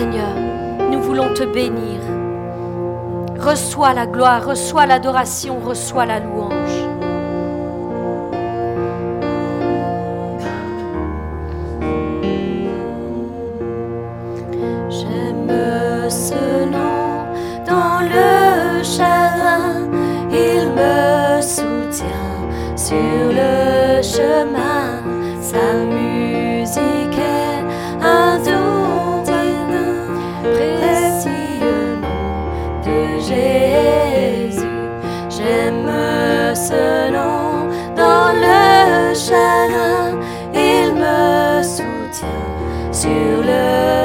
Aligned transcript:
Seigneur, 0.00 0.34
nous 0.90 1.02
voulons 1.02 1.34
te 1.34 1.42
bénir. 1.44 2.00
Reçois 3.38 3.92
la 3.92 4.06
gloire, 4.06 4.46
reçois 4.46 4.86
l'adoration, 4.86 5.60
reçois 5.60 6.06
la 6.06 6.20
louange. 6.20 6.59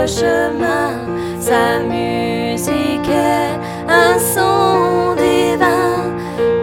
chemin, 0.07 0.99
sa 1.39 1.79
musique 1.79 3.09
est 3.09 3.59
un 3.89 4.19
son 4.19 5.15
divin, 5.15 6.13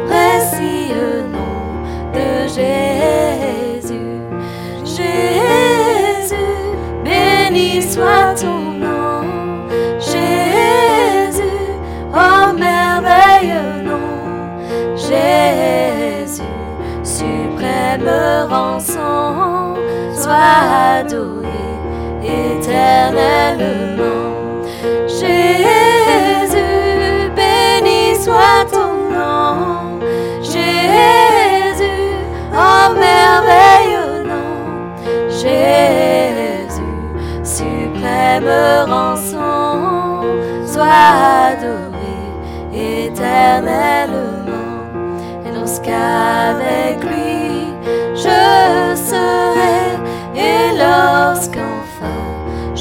précieux 0.07 1.25
nom 1.33 1.83
de 2.13 2.47
Jésus. 2.47 4.21
Jésus, 4.85 6.37
béni 7.05 7.83
soit 7.83 8.35
ton 8.41 8.61
nom. 8.79 9.23
Jésus, 9.99 11.43
oh 12.15 12.53
merveilleux 12.57 13.83
nom. 13.83 14.97
Jésus, 14.97 16.43
suprême 17.03 18.09
rançon, 18.49 19.75
sois 20.15 20.99
adoré 21.01 21.42
éternellement. 22.63 24.63
Jésus, 25.09 26.57
béni 27.37 28.15
soit 28.23 28.65
ton 28.71 28.95
nom. 29.11 29.99
Jésus, 30.41 32.15
oh 32.53 32.95
merveilleux 32.95 34.23
nom. 34.29 34.55
Jésus, 35.29 36.83
suprême 37.43 38.49
rançon, 38.89 40.23
sois 40.67 41.11
adoré 41.51 42.17
éternellement. 42.75 44.23
Et 45.47 45.51
lorsqu'avec 45.59 47.02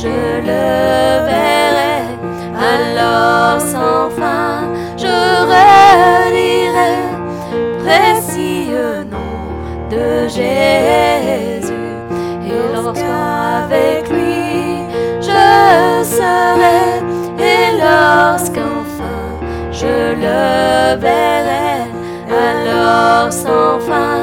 je 0.02 0.08
le 0.08 1.26
verrai, 1.30 2.02
alors 2.74 3.62
sans 3.62 4.10
fin, 4.10 4.64
je 4.98 5.18
relirai 5.54 6.96
précieux 7.84 9.04
nom 9.04 9.38
de 9.92 10.28
Jésus. 10.28 11.74
Et 12.50 12.74
lorsqu'avec 12.74 14.10
lui 14.10 14.88
je 15.20 16.04
serai, 16.16 16.84
et 17.38 17.66
lorsqu'enfin 17.86 19.22
je 19.72 20.16
le 20.26 21.00
verrai, 21.00 21.76
alors 22.28 23.32
sans 23.32 23.80
fin. 23.80 24.21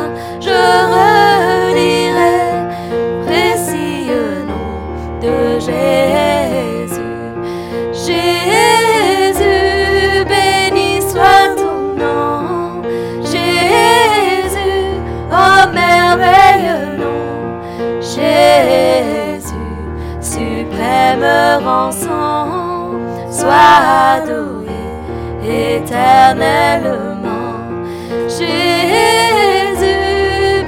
sois 23.48 23.80
adoré 24.20 24.84
éternellement. 25.42 26.92
Jésus, 28.28 29.86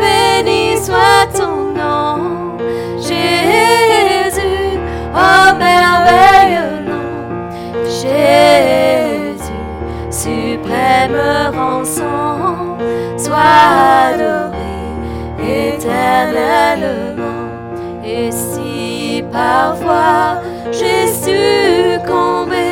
béni 0.00 0.78
soit 0.82 1.26
ton 1.36 1.56
nom. 1.80 2.56
Jésus, 2.96 4.78
oh 5.14 5.48
merveilleux 5.58 6.76
nom. 6.88 7.10
Jésus, 7.84 9.60
suprême 10.10 11.20
rançon, 11.54 12.78
sois 13.18 13.58
adoré 14.14 14.72
éternellement. 15.68 17.44
Et 18.02 18.30
si 18.32 19.22
parfois 19.30 20.40
j'ai 20.72 21.06
succombé, 21.08 22.69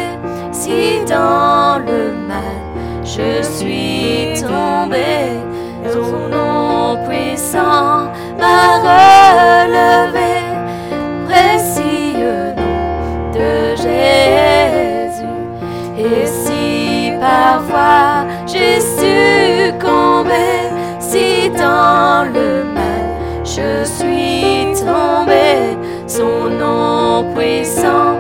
si 0.69 1.03
dans 1.07 1.79
le 1.79 2.13
mal. 2.29 2.61
Je 3.03 3.43
suis 3.43 4.39
tombé, 4.39 5.41
ton 5.91 6.29
nom 6.29 6.99
puissant 7.09 8.13
m'a 8.39 8.77
relevé. 8.89 10.35
Précieux 11.27 12.53
nom 12.59 13.33
de 13.33 13.77
Jésus. 13.77 15.25
Et 15.97 16.27
si 16.27 17.13
parfois 17.19 18.27
j'ai 18.47 18.79
succombé, 19.01 20.49
si 21.01 21.49
dans 21.49 22.31
le 22.31 22.65
mal 22.77 23.09
je 23.43 23.85
suis 23.87 24.75
tombé, 24.85 25.79
son 26.07 26.51
nom 26.51 27.25
puissant 27.35 28.18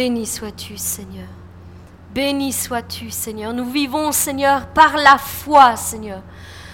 Béni 0.00 0.24
sois-tu, 0.24 0.78
Seigneur. 0.78 1.28
Béni 2.14 2.54
sois-tu, 2.54 3.10
Seigneur. 3.10 3.52
Nous 3.52 3.66
vivons, 3.70 4.12
Seigneur, 4.12 4.66
par 4.68 4.96
la 4.96 5.18
foi, 5.18 5.76
Seigneur. 5.76 6.22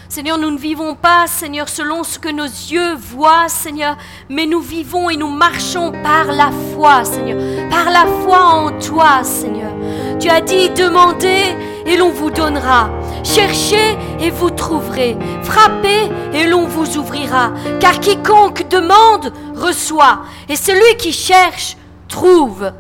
Seigneur, 0.08 0.38
nous 0.38 0.52
ne 0.52 0.56
vivons 0.56 0.94
pas, 0.94 1.26
Seigneur, 1.26 1.68
selon 1.68 2.04
ce 2.04 2.20
que 2.20 2.28
nos 2.28 2.44
yeux 2.44 2.94
voient, 2.94 3.48
Seigneur, 3.48 3.96
mais 4.28 4.46
nous 4.46 4.60
vivons 4.60 5.10
et 5.10 5.16
nous 5.16 5.28
marchons 5.28 5.90
par 6.04 6.26
la 6.26 6.52
foi, 6.72 7.04
Seigneur, 7.04 7.68
par 7.68 7.90
la 7.90 8.06
foi 8.22 8.44
en 8.44 8.78
toi, 8.78 9.24
Seigneur. 9.24 9.72
Tu 10.20 10.28
as 10.28 10.40
dit, 10.40 10.70
demandez 10.70 11.56
et 11.84 11.96
l'on 11.96 12.10
vous 12.10 12.30
donnera. 12.30 12.90
Cherchez 13.24 13.98
et 14.20 14.30
vous 14.30 14.50
trouverez. 14.50 15.16
Frappez 15.42 16.12
et 16.32 16.46
l'on 16.46 16.68
vous 16.68 16.96
ouvrira. 16.96 17.50
Car 17.80 17.98
quiconque 17.98 18.68
demande, 18.68 19.32
reçoit. 19.56 20.20
Et 20.48 20.54
celui 20.54 20.96
qui 20.96 21.12
cherche, 21.12 21.76
trouve 22.06 22.70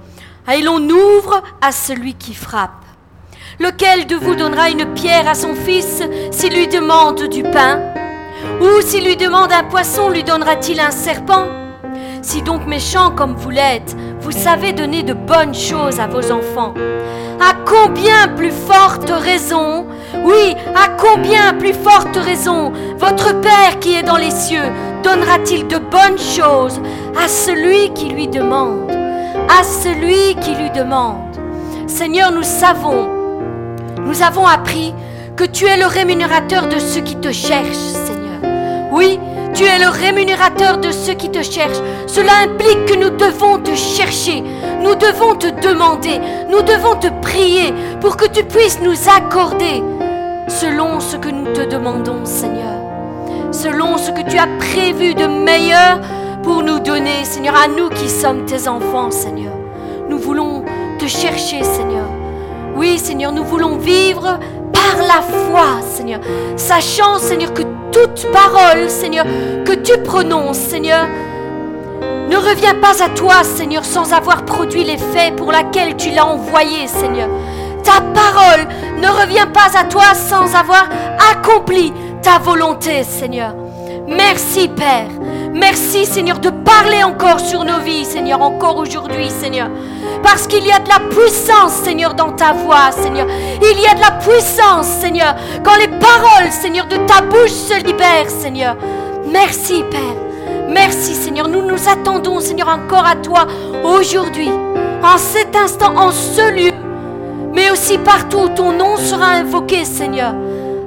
et 0.52 0.62
l'on 0.62 0.80
ouvre 0.88 1.42
à 1.60 1.72
celui 1.72 2.14
qui 2.14 2.34
frappe. 2.34 2.84
Lequel 3.58 4.06
de 4.06 4.16
vous 4.16 4.34
donnera 4.34 4.70
une 4.70 4.92
pierre 4.94 5.28
à 5.28 5.34
son 5.34 5.54
fils 5.54 6.02
s'il 6.30 6.54
lui 6.54 6.68
demande 6.68 7.28
du 7.28 7.42
pain? 7.42 7.80
Ou 8.60 8.80
s'il 8.80 9.04
lui 9.04 9.16
demande 9.16 9.52
un 9.52 9.64
poisson, 9.64 10.08
lui 10.08 10.24
donnera-t-il 10.24 10.78
un 10.80 10.90
serpent? 10.90 11.46
Si 12.22 12.42
donc 12.42 12.66
méchant 12.66 13.12
comme 13.12 13.34
vous 13.34 13.50
l'êtes, 13.50 13.96
vous 14.20 14.32
savez 14.32 14.72
donner 14.72 15.02
de 15.02 15.14
bonnes 15.14 15.54
choses 15.54 16.00
à 16.00 16.06
vos 16.06 16.32
enfants, 16.32 16.74
à 17.40 17.54
combien 17.64 18.28
plus 18.36 18.50
forte 18.50 19.10
raison, 19.10 19.86
oui, 20.24 20.54
à 20.74 20.88
combien 20.88 21.54
plus 21.54 21.74
forte 21.74 22.16
raison, 22.16 22.72
votre 22.98 23.40
Père 23.40 23.78
qui 23.80 23.94
est 23.94 24.02
dans 24.02 24.16
les 24.16 24.32
cieux 24.32 24.72
donnera-t-il 25.02 25.68
de 25.68 25.78
bonnes 25.78 26.18
choses 26.18 26.80
à 27.22 27.28
celui 27.28 27.92
qui 27.94 28.08
lui 28.08 28.26
demande? 28.26 29.05
À 29.48 29.62
celui 29.62 30.34
qui 30.40 30.54
lui 30.54 30.70
demande. 30.70 31.36
Seigneur, 31.86 32.32
nous 32.32 32.42
savons, 32.42 33.08
nous 34.04 34.22
avons 34.22 34.46
appris 34.46 34.94
que 35.36 35.44
tu 35.44 35.66
es 35.66 35.76
le 35.76 35.86
rémunérateur 35.86 36.68
de 36.68 36.78
ceux 36.78 37.00
qui 37.00 37.16
te 37.16 37.30
cherchent, 37.30 37.76
Seigneur. 37.76 38.40
Oui, 38.92 39.18
tu 39.54 39.64
es 39.64 39.78
le 39.78 39.88
rémunérateur 39.88 40.78
de 40.78 40.90
ceux 40.90 41.14
qui 41.14 41.30
te 41.30 41.42
cherchent. 41.42 41.82
Cela 42.06 42.32
implique 42.44 42.86
que 42.86 42.96
nous 42.96 43.10
devons 43.10 43.58
te 43.58 43.74
chercher, 43.74 44.42
nous 44.82 44.94
devons 44.94 45.34
te 45.34 45.46
demander, 45.66 46.20
nous 46.50 46.62
devons 46.62 46.96
te 46.96 47.08
prier 47.22 47.72
pour 48.00 48.16
que 48.16 48.28
tu 48.28 48.44
puisses 48.44 48.80
nous 48.80 48.96
accorder 49.08 49.82
selon 50.48 51.00
ce 51.00 51.16
que 51.16 51.28
nous 51.28 51.52
te 51.52 51.68
demandons, 51.68 52.24
Seigneur. 52.24 52.80
Selon 53.52 53.96
ce 53.98 54.10
que 54.10 54.28
tu 54.28 54.38
as 54.38 54.48
prévu 54.58 55.14
de 55.14 55.26
meilleur 55.26 56.00
pour 56.46 56.62
nous 56.62 56.78
donner, 56.78 57.24
Seigneur, 57.24 57.56
à 57.56 57.66
nous 57.66 57.88
qui 57.88 58.08
sommes 58.08 58.44
tes 58.44 58.68
enfants, 58.68 59.10
Seigneur. 59.10 59.52
Nous 60.08 60.16
voulons 60.16 60.64
te 60.96 61.08
chercher, 61.08 61.64
Seigneur. 61.64 62.06
Oui, 62.76 63.00
Seigneur, 63.00 63.32
nous 63.32 63.42
voulons 63.42 63.78
vivre 63.78 64.38
par 64.72 64.96
la 64.96 65.22
foi, 65.22 65.80
Seigneur, 65.82 66.20
sachant, 66.54 67.18
Seigneur, 67.18 67.52
que 67.52 67.62
toute 67.90 68.30
parole, 68.30 68.88
Seigneur, 68.88 69.26
que 69.64 69.72
tu 69.72 69.98
prononces, 69.98 70.58
Seigneur, 70.58 71.08
ne 72.30 72.36
revient 72.36 72.76
pas 72.80 73.02
à 73.02 73.08
toi, 73.08 73.42
Seigneur, 73.42 73.84
sans 73.84 74.12
avoir 74.12 74.44
produit 74.44 74.84
l'effet 74.84 75.32
pour 75.36 75.50
laquelle 75.50 75.96
tu 75.96 76.12
l'as 76.12 76.26
envoyé, 76.26 76.86
Seigneur. 76.86 77.28
Ta 77.82 78.00
parole 78.00 78.68
ne 79.00 79.08
revient 79.08 79.48
pas 79.52 79.76
à 79.76 79.82
toi 79.82 80.14
sans 80.14 80.54
avoir 80.54 80.88
accompli 81.32 81.92
ta 82.22 82.38
volonté, 82.38 83.02
Seigneur. 83.02 83.65
Merci, 84.08 84.68
Père. 84.68 85.08
Merci 85.52 86.04
Seigneur 86.04 86.38
de 86.38 86.50
parler 86.50 87.02
encore 87.02 87.40
sur 87.40 87.64
nos 87.64 87.80
vies, 87.80 88.04
Seigneur, 88.04 88.42
encore 88.42 88.76
aujourd'hui, 88.76 89.30
Seigneur. 89.30 89.68
Parce 90.22 90.46
qu'il 90.46 90.66
y 90.66 90.70
a 90.70 90.78
de 90.78 90.88
la 90.88 91.00
puissance, 91.00 91.72
Seigneur, 91.72 92.14
dans 92.14 92.32
ta 92.32 92.52
voix, 92.52 92.92
Seigneur. 92.92 93.26
Il 93.62 93.80
y 93.80 93.86
a 93.86 93.94
de 93.94 94.00
la 94.00 94.12
puissance, 94.12 94.86
Seigneur, 94.86 95.34
quand 95.64 95.76
les 95.78 95.88
paroles, 95.88 96.50
Seigneur, 96.50 96.86
de 96.86 96.96
ta 97.06 97.22
bouche 97.22 97.50
se 97.50 97.82
libèrent, 97.82 98.28
Seigneur. 98.28 98.76
Merci, 99.26 99.82
Père. 99.90 100.00
Merci, 100.68 101.14
Seigneur. 101.14 101.48
Nous 101.48 101.62
nous 101.62 101.88
attendons, 101.88 102.40
Seigneur, 102.40 102.68
encore 102.68 103.06
à 103.06 103.16
toi 103.16 103.46
aujourd'hui, 103.82 104.50
en 105.02 105.18
cet 105.18 105.56
instant, 105.56 105.96
en 105.96 106.10
ce 106.10 106.50
lieu, 106.50 106.72
mais 107.52 107.70
aussi 107.70 107.98
partout 107.98 108.40
où 108.40 108.48
ton 108.50 108.72
nom 108.72 108.96
sera 108.96 109.28
invoqué, 109.28 109.84
Seigneur. 109.84 110.34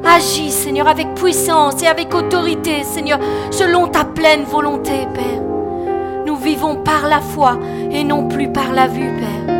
Agis, 0.06 0.52
Seigneur, 0.52 0.88
avec 0.88 1.14
puissance 1.16 1.82
et 1.84 1.88
avec 1.88 2.14
autorité, 2.14 2.84
Seigneur, 2.84 3.20
selon 3.52 3.88
ta 3.88 4.06
pleine 4.06 4.44
volonté, 4.44 5.08
Père. 5.14 5.44
Nous 6.26 6.36
vivons 6.36 6.78
par 6.78 7.08
la 7.08 7.22
foi 7.22 7.58
et 7.92 8.04
non 8.04 8.28
plus 8.28 8.52
par 8.52 8.72
la 8.74 8.88
vue, 8.88 9.12
Père. 9.18 9.59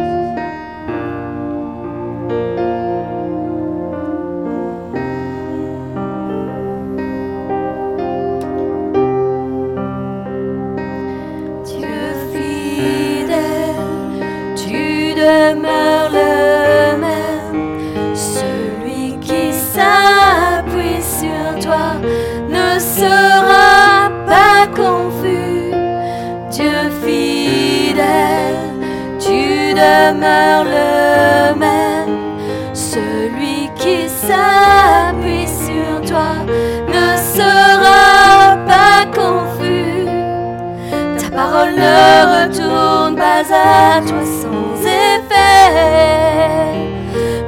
Pas 43.48 43.98
à 43.98 44.02
toi 44.02 44.24
sans 44.42 44.82
effet. 44.82 45.72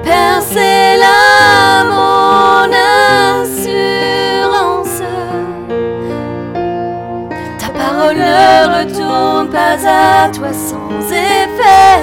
Père, 0.04 0.42
c'est 0.42 0.98
là 0.98 1.84
mon 1.84 2.72
assurance. 3.42 5.02
Ta 7.60 7.68
parole 7.70 8.18
ne 8.18 8.68
retourne 8.78 9.50
pas 9.50 9.78
à 9.86 10.30
toi 10.30 10.54
sans 10.54 11.12
effet. 11.12 12.00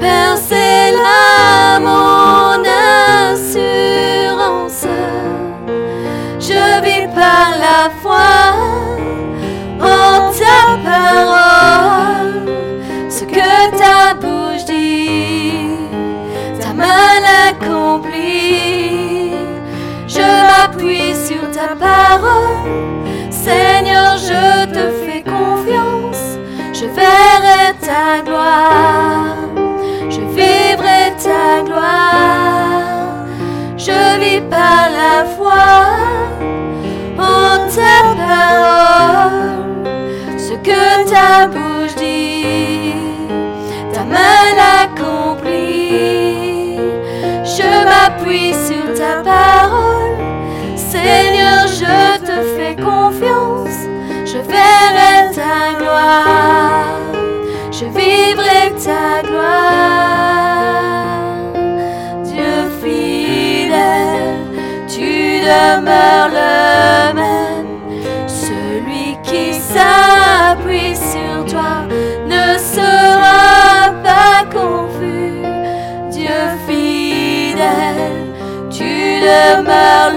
Père, 0.00 0.36
c'est 0.36 0.92
là 0.92 1.78
mon 1.78 2.60
assurance. 2.64 3.59
Parole. 21.78 23.30
Seigneur, 23.30 24.16
je 24.16 24.66
te 24.66 24.90
fais 25.04 25.22
confiance. 25.22 26.38
Je 26.72 26.86
verrai 26.86 27.74
ta 27.80 28.22
gloire 28.24 29.40
ta 31.22 31.62
gloire. 31.62 33.26
Je 33.76 34.18
vis 34.20 34.42
par 34.48 34.88
la 34.98 35.24
foi 35.36 35.68
en 37.18 37.68
ta 37.76 37.96
parole. 38.20 39.88
Ce 40.38 40.54
que 40.66 40.84
ta 41.10 41.46
bouche 41.46 41.94
dit, 41.96 42.94
ta 43.92 44.02
main 44.04 44.44
l'accomplit. 44.60 46.00
Je 47.44 47.70
m'appuie 47.88 48.54
sur 48.66 48.86
ta 48.98 49.19
Je 54.32 54.38
verrai 54.38 55.34
ta 55.34 55.74
gloire. 55.78 56.98
Je 57.72 57.86
vivrai 57.86 58.72
ta 58.84 59.22
ta 59.22 59.22
gloire. 59.26 60.30
Dieu 62.24 62.70
fidèle, 62.80 64.46
tu 64.86 65.40
demeures 65.40 66.30
le 66.40 67.14
même. 67.14 67.80
Celui 68.28 69.18
qui 69.24 69.54
s'appuie 69.54 70.94
sur 70.94 71.44
toi 71.52 71.86
ne 72.26 72.56
sera 72.58 73.90
pas 74.04 74.44
confus. 74.52 75.42
Dieu 76.10 76.42
fidèle, 76.66 78.28
tu 78.70 79.20
demeures 79.20 80.09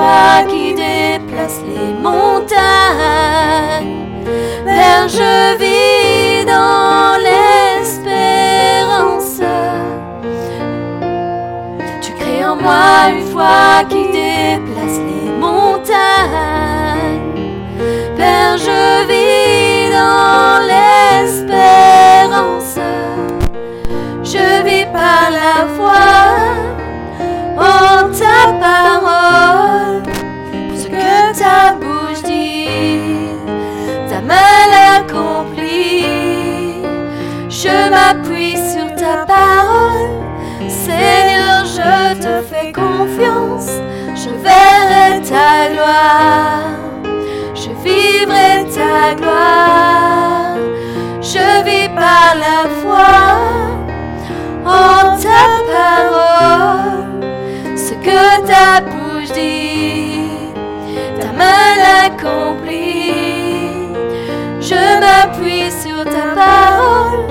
foi 0.00 0.44
qui 0.48 0.66
déplace 0.74 1.60
les 1.68 1.92
montagnes. 2.06 2.56
Père, 4.64 5.08
je 5.08 5.34
vis 5.62 6.44
dans 6.46 7.16
l'espérance. 7.26 8.60
Tu 12.00 12.10
crées 12.18 12.44
en 12.44 12.56
moi 12.56 13.10
une 13.12 13.26
foi 13.32 13.84
qui 13.90 14.02
déplace 14.22 14.98
les 15.10 15.30
montagnes. 15.44 15.98
Père, 18.16 18.56
je 18.68 18.82
vis 19.10 19.90
dans 19.98 20.54
l'espérance. 20.70 21.58
Je 24.32 24.46
vis 24.66 24.86
par 24.98 25.24
la 25.40 25.56
foi 25.76 26.08
en 27.60 28.10
ta 28.20 28.52
parole. 28.64 30.02
Ce 30.74 30.86
que 30.88 31.38
ta 31.38 31.74
bouche 31.80 32.22
dit, 32.22 33.36
ta 34.08 34.20
main 34.20 34.60
l'accomplit. 34.72 36.04
Je 37.48 37.90
m'appuie 37.90 38.56
sur 38.56 38.94
ta 38.94 39.26
parole. 39.26 40.08
Seigneur, 40.68 41.64
je 41.64 42.14
te 42.24 42.42
fais 42.50 42.72
confiance. 42.72 43.70
Je 44.14 44.30
verrai 44.46 45.20
ta 45.22 45.68
gloire. 45.72 46.78
Je 47.54 47.70
vivrai 47.84 48.66
ta 48.74 49.14
gloire. 49.14 50.56
Je 51.20 51.46
vis 51.64 51.88
par 51.88 52.34
la 52.44 52.60
foi 52.80 53.12
en 54.64 55.16
ta 55.24 55.42
parole. 55.70 56.79
Que 58.02 58.40
ta 58.46 58.80
bouche 58.80 59.32
dit, 59.32 60.30
ta 61.20 61.28
main 61.32 61.76
l'accomplit. 61.82 63.12
Je 64.60 64.82
m'appuie 65.00 65.70
sur 65.70 66.04
ta 66.04 66.34
parole. 66.34 67.26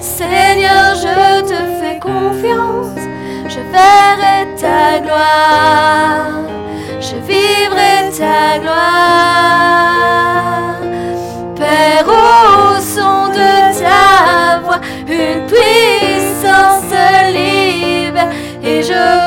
Seigneur, 0.00 0.94
je 0.96 1.42
te 1.42 1.58
fais 1.80 1.98
confiance. 2.00 3.02
Je 3.48 3.60
verrai 3.72 4.38
ta 4.60 4.98
gloire. 5.00 6.42
Je 7.00 7.16
vivrai 7.26 8.10
ta 8.18 8.58
gloire. 8.58 9.98
Père, 11.54 12.06
au 12.06 12.80
son 12.80 13.28
de 13.28 13.52
ta 13.80 14.58
voix, 14.64 14.80
une 15.06 15.46
puissance 15.46 16.94
libre, 17.32 18.24
et 18.62 18.82
je 18.82 19.17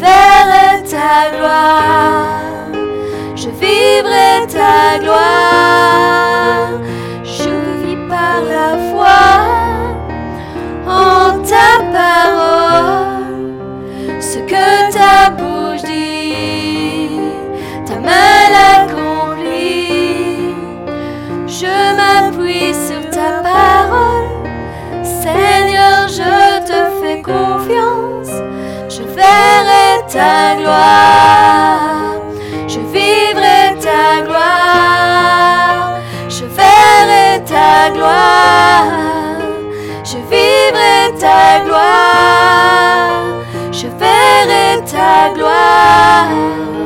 verrai 0.00 0.82
ta 0.90 1.30
gloire, 1.36 2.72
je 3.34 3.50
vivrai 3.60 4.46
ta 4.46 4.98
gloire. 4.98 6.39
Ta 30.12 30.56
gloire, 30.58 32.18
je 32.66 32.80
vivrai 32.92 33.76
ta 33.84 34.22
gloire, 34.26 36.02
je 36.28 36.46
verrai 36.56 37.40
ta 37.50 37.90
gloire, 37.94 38.92
je 40.04 40.18
vivrai 40.30 41.12
ta 41.20 41.60
gloire, 41.64 43.44
je 43.70 43.88
verrai 44.00 44.82
ta 44.92 45.30
gloire, 45.34 46.79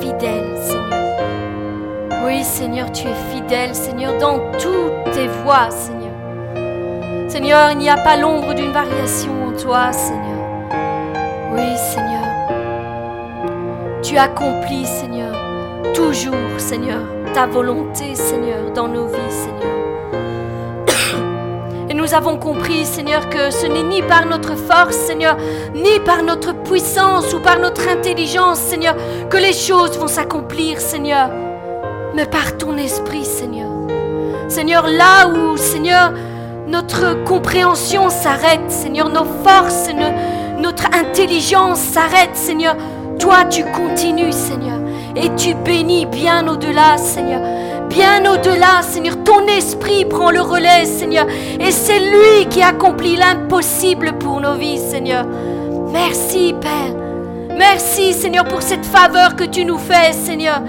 fidèle, 0.00 0.58
Seigneur. 0.62 2.24
Oui, 2.24 2.44
Seigneur, 2.44 2.92
tu 2.92 3.06
es 3.06 3.14
fidèle, 3.32 3.74
Seigneur, 3.74 4.18
dans 4.18 4.38
toutes 4.58 5.12
tes 5.12 5.28
voies, 5.42 5.70
Seigneur. 5.70 6.12
Seigneur, 7.28 7.72
il 7.72 7.78
n'y 7.78 7.88
a 7.88 7.96
pas 7.96 8.16
l'ombre 8.16 8.54
d'une 8.54 8.72
variation 8.72 9.32
en 9.48 9.52
toi, 9.52 9.92
Seigneur. 9.92 10.22
Oui, 11.52 11.76
Seigneur. 11.76 12.24
Tu 14.02 14.18
accomplis, 14.18 14.84
Seigneur, 14.84 15.34
toujours, 15.94 16.34
Seigneur, 16.58 17.00
ta 17.32 17.46
volonté, 17.46 18.14
Seigneur, 18.14 18.70
dans 18.74 18.88
nos 18.88 19.06
vies, 19.06 19.30
Seigneur. 19.30 19.76
Et 21.88 21.94
nous 21.94 22.12
avons 22.12 22.36
compris, 22.36 22.84
Seigneur, 22.84 23.30
que 23.30 23.50
ce 23.50 23.66
n'est 23.66 23.82
ni 23.82 24.02
par 24.02 24.26
notre 24.26 24.56
force, 24.56 24.96
Seigneur, 24.96 25.38
ni 25.74 26.00
par 26.04 26.22
notre 26.22 26.53
puissance 26.64 27.32
ou 27.32 27.40
par 27.40 27.58
notre 27.58 27.88
intelligence, 27.88 28.58
Seigneur, 28.58 28.96
que 29.30 29.36
les 29.36 29.52
choses 29.52 29.98
vont 29.98 30.08
s'accomplir, 30.08 30.80
Seigneur, 30.80 31.30
mais 32.14 32.26
par 32.26 32.56
ton 32.56 32.76
esprit, 32.76 33.24
Seigneur. 33.24 33.70
Seigneur, 34.48 34.86
là 34.86 35.28
où, 35.28 35.56
Seigneur, 35.56 36.12
notre 36.66 37.24
compréhension 37.24 38.10
s'arrête, 38.10 38.70
Seigneur, 38.70 39.08
nos 39.08 39.24
forces, 39.44 39.88
notre 40.58 40.86
intelligence 40.94 41.78
s'arrête, 41.78 42.34
Seigneur, 42.34 42.76
toi 43.18 43.44
tu 43.44 43.64
continues, 43.64 44.32
Seigneur, 44.32 44.80
et 45.14 45.34
tu 45.36 45.54
bénis 45.54 46.06
bien 46.06 46.48
au-delà, 46.48 46.96
Seigneur. 46.98 47.40
Bien 47.88 48.24
au-delà, 48.24 48.82
Seigneur, 48.82 49.22
ton 49.22 49.46
esprit 49.46 50.04
prend 50.04 50.30
le 50.30 50.40
relais, 50.40 50.84
Seigneur, 50.84 51.26
et 51.60 51.70
c'est 51.70 52.00
lui 52.00 52.48
qui 52.50 52.62
accomplit 52.62 53.16
l'impossible 53.16 54.14
pour 54.18 54.40
nos 54.40 54.54
vies, 54.54 54.78
Seigneur. 54.78 55.26
Merci, 55.94 56.52
Père. 56.60 56.92
Merci, 57.56 58.12
Seigneur, 58.12 58.44
pour 58.44 58.62
cette 58.62 58.84
faveur 58.84 59.36
que 59.36 59.44
tu 59.44 59.64
nous 59.64 59.78
fais, 59.78 60.12
Seigneur. 60.12 60.60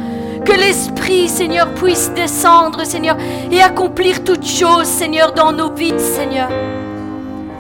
Que 0.46 0.54
l'Esprit, 0.54 1.28
Seigneur, 1.28 1.74
puisse 1.74 2.12
descendre, 2.12 2.86
Seigneur, 2.86 3.18
et 3.52 3.60
accomplir 3.60 4.24
toutes 4.24 4.46
choses, 4.46 4.86
Seigneur, 4.86 5.34
dans 5.34 5.52
nos 5.52 5.74
vies, 5.74 6.00
Seigneur. 6.00 6.50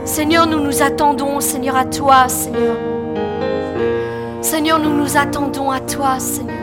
Seigneur, 0.03 0.45
nous 0.45 0.59
nous 0.59 0.83
attendons, 0.83 1.39
Seigneur, 1.39 1.75
à 1.75 1.85
toi, 1.85 2.27
Seigneur. 2.27 2.75
Seigneur, 4.41 4.77
nous 4.77 4.95
nous 4.95 5.17
attendons 5.17 5.71
à 5.71 5.79
toi, 5.79 6.19
Seigneur. 6.19 6.55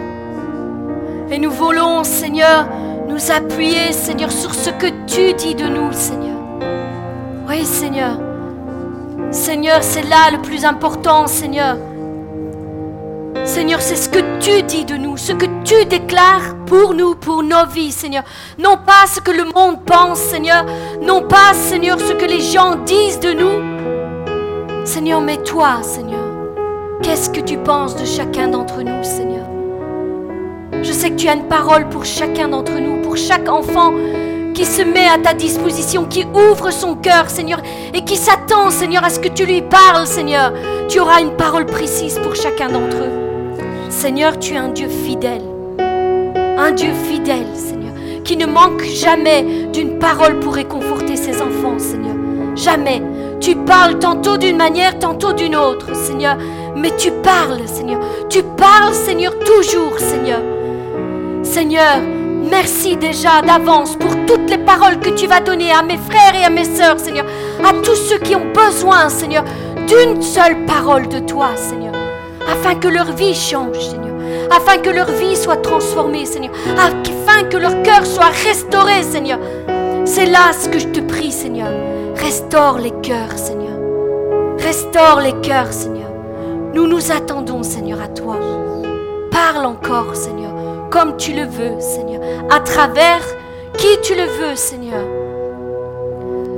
Et 1.32 1.38
nous 1.40 1.50
voulons, 1.50 2.04
Seigneur, 2.04 2.68
nous 3.08 3.32
appuyer, 3.32 3.92
Seigneur, 3.92 4.30
sur 4.30 4.54
ce 4.54 4.70
que 4.70 4.86
tu 5.08 5.34
dis 5.34 5.56
de 5.56 5.66
nous, 5.66 5.92
Seigneur. 5.92 6.38
Oui, 7.48 7.64
Seigneur. 7.64 8.31
Seigneur, 9.32 9.82
c'est 9.82 10.02
là 10.02 10.30
le 10.30 10.42
plus 10.42 10.66
important, 10.66 11.26
Seigneur. 11.26 11.78
Seigneur, 13.44 13.80
c'est 13.80 13.96
ce 13.96 14.10
que 14.10 14.38
tu 14.38 14.62
dis 14.62 14.84
de 14.84 14.96
nous, 14.96 15.16
ce 15.16 15.32
que 15.32 15.46
tu 15.64 15.86
déclares 15.86 16.54
pour 16.66 16.92
nous, 16.92 17.14
pour 17.14 17.42
nos 17.42 17.66
vies, 17.66 17.92
Seigneur. 17.92 18.24
Non 18.58 18.76
pas 18.76 19.06
ce 19.06 19.20
que 19.20 19.30
le 19.30 19.44
monde 19.44 19.84
pense, 19.86 20.18
Seigneur. 20.18 20.66
Non 21.00 21.22
pas, 21.22 21.54
Seigneur, 21.54 21.98
ce 21.98 22.12
que 22.12 22.26
les 22.26 22.40
gens 22.40 22.76
disent 22.84 23.20
de 23.20 23.32
nous. 23.32 24.84
Seigneur, 24.84 25.22
mais 25.22 25.38
toi, 25.38 25.82
Seigneur, 25.82 26.24
qu'est-ce 27.02 27.30
que 27.30 27.40
tu 27.40 27.56
penses 27.56 27.96
de 27.96 28.04
chacun 28.04 28.48
d'entre 28.48 28.82
nous, 28.82 29.02
Seigneur? 29.02 29.46
Je 30.82 30.92
sais 30.92 31.10
que 31.10 31.16
tu 31.16 31.28
as 31.28 31.34
une 31.34 31.48
parole 31.48 31.88
pour 31.88 32.04
chacun 32.04 32.48
d'entre 32.48 32.78
nous, 32.80 33.00
pour 33.00 33.16
chaque 33.16 33.48
enfant 33.48 33.94
qui 34.54 34.64
se 34.64 34.82
met 34.82 35.06
à 35.06 35.18
ta 35.18 35.34
disposition, 35.34 36.04
qui 36.04 36.24
ouvre 36.34 36.70
son 36.70 36.94
cœur, 36.96 37.30
Seigneur, 37.30 37.60
et 37.94 38.04
qui 38.04 38.16
s'attend, 38.16 38.70
Seigneur, 38.70 39.04
à 39.04 39.10
ce 39.10 39.18
que 39.18 39.28
tu 39.28 39.46
lui 39.46 39.62
parles, 39.62 40.06
Seigneur. 40.06 40.52
Tu 40.88 41.00
auras 41.00 41.20
une 41.20 41.36
parole 41.36 41.66
précise 41.66 42.18
pour 42.18 42.34
chacun 42.34 42.68
d'entre 42.68 42.96
eux. 42.96 43.22
Seigneur, 43.88 44.38
tu 44.38 44.54
es 44.54 44.58
un 44.58 44.68
Dieu 44.68 44.88
fidèle. 44.88 45.42
Un 46.58 46.72
Dieu 46.72 46.90
fidèle, 47.08 47.46
Seigneur, 47.54 47.94
qui 48.24 48.36
ne 48.36 48.46
manque 48.46 48.82
jamais 48.84 49.66
d'une 49.72 49.98
parole 49.98 50.38
pour 50.38 50.54
réconforter 50.54 51.16
ses 51.16 51.40
enfants, 51.40 51.78
Seigneur. 51.78 52.14
Jamais. 52.54 53.02
Tu 53.40 53.56
parles 53.56 53.98
tantôt 53.98 54.36
d'une 54.36 54.56
manière, 54.56 54.98
tantôt 54.98 55.32
d'une 55.32 55.56
autre, 55.56 55.96
Seigneur. 55.96 56.36
Mais 56.76 56.94
tu 56.96 57.10
parles, 57.10 57.66
Seigneur. 57.66 58.00
Tu 58.28 58.42
parles, 58.42 58.94
Seigneur, 58.94 59.32
toujours, 59.40 59.98
Seigneur. 59.98 60.40
Seigneur, 61.42 61.98
merci 62.50 62.96
déjà 62.96 63.42
d'avance 63.42 63.96
pour 63.96 64.21
toutes 64.32 64.48
les 64.48 64.58
paroles 64.58 64.98
que 64.98 65.10
tu 65.10 65.26
vas 65.26 65.40
donner 65.40 65.72
à 65.72 65.82
mes 65.82 65.98
frères 65.98 66.34
et 66.34 66.44
à 66.44 66.50
mes 66.50 66.64
sœurs, 66.64 66.98
Seigneur. 66.98 67.26
À 67.62 67.72
tous 67.82 67.96
ceux 67.96 68.18
qui 68.18 68.34
ont 68.34 68.52
besoin, 68.52 69.10
Seigneur, 69.10 69.44
d'une 69.86 70.22
seule 70.22 70.64
parole 70.64 71.08
de 71.08 71.18
toi, 71.18 71.50
Seigneur 71.56 71.92
afin 72.48 72.74
que 72.74 72.88
leur 72.88 73.12
vie 73.12 73.34
change, 73.34 73.78
Seigneur, 73.78 74.16
afin 74.50 74.78
que 74.78 74.90
leur 74.90 75.10
vie 75.10 75.36
soit 75.36 75.56
transformée, 75.56 76.26
Seigneur, 76.26 76.52
afin 76.76 77.44
que 77.44 77.56
leur 77.56 77.82
cœur 77.82 78.04
soit 78.04 78.32
restauré, 78.44 79.02
Seigneur. 79.02 79.38
C'est 80.04 80.26
là 80.26 80.52
ce 80.52 80.68
que 80.68 80.78
je 80.78 80.88
te 80.88 81.00
prie, 81.00 81.32
Seigneur. 81.32 81.70
Restaure 82.16 82.78
les 82.78 82.90
cœurs, 83.02 83.36
Seigneur. 83.36 83.78
Restaure 84.58 85.20
les 85.20 85.34
cœurs, 85.40 85.72
Seigneur. 85.72 86.10
Nous 86.74 86.86
nous 86.86 87.12
attendons, 87.12 87.62
Seigneur, 87.62 88.00
à 88.00 88.08
toi. 88.08 88.38
Parle 89.30 89.66
encore, 89.66 90.16
Seigneur, 90.16 90.52
comme 90.90 91.16
tu 91.16 91.32
le 91.32 91.44
veux, 91.44 91.80
Seigneur, 91.80 92.20
à 92.50 92.60
travers 92.60 93.22
qui 93.78 94.00
tu 94.02 94.14
le 94.14 94.24
veux, 94.24 94.56
Seigneur? 94.56 95.06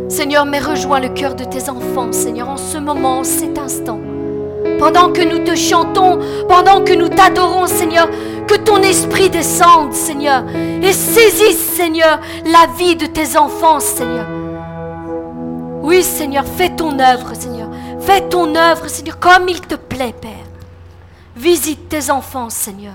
Seigneur, 0.08 0.44
mais 0.44 0.60
rejoins 0.60 1.00
le 1.00 1.08
cœur 1.08 1.34
de 1.34 1.44
tes 1.44 1.68
enfants, 1.68 2.12
Seigneur, 2.12 2.48
en 2.48 2.56
ce 2.56 2.78
moment, 2.78 3.18
en 3.20 3.24
cet 3.24 3.58
instant 3.58 4.00
pendant 4.78 5.12
que 5.12 5.22
nous 5.22 5.38
te 5.38 5.54
chantons, 5.54 6.18
pendant 6.48 6.82
que 6.82 6.92
nous 6.92 7.08
t'adorons, 7.08 7.66
Seigneur, 7.66 8.08
que 8.46 8.56
ton 8.56 8.82
esprit 8.82 9.30
descende, 9.30 9.92
Seigneur, 9.92 10.44
et 10.82 10.92
saisisse, 10.92 11.74
Seigneur, 11.74 12.20
la 12.44 12.66
vie 12.76 12.96
de 12.96 13.06
tes 13.06 13.36
enfants, 13.36 13.80
Seigneur. 13.80 14.26
Oui, 15.82 16.02
Seigneur, 16.02 16.44
fais 16.44 16.70
ton 16.70 16.98
œuvre, 16.98 17.34
Seigneur. 17.34 17.68
Fais 18.00 18.28
ton 18.28 18.54
œuvre, 18.54 18.88
Seigneur, 18.88 19.18
comme 19.18 19.48
il 19.48 19.60
te 19.60 19.74
plaît, 19.74 20.14
Père. 20.20 20.30
Visite 21.36 21.88
tes 21.88 22.10
enfants, 22.10 22.50
Seigneur. 22.50 22.94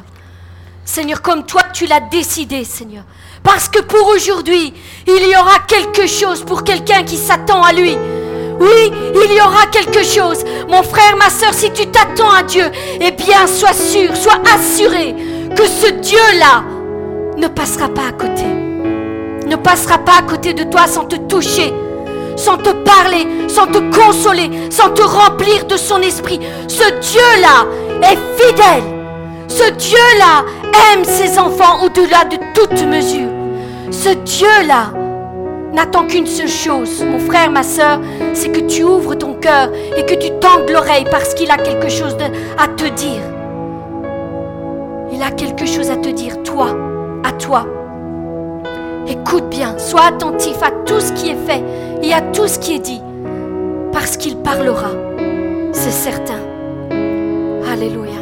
Seigneur, 0.86 1.22
comme 1.22 1.46
toi 1.46 1.62
tu 1.72 1.86
l'as 1.86 2.00
décidé, 2.00 2.64
Seigneur. 2.64 3.04
Parce 3.44 3.70
que 3.70 3.82
pour 3.82 4.08
aujourd'hui, 4.08 4.74
il 5.08 5.28
y 5.28 5.36
aura 5.36 5.60
quelque 5.68 6.08
chose 6.08 6.44
pour 6.44 6.64
quelqu'un 6.64 7.04
qui 7.04 7.18
s'attend 7.18 7.62
à 7.64 7.74
lui. 7.74 7.98
Oui, 8.60 8.92
il 9.16 9.34
y 9.34 9.42
aura 9.42 9.66
quelque 9.72 10.04
chose. 10.04 10.44
Mon 10.68 10.84
frère, 10.84 11.16
ma 11.18 11.30
soeur, 11.30 11.54
si 11.54 11.72
tu 11.72 11.88
t'attends 11.88 12.32
à 12.32 12.44
Dieu, 12.44 12.66
eh 13.00 13.12
bien, 13.12 13.48
sois 13.48 13.74
sûr, 13.74 14.16
sois 14.16 14.40
assuré 14.54 15.16
que 15.56 15.66
ce 15.66 15.92
Dieu-là 15.92 16.64
ne 17.38 17.48
passera 17.48 17.88
pas 17.88 18.08
à 18.10 18.12
côté. 18.12 18.44
Ne 19.48 19.56
passera 19.56 19.98
pas 19.98 20.20
à 20.20 20.22
côté 20.24 20.54
de 20.54 20.64
toi 20.64 20.88
sans 20.88 21.06
te 21.06 21.16
toucher, 21.16 21.74
sans 22.36 22.58
te 22.58 22.70
parler, 22.70 23.28
sans 23.48 23.68
te 23.68 23.80
consoler, 23.98 24.50
sans 24.70 24.90
te 24.90 25.02
remplir 25.02 25.66
de 25.66 25.78
son 25.78 26.02
esprit. 26.02 26.40
Ce 26.68 26.84
Dieu-là 26.84 27.66
est 28.04 28.18
fidèle. 28.42 28.84
Ce 29.48 29.72
Dieu-là 29.72 30.46
aime 30.94 31.04
ses 31.04 31.40
enfants 31.40 31.84
au-delà 31.84 32.26
de 32.26 32.38
toute 32.54 32.82
mesure. 32.84 33.29
Ce 33.92 34.10
Dieu-là 34.10 34.94
n'attends 35.74 36.06
qu'une 36.06 36.28
seule 36.28 36.48
chose, 36.48 37.04
mon 37.04 37.20
frère, 37.20 37.52
ma 37.52 37.64
soeur, 37.64 38.00
c'est 38.34 38.50
que 38.50 38.62
tu 38.62 38.84
ouvres 38.84 39.16
ton 39.16 39.34
cœur 39.34 39.70
et 39.98 40.06
que 40.06 40.16
tu 40.16 40.32
tends 40.40 40.60
l'oreille 40.72 41.06
parce 41.10 41.34
qu'il 41.34 41.50
a 41.52 41.58
quelque 41.58 41.90
chose 41.90 42.16
à 42.58 42.68
te 42.68 42.86
dire. 42.90 43.22
Il 45.12 45.22
a 45.22 45.32
quelque 45.32 45.66
chose 45.66 45.90
à 45.90 45.98
te 45.98 46.10
dire, 46.10 46.42
toi, 46.44 46.76
à 47.24 47.32
toi. 47.34 47.66
Écoute 49.08 49.50
bien, 49.50 49.78
sois 49.78 50.06
attentif 50.08 50.62
à 50.62 50.72
tout 50.86 51.00
ce 51.00 51.12
qui 51.14 51.32
est 51.32 51.48
fait 51.48 51.64
et 52.04 52.14
à 52.14 52.22
tout 52.22 52.48
ce 52.48 52.60
qui 52.60 52.76
est 52.76 52.80
dit, 52.80 53.02
parce 53.92 54.18
qu'il 54.18 54.38
parlera, 54.38 54.92
c'est 55.72 55.92
certain. 55.92 56.40
Alléluia. 57.72 58.20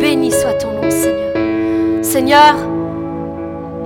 Béni 0.00 0.30
soit 0.30 0.54
ton 0.54 0.70
nom, 0.72 0.90
Seigneur. 0.90 1.32
Seigneur, 2.02 2.54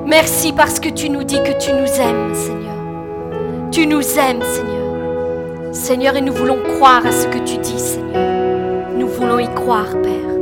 merci 0.06 0.52
parce 0.52 0.80
que 0.80 0.88
tu 0.88 1.10
nous 1.10 1.24
dis 1.24 1.42
que 1.42 1.58
tu 1.58 1.72
nous 1.72 2.00
aimes, 2.00 2.34
Seigneur. 2.34 3.70
Tu 3.70 3.86
nous 3.86 4.18
aimes, 4.18 4.42
Seigneur. 4.42 5.74
Seigneur, 5.74 6.16
et 6.16 6.20
nous 6.20 6.32
voulons 6.32 6.62
croire 6.62 7.04
à 7.04 7.12
ce 7.12 7.26
que 7.26 7.38
tu 7.38 7.58
dis, 7.58 7.78
Seigneur. 7.78 8.90
Nous 8.96 9.08
voulons 9.08 9.38
y 9.38 9.48
croire, 9.54 9.90
Père. 10.02 10.35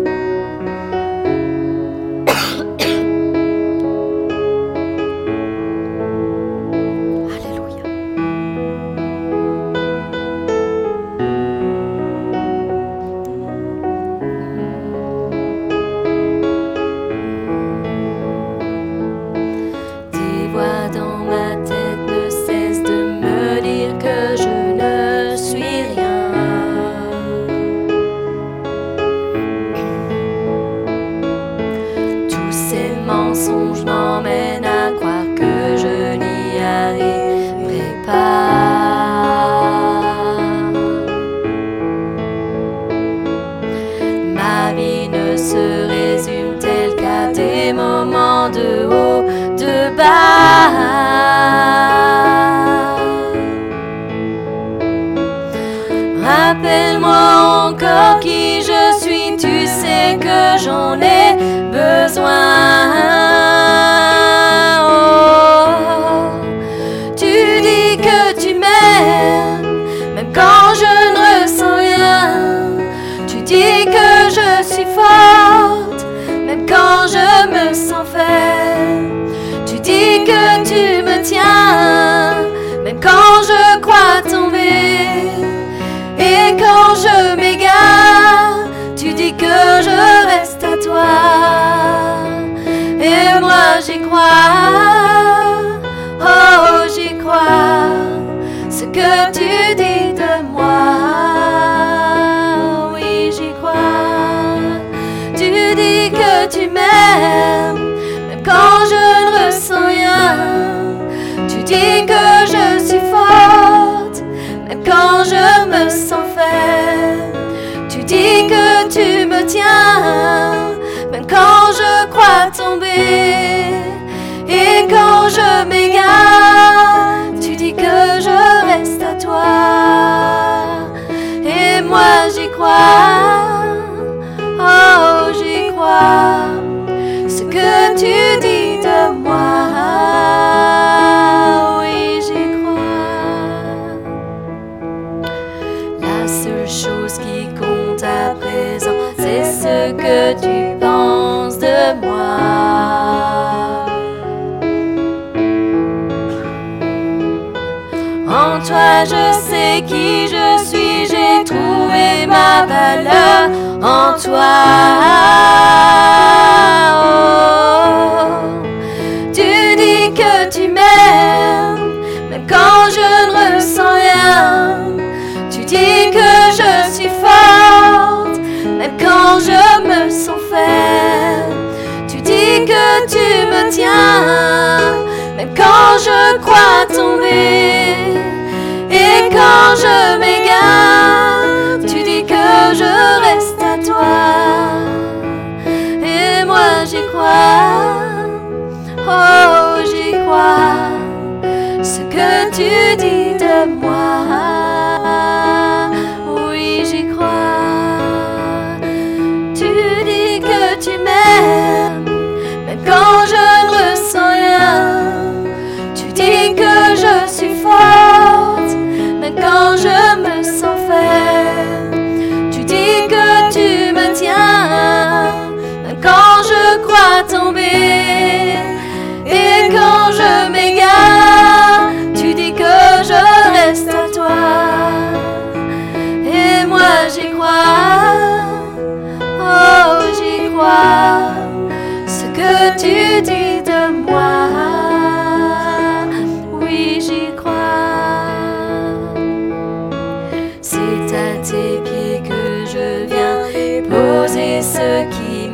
je 159.05 159.33
sais 159.33 159.83
qui 159.87 160.29
je 160.29 160.65
suis, 160.65 161.07
j'ai 161.07 161.45
trouvé 161.45 162.27
ma 162.27 162.65
valeur 162.67 163.51
en 163.83 164.19
toi. 164.19 166.04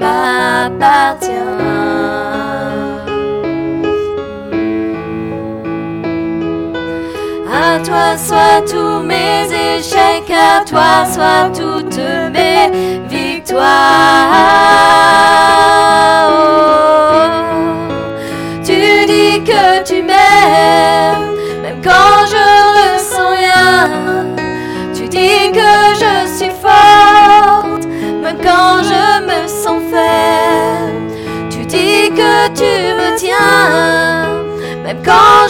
m'appartient. 0.00 1.30
À 7.52 7.78
toi 7.84 8.16
soient 8.16 8.62
tous 8.68 9.00
mes 9.02 9.46
échecs, 9.46 10.30
à 10.30 10.64
toi 10.64 11.04
soient 11.12 11.50
toutes 11.54 12.00
mes 12.32 12.70
victoires. 13.08 13.60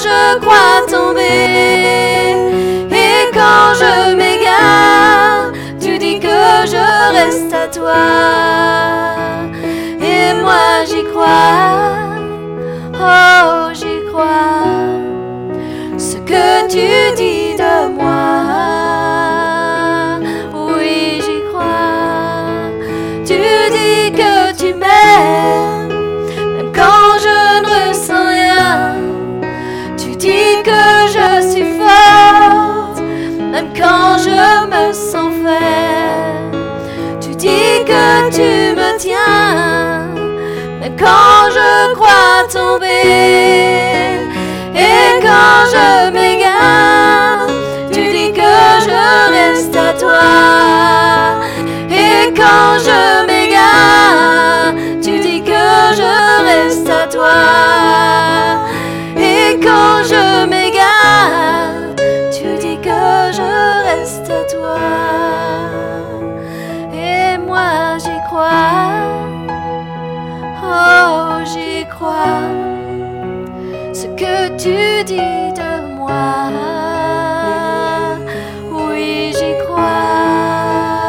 je 0.03 0.39
crois 0.41 0.81
tomber. 0.89 2.35
Et 2.91 3.31
quand 3.33 3.75
je 3.81 4.15
m'égare, 4.15 5.53
tu 5.81 5.99
dis 5.99 6.19
que 6.19 6.67
je 6.73 6.85
reste 7.17 7.53
à 7.53 7.67
toi. 7.69 8.07
Et 10.01 10.35
moi 10.41 10.85
j'y 10.89 11.05
crois, 11.13 12.17
oh 12.95 13.71
j'y 13.73 14.05
crois, 14.11 14.67
ce 15.99 16.17
que 16.17 16.69
tu 16.69 17.15
dis 17.17 17.57
de 17.57 17.89
moi. 17.99 18.80
quand 41.01 41.51
je 41.57 41.95
crois 41.95 42.45
tomber 42.53 44.21
et 44.75 45.21
quand 45.23 45.61
je 45.75 46.11
m'égare, 46.13 47.47
tu 47.91 48.03
dis 48.13 48.33
que 48.33 48.55
je 48.87 49.03
reste 49.37 49.77
à 49.77 49.93
toi. 49.95 51.41
Et 51.91 52.33
quand 52.35 52.79
je 52.87 53.10
que 74.21 74.49
tu 74.63 75.05
dis 75.05 75.53
de 75.61 75.73
moi. 75.97 76.53
Oui, 78.71 79.33
j'y 79.39 79.53
crois. 79.65 81.09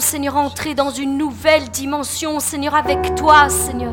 Seigneur, 0.00 0.36
entrer 0.36 0.74
dans 0.74 0.90
une 0.90 1.16
nouvelle 1.16 1.68
dimension, 1.70 2.40
Seigneur, 2.40 2.74
avec 2.74 3.14
toi, 3.14 3.48
Seigneur. 3.48 3.92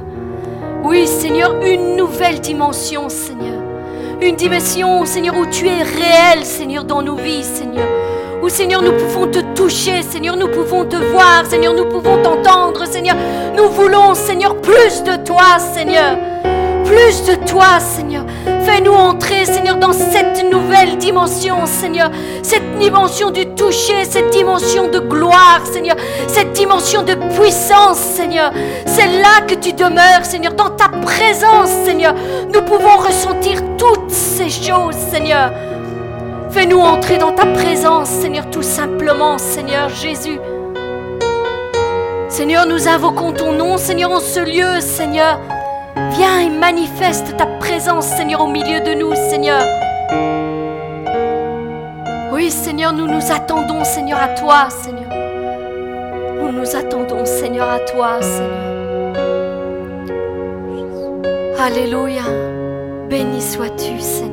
Oui, 0.83 1.05
Seigneur, 1.05 1.53
une 1.61 1.95
nouvelle 1.95 2.39
dimension, 2.39 3.09
Seigneur. 3.09 3.61
Une 4.19 4.35
dimension, 4.35 5.05
Seigneur, 5.05 5.37
où 5.37 5.45
tu 5.45 5.67
es 5.67 5.83
réel, 5.83 6.43
Seigneur, 6.43 6.83
dans 6.83 7.03
nos 7.03 7.15
vies, 7.15 7.43
Seigneur. 7.43 7.87
Où, 8.41 8.49
Seigneur, 8.49 8.81
nous 8.81 8.93
pouvons 8.93 9.27
te 9.27 9.39
toucher, 9.53 10.01
Seigneur, 10.01 10.35
nous 10.35 10.47
pouvons 10.47 10.85
te 10.85 10.95
voir, 10.95 11.45
Seigneur, 11.45 11.73
nous 11.73 11.85
pouvons 11.85 12.23
t'entendre, 12.23 12.85
Seigneur. 12.87 13.15
Nous 13.55 13.69
voulons, 13.69 14.15
Seigneur, 14.15 14.59
plus 14.61 15.03
de 15.03 15.15
toi, 15.23 15.59
Seigneur. 15.59 16.17
Plus 16.85 17.23
de 17.25 17.35
toi, 17.45 17.79
Seigneur. 17.79 18.25
Fais-nous 18.63 18.93
entrer, 18.93 19.45
Seigneur, 19.45 19.75
dans 19.75 19.93
cette 19.93 20.49
nouvelle 20.49 20.97
dimension, 20.97 21.65
Seigneur. 21.65 22.09
Dimension 22.79 23.31
du 23.31 23.45
toucher, 23.55 24.05
cette 24.05 24.29
dimension 24.31 24.87
de 24.87 24.99
gloire, 24.99 25.61
Seigneur. 25.65 25.95
Cette 26.27 26.53
dimension 26.53 27.03
de 27.03 27.15
puissance, 27.37 27.97
Seigneur. 27.97 28.51
C'est 28.85 29.07
là 29.21 29.41
que 29.47 29.55
tu 29.55 29.73
demeures, 29.73 30.23
Seigneur. 30.23 30.53
Dans 30.53 30.69
ta 30.69 30.89
présence, 30.89 31.69
Seigneur. 31.85 32.13
Nous 32.53 32.61
pouvons 32.61 32.97
ressentir 32.97 33.61
toutes 33.77 34.11
ces 34.11 34.49
choses, 34.49 34.95
Seigneur. 35.11 35.51
Fais-nous 36.51 36.79
entrer 36.79 37.17
dans 37.17 37.33
ta 37.33 37.45
présence, 37.45 38.09
Seigneur, 38.09 38.49
tout 38.49 38.63
simplement, 38.63 39.37
Seigneur 39.37 39.89
Jésus. 39.89 40.39
Seigneur, 42.29 42.65
nous 42.65 42.87
invoquons 42.87 43.31
ton 43.31 43.51
nom, 43.51 43.77
Seigneur, 43.77 44.11
en 44.11 44.19
ce 44.19 44.39
lieu, 44.39 44.81
Seigneur. 44.81 45.39
Viens 46.11 46.39
et 46.39 46.49
manifeste 46.49 47.35
ta 47.37 47.45
présence, 47.45 48.05
Seigneur, 48.05 48.41
au 48.41 48.47
milieu 48.47 48.79
de 48.81 48.93
nous, 48.93 49.13
Seigneur. 49.29 49.63
Nous 52.97 53.05
nous 53.07 53.31
attendons, 53.31 53.83
Seigneur, 53.83 54.19
à 54.19 54.29
toi, 54.29 54.69
Seigneur. 54.71 55.12
Nous 56.41 56.51
nous 56.51 56.75
attendons, 56.75 57.25
Seigneur, 57.25 57.69
à 57.69 57.79
toi, 57.79 58.19
Seigneur. 58.21 59.13
Alléluia. 61.60 62.23
Béni 63.07 63.39
sois-tu, 63.39 63.99
Seigneur. 63.99 64.26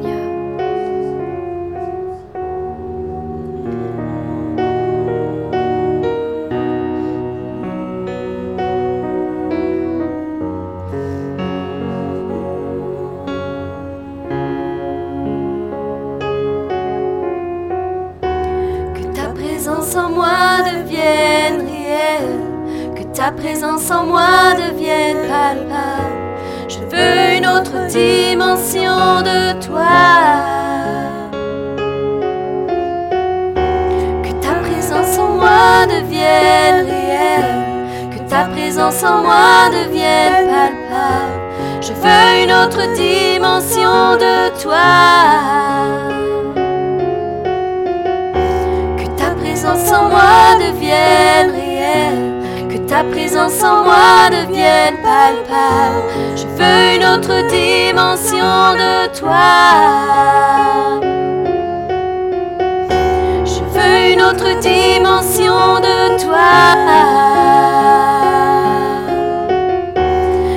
Autre 64.35 64.59
dimension 64.61 65.81
de 65.81 66.19
toi. 66.23 66.75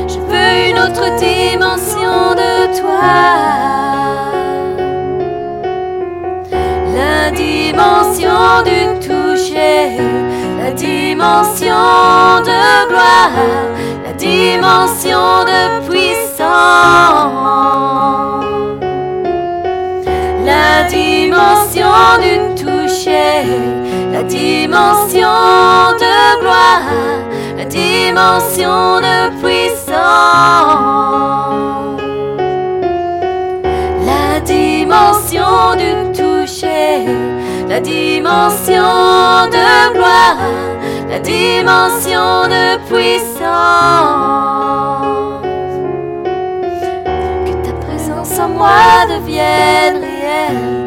Je 0.08 0.18
veux 0.30 0.70
une 0.70 0.80
autre 0.80 1.16
dimension 1.18 2.34
de 2.36 2.80
toi. 2.80 3.14
la 6.96 7.30
dimension 7.32 8.64
du 8.66 9.08
toucher, 9.08 9.98
la 10.60 10.72
dimension 10.72 12.42
de 12.50 12.88
gloire, 12.90 13.38
la 14.06 14.14
dimension 14.14 15.44
de 15.46 15.60
puissance, 15.88 16.48
la 20.46 20.84
dimension 20.90 21.94
du 22.22 22.57
toucher, 22.98 23.46
la 24.12 24.24
dimension 24.24 25.20
de 26.00 26.40
gloire, 26.42 26.82
la 27.58 27.66
dimension 27.66 29.00
de 29.00 29.30
puissance, 29.42 29.98
la 34.06 34.40
dimension 34.42 35.76
du 35.78 36.08
la 37.70 37.80
dimension 37.82 39.48
de 39.52 39.94
gloire, 39.94 40.38
la 41.10 41.20
dimension 41.20 42.48
de 42.48 42.78
puissance. 42.88 43.34
Que 47.46 47.54
ta 47.66 47.74
présence 47.86 48.40
en 48.40 48.50
moi 48.50 49.06
devienne 49.10 49.98
réelle, 50.02 50.87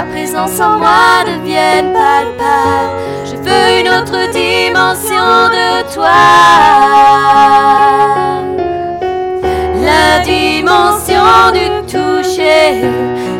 Ta 0.00 0.06
présence 0.06 0.58
en 0.60 0.78
moi 0.78 1.24
devienne 1.26 1.92
palpable. 1.92 2.96
Je 3.26 3.36
veux 3.36 3.80
une 3.80 3.88
autre 3.90 4.30
dimension 4.32 5.50
de 5.50 5.94
toi. 5.94 6.08
La 9.84 10.20
dimension 10.24 11.52
du 11.52 11.86
toucher 11.86 12.80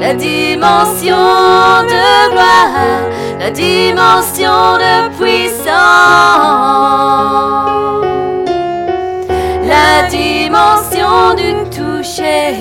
la 0.01 0.15
dimension 0.15 1.17
de 1.93 2.31
gloire, 2.31 2.71
la 3.39 3.51
dimension 3.51 4.79
de 4.79 5.09
puissance, 5.19 5.71
la 9.69 10.09
dimension 10.09 11.35
du 11.37 11.53
toucher, 11.71 12.57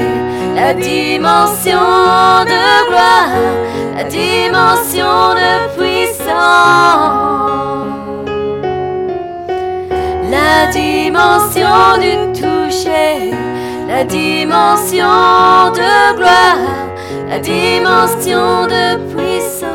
la 0.60 0.74
dimension 0.74 2.46
de 2.52 2.88
gloire, 2.88 3.36
la 3.96 4.04
dimension 4.04 5.34
de 5.40 5.52
puissance, 5.78 7.10
la 10.30 10.68
dimension 10.72 11.98
du 12.04 12.14
toucher, 12.40 13.32
la 13.88 14.04
dimension 14.04 15.72
de 15.80 16.16
gloire 16.18 16.90
la 17.30 17.40
dimension 17.40 18.66
de 18.68 18.98
puissance. 19.14 19.70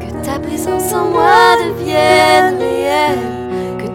Que 0.00 0.26
ta 0.26 0.38
présence 0.38 0.92
en 0.92 1.06
moi 1.06 1.56
devienne 1.64 2.58
réelle, 2.58 3.45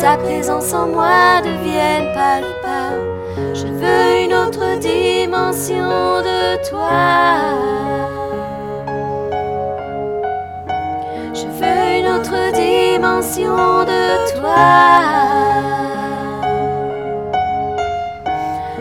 Ta 0.00 0.16
présence 0.16 0.72
en 0.74 0.86
moi 0.86 1.40
devienne 1.42 2.12
palpable. 2.14 3.54
Je 3.54 3.66
veux 3.66 4.24
une 4.24 4.34
autre 4.34 4.78
dimension 4.78 6.22
de 6.22 6.68
toi. 6.68 7.68
veux 11.60 11.98
une 11.98 12.08
autre 12.08 12.52
dimension 12.52 13.84
de 13.84 14.02
toi. 14.32 14.66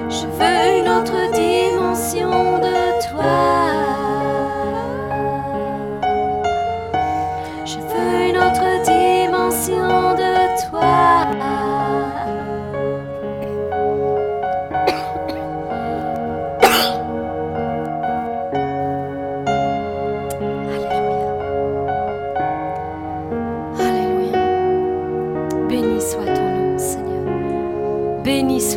Je 0.10 0.26
veux 0.38 0.80
une 0.80 0.90
autre 0.90 1.22
dimension 1.34 2.60
de 2.60 2.78
toi. 3.10 3.38
Je 7.66 7.78
veux 7.90 8.30
une 8.30 8.38
autre 8.38 8.70
dimension. 8.84 10.07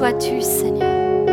Sois-tu, 0.00 0.40
Seigneur. 0.40 1.26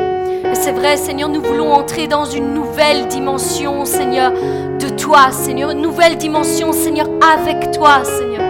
C'est 0.54 0.74
vrai, 0.74 0.98
Seigneur, 0.98 1.30
nous 1.30 1.42
voulons 1.42 1.72
entrer 1.72 2.08
dans 2.08 2.26
une 2.26 2.54
nouvelle 2.54 3.08
dimension, 3.08 3.86
Seigneur, 3.86 4.34
de 4.34 4.90
toi, 4.90 5.32
Seigneur, 5.32 5.72
une 5.72 5.82
nouvelle 5.82 6.18
dimension, 6.18 6.74
Seigneur, 6.74 7.08
avec 7.22 7.72
toi, 7.72 8.04
Seigneur. 8.04 8.42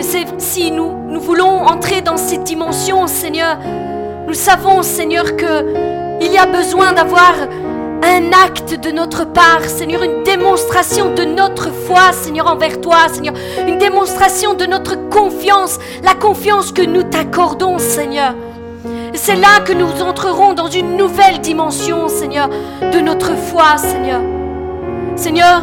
C'est 0.00 0.26
si 0.38 0.72
nous 0.72 0.95
nous 1.08 1.20
voulons 1.20 1.66
entrer 1.66 2.00
dans 2.00 2.16
cette 2.16 2.44
dimension, 2.44 3.06
Seigneur, 3.06 3.58
nous 4.26 4.34
savons, 4.34 4.82
Seigneur, 4.82 5.36
que 5.36 5.64
il 6.20 6.32
y 6.32 6.38
a 6.38 6.46
besoin 6.46 6.92
d'avoir 6.92 7.34
un 8.02 8.32
acte 8.32 8.74
de 8.74 8.90
notre 8.90 9.24
part, 9.24 9.62
Seigneur, 9.64 10.02
une 10.02 10.22
démonstration 10.24 11.14
de 11.14 11.24
notre 11.24 11.70
foi, 11.72 12.12
Seigneur, 12.12 12.46
envers 12.46 12.80
toi, 12.80 13.08
Seigneur, 13.08 13.34
une 13.66 13.78
démonstration 13.78 14.54
de 14.54 14.66
notre 14.66 15.08
confiance, 15.08 15.78
la 16.02 16.14
confiance 16.14 16.72
que 16.72 16.82
nous 16.82 17.02
t'accordons, 17.02 17.78
Seigneur. 17.78 18.34
C'est 19.14 19.36
là 19.36 19.60
que 19.64 19.72
nous 19.72 20.02
entrerons 20.02 20.54
dans 20.54 20.68
une 20.68 20.96
nouvelle 20.96 21.40
dimension, 21.40 22.08
Seigneur, 22.08 22.48
de 22.80 22.98
notre 23.00 23.34
foi, 23.36 23.76
Seigneur. 23.78 24.20
Seigneur, 25.16 25.62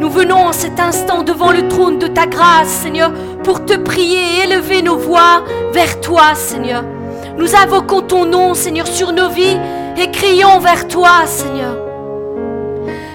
nous 0.00 0.10
venons 0.10 0.46
en 0.46 0.52
cet 0.52 0.80
instant 0.80 1.22
devant 1.22 1.52
le 1.52 1.68
trône 1.68 1.98
de 2.00 2.08
ta 2.08 2.26
grâce, 2.26 2.68
Seigneur, 2.68 3.12
pour 3.42 3.64
te 3.64 3.74
prier 3.74 4.18
et 4.18 4.44
élever 4.44 4.82
nos 4.82 4.96
voix 4.96 5.44
vers 5.72 6.00
toi, 6.00 6.34
Seigneur. 6.34 6.84
Nous 7.36 7.54
invoquons 7.54 8.02
ton 8.02 8.24
nom, 8.24 8.54
Seigneur, 8.54 8.86
sur 8.86 9.12
nos 9.12 9.30
vies 9.30 9.58
et 9.96 10.10
crions 10.10 10.58
vers 10.58 10.86
toi, 10.88 11.26
Seigneur. 11.26 11.76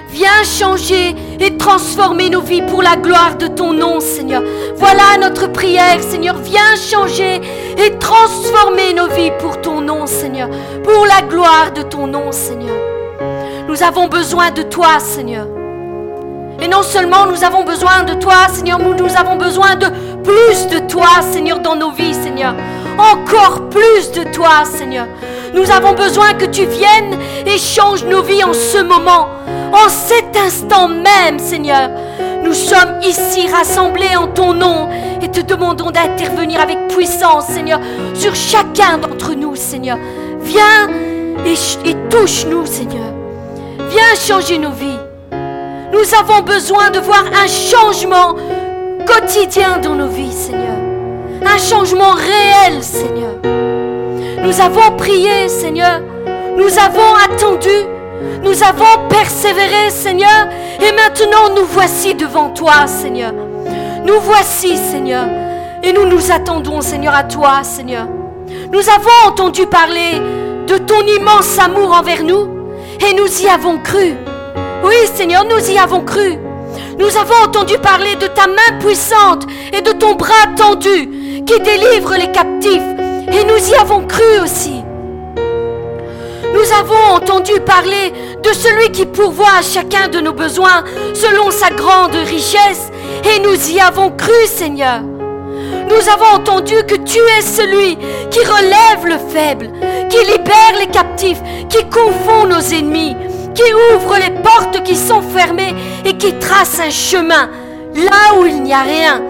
Viens 0.09 0.43
changer 0.43 1.15
et 1.39 1.57
transformer 1.57 2.29
nos 2.29 2.41
vies 2.41 2.63
pour 2.63 2.81
la 2.81 2.95
gloire 2.95 3.35
de 3.37 3.47
ton 3.47 3.71
nom, 3.71 3.99
Seigneur. 3.99 4.41
Voilà 4.75 5.17
notre 5.21 5.51
prière, 5.51 6.01
Seigneur. 6.01 6.37
Viens 6.37 6.75
changer 6.75 7.39
et 7.77 7.97
transformer 7.99 8.93
nos 8.93 9.07
vies 9.07 9.31
pour 9.39 9.61
ton 9.61 9.81
nom, 9.81 10.07
Seigneur. 10.07 10.49
Pour 10.83 11.05
la 11.05 11.21
gloire 11.21 11.71
de 11.73 11.83
ton 11.83 12.07
nom, 12.07 12.31
Seigneur. 12.31 12.75
Nous 13.67 13.83
avons 13.83 14.07
besoin 14.07 14.49
de 14.49 14.63
toi, 14.63 14.99
Seigneur. 14.99 15.45
Et 16.59 16.67
non 16.67 16.81
seulement 16.81 17.27
nous 17.27 17.43
avons 17.43 17.63
besoin 17.63 18.03
de 18.03 18.13
toi, 18.15 18.47
Seigneur, 18.51 18.79
mais 18.79 18.95
nous 18.95 19.15
avons 19.15 19.35
besoin 19.35 19.75
de 19.75 19.85
plus 20.27 20.67
de 20.67 20.79
toi, 20.87 21.21
Seigneur, 21.21 21.59
dans 21.59 21.75
nos 21.75 21.91
vies, 21.91 22.13
Seigneur. 22.13 22.53
Encore 22.97 23.69
plus 23.69 24.11
de 24.11 24.23
toi, 24.23 24.65
Seigneur. 24.65 25.07
Nous 25.53 25.71
avons 25.71 25.93
besoin 25.93 26.33
que 26.33 26.45
tu 26.45 26.65
viennes 26.65 27.17
et 27.45 27.57
changes 27.57 28.03
nos 28.03 28.21
vies 28.21 28.43
en 28.43 28.53
ce 28.53 28.79
moment, 28.83 29.29
en 29.71 29.87
cet 29.87 30.35
instant 30.35 30.89
même, 30.89 31.39
Seigneur. 31.39 31.89
Nous 32.43 32.53
sommes 32.53 32.99
ici 33.01 33.47
rassemblés 33.47 34.15
en 34.17 34.27
ton 34.27 34.53
nom 34.53 34.89
et 35.21 35.29
te 35.29 35.39
demandons 35.39 35.91
d'intervenir 35.91 36.59
avec 36.59 36.89
puissance, 36.89 37.45
Seigneur, 37.47 37.79
sur 38.13 38.35
chacun 38.35 38.97
d'entre 38.97 39.33
nous, 39.33 39.55
Seigneur. 39.55 39.97
Viens 40.41 40.89
et, 41.45 41.95
touche-nous, 42.09 42.65
Seigneur. 42.65 43.13
Viens 43.89 44.15
changer 44.19 44.57
nos 44.57 44.71
vies. 44.71 44.99
Nous 45.93 46.13
avons 46.19 46.41
besoin 46.41 46.89
de 46.89 46.99
voir 46.99 47.23
un 47.27 47.47
changement 47.47 48.35
quotidien 49.07 49.77
dans 49.79 49.95
nos 49.95 50.07
vies, 50.07 50.31
Seigneur. 50.31 50.77
Un 51.45 51.57
changement 51.57 52.11
réel, 52.11 52.83
Seigneur. 52.83 53.33
Nous 54.43 54.61
avons 54.61 54.95
prié, 54.97 55.47
Seigneur. 55.47 56.01
Nous 56.57 56.77
avons 56.77 57.15
attendu. 57.25 57.69
Nous 58.43 58.63
avons 58.63 59.07
persévéré, 59.09 59.89
Seigneur. 59.89 60.47
Et 60.79 60.91
maintenant, 60.91 61.55
nous 61.55 61.65
voici 61.65 62.13
devant 62.15 62.49
toi, 62.49 62.87
Seigneur. 62.87 63.33
Nous 64.05 64.19
voici, 64.21 64.77
Seigneur. 64.77 65.25
Et 65.83 65.93
nous 65.93 66.05
nous 66.05 66.31
attendons, 66.31 66.81
Seigneur, 66.81 67.15
à 67.15 67.23
toi, 67.23 67.63
Seigneur. 67.63 68.07
Nous 68.71 68.89
avons 68.89 69.29
entendu 69.29 69.65
parler 69.67 70.21
de 70.67 70.77
ton 70.77 71.01
immense 71.01 71.57
amour 71.59 71.93
envers 71.93 72.23
nous. 72.23 72.47
Et 73.07 73.13
nous 73.13 73.41
y 73.41 73.47
avons 73.47 73.77
cru. 73.77 74.15
Oui, 74.83 74.95
Seigneur, 75.13 75.45
nous 75.45 75.71
y 75.71 75.77
avons 75.77 76.01
cru. 76.01 76.37
Nous 76.97 77.15
avons 77.15 77.45
entendu 77.45 77.77
parler 77.77 78.15
de 78.15 78.27
ta 78.27 78.47
main 78.47 78.79
puissante 78.79 79.45
et 79.71 79.81
de 79.81 79.91
ton 79.91 80.15
bras 80.15 80.47
tendu 80.55 81.43
qui 81.45 81.59
délivre 81.61 82.15
les 82.15 82.31
captifs. 82.31 82.81
Et 83.31 83.43
nous 83.43 83.69
y 83.69 83.75
avons 83.75 84.05
cru 84.05 84.39
aussi. 84.43 84.83
Nous 86.53 86.73
avons 86.79 87.15
entendu 87.15 87.51
parler 87.65 88.11
de 88.41 88.51
celui 88.51 88.91
qui 88.91 89.05
pourvoit 89.05 89.57
à 89.59 89.61
chacun 89.61 90.07
de 90.07 90.19
nos 90.19 90.33
besoins 90.33 90.83
selon 91.13 91.51
sa 91.51 91.69
grande 91.69 92.15
richesse. 92.15 92.89
Et 93.35 93.39
nous 93.39 93.69
y 93.69 93.79
avons 93.79 94.11
cru, 94.11 94.47
Seigneur. 94.47 95.01
Nous 95.01 96.09
avons 96.09 96.35
entendu 96.35 96.75
que 96.87 96.95
tu 96.95 97.19
es 97.37 97.41
celui 97.41 97.97
qui 98.31 98.39
relève 98.39 99.05
le 99.05 99.17
faible, 99.17 99.69
qui 100.09 100.17
libère 100.17 100.79
les 100.79 100.87
captifs, 100.87 101.41
qui 101.69 101.83
confond 101.89 102.47
nos 102.47 102.59
ennemis, 102.59 103.15
qui 103.57 103.73
ouvre 103.95 104.17
les 104.17 104.29
portes 104.41 104.83
qui 104.83 104.95
sont 104.95 105.21
fermées 105.21 105.73
et 106.05 106.15
qui 106.15 106.33
trace 106.35 106.79
un 106.79 106.91
chemin 106.91 107.49
là 107.95 108.39
où 108.39 108.45
il 108.45 108.61
n'y 108.61 108.73
a 108.73 108.83
rien. 108.83 109.21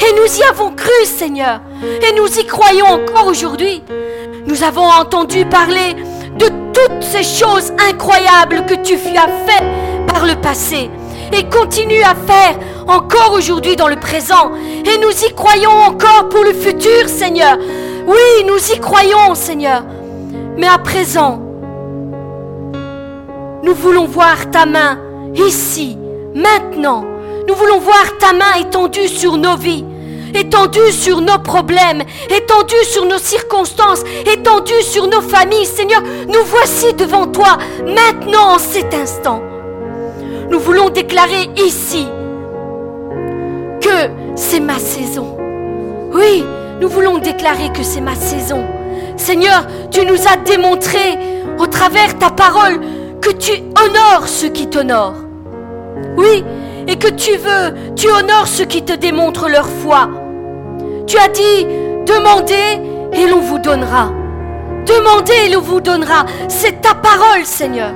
Et 0.00 0.12
nous 0.20 0.38
y 0.38 0.42
avons 0.42 0.72
cru, 0.72 1.04
Seigneur. 1.04 1.60
Et 2.02 2.12
nous 2.16 2.26
y 2.38 2.44
croyons 2.46 2.86
encore 2.86 3.28
aujourd'hui. 3.28 3.84
Nous 4.46 4.64
avons 4.64 4.86
entendu 4.86 5.44
parler 5.46 5.94
de 6.36 6.46
toutes 6.46 7.02
ces 7.02 7.22
choses 7.22 7.72
incroyables 7.88 8.66
que 8.66 8.74
tu 8.74 8.94
as 8.94 9.28
fait 9.46 9.64
par 10.08 10.26
le 10.26 10.34
passé 10.34 10.90
et 11.32 11.44
continue 11.44 12.02
à 12.02 12.14
faire 12.14 12.58
encore 12.88 13.32
aujourd'hui 13.34 13.76
dans 13.76 13.88
le 13.88 13.96
présent. 13.96 14.50
Et 14.84 14.98
nous 14.98 15.24
y 15.24 15.32
croyons 15.34 15.70
encore 15.70 16.28
pour 16.28 16.42
le 16.42 16.52
futur, 16.52 17.08
Seigneur. 17.08 17.56
Oui, 18.06 18.44
nous 18.46 18.72
y 18.72 18.80
croyons, 18.80 19.34
Seigneur. 19.34 19.84
Mais 20.56 20.68
à 20.68 20.78
présent, 20.78 21.45
nous 23.66 23.74
voulons 23.74 24.06
voir 24.06 24.48
ta 24.52 24.64
main 24.64 24.96
ici, 25.34 25.98
maintenant. 26.34 27.04
Nous 27.48 27.54
voulons 27.54 27.80
voir 27.80 28.16
ta 28.18 28.32
main 28.32 28.60
étendue 28.60 29.08
sur 29.08 29.36
nos 29.36 29.56
vies, 29.56 29.84
étendue 30.34 30.92
sur 30.92 31.20
nos 31.20 31.38
problèmes, 31.38 32.02
étendue 32.30 32.84
sur 32.84 33.04
nos 33.06 33.18
circonstances, 33.18 34.04
étendue 34.32 34.82
sur 34.82 35.08
nos 35.08 35.20
familles. 35.20 35.66
Seigneur, 35.66 36.00
nous 36.28 36.44
voici 36.44 36.94
devant 36.94 37.26
toi, 37.26 37.58
maintenant, 37.84 38.54
en 38.54 38.58
cet 38.58 38.94
instant. 38.94 39.42
Nous 40.48 40.60
voulons 40.60 40.88
déclarer 40.88 41.50
ici 41.56 42.06
que 43.80 44.10
c'est 44.36 44.60
ma 44.60 44.78
saison. 44.78 45.36
Oui, 46.12 46.44
nous 46.80 46.88
voulons 46.88 47.18
déclarer 47.18 47.72
que 47.72 47.82
c'est 47.82 48.00
ma 48.00 48.14
saison. 48.14 48.64
Seigneur, 49.16 49.66
tu 49.90 50.06
nous 50.06 50.28
as 50.28 50.36
démontré 50.36 51.18
au 51.58 51.66
travers 51.66 52.16
ta 52.18 52.30
parole 52.30 52.80
que 53.26 53.32
tu 53.32 53.52
honores 53.54 54.28
ceux 54.28 54.50
qui 54.50 54.68
t'honorent. 54.68 55.24
Oui, 56.16 56.44
et 56.86 56.94
que 56.94 57.08
tu 57.08 57.32
veux, 57.36 57.74
tu 57.96 58.08
honores 58.08 58.46
ceux 58.46 58.66
qui 58.66 58.84
te 58.84 58.92
démontrent 58.92 59.48
leur 59.48 59.66
foi. 59.66 60.08
Tu 61.08 61.18
as 61.18 61.26
dit, 61.26 61.66
demandez 62.06 62.80
et 63.12 63.26
l'on 63.26 63.40
vous 63.40 63.58
donnera. 63.58 64.12
Demandez 64.86 65.46
et 65.46 65.48
l'on 65.48 65.60
vous 65.60 65.80
donnera. 65.80 66.24
C'est 66.46 66.80
ta 66.80 66.94
parole, 66.94 67.44
Seigneur. 67.44 67.90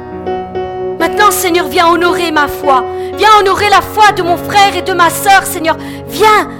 Maintenant, 0.99 1.31
Seigneur, 1.31 1.69
viens 1.69 1.87
honorer 1.87 2.33
ma 2.33 2.49
foi. 2.49 2.85
Viens 3.17 3.31
honorer 3.39 3.71
la 3.71 3.83
foi 3.83 4.11
de 4.11 4.23
mon 4.23 4.37
frère 4.37 4.77
et 4.77 4.83
de 4.83 4.93
ma 4.93 5.11
sœur, 5.11 5.45
Seigneur. 5.45 5.77
Viens 6.09 6.51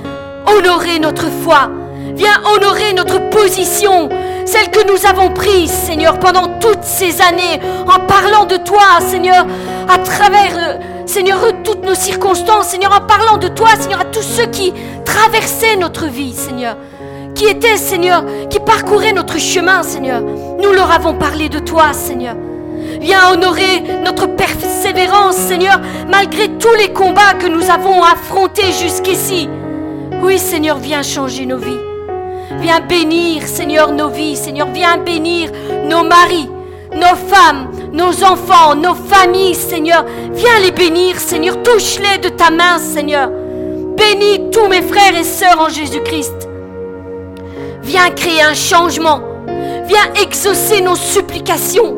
honorer 0.47 1.01
notre 1.01 1.27
foi. 1.43 1.71
Viens 2.15 2.41
honorer 2.55 2.93
notre 2.93 3.31
position, 3.31 4.09
celle 4.51 4.71
que 4.71 4.85
nous 4.91 5.07
avons 5.07 5.31
prise, 5.33 5.71
Seigneur, 5.71 6.19
pendant 6.19 6.59
toutes 6.59 6.83
ces 6.83 7.23
années, 7.23 7.61
en 7.87 8.01
parlant 8.01 8.47
de 8.47 8.57
toi, 8.57 8.99
Seigneur, 9.01 9.47
à 9.89 9.99
travers, 9.99 10.57
euh, 10.57 11.07
Seigneur, 11.07 11.39
toutes 11.63 11.85
nos 11.85 11.95
circonstances, 11.95 12.67
Seigneur, 12.67 12.93
en 12.93 13.07
parlant 13.07 13.37
de 13.37 13.47
toi, 13.47 13.69
Seigneur, 13.79 14.01
à 14.01 14.05
tous 14.07 14.23
ceux 14.23 14.47
qui 14.47 14.73
traversaient 15.05 15.77
notre 15.77 16.07
vie, 16.07 16.35
Seigneur, 16.35 16.77
qui 17.37 17.47
étaient, 17.47 17.77
Seigneur, 17.77 18.25
qui 18.49 18.59
parcouraient 18.59 19.13
notre 19.13 19.39
chemin, 19.39 19.85
Seigneur. 19.85 20.21
Nous 20.21 20.73
leur 20.73 20.91
avons 20.91 21.15
parlé 21.15 21.49
de 21.49 21.61
toi, 21.61 21.93
Seigneur. 21.93 22.35
Viens 23.01 23.31
honorer 23.33 23.85
notre 24.05 24.27
persévérance, 24.27 25.37
Seigneur, 25.37 25.81
malgré 26.09 26.49
tous 26.49 26.75
les 26.75 26.93
combats 26.93 27.35
que 27.39 27.47
nous 27.47 27.71
avons 27.71 28.03
affrontés 28.03 28.73
jusqu'ici. 28.73 29.49
Oui, 30.23 30.41
Seigneur, 30.41 30.79
viens 30.79 31.03
changer 31.03 31.47
nos 31.47 31.59
vies. 31.59 31.90
Viens 32.59 32.81
bénir, 32.81 33.47
Seigneur, 33.47 33.93
nos 33.93 34.09
vies. 34.09 34.37
Seigneur, 34.37 34.69
viens 34.73 34.99
bénir 34.99 35.51
nos 35.85 36.03
maris, 36.03 36.49
nos 36.93 37.17
femmes, 37.29 37.71
nos 37.93 38.25
enfants, 38.25 38.75
nos 38.75 38.95
familles, 38.95 39.55
Seigneur. 39.55 40.05
Viens 40.33 40.59
les 40.63 40.73
bénir, 40.73 41.19
Seigneur. 41.19 41.63
Touche-les 41.63 42.19
de 42.19 42.29
ta 42.29 42.51
main, 42.51 42.79
Seigneur. 42.79 43.31
Bénis 43.97 44.51
tous 44.51 44.67
mes 44.67 44.83
frères 44.83 45.17
et 45.17 45.25
sœurs 45.25 45.61
en 45.61 45.69
Jésus-Christ. 45.69 46.49
Viens 47.83 48.11
créer 48.11 48.43
un 48.43 48.55
changement. 48.55 49.21
Viens 49.87 50.13
exaucer 50.23 50.81
nos 50.81 50.97
supplications. 50.97 51.97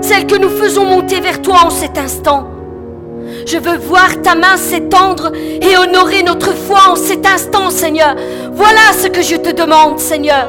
Celles 0.00 0.26
que 0.26 0.36
nous 0.36 0.50
faisons 0.50 0.84
monter 0.84 1.20
vers 1.20 1.40
toi 1.40 1.60
en 1.66 1.70
cet 1.70 1.98
instant. 1.98 2.51
Je 3.46 3.58
veux 3.58 3.78
voir 3.78 4.22
ta 4.22 4.34
main 4.34 4.56
s'étendre 4.56 5.32
et 5.34 5.76
honorer 5.76 6.22
notre 6.22 6.54
foi 6.54 6.90
en 6.90 6.96
cet 6.96 7.26
instant, 7.26 7.70
Seigneur. 7.70 8.14
Voilà 8.52 8.92
ce 9.00 9.08
que 9.08 9.22
je 9.22 9.36
te 9.36 9.50
demande, 9.50 9.98
Seigneur. 9.98 10.48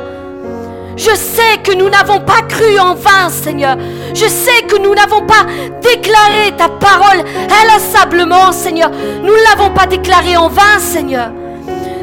Je 0.95 1.09
sais 1.15 1.57
que 1.63 1.73
nous 1.73 1.89
n'avons 1.89 2.19
pas 2.19 2.41
cru 2.47 2.79
en 2.79 2.93
vain, 2.93 3.29
Seigneur. 3.29 3.77
Je 4.13 4.27
sais 4.27 4.61
que 4.67 4.77
nous 4.77 4.93
n'avons 4.93 5.25
pas 5.25 5.45
déclaré 5.81 6.55
ta 6.55 6.69
parole 6.69 7.23
inlassablement, 7.63 8.51
Seigneur. 8.51 8.91
Nous 8.91 9.33
ne 9.33 9.49
l'avons 9.49 9.73
pas 9.73 9.87
déclaré 9.87 10.37
en 10.37 10.49
vain, 10.49 10.79
Seigneur. 10.79 11.31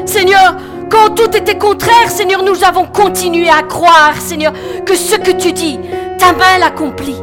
Seigneur, 0.05 0.55
Quand 0.91 1.15
tout 1.15 1.37
était 1.37 1.57
contraire, 1.57 2.09
Seigneur, 2.09 2.43
nous 2.43 2.65
avons 2.65 2.85
continué 2.85 3.49
à 3.49 3.63
croire, 3.63 4.13
Seigneur, 4.19 4.51
que 4.85 4.93
ce 4.93 5.15
que 5.15 5.31
tu 5.31 5.53
dis, 5.53 5.79
ta 6.17 6.33
main 6.33 6.57
l'accomplit. 6.59 7.15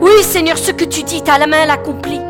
Oui, 0.00 0.22
Seigneur, 0.22 0.56
ce 0.56 0.70
que 0.70 0.84
tu 0.84 1.02
dis, 1.02 1.20
ta 1.20 1.44
main 1.44 1.66
l'accomplit. 1.66 2.20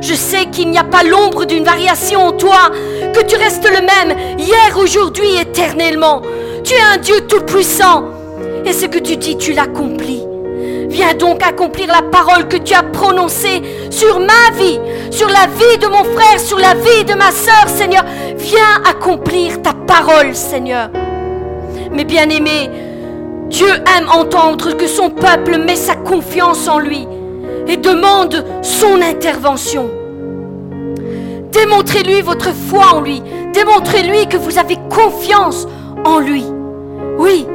Je 0.00 0.14
sais 0.14 0.46
qu'il 0.46 0.70
n'y 0.70 0.78
a 0.78 0.84
pas 0.84 1.02
l'ombre 1.02 1.44
d'une 1.44 1.64
variation 1.64 2.26
en 2.26 2.32
toi, 2.32 2.70
que 3.12 3.24
tu 3.24 3.36
restes 3.36 3.68
le 3.68 3.80
même, 3.80 4.18
hier, 4.38 4.76
aujourd'hui, 4.78 5.36
éternellement. 5.40 6.22
Tu 6.62 6.74
es 6.74 6.80
un 6.80 6.98
Dieu 6.98 7.20
tout-puissant. 7.28 8.04
Et 8.64 8.72
ce 8.72 8.86
que 8.86 8.98
tu 8.98 9.16
dis, 9.16 9.36
tu 9.36 9.52
l'accomplis. 9.52 10.26
Viens 10.88 11.14
donc 11.14 11.42
accomplir 11.42 11.88
la 11.88 12.02
parole 12.02 12.48
que 12.48 12.56
tu 12.56 12.74
as 12.74 12.82
prononcée 12.82 13.62
sur 13.90 14.20
ma 14.20 14.56
vie, 14.56 14.78
sur 15.10 15.28
la 15.28 15.46
vie 15.46 15.78
de 15.78 15.86
mon 15.88 16.04
frère, 16.04 16.38
sur 16.38 16.58
la 16.58 16.74
vie 16.74 17.04
de 17.04 17.14
ma 17.14 17.30
sœur, 17.30 17.68
Seigneur. 17.68 18.04
Viens 18.36 18.82
accomplir 18.88 19.60
ta 19.62 19.72
parole, 19.72 20.34
Seigneur. 20.34 20.90
Mais 21.90 22.04
bien 22.04 22.28
aimé, 22.28 22.70
Dieu 23.48 23.68
aime 23.68 24.08
entendre 24.08 24.76
que 24.76 24.86
son 24.86 25.10
peuple 25.10 25.58
met 25.58 25.76
sa 25.76 25.96
confiance 25.96 26.68
en 26.68 26.78
lui 26.78 27.06
et 27.66 27.76
demande 27.76 28.44
son 28.62 29.00
intervention. 29.00 29.90
Démontrez-lui 31.50 32.20
votre 32.20 32.52
foi 32.52 32.94
en 32.94 33.00
lui. 33.00 33.22
Démontrez-lui 33.52 34.26
que 34.26 34.36
vous 34.36 34.58
avez 34.58 34.76
confiance 34.90 35.66
en 36.04 36.18
lui. 36.18 36.44
Oui. 37.18 37.46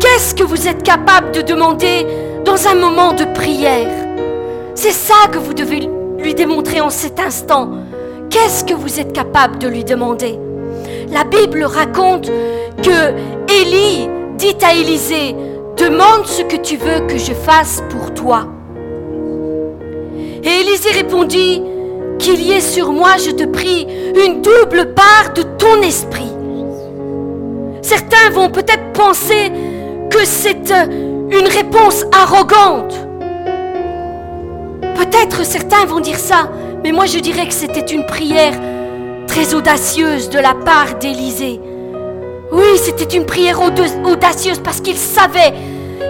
Qu'est-ce 0.00 0.34
que 0.34 0.44
vous 0.44 0.68
êtes 0.68 0.82
capable 0.82 1.32
de 1.32 1.42
demander 1.42 2.06
dans 2.44 2.68
un 2.68 2.74
moment 2.74 3.12
de 3.12 3.24
prière? 3.24 3.88
C'est 4.74 4.92
ça 4.92 5.28
que 5.32 5.38
vous 5.38 5.54
devez 5.54 5.88
lui 6.18 6.34
démontrer 6.34 6.80
en 6.80 6.90
cet 6.90 7.20
instant. 7.20 7.70
Qu'est-ce 8.28 8.64
que 8.64 8.74
vous 8.74 9.00
êtes 9.00 9.12
capable 9.12 9.58
de 9.58 9.68
lui 9.68 9.84
demander? 9.84 10.38
La 11.10 11.24
Bible 11.24 11.64
raconte 11.64 12.30
que 12.82 13.52
Élie 13.52 14.08
dit 14.36 14.56
à 14.62 14.74
Élisée, 14.74 15.34
demande 15.76 16.26
ce 16.26 16.42
que 16.42 16.56
tu 16.56 16.76
veux 16.76 17.06
que 17.06 17.18
je 17.18 17.32
fasse 17.32 17.82
pour 17.90 18.14
toi. 18.14 18.46
Et 20.42 20.60
Élisée 20.60 20.90
répondit, 20.92 21.62
qu'il 22.20 22.42
y 22.42 22.52
ait 22.52 22.60
sur 22.60 22.92
moi, 22.92 23.16
je 23.16 23.30
te 23.30 23.44
prie, 23.44 23.86
une 24.14 24.42
double 24.42 24.94
part 24.94 25.32
de 25.34 25.42
ton 25.42 25.80
esprit. 25.82 26.30
Certains 27.82 28.30
vont 28.32 28.50
peut-être 28.50 28.92
penser 28.92 29.50
que 30.10 30.24
c'est 30.24 30.70
euh, 30.70 31.28
une 31.30 31.48
réponse 31.48 32.04
arrogante. 32.12 32.94
Peut-être 34.96 35.44
certains 35.44 35.86
vont 35.86 36.00
dire 36.00 36.18
ça, 36.18 36.50
mais 36.84 36.92
moi 36.92 37.06
je 37.06 37.18
dirais 37.18 37.46
que 37.46 37.54
c'était 37.54 37.94
une 37.94 38.04
prière 38.04 38.52
très 39.26 39.54
audacieuse 39.54 40.28
de 40.28 40.38
la 40.38 40.54
part 40.54 40.98
d'Élisée. 41.00 41.58
Oui, 42.52 42.76
c'était 42.76 43.16
une 43.16 43.24
prière 43.24 43.60
audacieuse 43.62 44.60
parce 44.62 44.80
qu'il 44.80 44.98
savait, 44.98 45.54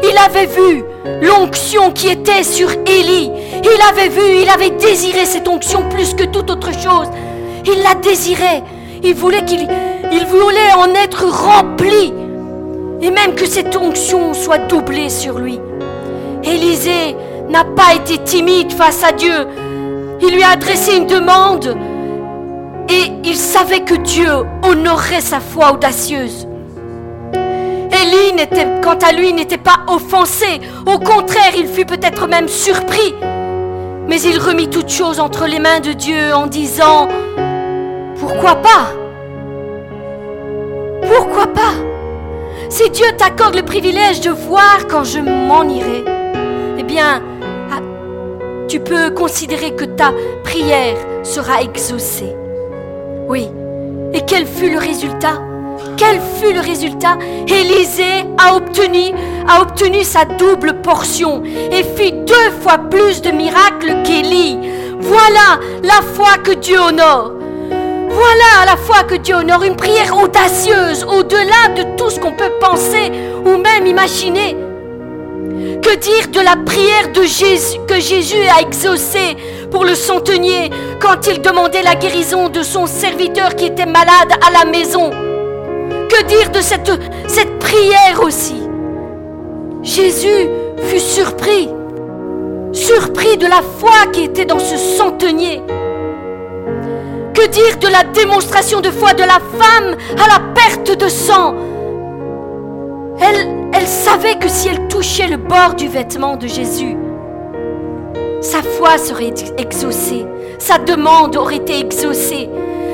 il 0.02 0.18
avait 0.18 0.46
vu 0.46 0.82
l'onction 1.22 1.92
qui 1.92 2.08
était 2.08 2.42
sur 2.42 2.70
Élie. 2.86 3.30
Il 3.62 3.80
avait 3.88 4.08
vu, 4.08 4.42
il 4.42 4.48
avait 4.48 4.70
désiré 4.70 5.24
cette 5.26 5.48
onction 5.48 5.88
plus 5.88 6.14
que 6.14 6.24
toute 6.24 6.50
autre 6.50 6.72
chose. 6.72 7.08
Il 7.66 7.82
la 7.82 7.94
désirait. 7.94 8.62
Il 9.02 9.14
voulait 9.14 9.44
qu'il 9.44 9.68
il 10.12 10.26
voulait 10.26 10.72
en 10.76 10.94
être 10.94 11.26
rempli. 11.26 12.12
Et 13.02 13.10
même 13.10 13.34
que 13.34 13.46
cette 13.46 13.76
onction 13.76 14.34
soit 14.34 14.58
doublée 14.58 15.08
sur 15.08 15.38
lui. 15.38 15.58
Élisée 16.42 17.16
n'a 17.48 17.64
pas 17.64 17.94
été 17.94 18.18
timide 18.18 18.72
face 18.72 19.04
à 19.04 19.12
Dieu. 19.12 19.46
Il 20.20 20.34
lui 20.34 20.42
a 20.42 20.50
adressé 20.50 20.96
une 20.96 21.06
demande 21.06 21.76
et 22.88 23.12
il 23.24 23.36
savait 23.36 23.80
que 23.80 23.94
Dieu 23.94 24.30
honorerait 24.62 25.20
sa 25.20 25.40
foi 25.40 25.72
audacieuse. 25.72 26.46
Élie, 27.32 28.46
quant 28.82 28.98
à 28.98 29.12
lui, 29.12 29.32
n'était 29.32 29.58
pas 29.58 29.80
offensé. 29.86 30.60
Au 30.86 30.98
contraire, 30.98 31.52
il 31.56 31.66
fut 31.66 31.84
peut-être 31.84 32.26
même 32.26 32.48
surpris. 32.48 33.14
Mais 34.08 34.20
il 34.22 34.38
remit 34.38 34.68
toute 34.68 34.88
chose 34.88 35.20
entre 35.20 35.46
les 35.46 35.58
mains 35.58 35.80
de 35.80 35.92
Dieu 35.92 36.34
en 36.34 36.46
disant, 36.46 37.08
pourquoi 38.18 38.56
pas? 38.56 38.92
Pourquoi 41.06 41.46
pas? 41.46 41.74
Si 42.68 42.88
Dieu 42.90 43.06
t'accorde 43.16 43.56
le 43.56 43.62
privilège 43.62 44.20
de 44.20 44.30
voir 44.30 44.86
quand 44.88 45.04
je 45.04 45.18
m'en 45.18 45.64
irai, 45.64 46.04
eh 46.78 46.82
bien, 46.82 47.22
ah, 47.72 47.80
tu 48.68 48.80
peux 48.80 49.10
considérer 49.10 49.74
que 49.74 49.84
ta 49.84 50.12
prière 50.44 50.96
sera 51.22 51.62
exaucée. 51.62 52.34
Oui. 53.28 53.48
Et 54.12 54.22
quel 54.22 54.46
fut 54.46 54.70
le 54.70 54.78
résultat? 54.78 55.40
Quel 56.00 56.18
fut 56.18 56.54
le 56.54 56.60
résultat? 56.60 57.18
Élisée 57.46 58.24
a 58.38 58.56
obtenu, 58.56 59.12
a 59.46 59.60
obtenu 59.60 60.02
sa 60.02 60.24
double 60.24 60.80
portion 60.80 61.42
et 61.44 61.84
fit 61.84 62.12
deux 62.12 62.50
fois 62.62 62.78
plus 62.78 63.20
de 63.20 63.30
miracles 63.30 64.02
qu'Élie. 64.02 64.58
Voilà 64.98 65.60
la 65.82 66.00
foi 66.14 66.38
que 66.42 66.52
Dieu 66.52 66.80
honore. 66.80 67.32
Voilà 68.08 68.64
la 68.64 68.78
foi 68.78 69.04
que 69.04 69.16
Dieu 69.16 69.34
honore, 69.36 69.62
une 69.62 69.76
prière 69.76 70.16
audacieuse, 70.16 71.04
au-delà 71.04 71.68
de 71.76 71.82
tout 71.98 72.08
ce 72.08 72.18
qu'on 72.18 72.32
peut 72.32 72.52
penser 72.60 73.12
ou 73.44 73.58
même 73.58 73.86
imaginer. 73.86 74.56
Que 75.82 75.96
dire 75.96 76.28
de 76.32 76.40
la 76.40 76.56
prière 76.56 77.12
que 77.12 78.00
Jésus 78.00 78.48
a 78.56 78.62
exaucée 78.62 79.36
pour 79.70 79.84
le 79.84 79.94
centenier 79.94 80.70
quand 80.98 81.26
il 81.26 81.42
demandait 81.42 81.82
la 81.82 81.94
guérison 81.94 82.48
de 82.48 82.62
son 82.62 82.86
serviteur 82.86 83.54
qui 83.54 83.66
était 83.66 83.84
malade 83.84 84.32
à 84.46 84.50
la 84.50 84.64
maison? 84.64 85.10
Que 86.10 86.24
dire 86.24 86.50
de 86.50 86.60
cette, 86.60 87.58
prière 87.60 88.22
aussi? 88.22 88.56
Jésus 89.82 90.48
fut 90.88 90.98
surpris, 90.98 91.68
surpris 92.72 93.36
de 93.36 93.46
la 93.46 93.62
foi 93.78 94.10
qui 94.12 94.24
était 94.24 94.44
dans 94.44 94.58
ce 94.58 94.76
centenier. 94.76 95.62
Que 97.32 97.46
dire 97.46 97.78
de 97.78 97.88
la 97.88 98.02
démonstration 98.02 98.80
de 98.80 98.90
foi 98.90 99.14
de 99.14 99.22
la 99.22 99.38
femme 99.58 99.96
à 100.22 100.28
la 100.28 100.40
perte 100.54 100.98
de 100.98 101.08
sang? 101.08 101.54
Elle, 103.20 103.70
elle 103.72 103.86
savait 103.86 104.36
que 104.38 104.48
si 104.48 104.68
elle 104.68 104.88
touchait 104.88 105.28
le 105.28 105.36
bord 105.36 105.74
du 105.74 105.88
vêtement 105.88 106.36
de 106.36 106.46
Jésus, 106.46 106.96
sa 108.40 108.62
foi 108.62 108.98
serait 108.98 109.34
exaucée, 109.58 110.26
sa 110.58 110.78
demande 110.78 111.36
aurait 111.36 111.56
été 111.56 111.78
exaucée. 111.78 112.48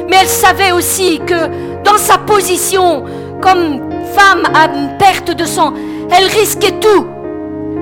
Mais 0.08 0.16
elle 0.20 0.28
savait 0.28 0.72
aussi 0.72 1.20
que 1.26 1.82
dans 1.82 1.98
sa 1.98 2.18
position 2.18 3.04
comme 3.40 3.80
femme 4.14 4.44
à 4.54 4.68
perte 4.98 5.30
de 5.30 5.44
sang, 5.44 5.72
elle 6.10 6.26
risquait 6.26 6.78
tout. 6.80 7.06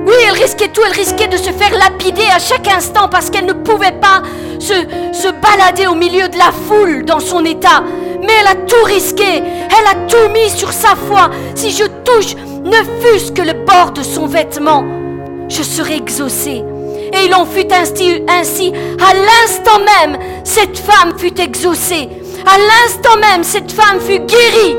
Oui, 0.06 0.14
elle 0.28 0.34
risquait 0.34 0.68
tout, 0.68 0.82
elle 0.86 0.92
risquait 0.92 1.28
de 1.28 1.36
se 1.36 1.50
faire 1.50 1.76
lapider 1.78 2.26
à 2.34 2.38
chaque 2.38 2.68
instant 2.68 3.08
parce 3.08 3.30
qu'elle 3.30 3.46
ne 3.46 3.54
pouvait 3.54 3.92
pas 3.92 4.22
se, 4.58 5.30
balader 5.40 5.86
au 5.86 5.94
milieu 5.94 6.28
de 6.28 6.36
la 6.36 6.52
foule 6.52 7.04
dans 7.04 7.20
son 7.20 7.44
état. 7.44 7.82
Mais 8.20 8.32
elle 8.40 8.48
a 8.48 8.54
tout 8.54 8.84
risqué, 8.84 9.24
elle 9.38 9.86
a 9.86 10.06
tout 10.06 10.30
mis 10.32 10.50
sur 10.50 10.72
sa 10.72 10.94
foi. 10.94 11.30
Si 11.54 11.70
je 11.70 11.84
touche 12.04 12.36
ne 12.36 12.76
fût-ce 13.02 13.32
que 13.32 13.42
le 13.42 13.52
bord 13.52 13.92
de 13.92 14.02
son 14.02 14.26
vêtement, 14.26 14.84
je 15.48 15.62
serai 15.62 15.96
exaucé. 15.96 16.64
Et 17.14 17.26
il 17.26 17.34
en 17.34 17.46
fut 17.46 17.72
ainsi, 17.72 18.22
ainsi 18.28 18.72
à 19.00 19.14
l'instant 19.14 19.78
même, 19.78 20.18
cette 20.42 20.78
femme 20.78 21.16
fut 21.16 21.40
exaucée. 21.40 22.08
À 22.46 22.58
l'instant 22.58 23.16
même, 23.16 23.44
cette 23.44 23.72
femme 23.72 24.00
fut 24.00 24.20
guérie. 24.20 24.76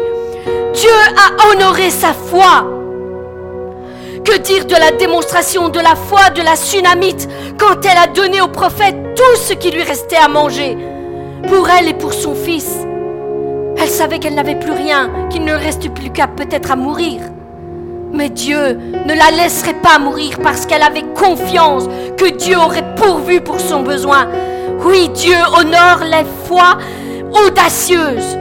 Dieu 0.74 0.90
a 1.16 1.50
honoré 1.50 1.90
sa 1.90 2.14
foi. 2.14 2.68
Que 4.24 4.38
dire 4.38 4.66
de 4.66 4.76
la 4.76 4.92
démonstration 4.92 5.70
de 5.70 5.80
la 5.80 5.96
foi 5.96 6.32
de 6.32 6.42
la 6.42 6.56
tsunamite 6.56 7.30
quand 7.60 7.86
elle 7.86 7.98
a 7.98 8.08
donné 8.08 8.42
au 8.42 8.48
prophète 8.48 8.96
tout 9.16 9.38
ce 9.38 9.54
qui 9.54 9.72
lui 9.72 9.84
restait 9.84 10.16
à 10.16 10.28
manger? 10.28 10.78
Pour 11.48 11.70
elle 11.70 11.88
et 11.90 11.94
pour 11.94 12.14
son 12.14 12.34
fils 12.34 12.80
Elle 13.78 13.90
savait 13.90 14.20
qu'elle 14.20 14.34
n'avait 14.34 14.60
plus 14.60 14.72
rien, 14.72 15.12
qu'il 15.30 15.46
ne 15.46 15.54
restait 15.54 15.90
plus 15.90 16.10
qu'à 16.10 16.28
peut-être 16.28 16.72
à 16.72 16.76
mourir. 16.76 17.22
Mais 18.12 18.30
Dieu 18.30 18.78
ne 19.06 19.14
la 19.14 19.32
laisserait 19.32 19.82
pas 19.82 20.00
mourir 20.00 20.38
parce 20.42 20.66
qu'elle 20.66 20.84
avait 20.84 21.06
confiance 21.14 21.86
que 22.18 22.30
Dieu 22.30 22.58
aurait 22.58 22.96
pourvu 22.96 23.42
pour 23.42 23.60
son 23.60 23.82
besoin. 23.82 24.28
Oui, 24.86 25.10
Dieu 25.10 25.36
honore 25.58 26.04
les 26.04 26.26
foi 26.48 26.78
audacieuse. 27.46 28.38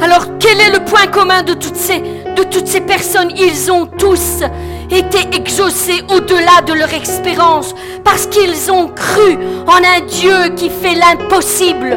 Alors 0.00 0.26
quel 0.40 0.58
est 0.60 0.72
le 0.72 0.84
point 0.84 1.06
commun 1.06 1.42
de 1.42 1.54
toutes 1.54 1.76
ces, 1.76 2.00
de 2.00 2.42
toutes 2.42 2.66
ces 2.66 2.80
personnes? 2.80 3.30
Ils 3.36 3.70
ont 3.70 3.86
tous 3.86 4.42
été 4.90 5.36
exaucés 5.36 6.02
au-delà 6.12 6.62
de 6.66 6.72
leur 6.72 6.92
expérience 6.92 7.74
parce 8.02 8.26
qu'ils 8.26 8.72
ont 8.72 8.88
cru 8.88 9.38
en 9.66 9.76
un 9.76 10.04
Dieu 10.06 10.54
qui 10.56 10.70
fait 10.70 10.94
l'impossible. 10.94 11.96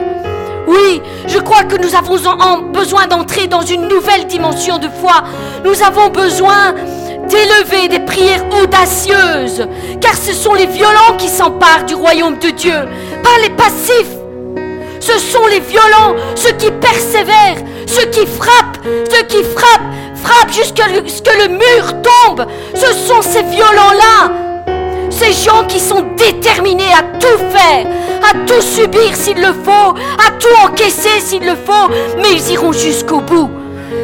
Oui, 0.68 1.02
je 1.28 1.40
crois 1.40 1.64
que 1.64 1.76
nous 1.76 1.96
avons 1.96 2.18
besoin 2.72 3.08
d'entrer 3.08 3.48
dans 3.48 3.62
une 3.62 3.88
nouvelle 3.88 4.26
dimension 4.26 4.78
de 4.78 4.88
foi. 5.02 5.24
Nous 5.64 5.84
avons 5.84 6.10
besoin 6.10 6.74
d'élever 7.28 7.88
des 7.88 8.00
prières 8.00 8.46
audacieuses, 8.62 9.68
car 10.02 10.16
ce 10.16 10.34
sont 10.34 10.54
les 10.54 10.68
violents 10.68 11.18
qui 11.18 11.28
s'emparent 11.28 11.86
du 11.86 11.96
royaume 11.96 12.38
de 12.40 12.50
Dieu, 12.50 12.80
pas 13.24 13.42
les 13.44 13.50
passifs. 13.52 14.16
Ce 15.00 15.20
sont 15.20 15.46
les 15.48 15.60
violents, 15.60 16.16
ceux 16.36 16.54
qui 16.54 16.72
persévèrent, 16.72 17.62
Ceux 17.88 18.08
qui 18.08 18.26
frappent, 18.26 18.80
ceux 19.10 19.24
qui 19.28 19.44
frappent, 19.44 19.94
frappent 20.16 20.52
jusqu'à 20.52 20.86
ce 21.08 21.22
que 21.22 21.44
le 21.44 21.50
mur 21.50 22.02
tombe. 22.02 22.46
Ce 22.74 22.94
sont 22.94 23.22
ces 23.22 23.44
violents-là. 23.44 24.55
Ces 25.16 25.32
gens 25.32 25.64
qui 25.66 25.80
sont 25.80 26.04
déterminés 26.18 26.92
à 26.94 27.04
tout 27.20 27.40
faire, 27.50 27.88
à 28.22 28.34
tout 28.46 28.62
subir 28.62 29.16
s'il 29.16 29.38
le 29.38 29.54
faut, 29.54 29.96
à 30.28 30.32
tout 30.38 30.68
encaisser 30.68 31.22
s'il 31.22 31.46
le 31.46 31.56
faut, 31.56 31.88
mais 32.18 32.34
ils 32.34 32.52
iront 32.52 32.74
jusqu'au 32.74 33.22
bout. 33.22 33.50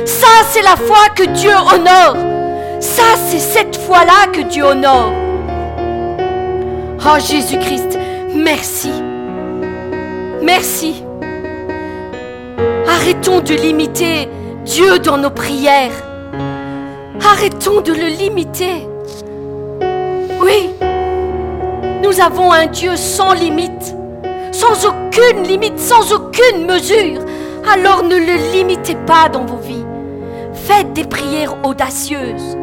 Ça, 0.05 0.27
c'est 0.49 0.61
la 0.61 0.77
foi 0.77 1.09
que 1.13 1.23
Dieu 1.23 1.51
honore. 1.51 2.15
Ça, 2.79 3.03
c'est 3.27 3.39
cette 3.39 3.75
foi-là 3.75 4.27
que 4.31 4.39
Dieu 4.39 4.63
honore. 4.63 5.11
Oh 7.05 7.19
Jésus-Christ, 7.19 7.99
merci. 8.33 8.91
Merci. 10.41 11.03
Arrêtons 12.87 13.41
de 13.41 13.53
limiter 13.53 14.29
Dieu 14.63 14.97
dans 14.99 15.17
nos 15.17 15.29
prières. 15.29 15.91
Arrêtons 17.33 17.81
de 17.81 17.91
le 17.91 18.07
limiter. 18.07 18.87
Oui, 20.39 20.69
nous 22.01 22.19
avons 22.19 22.51
un 22.51 22.65
Dieu 22.65 22.95
sans 22.95 23.33
limite, 23.33 23.95
sans 24.51 24.85
aucune 24.85 25.43
limite, 25.43 25.79
sans 25.79 26.11
aucune 26.13 26.65
mesure. 26.65 27.21
Alors 27.71 28.03
ne 28.03 28.15
le 28.15 28.51
limitez 28.51 28.95
pas 29.05 29.29
dans 29.29 29.45
vos 29.45 29.57
vies. 29.57 29.85
Faites 30.53 30.93
des 30.93 31.03
prières 31.03 31.55
audacieuses. 31.63 32.57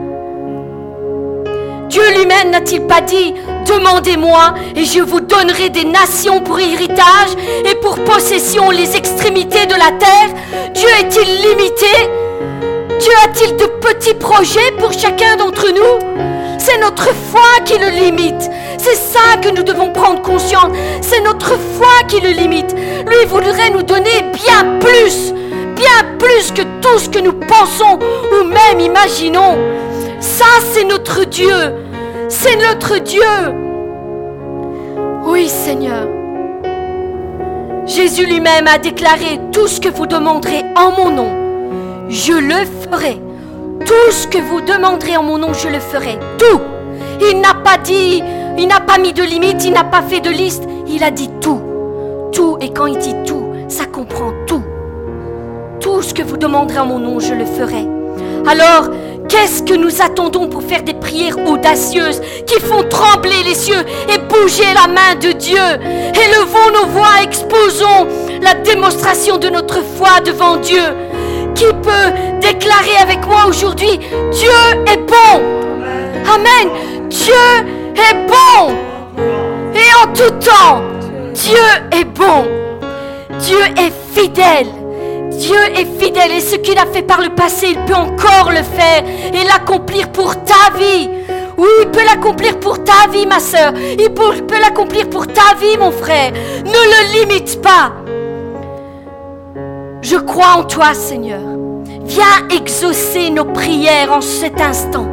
Dieu 1.88 2.02
lui-même 2.16 2.50
n'a-t-il 2.50 2.82
pas 2.82 3.00
dit, 3.00 3.34
demandez-moi 3.66 4.54
et 4.76 4.84
je 4.84 5.00
vous 5.00 5.20
donnerai 5.20 5.70
des 5.70 5.84
nations 5.84 6.40
pour 6.40 6.58
héritage 6.58 7.30
et 7.64 7.74
pour 7.76 7.98
possession 8.04 8.70
les 8.70 8.96
extrémités 8.96 9.66
de 9.66 9.74
la 9.74 9.92
terre? 9.98 10.72
Dieu 10.74 10.88
est-il 11.00 11.48
limité? 11.48 11.86
Dieu 13.00 13.12
a-t-il 13.24 13.56
de 13.56 13.66
petits 13.80 14.14
projets 14.14 14.72
pour 14.78 14.92
chacun 14.92 15.36
d'entre 15.36 15.68
nous? 15.68 16.18
C'est 16.58 16.78
notre 16.78 17.14
foi 17.14 17.64
qui 17.64 17.78
le 17.78 17.88
limite. 17.88 18.50
C'est 18.78 18.94
ça 18.94 19.36
que 19.42 19.50
nous 19.50 19.62
devons 19.62 19.90
prendre 19.90 20.22
conscience. 20.22 20.72
C'est 21.00 21.20
notre 21.20 21.58
foi 21.76 21.88
qui 22.08 22.20
le 22.20 22.30
limite. 22.30 22.74
Lui 22.74 23.26
voudrait 23.26 23.70
nous 23.70 23.82
donner 23.82 24.24
bien 24.32 24.78
plus, 24.80 25.34
bien 25.74 26.16
plus 26.18 26.52
que 26.52 26.62
tout 26.80 26.98
ce 26.98 27.08
que 27.08 27.18
nous 27.18 27.34
pensons 27.34 27.98
ou 28.32 28.44
même 28.44 28.80
imaginons. 28.80 29.58
Ça, 30.20 30.46
c'est 30.72 30.84
notre 30.84 31.24
Dieu. 31.24 31.54
C'est 32.28 32.56
notre 32.56 32.98
Dieu. 32.98 33.22
Oui, 35.24 35.48
Seigneur. 35.48 36.06
Jésus 37.86 38.26
lui-même 38.26 38.66
a 38.66 38.78
déclaré, 38.78 39.40
tout 39.50 39.66
ce 39.66 39.80
que 39.80 39.88
vous 39.88 40.06
demanderez 40.06 40.62
en 40.76 40.92
mon 40.92 41.10
nom, 41.10 41.30
je 42.08 42.32
le 42.32 42.66
ferai. 42.90 43.20
Tout 43.86 44.10
ce 44.10 44.26
que 44.26 44.38
vous 44.38 44.60
demanderez 44.60 45.16
en 45.16 45.22
mon 45.22 45.38
nom, 45.38 45.54
je 45.54 45.68
le 45.68 45.80
ferai. 45.80 46.18
Tout. 46.38 46.60
Il 47.20 47.40
n'a 47.40 47.54
pas 47.54 47.78
dit, 47.78 48.22
il 48.58 48.68
n'a 48.68 48.80
pas 48.80 48.98
mis 48.98 49.12
de 49.12 49.22
limite, 49.22 49.64
il 49.64 49.72
n'a 49.72 49.84
pas 49.84 50.02
fait 50.02 50.20
de 50.20 50.30
liste. 50.30 50.64
Il 50.86 51.02
a 51.02 51.10
dit 51.10 51.30
tout. 51.40 51.60
Tout. 52.32 52.58
Et 52.60 52.70
quand 52.70 52.86
il 52.86 52.98
dit 52.98 53.14
tout, 53.26 53.44
ça 53.68 53.86
comprend 53.86 54.32
tout. 54.46 54.62
Tout 55.80 56.02
ce 56.02 56.12
que 56.12 56.22
vous 56.22 56.36
demanderez 56.36 56.78
en 56.78 56.86
mon 56.86 56.98
nom, 56.98 57.20
je 57.20 57.34
le 57.34 57.44
ferai. 57.44 57.86
Alors, 58.46 58.88
Qu'est-ce 59.28 59.62
que 59.62 59.74
nous 59.74 60.00
attendons 60.00 60.48
pour 60.48 60.62
faire 60.62 60.82
des 60.82 60.94
prières 60.94 61.36
audacieuses 61.46 62.22
qui 62.46 62.58
font 62.60 62.82
trembler 62.88 63.42
les 63.44 63.54
cieux 63.54 63.84
et 64.08 64.16
bouger 64.16 64.64
la 64.74 64.88
main 64.88 65.16
de 65.20 65.32
Dieu? 65.32 65.58
Élevons 65.58 66.70
nos 66.72 66.86
voix, 66.88 67.22
exposons 67.22 68.08
la 68.40 68.54
démonstration 68.54 69.36
de 69.36 69.50
notre 69.50 69.82
foi 69.82 70.20
devant 70.24 70.56
Dieu. 70.56 70.82
Qui 71.54 71.66
peut 71.66 72.40
déclarer 72.40 72.96
avec 73.02 73.26
moi 73.26 73.44
aujourd'hui, 73.46 73.98
Dieu 74.32 74.50
est 74.86 75.06
bon? 75.06 75.42
Amen. 76.34 76.70
Dieu 77.10 77.34
est 77.98 78.26
bon. 78.26 78.74
Et 79.74 80.02
en 80.02 80.12
tout 80.12 80.34
temps, 80.44 80.82
Dieu 81.34 81.58
est 81.92 82.04
bon. 82.04 82.46
Dieu 83.38 83.60
est 83.76 83.92
fidèle. 84.14 84.66
Dieu 85.30 85.58
est 85.76 85.86
fidèle 86.02 86.32
et 86.32 86.40
ce 86.40 86.56
qu'il 86.56 86.78
a 86.78 86.86
fait 86.86 87.02
par 87.02 87.20
le 87.20 87.30
passé, 87.30 87.68
il 87.70 87.78
peut 87.84 87.94
encore 87.94 88.50
le 88.50 88.62
faire 88.62 89.04
et 89.32 89.46
l'accomplir 89.46 90.10
pour 90.10 90.34
ta 90.44 90.76
vie. 90.76 91.08
Oui, 91.58 91.68
il 91.82 91.88
peut 91.90 92.04
l'accomplir 92.04 92.60
pour 92.60 92.84
ta 92.84 93.08
vie, 93.10 93.26
ma 93.26 93.40
soeur. 93.40 93.72
Il 93.76 94.10
peut, 94.14 94.60
l'accomplir 94.60 95.10
pour 95.10 95.26
ta 95.26 95.56
vie, 95.60 95.76
mon 95.76 95.90
frère. 95.90 96.32
Ne 96.64 96.70
le 96.70 97.20
limite 97.20 97.60
pas. 97.60 97.92
Je 100.00 100.16
crois 100.16 100.56
en 100.58 100.64
toi, 100.64 100.94
Seigneur. 100.94 101.40
Viens 102.04 102.48
exaucer 102.50 103.30
nos 103.30 103.44
prières 103.44 104.12
en 104.12 104.20
cet 104.20 104.60
instant. 104.60 105.06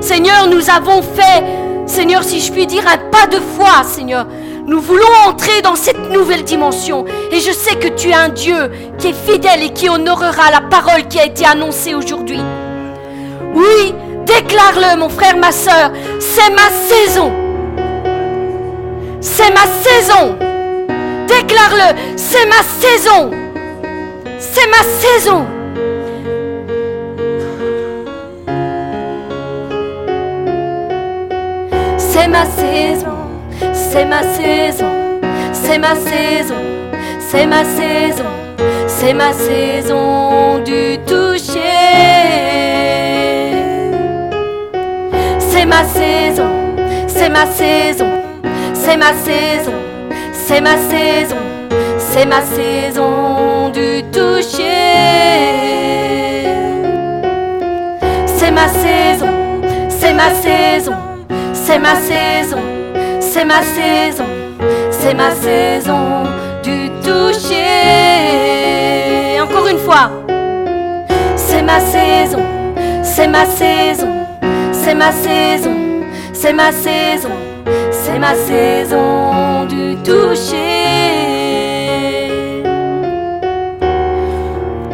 Seigneur, 0.00 0.48
nous 0.48 0.70
avons 0.70 1.02
fait, 1.02 1.44
Seigneur, 1.86 2.24
si 2.24 2.40
je 2.40 2.50
puis 2.50 2.66
dire, 2.66 2.84
un 2.86 2.98
pas 3.10 3.26
de 3.26 3.38
foi, 3.56 3.84
Seigneur. 3.84 4.26
Nous 4.66 4.80
voulons 4.80 5.04
entrer 5.26 5.60
dans 5.62 5.76
cette 5.76 6.10
nouvelle 6.10 6.42
dimension. 6.42 7.04
Et 7.30 7.40
je 7.40 7.52
sais 7.52 7.76
que 7.76 7.88
tu 7.88 8.10
es 8.10 8.14
un 8.14 8.30
Dieu 8.30 8.70
qui 8.98 9.08
est 9.08 9.12
fidèle 9.12 9.62
et 9.62 9.70
qui 9.70 9.88
honorera 9.88 10.50
la 10.50 10.62
parole 10.62 11.06
qui 11.08 11.18
a 11.20 11.26
été 11.26 11.44
annoncée 11.44 11.94
aujourd'hui. 11.94 12.40
Oui, 13.54 13.94
déclare-le, 14.24 14.98
mon 14.98 15.10
frère, 15.10 15.36
ma 15.36 15.52
soeur. 15.52 15.90
C'est 16.18 16.50
ma 16.50 16.70
saison. 16.70 17.32
C'est 19.20 19.52
ma 19.52 19.66
saison. 19.82 20.36
Déclare-le. 21.28 22.16
C'est 22.16 22.46
ma 22.46 22.62
saison. 22.80 23.30
C'est 24.38 24.68
ma 24.68 24.82
saison. 24.82 25.46
C'est 32.14 32.28
ma 32.28 32.44
saison. 32.46 33.24
C'est 33.72 34.04
ma 34.04 34.22
saison, 34.22 35.20
c'est 35.52 35.78
ma 35.78 35.94
saison, 35.94 36.54
c'est 37.20 37.46
ma 37.46 37.64
saison, 37.64 38.24
c'est 38.86 39.12
ma 39.14 39.32
saison 39.32 40.58
du 40.64 40.98
toucher. 41.06 41.60
C'est 45.38 45.64
ma 45.66 45.84
saison, 45.84 46.50
c'est 47.06 47.28
ma 47.28 47.46
saison, 47.46 48.10
c'est 48.72 48.96
ma 48.96 49.12
saison, 49.12 49.72
c'est 50.32 50.60
ma 50.60 50.76
saison, 50.76 51.36
c'est 51.98 52.26
ma 52.26 52.42
saison 52.42 53.70
du 53.70 54.02
toucher. 54.12 54.62
C'est 58.26 58.50
ma 58.50 58.68
saison, 58.68 59.32
c'est 59.88 60.12
ma 60.12 60.30
saison, 60.30 60.96
c'est 61.74 61.80
ma 61.80 61.96
saison 61.96 62.74
c'est 63.34 63.44
ma 63.44 63.62
saison, 63.62 64.26
c'est 64.92 65.12
ma 65.14 65.30
saison 65.32 66.22
du 66.62 66.88
toucher. 67.02 67.60
Encore 69.42 69.66
une 69.66 69.78
fois, 69.78 70.10
c'est 71.34 71.62
ma 71.62 71.80
saison, 71.80 72.44
c'est 73.02 73.26
ma 73.26 73.44
saison, 73.44 74.08
c'est 74.70 74.94
ma 74.94 75.10
saison, 75.10 75.74
c'est 76.32 76.52
ma 76.52 76.70
saison, 76.70 77.32
c'est 77.90 78.20
ma 78.20 78.34
saison 78.36 79.64
du 79.66 79.96
toucher. 80.04 80.54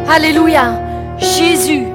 Alléluia, 0.09 0.79
Jésus. 1.19 1.85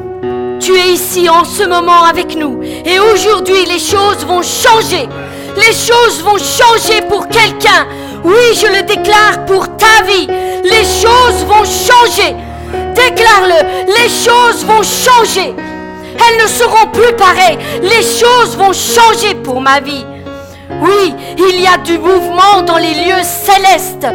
Tu 0.61 0.73
es 0.75 0.93
ici 0.93 1.29
en 1.29 1.45
ce 1.45 1.65
moment 1.69 2.05
avec 2.05 2.37
nous. 2.37 2.56
Et 2.87 2.99
aujourd'hui, 2.99 3.65
les 3.67 3.79
choses 3.79 4.25
vont 4.25 4.43
changer 4.43 5.09
les 5.57 5.73
choses 5.73 6.23
vont 6.23 6.39
changer 6.39 7.01
pour 7.09 7.27
quelqu'un. 7.29 7.87
Oui, 8.25 8.55
je 8.55 8.67
le 8.67 8.83
déclare 8.83 9.45
pour 9.47 9.67
ta 9.77 10.03
vie. 10.05 10.27
Les 10.63 10.85
choses 10.85 11.45
vont 11.47 11.65
changer. 11.65 12.35
Déclare-le. 12.95 13.87
Les 13.87 14.09
choses 14.09 14.65
vont 14.65 14.83
changer. 14.83 15.55
Elles 16.19 16.43
ne 16.43 16.49
seront 16.49 16.87
plus 16.93 17.15
pareilles. 17.17 17.59
Les 17.83 18.03
choses 18.03 18.57
vont 18.57 18.73
changer 18.73 19.35
pour 19.35 19.61
ma 19.61 19.81
vie. 19.81 20.05
Oui, 20.83 21.15
il 21.39 21.61
y 21.61 21.67
a 21.67 21.79
du 21.79 21.99
mouvement 21.99 22.63
dans 22.67 22.79
les 22.79 22.95
lieux 22.95 23.23
célestes. 23.23 24.07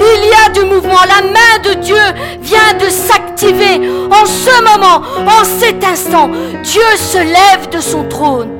Il 0.00 0.24
y 0.26 0.46
a 0.46 0.50
du 0.50 0.64
mouvement. 0.64 1.00
La 1.06 1.22
main 1.22 1.58
de 1.62 1.74
Dieu 1.80 1.96
vient 2.40 2.74
de 2.78 2.88
s'activer 2.88 3.80
en 4.10 4.26
ce 4.26 4.62
moment, 4.62 5.02
en 5.26 5.44
cet 5.44 5.84
instant. 5.84 6.28
Dieu 6.62 6.82
se 6.96 7.18
lève 7.18 7.68
de 7.70 7.80
son 7.80 8.04
trône. 8.04 8.50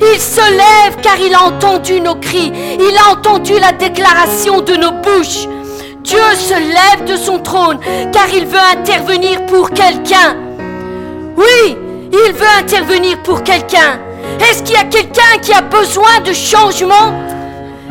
Il 0.00 0.20
se 0.20 0.40
lève 0.40 1.00
car 1.02 1.18
il 1.18 1.34
a 1.34 1.44
entendu 1.44 2.00
nos 2.00 2.14
cris. 2.14 2.52
Il 2.78 2.96
a 2.98 3.12
entendu 3.12 3.54
la 3.58 3.72
déclaration 3.72 4.60
de 4.60 4.74
nos 4.74 4.92
bouches. 4.92 5.48
Dieu 6.02 6.18
se 6.36 6.54
lève 6.54 7.04
de 7.06 7.16
son 7.16 7.38
trône 7.40 7.78
car 8.12 8.28
il 8.32 8.46
veut 8.46 8.58
intervenir 8.72 9.44
pour 9.46 9.70
quelqu'un. 9.70 10.36
Oui, 11.36 11.76
il 12.12 12.32
veut 12.32 12.58
intervenir 12.58 13.22
pour 13.22 13.42
quelqu'un. 13.42 13.98
Est-ce 14.40 14.62
qu'il 14.62 14.74
y 14.74 14.78
a 14.78 14.84
quelqu'un 14.84 15.38
qui 15.42 15.52
a 15.52 15.60
besoin 15.60 16.20
de 16.24 16.32
changement? 16.32 17.27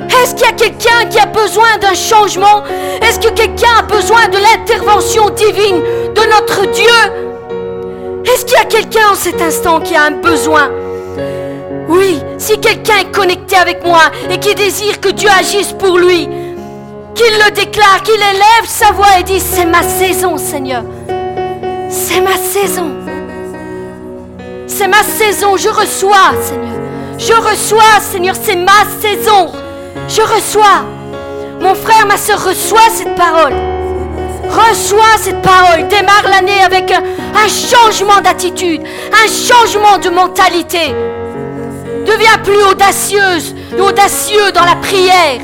Est-ce 0.09 0.35
qu'il 0.35 0.45
y 0.45 0.49
a 0.49 0.53
quelqu'un 0.53 1.05
qui 1.09 1.19
a 1.19 1.25
besoin 1.25 1.77
d'un 1.79 1.93
changement? 1.93 2.63
Est-ce 3.01 3.19
que 3.19 3.29
quelqu'un 3.33 3.79
a 3.79 3.81
besoin 3.83 4.27
de 4.27 4.37
l'intervention 4.37 5.29
divine 5.31 5.81
de 6.13 6.21
notre 6.29 6.65
Dieu? 6.71 8.23
Est-ce 8.25 8.45
qu'il 8.45 8.57
y 8.57 8.61
a 8.61 8.65
quelqu'un 8.65 9.09
en 9.11 9.15
cet 9.15 9.41
instant 9.41 9.79
qui 9.79 9.95
a 9.95 10.03
un 10.03 10.11
besoin? 10.11 10.69
Oui, 11.87 12.19
si 12.37 12.59
quelqu'un 12.59 12.97
est 13.01 13.11
connecté 13.11 13.55
avec 13.55 13.85
moi 13.85 14.03
et 14.29 14.37
qui 14.39 14.53
désire 14.55 14.99
que 14.99 15.09
Dieu 15.09 15.29
agisse 15.29 15.73
pour 15.73 15.97
lui, 15.97 16.27
qu'il 17.15 17.33
le 17.45 17.51
déclare, 17.51 18.03
qu'il 18.03 18.15
élève 18.15 18.65
sa 18.65 18.91
voix 18.91 19.19
et 19.19 19.23
dise, 19.23 19.43
c'est 19.43 19.65
ma 19.65 19.83
saison 19.83 20.37
Seigneur. 20.37 20.83
C'est 21.89 22.21
ma 22.21 22.35
saison. 22.35 22.91
C'est 24.67 24.87
ma 24.87 25.01
saison, 25.03 25.57
je 25.57 25.69
reçois 25.69 26.33
Seigneur. 26.41 26.75
Je 27.17 27.33
reçois 27.33 27.99
Seigneur, 28.01 28.35
c'est 28.39 28.57
ma 28.57 28.83
saison. 29.01 29.51
Je 30.07 30.21
reçois. 30.21 30.85
Mon 31.59 31.75
frère, 31.75 32.05
ma 32.07 32.17
soeur, 32.17 32.43
reçois 32.43 32.89
cette 32.91 33.15
parole. 33.15 33.53
Reçois 34.49 35.17
cette 35.17 35.41
parole. 35.41 35.87
Démarre 35.89 36.25
l'année 36.29 36.61
avec 36.65 36.91
un, 36.91 37.03
changement 37.47 38.21
d'attitude, 38.21 38.81
un 39.11 39.27
changement 39.27 39.97
de 39.97 40.09
mentalité. 40.09 40.93
Deviens 42.05 42.37
plus 42.43 42.63
audacieuse, 42.63 43.53
audacieux 43.79 44.51
dans 44.53 44.63
la 44.63 44.75
prière. 44.75 45.41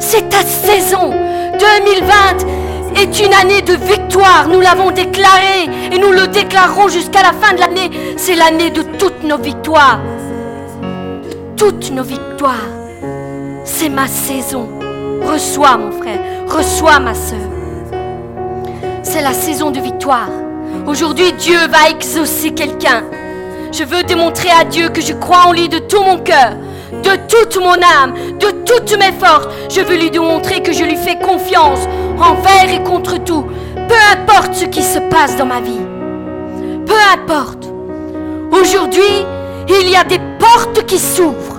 C'est 0.00 0.28
ta 0.28 0.42
saison. 0.42 1.12
2020 1.58 3.00
est 3.00 3.24
une 3.24 3.34
année 3.34 3.62
de 3.62 3.74
victoire. 3.74 4.48
Nous 4.48 4.60
l'avons 4.60 4.90
déclaré 4.90 5.68
et 5.92 5.98
nous 5.98 6.10
le 6.10 6.26
déclarerons 6.26 6.88
jusqu'à 6.88 7.22
la 7.22 7.32
fin 7.32 7.54
de 7.54 7.60
l'année. 7.60 7.90
C'est 8.16 8.34
l'année 8.34 8.70
de 8.70 8.82
toutes 8.82 9.22
nos 9.22 9.38
victoires. 9.38 10.00
Toutes 11.56 11.90
nos 11.92 12.02
victoires. 12.02 12.85
C'est 13.66 13.88
ma 13.88 14.06
saison. 14.06 14.68
Reçois 15.22 15.76
mon 15.76 15.90
frère, 15.90 16.20
reçois 16.46 17.00
ma 17.00 17.14
soeur. 17.14 17.40
C'est 19.02 19.20
la 19.20 19.32
saison 19.32 19.72
de 19.72 19.80
victoire. 19.80 20.30
Aujourd'hui, 20.86 21.32
Dieu 21.32 21.58
va 21.68 21.90
exaucer 21.90 22.52
quelqu'un. 22.52 23.02
Je 23.72 23.82
veux 23.82 24.04
démontrer 24.04 24.50
à 24.50 24.64
Dieu 24.64 24.88
que 24.88 25.00
je 25.00 25.12
crois 25.12 25.48
en 25.48 25.52
lui 25.52 25.68
de 25.68 25.80
tout 25.80 26.00
mon 26.00 26.18
cœur, 26.18 26.52
de 27.02 27.10
toute 27.28 27.56
mon 27.56 27.74
âme, 27.74 28.14
de 28.38 28.50
toutes 28.64 28.96
mes 28.96 29.12
forces. 29.18 29.48
Je 29.68 29.80
veux 29.80 29.96
lui 29.96 30.10
démontrer 30.10 30.62
que 30.62 30.72
je 30.72 30.84
lui 30.84 30.96
fais 30.96 31.18
confiance 31.18 31.80
envers 32.20 32.72
et 32.72 32.82
contre 32.84 33.18
tout. 33.24 33.46
Peu 33.74 33.96
importe 34.12 34.54
ce 34.54 34.64
qui 34.66 34.82
se 34.82 35.00
passe 35.00 35.36
dans 35.36 35.46
ma 35.46 35.60
vie. 35.60 35.80
Peu 36.86 36.94
importe. 37.12 37.68
Aujourd'hui, 38.52 39.26
il 39.68 39.90
y 39.90 39.96
a 39.96 40.04
des 40.04 40.20
portes 40.38 40.86
qui 40.86 40.98
s'ouvrent. 40.98 41.55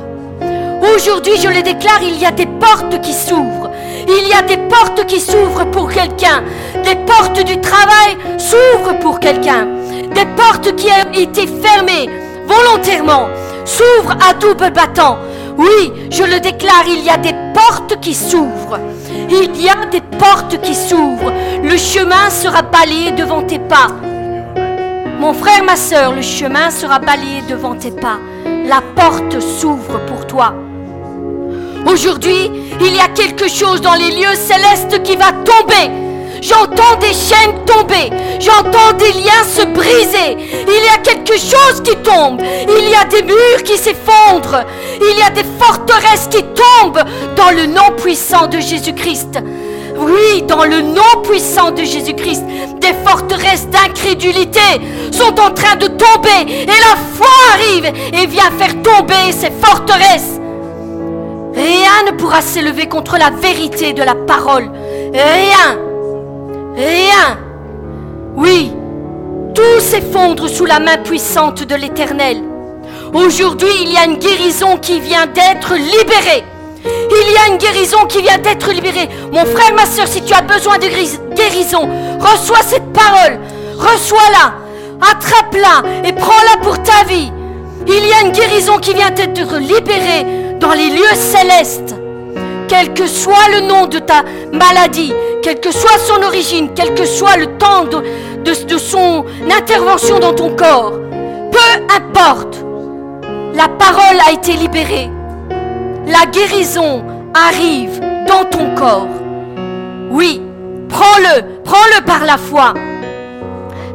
Aujourd'hui, 0.82 1.38
je 1.38 1.48
le 1.48 1.62
déclare, 1.62 2.02
il 2.02 2.18
y 2.18 2.26
a 2.26 2.32
des 2.32 2.46
portes 2.46 3.02
qui 3.02 3.14
s'ouvrent. 3.14 3.72
Il 4.08 4.28
y 4.28 4.34
a 4.34 4.42
des 4.42 4.58
portes 4.58 5.06
qui 5.06 5.20
s'ouvrent 5.20 5.66
pour 5.72 5.90
quelqu'un. 5.90 6.44
Des 6.84 6.96
portes 6.96 7.44
du 7.44 7.60
travail 7.60 8.18
s'ouvrent 8.38 8.98
pour 9.00 9.20
quelqu'un. 9.20 9.68
Des 10.14 10.26
portes 10.36 10.76
qui 10.76 10.88
ont 10.88 11.14
été 11.14 11.48
fermées 11.48 12.10
volontairement 12.46 13.28
s'ouvrent 13.66 14.18
à 14.28 14.34
double 14.34 14.72
battant. 14.72 15.18
Oui, 15.58 15.92
je 16.12 16.24
le 16.24 16.40
déclare, 16.40 16.86
il 16.88 17.04
y 17.04 17.10
a 17.10 17.18
des 17.18 17.36
portes 17.54 18.00
qui 18.00 18.14
s'ouvrent. 18.14 18.80
Il 19.30 19.60
y 19.60 19.70
a 19.70 19.86
des 19.92 20.02
portes 20.02 20.62
qui 20.62 20.76
s'ouvrent. 20.76 21.34
Le 21.64 21.78
chemin 21.78 22.30
sera 22.30 22.62
balayé 22.62 23.12
devant 23.12 23.42
tes 23.42 23.60
pas. 23.60 23.88
Mon 25.20 25.34
frère, 25.34 25.64
ma 25.64 25.76
soeur, 25.76 26.14
le 26.14 26.22
chemin 26.22 26.70
sera 26.70 27.00
balayé 27.00 27.42
devant 27.50 27.76
tes 27.76 27.92
pas. 27.92 28.20
La 28.66 28.82
porte 28.96 29.40
s'ouvre 29.40 30.00
pour 30.06 30.28
toi. 30.28 30.54
Aujourd'hui, 31.86 32.52
il 32.82 32.96
y 32.96 33.00
a 33.00 33.08
quelque 33.10 33.48
chose 33.50 33.82
dans 33.82 33.94
les 33.94 34.12
lieux 34.12 34.36
célestes 34.36 35.04
qui 35.04 35.16
va 35.16 35.32
tomber. 35.32 35.92
J'entends 36.42 36.96
des 37.00 37.14
chaînes 37.14 37.66
tomber. 37.66 38.10
J'entends 38.40 38.94
des 38.98 39.12
liens 39.14 39.44
se 39.44 39.66
briser. 39.66 40.38
Il 40.68 40.86
y 40.86 40.90
a 40.94 40.98
quelque 41.04 41.34
chose 41.34 41.82
qui 41.84 41.96
tombe. 41.98 42.42
Il 42.42 42.90
y 42.90 42.96
a 42.96 43.06
des 43.06 43.24
murs 43.24 43.64
qui 43.64 43.78
s'effondrent. 43.78 44.64
Il 45.02 45.18
y 45.18 45.24
a 45.24 45.30
des 45.30 45.46
forteresses 45.60 46.28
qui 46.30 46.44
tombent 46.44 47.04
dans 47.36 47.52
le 47.52 47.66
nom 47.66 47.92
puissant 47.98 48.48
de 48.48 48.60
Jésus-Christ. 48.60 49.40
Oui, 49.98 50.44
dans 50.44 50.64
le 50.64 50.82
nom 50.82 51.22
puissant 51.24 51.72
de 51.72 51.84
Jésus-Christ, 51.84 52.44
des 52.80 52.94
forteresses 53.04 53.68
d'incrédulité 53.68 54.60
sont 55.12 55.40
en 55.40 55.52
train 55.52 55.76
de 55.76 55.88
tomber. 55.88 56.52
Et 56.62 56.68
la 56.68 56.96
foi 57.16 57.28
arrive 57.54 57.92
et 58.14 58.28
vient 58.28 58.52
faire 58.52 58.76
tomber 58.84 59.32
ces 59.32 59.52
forteresses. 59.60 60.37
Rien 61.58 62.12
ne 62.12 62.16
pourra 62.16 62.42
s'élever 62.42 62.88
contre 62.88 63.18
la 63.18 63.32
vérité 63.32 63.94
de 63.94 64.04
la 64.04 64.14
parole. 64.14 64.70
Rien. 65.12 65.80
Rien. 66.76 67.40
Oui, 68.36 68.72
tout 69.56 69.80
s'effondre 69.80 70.48
sous 70.48 70.66
la 70.66 70.80
main 70.80 70.98
puissante 70.98 71.64
de 71.64 71.74
l'Éternel. 71.74 72.44
Aujourd'hui, 73.12 73.72
il 73.82 73.92
y 73.92 73.98
a 73.98 74.06
une 74.06 74.20
guérison 74.20 74.78
qui 74.78 75.00
vient 75.00 75.26
d'être 75.26 75.74
libérée. 75.74 76.44
Il 76.86 77.34
y 77.34 77.38
a 77.38 77.52
une 77.52 77.58
guérison 77.58 78.06
qui 78.08 78.22
vient 78.22 78.38
d'être 78.38 78.72
libérée. 78.72 79.10
Mon 79.32 79.44
frère, 79.46 79.74
ma 79.74 79.88
soeur, 79.88 80.08
si 80.08 80.22
tu 80.22 80.36
as 80.36 80.44
besoin 80.44 80.78
de 80.78 80.88
guérison, 81.36 81.90
reçois 82.20 82.62
cette 82.62 82.94
parole. 82.94 83.40
Reçois-la. 83.76 84.54
Attrape-la 85.02 86.08
et 86.08 86.14
prends-la 86.14 86.62
pour 86.62 86.78
ta 86.84 87.04
vie. 87.08 87.32
Il 87.88 88.08
y 88.08 88.14
a 88.14 88.28
une 88.28 88.34
guérison 88.34 88.78
qui 88.78 88.94
vient 88.94 89.10
d'être 89.10 89.58
libérée 89.58 90.47
dans 90.60 90.74
les 90.74 90.90
lieux 90.90 91.16
célestes. 91.16 91.96
Quel 92.68 92.94
que 92.94 93.08
soit 93.08 93.50
le 93.54 93.68
nom 93.68 93.86
de 93.86 94.00
ta 94.00 94.24
maladie, 94.52 95.14
quelle 95.42 95.60
que 95.60 95.72
soit 95.72 95.98
son 96.00 96.22
origine, 96.24 96.70
quel 96.76 96.94
que 96.94 97.06
soit 97.06 97.38
le 97.38 97.58
temps 97.58 97.86
de, 97.86 98.78
son 98.78 99.26
intervention 99.50 100.20
dans 100.20 100.34
ton 100.34 100.56
corps, 100.56 100.94
peu 101.52 101.96
importe, 101.96 102.58
la 103.54 103.68
parole 103.68 104.20
a 104.28 104.34
été 104.34 104.54
libérée. 104.54 105.10
La 106.06 106.26
guérison 106.30 107.04
arrive 107.34 108.00
dans 108.28 108.46
ton 108.46 108.76
corps. 108.76 109.08
Oui, 110.12 110.42
prends-le, 110.90 111.62
prends-le 111.64 112.04
par 112.06 112.26
la 112.26 112.38
foi. 112.38 112.74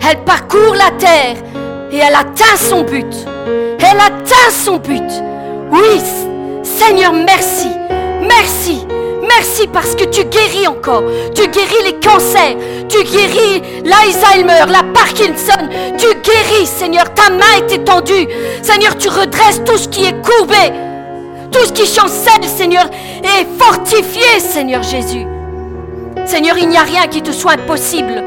Elle 0.08 0.18
parcourt 0.24 0.74
la 0.74 0.90
terre 0.98 1.36
et 1.90 1.98
elle 1.98 2.14
atteint 2.14 2.56
son 2.56 2.82
but. 2.82 3.14
Elle 3.78 4.00
atteint 4.00 4.50
son 4.50 4.78
but. 4.78 5.22
Oui, 5.70 6.00
Seigneur, 6.76 7.12
merci. 7.12 7.68
Merci. 8.22 8.86
Merci 9.22 9.66
parce 9.66 9.94
que 9.94 10.04
tu 10.04 10.24
guéris 10.24 10.66
encore. 10.66 11.02
Tu 11.34 11.48
guéris 11.48 11.84
les 11.84 11.94
cancers. 12.00 12.56
Tu 12.88 13.02
guéris 13.04 13.62
l'Alzheimer, 13.84 14.70
la 14.70 14.82
Parkinson. 14.92 15.68
Tu 15.98 16.06
guéris, 16.06 16.66
Seigneur. 16.66 17.12
Ta 17.14 17.30
main 17.30 17.58
est 17.58 17.72
étendue. 17.72 18.28
Seigneur, 18.62 18.96
tu 18.96 19.08
redresses 19.08 19.62
tout 19.64 19.76
ce 19.76 19.88
qui 19.88 20.04
est 20.04 20.20
courbé. 20.22 20.72
Tout 21.50 21.64
ce 21.66 21.72
qui 21.72 21.86
chancelle, 21.86 22.44
Seigneur, 22.44 22.86
est 23.22 23.46
fortifié, 23.58 24.40
Seigneur 24.40 24.82
Jésus. 24.82 25.26
Seigneur, 26.24 26.56
il 26.58 26.68
n'y 26.68 26.78
a 26.78 26.82
rien 26.82 27.06
qui 27.08 27.22
te 27.22 27.32
soit 27.32 27.52
impossible. 27.52 28.22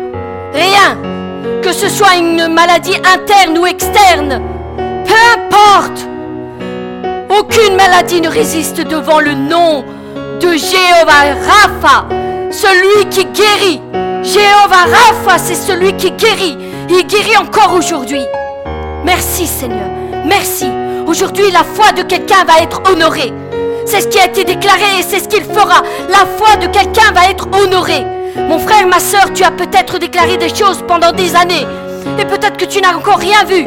Rien. 0.54 0.98
Que 1.62 1.72
ce 1.72 1.90
soit 1.90 2.16
une 2.18 2.48
maladie 2.48 2.96
interne 2.98 3.58
ou 3.58 3.66
externe. 3.66 4.42
Peu 5.06 5.14
importe. 5.40 6.15
Aucune 7.40 7.76
maladie 7.76 8.22
ne 8.22 8.30
résiste 8.30 8.80
devant 8.82 9.20
le 9.20 9.34
nom 9.34 9.84
de 10.40 10.52
Jéhovah 10.54 11.34
Rapha, 11.46 12.06
celui 12.50 13.10
qui 13.10 13.26
guérit. 13.26 13.82
Jéhovah 14.24 14.86
Rapha, 14.86 15.38
c'est 15.38 15.56
celui 15.56 15.94
qui 15.98 16.12
guérit. 16.12 16.58
Il 16.90 17.06
guérit 17.08 17.36
encore 17.38 17.74
aujourd'hui. 17.74 18.24
Merci 19.04 19.48
Seigneur. 19.48 19.90
Merci. 20.26 20.68
Aujourd'hui, 21.08 21.52
la 21.52 21.64
foi 21.64 21.92
de 21.92 22.04
quelqu'un 22.04 22.46
va 22.46 22.60
être 22.62 22.82
honorée. 22.90 23.34
C'est 23.86 24.02
ce 24.02 24.08
qui 24.08 24.20
a 24.20 24.28
été 24.28 24.46
déclaré 24.46 25.00
et 25.00 25.04
c'est 25.04 25.20
ce 25.20 25.28
qu'il 25.28 25.44
fera. 25.44 25.82
La 26.10 26.26
foi 26.38 26.56
de 26.56 26.68
quelqu'un 26.68 27.12
va 27.14 27.30
être 27.30 27.48
honorée. 27.52 28.06
Mon 28.48 28.60
frère, 28.60 28.88
ma 28.88 29.00
soeur, 29.00 29.34
tu 29.34 29.44
as 29.44 29.52
peut-être 29.52 29.98
déclaré 30.00 30.38
des 30.38 30.54
choses 30.54 30.84
pendant 30.88 31.12
des 31.12 31.36
années. 31.36 31.68
Et 32.18 32.26
peut-être 32.26 32.56
que 32.56 32.66
tu 32.66 32.80
n'as 32.80 32.96
encore 32.96 33.20
rien 33.20 33.44
vu. 33.44 33.66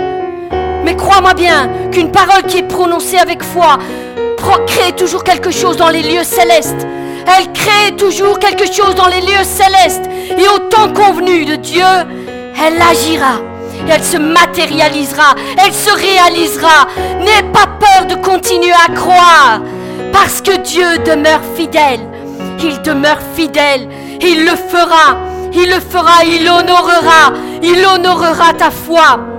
Mais 0.85 0.97
crois-moi 0.97 1.35
bien 1.35 1.69
qu'une 1.91 2.11
parole 2.11 2.45
qui 2.45 2.59
est 2.59 2.69
prononcée 2.69 3.19
avec 3.19 3.43
foi 3.43 3.79
crée 4.67 4.93
toujours 4.93 5.25
quelque 5.25 5.51
chose 5.51 5.77
dans 5.77 5.89
les 5.89 6.03
lieux 6.03 6.25
célestes. 6.25 6.87
Elle 7.27 7.53
crée 7.53 7.95
toujours 7.97 8.39
quelque 8.39 8.65
chose 8.65 8.95
dans 8.95 9.09
les 9.09 9.21
lieux 9.21 9.45
célestes. 9.45 10.09
Et 10.31 10.49
au 10.49 10.59
temps 10.71 10.93
convenu 10.93 11.45
de 11.45 11.57
Dieu, 11.57 11.85
elle 12.57 12.81
agira. 12.81 13.41
Elle 13.89 14.03
se 14.03 14.17
matérialisera. 14.17 15.35
Elle 15.65 15.75
se 15.75 15.91
réalisera. 15.91 16.87
N'aie 17.21 17.49
pas 17.53 17.67
peur 17.79 18.07
de 18.07 18.15
continuer 18.15 18.73
à 18.73 18.93
croire. 18.95 19.61
Parce 20.13 20.41
que 20.41 20.57
Dieu 20.59 20.99
demeure 21.05 21.43
fidèle. 21.55 22.01
Il 22.63 22.81
demeure 22.83 23.21
fidèle. 23.35 23.89
Il 24.21 24.45
le 24.45 24.57
fera. 24.57 25.19
Il 25.53 25.69
le 25.69 25.81
fera. 25.81 26.25
Il 26.25 26.49
honorera. 26.49 27.33
Il 27.63 27.85
honorera 27.85 28.55
ta 28.55 28.71
foi. 28.71 29.38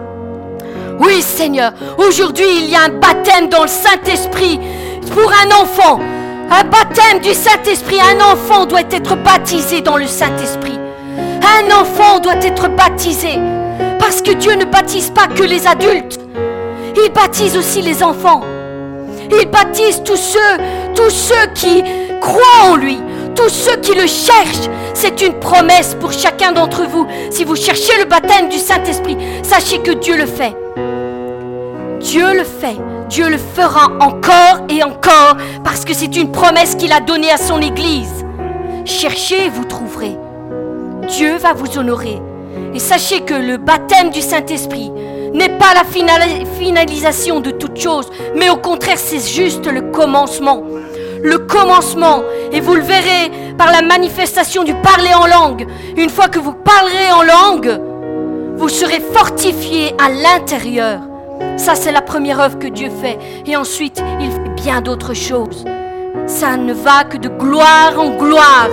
Oui, 1.00 1.22
Seigneur, 1.22 1.72
aujourd'hui 1.98 2.46
il 2.64 2.70
y 2.70 2.76
a 2.76 2.84
un 2.84 2.90
baptême 2.90 3.48
dans 3.48 3.62
le 3.62 3.70
Saint-Esprit 3.70 4.60
pour 5.14 5.32
un 5.32 5.62
enfant. 5.62 6.00
Un 6.52 6.64
baptême 6.66 7.20
du 7.22 7.34
Saint-Esprit. 7.34 8.00
Un 8.02 8.20
enfant 8.20 8.66
doit 8.66 8.82
être 8.92 9.16
baptisé 9.16 9.82
dans 9.82 9.98
le 9.98 10.08
Saint-Esprit. 10.08 10.78
Un 11.18 11.72
enfant 11.72 12.20
doit 12.20 12.44
être 12.44 12.68
baptisé. 12.70 13.40
Parce 13.98 14.22
que 14.22 14.32
Dieu 14.32 14.56
ne 14.56 14.66
baptise 14.66 15.10
pas 15.12 15.28
que 15.28 15.44
les 15.44 15.68
adultes. 15.68 16.20
Il 16.96 17.12
baptise 17.14 17.56
aussi 17.56 17.82
les 17.82 18.04
enfants. 18.04 18.42
Il 19.32 19.48
baptise 19.48 20.02
tous 20.04 20.18
ceux, 20.18 20.58
tous 20.96 21.12
ceux 21.12 21.48
qui 21.54 21.84
croient 22.20 22.72
en 22.72 22.76
lui, 22.76 23.00
tous 23.36 23.50
ceux 23.50 23.78
qui 23.78 23.94
le 23.94 24.08
cherchent. 24.08 24.70
C'est 24.94 25.22
une 25.22 25.40
promesse 25.40 25.96
pour 26.00 26.12
chacun 26.12 26.52
d'entre 26.52 26.84
vous. 26.84 27.08
Si 27.30 27.46
vous 27.46 27.56
cherchez 27.56 27.98
le 28.00 28.06
baptême 28.06 28.50
du 28.50 28.58
Saint-Esprit, 28.58 29.18
sachez 29.44 29.80
que 29.80 29.92
Dieu 29.92 30.18
le 30.18 30.26
fait. 30.26 30.56
Dieu 32.00 32.34
le 32.34 32.44
fait. 32.44 32.78
Dieu 33.10 33.30
le 33.30 33.38
fera 33.38 33.92
encore 34.00 34.66
et 34.70 34.84
encore 34.84 35.36
parce 35.64 35.84
que 35.84 35.94
c'est 35.94 36.16
une 36.16 36.32
promesse 36.32 36.76
qu'il 36.76 36.92
a 36.92 37.00
donnée 37.00 37.32
à 37.32 37.38
son 37.38 37.60
Église. 37.60 38.26
Cherchez 38.86 39.46
et 39.46 39.50
vous 39.50 39.66
trouverez. 39.66 40.16
Dieu 41.08 41.38
va 41.38 41.54
vous 41.54 41.78
honorer. 41.78 42.22
Et 42.74 42.80
sachez 42.80 43.22
que 43.22 43.34
le 43.34 43.58
baptême 43.58 44.12
du 44.12 44.22
Saint-Esprit 44.22 44.92
n'est 45.34 45.58
pas 45.58 45.74
la 45.74 45.84
finalisation 45.84 47.40
de 47.40 47.52
toute 47.52 47.80
chose, 47.80 48.10
mais 48.36 48.50
au 48.50 48.58
contraire 48.58 48.98
c'est 48.98 49.20
juste 49.20 49.68
le 49.68 49.92
commencement. 49.92 50.64
Le 51.22 51.38
commencement. 51.40 52.24
Et 52.52 52.62
vous 52.62 52.76
le 52.76 52.82
verrez 52.82 53.32
par 53.58 53.72
la 53.72 53.82
manifestation 53.82 54.64
du 54.64 54.74
parler 54.76 55.14
en 55.14 55.28
langue. 55.28 55.68
Une 55.98 56.10
fois 56.10 56.30
que 56.30 56.40
vous 56.40 56.54
parlerez 56.54 57.12
en 57.12 57.24
langue, 57.24 57.82
vous 58.56 58.70
serez 58.70 59.02
fortifié 59.14 59.94
à 60.04 60.10
l'intérieur. 60.10 61.09
Ça, 61.58 61.76
c'est 61.76 61.92
la 61.92 62.02
première 62.02 62.40
œuvre 62.40 62.58
que 62.58 62.68
Dieu 62.68 62.90
fait. 62.90 63.18
Et 63.46 63.56
ensuite, 63.56 64.02
il 64.20 64.32
fait 64.32 64.56
bien 64.56 64.82
d'autres 64.82 65.14
choses. 65.14 65.66
Ça 66.26 66.58
ne 66.58 66.74
va 66.74 67.04
que 67.04 67.18
de 67.18 67.30
gloire 67.30 68.00
en 68.00 68.12
gloire. 68.18 68.70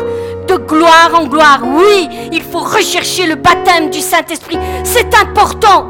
De 0.47 0.57
gloire 0.57 1.11
en 1.15 1.27
gloire. 1.27 1.61
Oui, 1.65 2.09
il 2.33 2.43
faut 2.43 2.61
rechercher 2.61 3.27
le 3.27 3.35
baptême 3.35 3.91
du 3.91 4.01
Saint-Esprit. 4.01 4.59
C'est 4.85 5.15
important. 5.15 5.87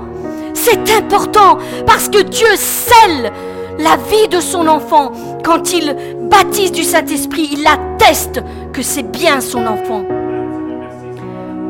C'est 0.55 0.91
important 0.91 1.59
parce 1.87 2.09
que 2.09 2.23
Dieu 2.23 2.49
scelle 2.57 3.33
la 3.79 3.97
vie 3.97 4.29
de 4.29 4.41
son 4.41 4.67
enfant. 4.67 5.13
Quand 5.45 5.73
il 5.73 5.95
baptise 6.31 6.73
du 6.73 6.83
Saint-Esprit, 6.83 7.51
il 7.53 7.67
atteste 7.67 8.41
que 8.73 8.83
c'est 8.83 9.11
bien 9.11 9.41
son 9.41 9.67
enfant. 9.67 10.03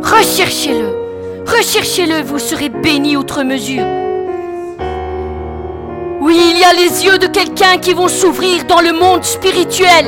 Recherchez-le. 0.03 1.07
Recherchez-le, 1.47 2.23
vous 2.23 2.39
serez 2.39 2.69
bénis 2.69 3.17
outre 3.17 3.43
mesure. 3.43 3.85
Oui, 6.27 6.55
il 6.55 6.59
y 6.59 6.65
a 6.65 6.73
les 6.73 7.05
yeux 7.05 7.19
de 7.19 7.29
quelqu'un 7.29 7.79
qui 7.79 7.93
vont 7.93 8.09
s'ouvrir 8.09 8.65
dans 8.65 8.81
le 8.81 8.93
monde 8.93 9.23
spirituel. 9.23 10.07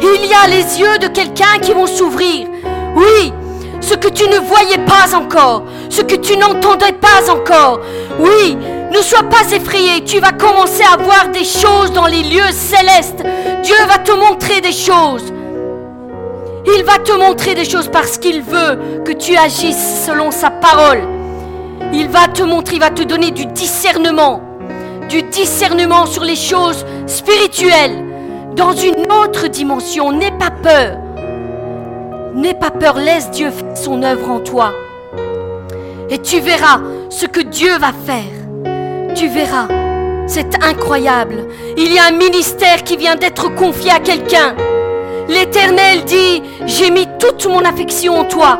Il 0.00 0.24
y 0.24 0.32
a 0.32 0.48
les 0.48 0.80
yeux 0.80 0.98
de 0.98 1.08
quelqu'un 1.08 1.58
qui 1.60 1.74
vont 1.74 1.86
s'ouvrir. 1.86 2.48
Oui, 2.96 3.34
ce 3.82 3.92
que 3.92 4.08
tu 4.08 4.26
ne 4.30 4.38
voyais 4.38 4.78
pas 4.78 5.14
encore, 5.14 5.64
ce 5.90 6.00
que 6.00 6.16
tu 6.16 6.38
n'entendais 6.38 6.94
pas 6.94 7.30
encore. 7.30 7.80
Oui, 8.18 8.56
ne 8.90 9.02
sois 9.02 9.24
pas 9.24 9.52
effrayé, 9.52 10.02
tu 10.04 10.20
vas 10.20 10.32
commencer 10.32 10.84
à 10.90 10.96
voir 10.96 11.28
des 11.28 11.44
choses 11.44 11.92
dans 11.92 12.06
les 12.06 12.22
lieux 12.22 12.50
célestes. 12.50 13.22
Dieu 13.62 13.76
va 13.86 13.98
te 13.98 14.12
montrer 14.12 14.62
des 14.62 14.72
choses. 14.72 15.34
Il 16.64 16.82
va 16.82 16.96
te 16.96 17.12
montrer 17.12 17.54
des 17.54 17.66
choses 17.66 17.90
parce 17.92 18.16
qu'il 18.16 18.40
veut 18.40 19.02
que 19.04 19.12
tu 19.12 19.36
agisses 19.36 20.06
selon 20.06 20.30
sa 20.30 20.48
parole. 20.48 21.02
Il 21.92 22.08
va 22.08 22.26
te 22.26 22.42
montrer, 22.42 22.76
il 22.76 22.80
va 22.80 22.88
te 22.88 23.02
donner 23.02 23.32
du 23.32 23.44
discernement. 23.44 24.47
Du 25.08 25.22
discernement 25.22 26.06
sur 26.06 26.22
les 26.22 26.36
choses 26.36 26.84
spirituelles. 27.06 28.04
Dans 28.54 28.72
une 28.72 29.10
autre 29.10 29.48
dimension. 29.48 30.12
N'aie 30.12 30.36
pas 30.38 30.50
peur. 30.50 30.98
N'aie 32.34 32.54
pas 32.54 32.70
peur, 32.70 32.98
laisse 32.98 33.30
Dieu 33.30 33.50
faire 33.50 33.76
son 33.76 34.02
œuvre 34.02 34.30
en 34.30 34.40
toi. 34.40 34.72
Et 36.10 36.18
tu 36.18 36.40
verras 36.40 36.80
ce 37.10 37.26
que 37.26 37.40
Dieu 37.40 37.78
va 37.78 37.92
faire. 38.06 39.14
Tu 39.14 39.28
verras. 39.28 39.68
C'est 40.26 40.62
incroyable. 40.62 41.46
Il 41.76 41.92
y 41.92 41.98
a 41.98 42.04
un 42.04 42.12
ministère 42.12 42.84
qui 42.84 42.96
vient 42.96 43.16
d'être 43.16 43.54
confié 43.54 43.90
à 43.90 44.00
quelqu'un. 44.00 44.54
L'Éternel 45.28 46.04
dit, 46.04 46.42
j'ai 46.66 46.90
mis 46.90 47.06
toute 47.18 47.46
mon 47.46 47.64
affection 47.64 48.18
en 48.18 48.24
toi. 48.24 48.58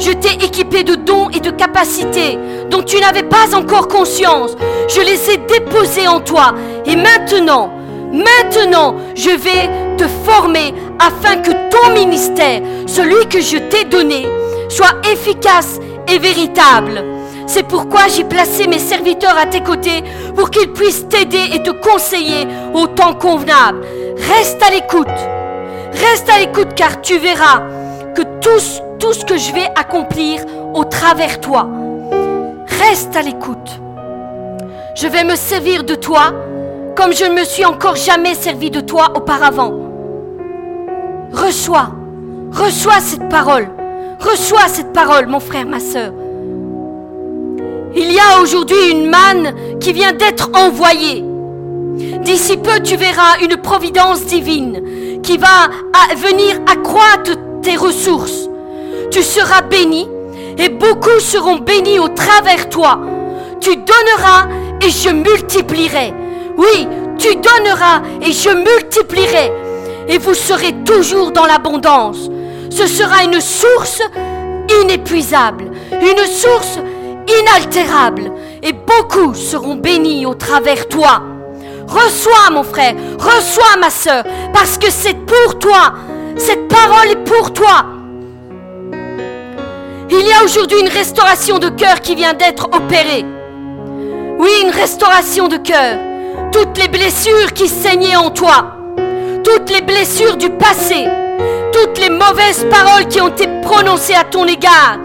Je 0.00 0.12
t'ai 0.12 0.32
équipé 0.42 0.82
de 0.82 0.94
dons 0.94 1.28
et 1.28 1.40
de 1.40 1.50
capacités 1.50 2.38
dont 2.70 2.82
tu 2.82 2.98
n'avais 3.00 3.22
pas 3.22 3.54
encore 3.54 3.86
conscience. 3.86 4.56
Je 4.88 5.02
les 5.02 5.30
ai 5.30 5.36
déposés 5.36 6.08
en 6.08 6.20
toi. 6.20 6.54
Et 6.86 6.96
maintenant, 6.96 7.70
maintenant, 8.10 8.96
je 9.14 9.28
vais 9.28 9.68
te 9.98 10.04
former 10.24 10.72
afin 10.98 11.36
que 11.36 11.50
ton 11.68 11.92
ministère, 11.92 12.62
celui 12.86 13.26
que 13.28 13.40
je 13.40 13.58
t'ai 13.58 13.84
donné, 13.84 14.26
soit 14.70 14.96
efficace 15.12 15.78
et 16.08 16.18
véritable. 16.18 17.04
C'est 17.46 17.66
pourquoi 17.66 18.08
j'ai 18.08 18.24
placé 18.24 18.66
mes 18.66 18.78
serviteurs 18.78 19.36
à 19.36 19.44
tes 19.44 19.60
côtés 19.60 20.02
pour 20.34 20.48
qu'ils 20.48 20.72
puissent 20.72 21.08
t'aider 21.08 21.50
et 21.52 21.62
te 21.62 21.72
conseiller 21.72 22.46
au 22.72 22.86
temps 22.86 23.14
convenable. 23.14 23.82
Reste 24.16 24.62
à 24.62 24.70
l'écoute. 24.70 25.08
Reste 25.92 26.30
à 26.30 26.38
l'écoute 26.38 26.74
car 26.74 27.02
tu 27.02 27.18
verras 27.18 27.60
que 28.14 28.22
tout, 28.40 28.82
tout 29.00 29.12
ce 29.14 29.24
que 29.24 29.38
je 29.38 29.52
vais 29.52 29.66
accomplir 29.74 30.44
au 30.74 30.84
travers 30.84 31.40
toi. 31.40 31.66
Reste 32.66 33.16
à 33.16 33.22
l'écoute. 33.22 33.80
Je 34.94 35.08
vais 35.08 35.24
me 35.24 35.34
servir 35.34 35.84
de 35.84 35.94
toi 35.94 36.32
comme 36.94 37.14
je 37.14 37.24
ne 37.24 37.34
me 37.34 37.44
suis 37.44 37.64
encore 37.64 37.96
jamais 37.96 38.34
servi 38.34 38.70
de 38.70 38.80
toi 38.80 39.12
auparavant. 39.16 39.72
Reçois, 41.32 41.90
reçois 42.52 43.00
cette 43.00 43.28
parole. 43.30 43.68
Reçois 44.20 44.68
cette 44.68 44.92
parole, 44.92 45.26
mon 45.26 45.40
frère, 45.40 45.66
ma 45.66 45.80
soeur. 45.80 46.12
Il 47.96 48.12
y 48.12 48.18
a 48.18 48.42
aujourd'hui 48.42 48.90
une 48.90 49.08
manne 49.08 49.78
qui 49.80 49.94
vient 49.94 50.12
d'être 50.12 50.50
envoyée. 50.54 51.24
D'ici 52.22 52.58
peu, 52.58 52.80
tu 52.80 52.96
verras 52.96 53.38
une 53.42 53.56
providence 53.56 54.26
divine 54.26 55.20
qui 55.22 55.38
va 55.38 55.70
venir 56.16 56.60
accroître 56.70 57.32
tes 57.62 57.76
ressources. 57.76 58.49
Tu 59.10 59.22
seras 59.22 59.62
béni 59.62 60.08
et 60.56 60.68
beaucoup 60.68 61.18
seront 61.18 61.58
bénis 61.58 61.98
au 61.98 62.08
travers 62.08 62.68
toi. 62.68 63.00
Tu 63.60 63.76
donneras 63.76 64.46
et 64.80 64.90
je 64.90 65.10
multiplierai. 65.10 66.14
Oui, 66.56 66.86
tu 67.18 67.34
donneras 67.36 68.02
et 68.22 68.32
je 68.32 68.50
multiplierai. 68.50 69.52
Et 70.08 70.18
vous 70.18 70.34
serez 70.34 70.72
toujours 70.84 71.32
dans 71.32 71.46
l'abondance. 71.46 72.30
Ce 72.70 72.86
sera 72.86 73.24
une 73.24 73.40
source 73.40 74.00
inépuisable, 74.82 75.70
une 75.92 76.24
source 76.26 76.78
inaltérable. 77.40 78.32
Et 78.62 78.72
beaucoup 78.72 79.34
seront 79.34 79.74
bénis 79.74 80.26
au 80.26 80.34
travers 80.34 80.86
toi. 80.88 81.22
Reçois 81.88 82.50
mon 82.52 82.62
frère, 82.62 82.94
reçois 83.18 83.76
ma 83.80 83.90
soeur, 83.90 84.22
parce 84.52 84.78
que 84.78 84.90
c'est 84.90 85.16
pour 85.26 85.58
toi. 85.58 85.94
Cette 86.36 86.68
parole 86.68 87.08
est 87.10 87.24
pour 87.24 87.52
toi. 87.52 87.99
Il 90.12 90.26
y 90.26 90.32
a 90.32 90.42
aujourd'hui 90.44 90.80
une 90.80 90.88
restauration 90.88 91.60
de 91.60 91.68
cœur 91.68 92.00
qui 92.00 92.16
vient 92.16 92.34
d'être 92.34 92.68
opérée. 92.72 93.24
Oui, 94.38 94.50
une 94.64 94.70
restauration 94.70 95.46
de 95.46 95.56
cœur. 95.56 95.98
Toutes 96.50 96.76
les 96.78 96.88
blessures 96.88 97.52
qui 97.54 97.68
saignaient 97.68 98.16
en 98.16 98.30
toi, 98.30 98.76
toutes 99.44 99.70
les 99.70 99.82
blessures 99.82 100.36
du 100.36 100.50
passé, 100.50 101.06
toutes 101.72 102.00
les 102.00 102.10
mauvaises 102.10 102.66
paroles 102.68 103.06
qui 103.06 103.20
ont 103.20 103.28
été 103.28 103.46
prononcées 103.62 104.14
à 104.14 104.24
ton 104.24 104.46
égard, 104.46 104.98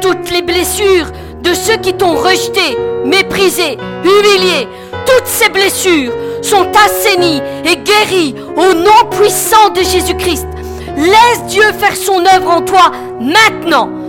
toutes 0.00 0.30
les 0.32 0.42
blessures 0.42 1.06
de 1.42 1.54
ceux 1.54 1.76
qui 1.76 1.94
t'ont 1.94 2.16
rejeté, 2.16 2.76
méprisé, 3.04 3.78
humilié, 4.02 4.66
toutes 5.06 5.26
ces 5.26 5.48
blessures 5.50 6.12
sont 6.42 6.66
assainies 6.86 7.40
et 7.64 7.76
guéries 7.76 8.34
au 8.56 8.74
nom 8.74 9.08
puissant 9.12 9.70
de 9.70 9.80
Jésus-Christ. 9.80 10.48
Laisse 10.96 11.44
Dieu 11.46 11.62
faire 11.78 11.94
son 11.94 12.24
œuvre 12.34 12.50
en 12.50 12.62
toi 12.62 12.90
maintenant. 13.20 13.99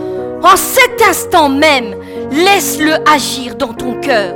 En 0.44 0.58
cet 0.58 1.02
instant 1.08 1.50
même, 1.50 1.96
laisse-le 2.32 2.94
agir 3.08 3.56
dans 3.56 3.74
ton 3.74 4.00
cœur. 4.00 4.34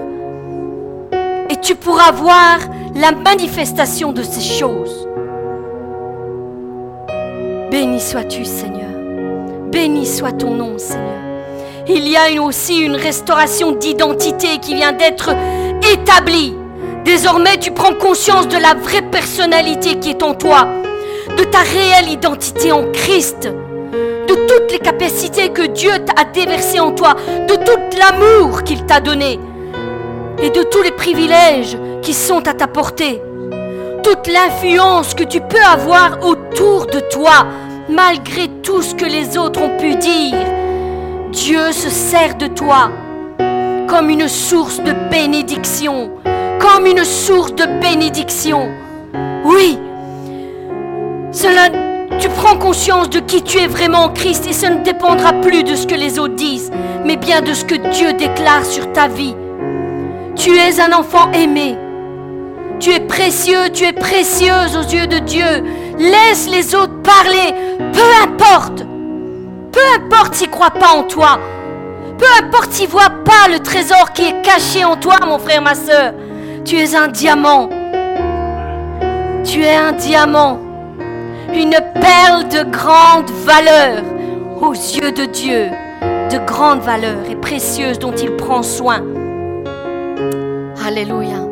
Et 1.49 1.55
tu 1.57 1.75
pourras 1.75 2.11
voir 2.11 2.59
la 2.95 3.11
manifestation 3.11 4.11
de 4.13 4.21
ces 4.21 4.41
choses. 4.41 5.07
Béni 7.71 7.99
sois-tu, 7.99 8.45
Seigneur. 8.45 8.89
Béni 9.71 10.05
soit 10.05 10.31
ton 10.31 10.51
nom, 10.51 10.77
Seigneur. 10.77 11.05
Il 11.87 12.07
y 12.07 12.15
a 12.15 12.41
aussi 12.41 12.81
une 12.81 12.95
restauration 12.95 13.71
d'identité 13.71 14.59
qui 14.61 14.75
vient 14.75 14.93
d'être 14.93 15.31
établie. 15.91 16.55
Désormais, 17.03 17.57
tu 17.57 17.71
prends 17.71 17.93
conscience 17.93 18.47
de 18.47 18.57
la 18.57 18.73
vraie 18.75 19.03
personnalité 19.03 19.99
qui 19.99 20.11
est 20.11 20.23
en 20.23 20.33
toi, 20.33 20.67
de 21.37 21.43
ta 21.43 21.59
réelle 21.59 22.09
identité 22.09 22.71
en 22.71 22.91
Christ, 22.91 23.49
de 24.27 24.35
toutes 24.47 24.71
les 24.71 24.79
capacités 24.79 25.49
que 25.49 25.67
Dieu 25.67 25.91
t'a 26.05 26.23
déversées 26.23 26.79
en 26.79 26.91
toi, 26.91 27.15
de 27.47 27.55
tout 27.55 27.97
l'amour 27.97 28.63
qu'il 28.63 28.85
t'a 28.85 28.99
donné 28.99 29.39
et 30.41 30.49
de 30.49 30.63
tous 30.63 30.81
les 30.81 30.91
privilèges 30.91 31.77
qui 32.01 32.13
sont 32.13 32.47
à 32.47 32.53
ta 32.53 32.67
portée. 32.67 33.21
toute 34.03 34.27
l'influence 34.27 35.15
que 35.15 35.23
tu 35.23 35.41
peux 35.41 35.63
avoir 35.63 36.23
autour 36.23 36.85
de 36.85 36.99
toi, 37.11 37.47
malgré 37.89 38.47
tout 38.61 38.83
ce 38.83 38.93
que 38.93 39.05
les 39.05 39.35
autres 39.35 39.59
ont 39.63 39.77
pu 39.79 39.95
dire. 39.95 40.45
Dieu 41.31 41.71
se 41.71 41.89
sert 41.89 42.35
de 42.35 42.45
toi 42.45 42.91
comme 43.87 44.09
une 44.09 44.27
source 44.27 44.79
de 44.79 44.91
bénédiction, 45.09 46.11
comme 46.59 46.85
une 46.85 47.03
source 47.03 47.55
de 47.55 47.65
bénédiction. 47.81 48.69
Oui, 49.43 49.79
cela, 51.31 51.69
tu 52.19 52.29
prends 52.29 52.57
conscience 52.57 53.09
de 53.09 53.19
qui 53.19 53.41
tu 53.43 53.57
es 53.57 53.67
vraiment 53.67 54.05
en 54.05 54.09
Christ 54.09 54.47
et 54.47 54.53
ce 54.53 54.67
ne 54.67 54.83
dépendra 54.83 55.33
plus 55.33 55.63
de 55.63 55.75
ce 55.75 55.87
que 55.87 55.95
les 55.95 56.19
autres 56.19 56.35
disent, 56.35 56.71
mais 57.03 57.17
bien 57.17 57.41
de 57.41 57.53
ce 57.53 57.65
que 57.65 57.75
Dieu 57.75 58.13
déclare 58.13 58.65
sur 58.65 58.91
ta 58.93 59.07
vie. 59.07 59.35
Tu 60.35 60.55
es 60.57 60.79
un 60.79 60.91
enfant 60.91 61.31
aimé. 61.31 61.77
Tu 62.79 62.91
es 62.91 62.99
précieux, 62.99 63.69
tu 63.73 63.85
es 63.85 63.93
précieuse 63.93 64.75
aux 64.77 64.93
yeux 64.93 65.07
de 65.07 65.19
Dieu. 65.19 65.63
Laisse 65.97 66.49
les 66.49 66.75
autres 66.75 67.01
parler, 67.01 67.53
peu 67.93 68.23
importe. 68.23 68.85
Peu 69.71 69.79
importe 69.95 70.35
s'ils 70.35 70.47
ne 70.47 70.53
croient 70.53 70.71
pas 70.71 70.93
en 70.95 71.03
toi. 71.03 71.39
Peu 72.17 72.25
importe 72.43 72.71
s'ils 72.71 72.87
ne 72.87 72.91
voient 72.91 73.23
pas 73.23 73.49
le 73.51 73.59
trésor 73.59 74.13
qui 74.13 74.23
est 74.23 74.41
caché 74.41 74.83
en 74.83 74.95
toi, 74.95 75.15
mon 75.25 75.39
frère, 75.39 75.61
ma 75.61 75.75
soeur. 75.75 76.13
Tu 76.65 76.77
es 76.77 76.95
un 76.95 77.07
diamant. 77.07 77.69
Tu 79.43 79.63
es 79.63 79.75
un 79.75 79.91
diamant. 79.93 80.64
Une 81.53 81.77
perle 82.01 82.47
de 82.49 82.69
grande 82.69 83.29
valeur 83.45 84.03
aux 84.61 84.73
yeux 84.73 85.11
de 85.11 85.25
Dieu. 85.25 85.69
De 86.31 86.45
grande 86.45 86.81
valeur 86.81 87.17
et 87.29 87.35
précieuse 87.35 87.99
dont 87.99 88.13
il 88.13 88.35
prend 88.35 88.63
soin. 88.63 89.01
Alléluia. 90.85 91.47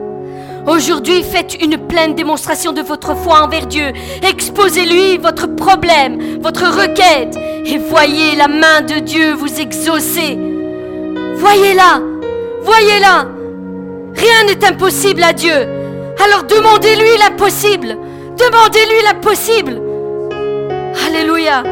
Aujourd'hui, 0.67 1.23
faites 1.23 1.61
une 1.61 1.77
pleine 1.77 2.15
démonstration 2.15 2.71
de 2.71 2.81
votre 2.81 3.15
foi 3.15 3.43
envers 3.43 3.67
Dieu. 3.67 3.91
Exposez-lui 4.27 5.17
votre 5.17 5.47
problème, 5.47 6.39
votre 6.41 6.63
requête, 6.63 7.37
et 7.65 7.77
voyez 7.77 8.35
la 8.37 8.47
main 8.47 8.81
de 8.81 8.99
Dieu 8.99 9.33
vous 9.33 9.59
exaucer. 9.59 10.37
Voyez-la, 11.35 12.01
voyez-la. 12.61 13.25
Rien 14.15 14.45
n'est 14.47 14.65
impossible 14.65 15.23
à 15.23 15.33
Dieu. 15.33 15.67
Alors 16.23 16.43
demandez-lui 16.43 17.17
l'impossible. 17.19 17.97
Demandez-lui 18.37 19.03
l'impossible. 19.03 19.81
Alléluia. 21.07 21.63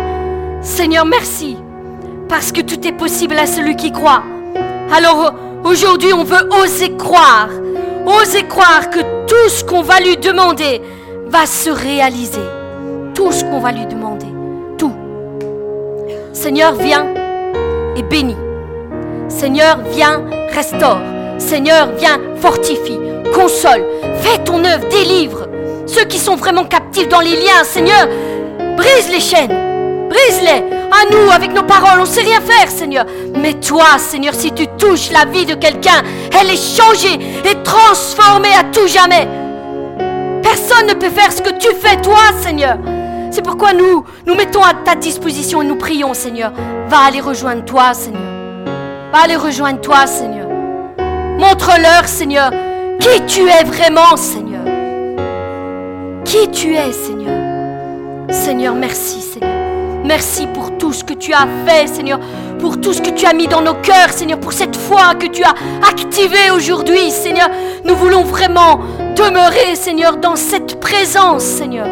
Seigneur, 0.61 1.05
merci. 1.05 1.57
Parce 2.29 2.51
que 2.51 2.61
tout 2.61 2.87
est 2.87 2.91
possible 2.93 3.37
à 3.37 3.45
celui 3.45 3.75
qui 3.75 3.91
croit. 3.91 4.23
Alors 4.93 5.33
aujourd'hui, 5.63 6.13
on 6.13 6.23
veut 6.23 6.49
oser 6.63 6.95
croire 6.97 7.49
Osez 8.05 8.43
croire 8.43 8.89
que 8.89 8.99
tout 9.27 9.49
ce 9.49 9.63
qu'on 9.63 9.83
va 9.83 9.99
lui 9.99 10.17
demander 10.17 10.81
va 11.27 11.45
se 11.45 11.69
réaliser. 11.69 12.41
Tout 13.13 13.31
ce 13.31 13.43
qu'on 13.43 13.59
va 13.59 13.71
lui 13.71 13.85
demander. 13.85 14.25
Tout. 14.77 14.93
Seigneur, 16.33 16.73
viens 16.73 17.05
et 17.95 18.01
bénis. 18.01 18.37
Seigneur, 19.29 19.79
viens, 19.91 20.23
restaure. 20.51 21.01
Seigneur, 21.37 21.89
viens, 21.97 22.19
fortifie, 22.37 22.97
console. 23.35 23.85
Fais 24.21 24.39
ton 24.43 24.63
œuvre, 24.65 24.87
délivre. 24.89 25.47
Ceux 25.85 26.05
qui 26.05 26.17
sont 26.17 26.35
vraiment 26.35 26.65
captifs 26.65 27.07
dans 27.07 27.19
les 27.19 27.35
liens, 27.35 27.63
Seigneur, 27.63 28.07
brise 28.75 29.09
les 29.11 29.19
chaînes. 29.19 29.71
Brise-les. 30.09 30.63
À 30.91 31.09
nous, 31.09 31.31
avec 31.31 31.53
nos 31.53 31.63
paroles, 31.63 31.99
on 31.99 32.01
ne 32.01 32.05
sait 32.05 32.21
rien 32.21 32.41
faire, 32.41 32.69
Seigneur. 32.69 33.05
Mais 33.35 33.53
toi, 33.53 33.97
Seigneur, 33.97 34.33
si 34.33 34.51
tu 34.51 34.67
touches 34.77 35.09
la 35.11 35.23
vie 35.25 35.45
de 35.45 35.55
quelqu'un, 35.55 36.03
elle 36.37 36.49
est 36.49 36.77
changée 36.77 37.17
et 37.49 37.63
transformée 37.63 38.53
à 38.53 38.63
tout 38.65 38.87
jamais. 38.87 39.25
Personne 40.43 40.87
ne 40.87 40.93
peut 40.93 41.09
faire 41.09 41.31
ce 41.31 41.41
que 41.41 41.57
tu 41.57 41.73
fais, 41.75 41.95
toi, 42.01 42.19
Seigneur. 42.41 42.77
C'est 43.31 43.41
pourquoi 43.41 43.71
nous 43.71 44.03
nous 44.25 44.35
mettons 44.35 44.63
à 44.63 44.73
ta 44.73 44.95
disposition 44.95 45.61
et 45.61 45.65
nous 45.65 45.77
prions, 45.77 46.13
Seigneur. 46.13 46.51
Va 46.89 46.99
aller 47.07 47.21
rejoindre 47.21 47.63
toi, 47.63 47.93
Seigneur. 47.93 48.21
Va 49.13 49.19
aller 49.23 49.37
rejoindre 49.37 49.79
toi, 49.79 50.05
Seigneur. 50.05 50.47
Montre-leur, 51.37 52.05
Seigneur, 52.05 52.51
qui 52.99 53.25
tu 53.27 53.47
es 53.47 53.63
vraiment, 53.63 54.17
Seigneur. 54.17 54.61
Qui 56.25 56.49
tu 56.49 56.75
es, 56.75 56.91
Seigneur. 56.91 57.40
Seigneur, 58.31 58.73
merci, 58.73 59.21
Seigneur. 59.21 59.51
Merci 60.05 60.47
pour 60.47 60.77
tout 60.77 60.93
ce 60.93 61.03
que 61.03 61.13
tu 61.13 61.33
as 61.33 61.47
fait, 61.65 61.87
Seigneur, 61.87 62.19
pour 62.59 62.79
tout 62.79 62.93
ce 62.93 63.01
que 63.01 63.09
tu 63.09 63.25
as 63.25 63.33
mis 63.33 63.47
dans 63.47 63.61
nos 63.61 63.73
cœurs, 63.75 64.09
Seigneur, 64.09 64.39
pour 64.39 64.53
cette 64.53 64.75
foi 64.75 65.15
que 65.15 65.27
tu 65.27 65.43
as 65.43 65.53
activée 65.87 66.49
aujourd'hui, 66.53 67.11
Seigneur. 67.11 67.49
Nous 67.83 67.95
voulons 67.95 68.23
vraiment 68.23 68.79
demeurer, 69.15 69.75
Seigneur, 69.75 70.17
dans 70.17 70.35
cette 70.35 70.79
présence, 70.79 71.43
Seigneur. 71.43 71.87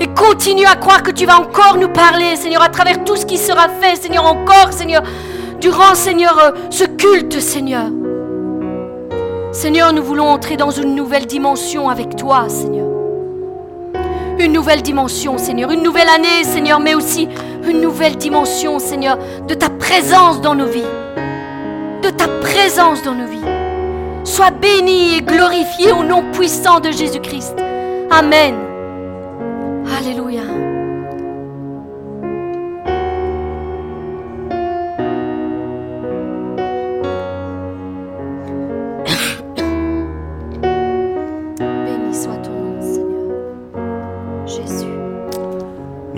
Et 0.00 0.08
continue 0.08 0.66
à 0.66 0.74
croire 0.74 1.02
que 1.02 1.12
tu 1.12 1.24
vas 1.24 1.38
encore 1.38 1.76
nous 1.78 1.88
parler, 1.88 2.36
Seigneur, 2.36 2.62
à 2.62 2.68
travers 2.68 3.04
tout 3.04 3.16
ce 3.16 3.24
qui 3.24 3.38
sera 3.38 3.68
fait, 3.68 3.96
Seigneur, 3.96 4.26
encore, 4.26 4.72
Seigneur, 4.72 5.02
durant, 5.60 5.94
Seigneur, 5.94 6.38
euh, 6.42 6.50
ce 6.70 6.84
culte, 6.84 7.40
Seigneur. 7.40 7.86
Seigneur, 9.52 9.92
nous 9.92 10.02
voulons 10.02 10.28
entrer 10.28 10.56
dans 10.56 10.70
une 10.70 10.96
nouvelle 10.96 11.26
dimension 11.26 11.88
avec 11.88 12.16
toi, 12.16 12.48
Seigneur 12.48 12.93
une 14.38 14.52
nouvelle 14.52 14.82
dimension, 14.82 15.38
Seigneur, 15.38 15.70
une 15.70 15.82
nouvelle 15.82 16.08
année, 16.08 16.44
Seigneur, 16.44 16.80
mais 16.80 16.94
aussi 16.94 17.28
une 17.68 17.80
nouvelle 17.80 18.16
dimension, 18.16 18.78
Seigneur, 18.78 19.18
de 19.46 19.54
ta 19.54 19.70
présence 19.70 20.40
dans 20.40 20.54
nos 20.54 20.66
vies. 20.66 20.82
De 22.02 22.10
ta 22.10 22.28
présence 22.28 23.02
dans 23.02 23.14
nos 23.14 23.26
vies. 23.26 23.40
Sois 24.24 24.50
béni 24.50 25.16
et 25.16 25.22
glorifié 25.22 25.92
au 25.92 26.02
nom 26.02 26.24
puissant 26.32 26.80
de 26.80 26.90
Jésus-Christ. 26.90 27.56
Amen. 28.10 28.54
Alléluia. 29.98 30.63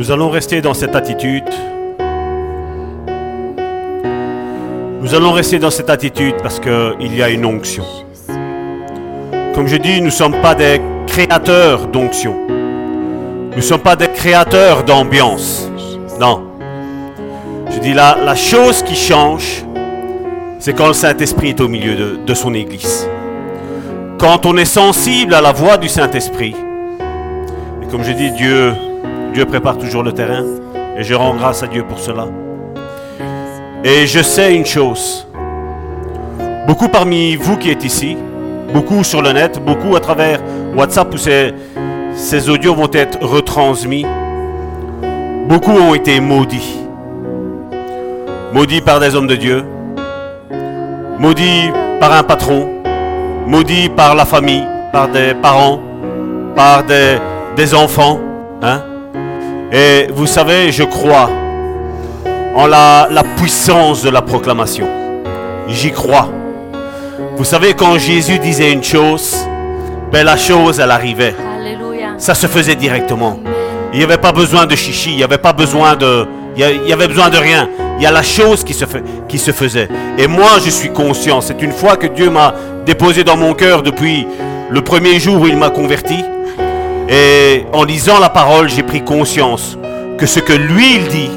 Nous 0.06 0.12
allons 0.12 0.30
rester 0.30 0.60
dans 0.60 0.72
cette 0.72 0.94
attitude. 0.94 1.42
Nous 5.00 5.14
allons 5.16 5.32
rester 5.32 5.58
dans 5.58 5.72
cette 5.72 5.90
attitude 5.90 6.36
parce 6.44 6.60
qu'il 6.60 7.12
y 7.12 7.24
a 7.24 7.28
une 7.28 7.44
onction. 7.44 7.82
Comme 9.52 9.66
je 9.66 9.74
dis, 9.74 9.98
nous 9.98 10.06
ne 10.06 10.10
sommes 10.10 10.40
pas 10.40 10.54
des 10.54 10.80
créateurs 11.08 11.88
d'onction. 11.88 12.36
Nous 12.48 13.56
ne 13.56 13.60
sommes 13.60 13.80
pas 13.80 13.96
des 13.96 14.06
créateurs 14.06 14.84
d'ambiance. 14.84 15.68
Non. 16.20 16.52
Je 17.72 17.80
dis 17.80 17.92
là, 17.92 18.16
la 18.24 18.36
chose 18.36 18.84
qui 18.84 18.94
change, 18.94 19.64
c'est 20.60 20.72
quand 20.72 20.86
le 20.86 20.92
Saint-Esprit 20.92 21.48
est 21.48 21.60
au 21.60 21.66
milieu 21.66 21.96
de, 21.96 22.20
de 22.24 22.34
son 22.34 22.54
Église. 22.54 23.08
Quand 24.20 24.46
on 24.46 24.56
est 24.56 24.66
sensible 24.66 25.34
à 25.34 25.40
la 25.40 25.50
voix 25.50 25.78
du 25.78 25.88
Saint-Esprit. 25.88 26.54
Et 27.82 27.90
comme 27.90 28.04
je 28.04 28.12
dis, 28.12 28.30
Dieu 28.30 28.72
Dieu 29.36 29.44
prépare 29.44 29.76
toujours 29.76 30.02
le 30.02 30.12
terrain 30.12 30.44
et 30.96 31.02
je 31.02 31.12
rends 31.12 31.34
grâce 31.34 31.62
à 31.62 31.66
Dieu 31.66 31.84
pour 31.86 31.98
cela. 31.98 32.24
Et 33.84 34.06
je 34.06 34.22
sais 34.22 34.54
une 34.54 34.64
chose. 34.64 35.28
Beaucoup 36.66 36.88
parmi 36.88 37.36
vous 37.36 37.58
qui 37.58 37.70
êtes 37.70 37.84
ici, 37.84 38.16
beaucoup 38.72 39.04
sur 39.04 39.20
le 39.20 39.32
net, 39.32 39.62
beaucoup 39.62 39.94
à 39.94 40.00
travers 40.00 40.40
WhatsApp 40.74 41.12
où 41.12 41.18
ces, 41.18 41.52
ces 42.14 42.48
audios 42.48 42.74
vont 42.74 42.88
être 42.94 43.22
retransmis, 43.22 44.06
beaucoup 45.50 45.72
ont 45.72 45.94
été 45.94 46.18
maudits. 46.18 46.78
Maudits 48.54 48.80
par 48.80 49.00
des 49.00 49.14
hommes 49.14 49.26
de 49.26 49.36
Dieu, 49.36 49.66
maudits 51.18 51.70
par 52.00 52.10
un 52.10 52.22
patron, 52.22 52.70
maudits 53.46 53.90
par 53.90 54.14
la 54.14 54.24
famille, 54.24 54.64
par 54.94 55.08
des 55.08 55.34
parents, 55.34 55.78
par 56.54 56.84
des, 56.84 57.18
des 57.54 57.74
enfants. 57.74 58.18
Hein? 58.62 58.95
Et 59.72 60.06
vous 60.12 60.26
savez, 60.26 60.70
je 60.70 60.84
crois 60.84 61.28
en 62.54 62.66
la, 62.66 63.08
puissance 63.36 64.02
de 64.02 64.10
la 64.10 64.22
proclamation. 64.22 64.88
J'y 65.68 65.92
crois. 65.92 66.28
Vous 67.36 67.44
savez, 67.44 67.74
quand 67.74 67.98
Jésus 67.98 68.38
disait 68.38 68.72
une 68.72 68.84
chose, 68.84 69.36
ben 70.12 70.24
la 70.24 70.36
chose, 70.36 70.80
elle 70.80 70.90
arrivait. 70.90 71.34
Ça 72.16 72.34
se 72.34 72.46
faisait 72.46 72.76
directement. 72.76 73.40
Il 73.92 73.98
n'y 73.98 74.04
avait 74.04 74.18
pas 74.18 74.32
besoin 74.32 74.66
de 74.66 74.74
chichi, 74.74 75.10
il 75.10 75.16
n'y 75.16 75.24
avait 75.24 75.38
pas 75.38 75.52
besoin 75.52 75.96
de... 75.96 76.26
Il 76.56 76.88
y 76.88 76.92
avait 76.92 77.08
besoin 77.08 77.28
de 77.28 77.36
rien. 77.36 77.68
Il 77.98 78.02
y 78.02 78.06
a 78.06 78.10
la 78.10 78.22
chose 78.22 78.64
qui 78.64 78.72
se, 78.72 78.86
fait, 78.86 79.02
qui 79.28 79.38
se 79.38 79.52
faisait. 79.52 79.88
Et 80.16 80.26
moi, 80.26 80.58
je 80.64 80.70
suis 80.70 80.90
conscient. 80.90 81.42
C'est 81.42 81.60
une 81.60 81.72
fois 81.72 81.96
que 81.96 82.06
Dieu 82.06 82.30
m'a 82.30 82.54
déposé 82.86 83.24
dans 83.24 83.36
mon 83.36 83.52
cœur 83.52 83.82
depuis 83.82 84.26
le 84.70 84.80
premier 84.80 85.18
jour 85.20 85.40
où 85.42 85.46
il 85.46 85.56
m'a 85.56 85.68
converti. 85.68 86.24
Et 87.08 87.64
en 87.72 87.84
lisant 87.84 88.18
la 88.18 88.28
parole, 88.28 88.68
j'ai 88.68 88.82
pris 88.82 89.02
conscience 89.02 89.78
que 90.18 90.26
ce 90.26 90.40
que 90.40 90.52
lui, 90.52 90.96
il 90.96 91.08
dit, 91.08 91.30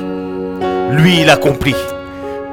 lui, 0.92 1.22
il 1.22 1.30
accomplit. 1.30 1.76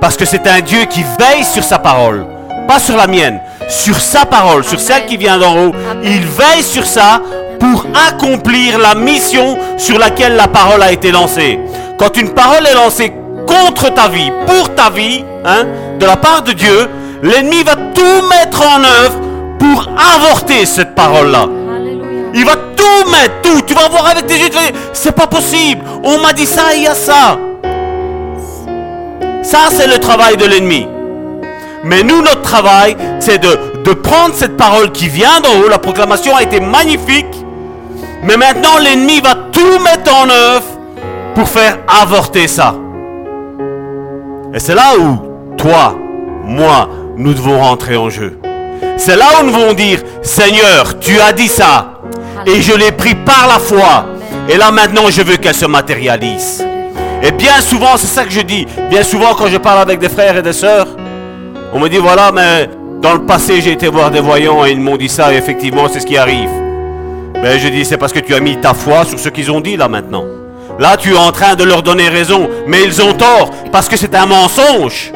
Parce 0.01 0.17
que 0.17 0.25
c'est 0.25 0.47
un 0.47 0.61
Dieu 0.61 0.85
qui 0.91 1.03
veille 1.19 1.45
sur 1.45 1.65
sa 1.65 1.79
parole, 1.79 2.27
pas 2.69 2.79
sur 2.79 2.97
la 2.97 3.07
mienne, 3.07 3.41
sur 3.69 3.99
sa 3.99 4.27
parole, 4.27 4.65
sur 4.65 4.79
celle 4.79 5.07
qui 5.07 5.17
vient 5.17 5.39
d'en 5.39 5.57
haut. 5.57 5.73
Il 6.03 6.27
veille 6.27 6.63
sur 6.63 6.85
ça 6.85 7.23
pour 7.59 7.87
accomplir 8.09 8.79
la 8.79 8.95
mission 8.95 9.57
sur 9.79 9.99
laquelle 9.99 10.37
la 10.37 10.49
parole 10.49 10.83
a 10.83 10.93
été 10.93 11.11
lancée. 11.11 11.59
Quand 11.99 12.17
une 12.19 12.35
parole 12.35 12.67
est 12.67 12.75
lancée 12.75 13.13
contre 13.47 13.93
ta 13.95 14.09
vie, 14.09 14.31
pour 14.47 14.75
ta 14.75 14.91
vie, 14.91 15.25
hein, 15.45 15.65
de 15.99 16.05
la 16.05 16.17
part 16.17 16.43
de 16.43 16.53
Dieu, 16.53 16.89
l'ennemi 17.23 17.63
va 17.63 17.77
tout 17.77 18.29
mettre 18.29 18.63
en 18.63 18.81
œuvre 18.81 19.19
pour 19.59 19.89
avorter 20.17 20.67
cette 20.67 20.95
parole-là. 20.95 21.47
Il 22.35 22.45
va 22.45 22.57
tout 22.87 23.11
mettre, 23.11 23.41
tout? 23.43 23.63
Tu 23.63 23.75
vas 23.75 23.89
voir 23.89 24.07
avec 24.07 24.27
tes 24.27 24.39
yeux, 24.39 24.51
c'est 24.93 25.13
pas 25.13 25.27
possible. 25.27 25.83
On 26.05 26.19
m'a 26.19 26.33
dit 26.33 26.47
ça, 26.47 26.75
il 26.75 26.83
y 26.83 26.87
a 26.87 26.95
ça. 26.95 27.39
Ça, 29.43 29.59
c'est 29.71 29.87
le 29.87 29.99
travail 29.99 30.37
de 30.37 30.45
l'ennemi. 30.45 30.87
Mais 31.85 32.03
nous, 32.03 32.21
notre 32.21 32.43
travail, 32.43 32.97
c'est 33.21 33.39
de, 33.39 33.83
de 33.85 33.93
prendre 33.93 34.35
cette 34.35 34.57
parole 34.57 34.91
qui 34.91 35.09
vient 35.09 35.41
d'en 35.41 35.61
haut. 35.61 35.69
La 35.69 35.79
proclamation 35.79 36.35
a 36.35 36.43
été 36.43 36.59
magnifique. 36.61 37.27
Mais 38.23 38.37
maintenant, 38.37 38.79
l'ennemi 38.83 39.21
va 39.21 39.35
tout 39.53 39.79
mettre 39.83 40.13
en 40.15 40.29
œuvre 40.29 40.65
pour 41.35 41.49
faire 41.49 41.79
avorter 42.03 42.49
ça. 42.49 42.75
Et 44.53 44.59
c'est 44.59 44.75
là 44.75 44.95
où 44.99 45.57
toi, 45.57 45.95
moi, 46.45 46.89
nous 47.17 47.35
devons 47.35 47.61
rentrer 47.61 47.97
en 47.97 48.11
jeu. 48.11 48.39
C'est 48.97 49.17
là 49.17 49.27
où 49.41 49.47
nous 49.47 49.53
devons 49.53 49.75
dire, 49.75 50.01
Seigneur, 50.23 50.99
tu 50.99 51.21
as 51.21 51.33
dit 51.33 51.49
ça. 51.49 51.96
Et 52.47 52.63
je 52.63 52.73
l'ai 52.73 52.93
pris 52.93 53.15
par 53.15 53.49
la 53.49 53.59
foi. 53.59 54.07
Et 54.49 54.57
là 54.57 54.71
maintenant, 54.71 55.11
je 55.11 55.23
veux 55.23 55.37
qu'elle 55.37 55.55
se 55.55 55.67
matérialise. 55.67 56.65
Et 57.23 57.33
bien 57.33 57.61
souvent, 57.61 57.97
c'est 57.97 58.07
ça 58.07 58.25
que 58.25 58.31
je 58.31 58.41
dis. 58.41 58.67
Bien 58.89 59.03
souvent, 59.03 59.35
quand 59.35 59.49
je 59.49 59.57
parle 59.57 59.81
avec 59.81 59.99
des 59.99 60.09
frères 60.09 60.37
et 60.37 60.43
des 60.43 60.53
sœurs, 60.53 60.87
on 61.73 61.81
me 61.81 61.89
dit, 61.89 61.97
voilà, 61.97 62.31
mais 62.33 62.71
dans 63.03 63.15
le 63.15 63.27
passé, 63.27 63.61
j'ai 63.61 63.73
été 63.73 63.89
voir 63.89 64.11
des 64.11 64.21
voyants 64.21 64.65
et 64.65 64.71
ils 64.71 64.81
m'ont 64.81 64.97
dit 64.97 65.09
ça. 65.09 65.33
Et 65.33 65.37
effectivement, 65.37 65.89
c'est 65.93 66.01
ce 66.01 66.07
qui 66.07 66.17
arrive. 66.17 66.51
Mais 67.43 67.59
je 67.59 67.69
dis, 67.69 67.85
c'est 67.85 67.97
parce 67.97 68.13
que 68.13 68.21
tu 68.21 68.35
as 68.35 68.41
mis 68.41 68.57
ta 68.61 68.75
foi 68.75 69.05
sur 69.05 69.19
ce 69.19 69.29
qu'ils 69.29 69.51
ont 69.51 69.61
dit 69.61 69.77
là 69.77 69.89
maintenant. 69.89 70.25
Là, 70.79 70.97
tu 70.97 71.15
es 71.15 71.17
en 71.17 71.33
train 71.33 71.55
de 71.55 71.65
leur 71.65 71.83
donner 71.83 72.09
raison. 72.09 72.49
Mais 72.67 72.85
ils 72.85 73.03
ont 73.03 73.15
tort 73.15 73.51
parce 73.73 73.89
que 73.89 73.97
c'est 73.97 74.15
un 74.15 74.27
mensonge. 74.27 75.13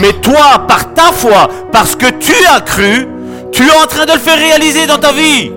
Mais 0.00 0.12
toi, 0.12 0.66
par 0.68 0.92
ta 0.92 1.12
foi, 1.12 1.48
parce 1.72 1.96
que 1.96 2.06
tu 2.10 2.34
as 2.54 2.60
cru, 2.60 3.08
tu 3.52 3.66
es 3.66 3.82
en 3.82 3.86
train 3.86 4.04
de 4.04 4.12
le 4.12 4.18
faire 4.18 4.38
réaliser 4.38 4.86
dans 4.86 4.98
ta 4.98 5.12
vie. 5.12 5.52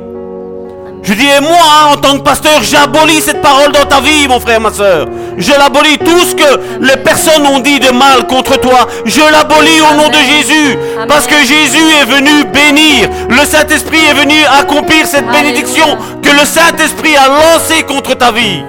Je 1.03 1.13
dis, 1.13 1.25
et 1.25 1.41
moi, 1.41 1.91
en 1.91 1.97
tant 1.97 2.17
que 2.17 2.23
pasteur, 2.23 2.61
j'abolis 2.61 3.21
cette 3.21 3.41
parole 3.41 3.71
dans 3.71 3.85
ta 3.85 4.01
vie, 4.01 4.27
mon 4.27 4.39
frère, 4.39 4.61
ma 4.61 4.71
soeur. 4.71 5.07
Je 5.37 5.51
l'abolis. 5.51 5.97
Tout 5.97 6.19
ce 6.19 6.35
que 6.35 6.59
les 6.79 6.97
personnes 6.97 7.45
ont 7.47 7.59
dit 7.59 7.79
de 7.79 7.91
mal 7.91 8.27
contre 8.27 8.59
toi, 8.59 8.87
je 9.05 9.21
l'abolis 9.31 9.81
au 9.81 9.95
nom 9.95 10.09
de 10.09 10.17
Jésus. 10.17 10.77
Parce 11.07 11.25
que 11.25 11.37
Jésus 11.37 11.83
est 12.01 12.05
venu 12.05 12.43
bénir. 12.45 13.09
Le 13.29 13.43
Saint-Esprit 13.45 13.99
est 14.09 14.13
venu 14.13 14.35
accomplir 14.59 15.07
cette 15.07 15.27
bénédiction 15.27 15.97
que 16.21 16.29
le 16.29 16.45
Saint-Esprit 16.45 17.15
a 17.17 17.27
lancée 17.27 17.83
contre 17.83 18.15
ta 18.15 18.31
vie. 18.31 18.61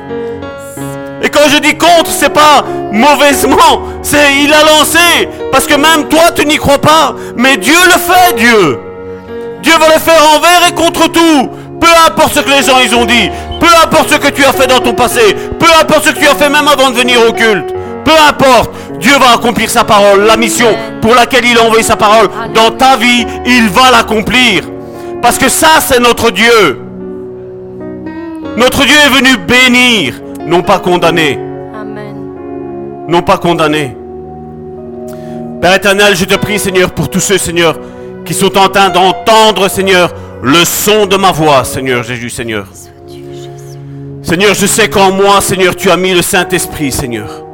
Et 1.23 1.29
quand 1.29 1.49
je 1.49 1.59
dis 1.59 1.77
contre, 1.77 2.11
c'est 2.11 2.33
pas 2.33 2.65
mauvaisement, 2.91 3.83
c'est 4.03 4.37
il 4.43 4.53
a 4.53 4.65
lancé. 4.65 5.29
Parce 5.53 5.67
que 5.67 5.75
même 5.75 6.09
toi, 6.09 6.33
tu 6.35 6.47
n'y 6.47 6.57
crois 6.57 6.81
pas. 6.81 7.15
Mais 7.37 7.59
Dieu 7.59 7.79
le 7.87 7.93
fait, 7.93 8.37
Dieu. 8.37 8.81
Dieu 9.63 9.75
va 9.79 9.95
le 9.95 10.01
faire 10.01 10.21
envers 10.35 10.67
et 10.69 10.73
contre 10.73 11.09
tout. 11.11 11.51
Peu 11.83 11.89
importe 12.07 12.35
ce 12.35 12.41
que 12.41 12.51
les 12.51 12.63
gens 12.63 12.79
ils 12.79 12.95
ont 12.95 13.05
dit, 13.05 13.29
peu 13.59 13.67
importe 13.83 14.11
ce 14.11 14.17
que 14.17 14.29
tu 14.29 14.45
as 14.45 14.53
fait 14.53 14.69
dans 14.69 14.79
ton 14.79 14.95
passé, 14.95 15.35
peu 15.59 15.67
importe 15.81 16.05
ce 16.05 16.11
que 16.13 16.21
tu 16.21 16.29
as 16.29 16.37
fait 16.37 16.49
même 16.49 16.69
avant 16.69 16.91
de 16.91 16.95
venir 16.95 17.19
au 17.29 17.33
culte, 17.33 17.75
peu 18.05 18.13
importe, 18.29 18.71
Dieu 19.01 19.11
va 19.19 19.33
accomplir 19.35 19.69
sa 19.69 19.83
parole, 19.83 20.23
la 20.23 20.37
mission 20.37 20.69
pour 21.01 21.13
laquelle 21.13 21.45
il 21.45 21.59
a 21.59 21.65
envoyé 21.65 21.83
sa 21.83 21.97
parole 21.97 22.29
dans 22.55 22.71
ta 22.71 22.97
vie, 22.97 23.27
il 23.45 23.69
va 23.69 23.91
l'accomplir. 23.91 24.63
Parce 25.21 25.39
que 25.39 25.49
ça, 25.49 25.81
c'est 25.81 25.99
notre 25.99 26.31
Dieu. 26.31 26.81
Notre 28.57 28.85
Dieu 28.85 28.97
est 29.05 29.19
venu 29.19 29.37
bénir, 29.39 30.15
non 30.47 30.63
pas 30.63 30.79
condamner. 30.79 31.37
Amen. 31.75 32.15
Non 33.09 33.23
pas 33.23 33.39
condamner. 33.39 33.97
Père 35.61 35.75
éternel, 35.75 36.15
je 36.15 36.27
te 36.27 36.35
prie, 36.37 36.61
Seigneur, 36.61 36.93
pour 36.93 37.11
tous 37.11 37.21
ceux, 37.21 37.39
Seigneur, 37.39 37.77
qui 38.25 38.35
sont 38.35 38.57
en 38.57 38.69
train 38.69 38.89
d'entendre, 38.89 39.69
Seigneur, 39.69 40.13
le 40.43 40.65
son 40.65 41.07
de 41.07 41.17
ma 41.17 41.31
voix, 41.31 41.65
Seigneur 41.65 42.03
Jésus, 42.03 42.29
Seigneur. 42.29 42.67
Seigneur, 44.23 44.55
je 44.55 44.67
sais 44.67 44.89
qu'en 44.89 45.13
moi, 45.13 45.41
Seigneur, 45.41 45.77
tu 45.77 45.89
as 45.89 45.97
mis 45.97 46.13
le 46.13 46.23
Saint-Esprit, 46.23 46.91
Seigneur. 46.91 47.45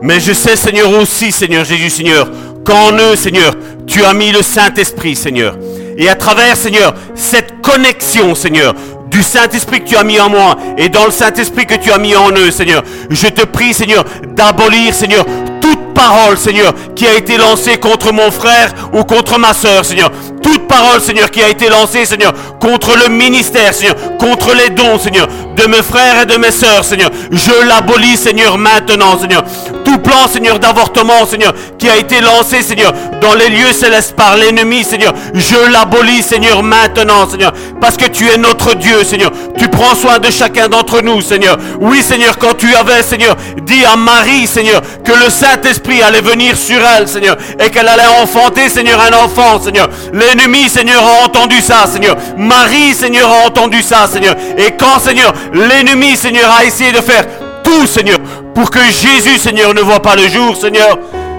Mais 0.00 0.20
je 0.20 0.32
sais, 0.32 0.56
Seigneur, 0.56 0.90
aussi, 0.98 1.32
Seigneur 1.32 1.64
Jésus, 1.64 1.90
Seigneur, 1.90 2.30
qu'en 2.64 2.92
eux, 2.92 3.16
Seigneur, 3.16 3.54
tu 3.86 4.04
as 4.04 4.14
mis 4.14 4.32
le 4.32 4.42
Saint-Esprit, 4.42 5.16
Seigneur. 5.16 5.56
Et 5.98 6.08
à 6.08 6.14
travers, 6.14 6.56
Seigneur, 6.56 6.94
cette 7.14 7.60
connexion, 7.60 8.34
Seigneur, 8.34 8.74
du 9.10 9.22
Saint-Esprit 9.22 9.84
que 9.84 9.88
tu 9.90 9.96
as 9.96 10.04
mis 10.04 10.18
en 10.18 10.28
moi 10.28 10.56
et 10.78 10.88
dans 10.88 11.04
le 11.04 11.10
Saint-Esprit 11.10 11.66
que 11.66 11.76
tu 11.76 11.92
as 11.92 11.98
mis 11.98 12.16
en 12.16 12.30
eux, 12.30 12.50
Seigneur, 12.50 12.82
je 13.10 13.28
te 13.28 13.44
prie, 13.44 13.74
Seigneur, 13.74 14.04
d'abolir, 14.34 14.94
Seigneur, 14.94 15.24
toute 15.60 15.94
parole, 15.94 16.36
Seigneur, 16.36 16.74
qui 16.96 17.06
a 17.06 17.14
été 17.14 17.36
lancée 17.36 17.76
contre 17.76 18.12
mon 18.12 18.30
frère 18.30 18.74
ou 18.92 19.04
contre 19.04 19.38
ma 19.38 19.54
soeur, 19.54 19.84
Seigneur 19.84 20.10
toute 20.44 20.68
parole, 20.68 21.00
Seigneur, 21.00 21.30
qui 21.30 21.42
a 21.42 21.48
été 21.48 21.68
lancée, 21.68 22.04
Seigneur, 22.04 22.32
contre 22.60 22.96
le 22.96 23.08
ministère, 23.08 23.72
Seigneur, 23.72 23.96
contre 24.18 24.54
les 24.54 24.70
dons, 24.70 24.98
Seigneur, 24.98 25.26
de 25.56 25.66
mes 25.66 25.82
frères 25.82 26.22
et 26.22 26.26
de 26.26 26.36
mes 26.36 26.50
sœurs, 26.50 26.84
Seigneur. 26.84 27.10
Je 27.32 27.66
l'abolis, 27.66 28.18
Seigneur, 28.18 28.58
maintenant, 28.58 29.18
Seigneur. 29.18 29.42
Tout 29.84 29.98
plan, 29.98 30.28
Seigneur, 30.28 30.58
d'avortement, 30.58 31.26
Seigneur, 31.26 31.54
qui 31.78 31.88
a 31.88 31.96
été 31.96 32.20
lancé, 32.20 32.62
Seigneur, 32.62 32.92
dans 33.20 33.34
les 33.34 33.48
lieux 33.48 33.72
célestes 33.72 34.14
par 34.16 34.36
l'ennemi, 34.36 34.84
Seigneur. 34.84 35.14
Je 35.34 35.70
l'abolis, 35.72 36.22
Seigneur, 36.22 36.62
maintenant, 36.62 37.28
Seigneur. 37.28 37.52
Parce 37.80 37.96
que 37.96 38.06
tu 38.06 38.28
es 38.28 38.36
notre 38.36 38.74
Dieu, 38.74 39.02
Seigneur. 39.04 39.30
Tu 39.58 39.68
prends 39.68 39.94
soin 39.94 40.18
de 40.18 40.30
chacun 40.30 40.68
d'entre 40.68 41.00
nous, 41.00 41.20
Seigneur. 41.22 41.56
Oui, 41.80 42.02
Seigneur, 42.02 42.38
quand 42.38 42.54
tu 42.54 42.74
avais, 42.74 43.02
Seigneur, 43.02 43.36
dit 43.62 43.84
à 43.84 43.96
Marie, 43.96 44.46
Seigneur, 44.46 44.82
que 45.04 45.12
le 45.12 45.30
Saint-Esprit 45.30 46.02
allait 46.02 46.20
venir 46.20 46.56
sur 46.56 46.80
elle, 46.84 47.08
Seigneur, 47.08 47.36
et 47.58 47.70
qu'elle 47.70 47.88
allait 47.88 48.20
enfanter, 48.20 48.68
Seigneur, 48.68 49.00
un 49.00 49.24
enfant, 49.24 49.60
Seigneur. 49.62 49.88
L'ennemi, 50.34 50.68
Seigneur, 50.68 51.00
a 51.00 51.24
entendu 51.24 51.60
ça, 51.60 51.86
Seigneur. 51.86 52.16
Marie, 52.36 52.92
Seigneur, 52.92 53.30
a 53.30 53.46
entendu 53.46 53.82
ça, 53.82 54.08
Seigneur. 54.08 54.34
Et 54.58 54.72
quand, 54.72 54.98
Seigneur, 54.98 55.32
l'ennemi, 55.52 56.16
Seigneur, 56.16 56.50
a 56.50 56.64
essayé 56.64 56.90
de 56.90 57.00
faire 57.00 57.24
tout, 57.62 57.86
Seigneur, 57.86 58.18
pour 58.52 58.68
que 58.70 58.80
Jésus, 58.80 59.38
Seigneur, 59.38 59.74
ne 59.74 59.80
voit 59.80 60.02
pas 60.02 60.16
le 60.16 60.26
jour, 60.26 60.56
Seigneur, 60.56 60.98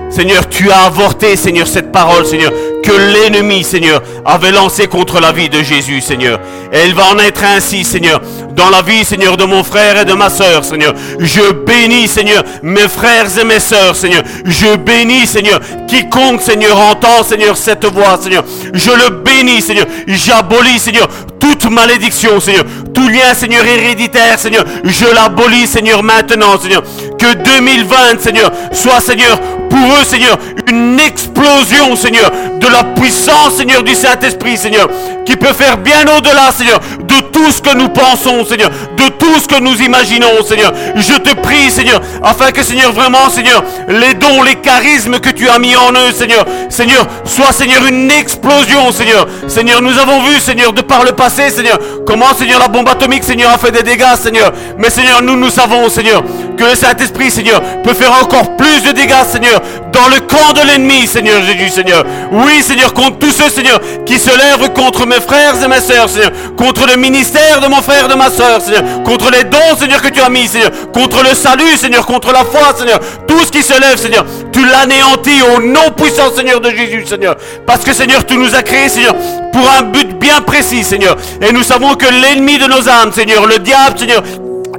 Seigneur, 0.10 0.48
tu 0.48 0.72
as 0.72 0.86
avorté, 0.86 1.36
Seigneur, 1.36 1.68
cette 1.68 1.92
parole, 1.92 2.26
Seigneur, 2.26 2.54
que 2.86 2.92
l'ennemi, 2.92 3.64
Seigneur, 3.64 4.02
avait 4.24 4.52
lancée 4.52 4.88
contre 4.88 5.20
la 5.20 5.32
vie 5.32 5.50
de 5.50 5.64
Jésus, 5.64 6.02
Seigneur. 6.02 6.40
Et 6.72 6.86
il 6.86 6.94
va 6.94 7.06
en 7.14 7.20
être 7.20 7.44
ainsi, 7.44 7.84
Seigneur, 7.84 8.22
dans 8.56 8.70
la 8.70 8.82
vie, 8.82 9.04
Seigneur, 9.04 9.38
de 9.38 9.44
mon 9.44 9.64
frère 9.64 10.00
et 10.00 10.06
de 10.06 10.14
ma 10.14 10.30
soeur, 10.30 10.64
Seigneur. 10.64 10.94
Je 11.20 11.52
bénis, 11.52 12.08
Seigneur, 12.08 12.44
mes 12.62 12.88
frères 12.88 13.26
et 13.40 13.44
mes 13.44 13.60
sœurs, 13.60 13.96
Seigneur. 13.96 14.24
Je 14.46 14.76
bénis, 14.76 15.26
Seigneur, 15.26 15.60
quiconque, 15.88 16.42
Seigneur, 16.42 16.78
entend, 16.78 17.24
Seigneur, 17.24 17.58
cette 17.58 17.86
voix, 17.86 18.20
Seigneur. 18.22 18.44
Je 18.74 18.92
le 18.92 19.10
bénis, 19.10 19.62
Seigneur. 19.62 19.88
J'abolis, 20.08 20.80
Seigneur, 20.80 21.08
toute 21.40 21.70
malédiction, 21.70 22.40
Seigneur. 22.40 22.66
Tout 22.94 23.08
lien, 23.10 23.34
Seigneur, 23.34 23.66
héréditaire, 23.66 24.38
Seigneur. 24.38 24.64
Je 24.84 25.06
l'abolis, 25.06 25.68
Seigneur, 25.68 26.04
maintenant, 26.04 26.60
Seigneur. 26.60 26.84
Que 27.18 27.34
2020, 27.34 28.22
Seigneur, 28.22 28.52
soit, 28.72 29.02
Seigneur, 29.02 29.40
pour 29.70 29.80
eux, 29.80 30.04
Seigneur, 30.06 30.38
une 30.70 30.85
explosion, 31.00 31.96
Seigneur, 31.96 32.32
de 32.60 32.68
la 32.68 32.84
puissance, 32.96 33.56
Seigneur, 33.58 33.84
du 33.84 33.94
Saint-Esprit, 33.96 34.58
Seigneur, 34.58 34.90
qui 35.26 35.36
peut 35.36 35.54
faire 35.54 35.78
bien 35.78 36.02
au-delà, 36.18 36.52
Seigneur, 36.52 36.80
de 36.80 37.25
tout 37.36 37.52
ce 37.52 37.62
que 37.62 37.76
nous 37.76 37.90
pensons, 37.90 38.46
Seigneur, 38.46 38.70
de 38.96 39.10
tout 39.10 39.40
ce 39.42 39.48
que 39.48 39.60
nous 39.60 39.82
imaginons, 39.82 40.42
Seigneur. 40.48 40.72
Je 40.96 41.16
te 41.16 41.36
prie, 41.36 41.70
Seigneur, 41.70 42.00
afin 42.24 42.52
que, 42.52 42.64
Seigneur, 42.64 42.94
vraiment, 42.94 43.30
Seigneur, 43.30 43.62
les 43.90 44.14
dons, 44.14 44.42
les 44.42 44.56
charismes 44.56 45.20
que 45.20 45.32
tu 45.32 45.50
as 45.50 45.60
mis 45.60 45.76
en 45.76 45.92
eux, 45.92 46.14
Seigneur, 46.16 46.46
Seigneur, 46.70 47.06
soit, 47.26 47.52
Seigneur, 47.52 47.86
une 47.88 48.10
explosion, 48.10 48.90
Seigneur. 48.94 49.28
Seigneur, 49.50 49.82
nous 49.82 50.00
avons 50.00 50.22
vu, 50.24 50.40
Seigneur, 50.40 50.72
de 50.72 50.82
par 50.82 51.04
le 51.04 51.12
passé, 51.12 51.50
Seigneur, 51.50 51.78
comment, 52.08 52.34
Seigneur, 52.34 52.60
la 52.60 52.70
bombe 52.70 52.88
atomique, 52.88 53.26
Seigneur, 53.26 53.52
a 53.52 53.58
fait 53.58 53.72
des 53.72 53.84
dégâts, 53.84 54.16
Seigneur. 54.18 54.54
Mais, 54.78 54.90
Seigneur, 54.90 55.22
nous, 55.22 55.36
nous 55.36 55.50
savons, 55.50 55.90
Seigneur, 55.90 56.24
que 56.56 56.64
le 56.64 56.76
Saint-Esprit, 56.76 57.32
Seigneur, 57.32 57.62
peut 57.84 57.94
faire 57.94 58.14
encore 58.14 58.56
plus 58.56 58.82
de 58.82 58.94
dégâts, 58.94 59.26
Seigneur, 59.30 59.62
dans 59.92 60.08
le 60.08 60.22
camp 60.22 60.54
de 60.54 60.66
l'ennemi, 60.68 61.06
Seigneur 61.06 61.42
Jésus, 61.44 61.70
Seigneur. 61.70 62.06
Oui, 62.32 62.62
Seigneur, 62.62 62.94
contre 62.94 63.20
tous 63.20 63.32
ceux, 63.32 63.50
Seigneur, 63.50 63.82
qui 64.06 64.18
se 64.18 64.30
lèvent 64.30 64.72
contre 64.74 65.06
mes 65.06 65.20
frères 65.20 65.62
et 65.62 65.68
mes 65.68 65.82
sœurs, 65.82 66.10
Seigneur, 66.10 66.32
contre 66.58 66.88
le 66.88 66.96
ministère 66.96 67.25
de 67.34 67.68
mon 67.68 67.82
frère 67.82 68.08
de 68.08 68.14
ma 68.14 68.30
sœur, 68.30 68.62
Seigneur, 68.62 69.04
contre 69.04 69.32
les 69.32 69.44
dons, 69.46 69.78
Seigneur, 69.78 70.02
que 70.02 70.10
tu 70.10 70.22
as 70.22 70.30
mis, 70.30 70.48
Seigneur, 70.48 70.72
contre 70.94 71.24
le 71.24 71.34
salut, 71.34 71.76
Seigneur, 71.78 72.06
contre 72.06 72.32
la 72.32 72.44
foi, 72.46 72.76
Seigneur, 72.78 73.00
tout 73.28 73.40
ce 73.40 73.52
qui 73.52 73.64
se 73.64 73.80
lève, 73.80 73.98
Seigneur, 73.98 74.26
tu 74.52 74.66
l'anéantis 74.66 75.42
au 75.56 75.62
nom 75.62 75.92
puissant, 75.96 76.34
Seigneur 76.36 76.62
de 76.62 76.70
Jésus, 76.70 77.06
Seigneur. 77.06 77.36
Parce 77.66 77.84
que, 77.84 77.94
Seigneur, 77.94 78.26
tu 78.26 78.38
nous 78.38 78.54
as 78.56 78.62
créés, 78.62 78.90
Seigneur, 78.90 79.16
pour 79.52 79.70
un 79.70 79.84
but 79.84 80.18
bien 80.20 80.42
précis, 80.42 80.84
Seigneur. 80.84 81.16
Et 81.42 81.52
nous 81.52 81.64
savons 81.64 81.96
que 81.96 82.06
l'ennemi 82.06 82.58
de 82.58 82.66
nos 82.66 82.88
âmes, 82.88 83.12
Seigneur, 83.12 83.46
le 83.46 83.60
diable, 83.60 83.98
Seigneur, 83.98 84.24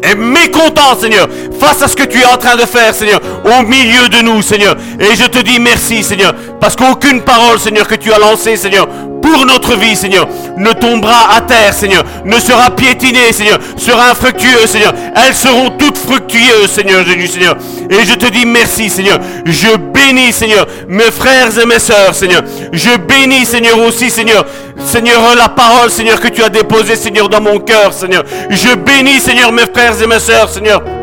est 0.03 0.15
mécontent, 0.15 0.99
Seigneur, 1.01 1.29
face 1.59 1.83
à 1.83 1.89
ce 1.89 1.97
que 1.97 2.05
tu 2.05 2.21
es 2.21 2.27
en 2.27 2.37
train 2.37 2.57
de 2.57 2.67
faire, 2.67 2.95
Seigneur, 2.95 3.21
au 3.45 3.63
milieu 3.63 4.09
de 4.09 4.23
nous, 4.23 4.43
Seigneur. 4.43 4.77
Et 5.01 5.15
je 5.17 5.25
te 5.25 5.39
dis 5.39 5.59
merci, 5.59 6.03
Seigneur, 6.03 6.35
parce 6.61 6.77
qu'aucune 6.77 7.23
parole, 7.23 7.59
Seigneur, 7.59 7.87
que 7.87 7.95
tu 7.95 8.13
as 8.13 8.19
lancée, 8.19 8.57
Seigneur, 8.57 8.89
pour 9.27 9.45
notre 9.45 9.77
vie, 9.77 9.97
Seigneur, 9.97 10.29
ne 10.57 10.73
tombera 10.73 11.35
à 11.35 11.41
terre, 11.41 11.75
Seigneur, 11.75 12.05
ne 12.25 12.39
sera 12.39 12.71
piétinée, 12.71 13.33
Seigneur, 13.33 13.59
sera 13.77 14.11
infructueuse, 14.11 14.67
Seigneur. 14.67 14.95
Elles 15.17 15.35
seront 15.35 15.71
toutes 15.71 15.99
fructueuses, 15.99 16.71
Seigneur 16.71 17.05
Jésus, 17.05 17.29
Seigneur. 17.29 17.57
Et 17.91 18.05
je 18.05 18.15
te 18.15 18.27
dis 18.27 18.47
merci, 18.47 18.89
Seigneur. 18.89 19.19
Je 19.45 19.77
bénis, 19.77 20.33
Seigneur, 20.33 20.67
mes 20.89 21.11
frères 21.11 21.59
et 21.59 21.67
mes 21.67 21.79
sœurs, 21.79 22.15
Seigneur. 22.15 22.43
Je 22.73 22.97
bénis, 22.97 23.45
Seigneur, 23.45 23.79
aussi, 23.81 24.11
Seigneur. 24.11 24.45
Seigneur, 24.85 25.35
la 25.37 25.49
parole, 25.49 25.91
Seigneur, 25.91 26.21
que 26.21 26.29
tu 26.29 26.43
as 26.43 26.49
déposée, 26.49 26.97
Seigneur, 26.97 27.29
dans 27.29 27.41
mon 27.41 27.59
cœur, 27.59 27.93
Seigneur. 27.93 28.25
Je 28.51 28.75
bénis, 28.75 29.21
Seigneur, 29.21 29.51
mes 29.51 29.67
frères 29.73 29.86
et 29.95 30.07
mes 30.07 30.19
sœurs, 30.19 30.49
Seigneur 30.49 30.96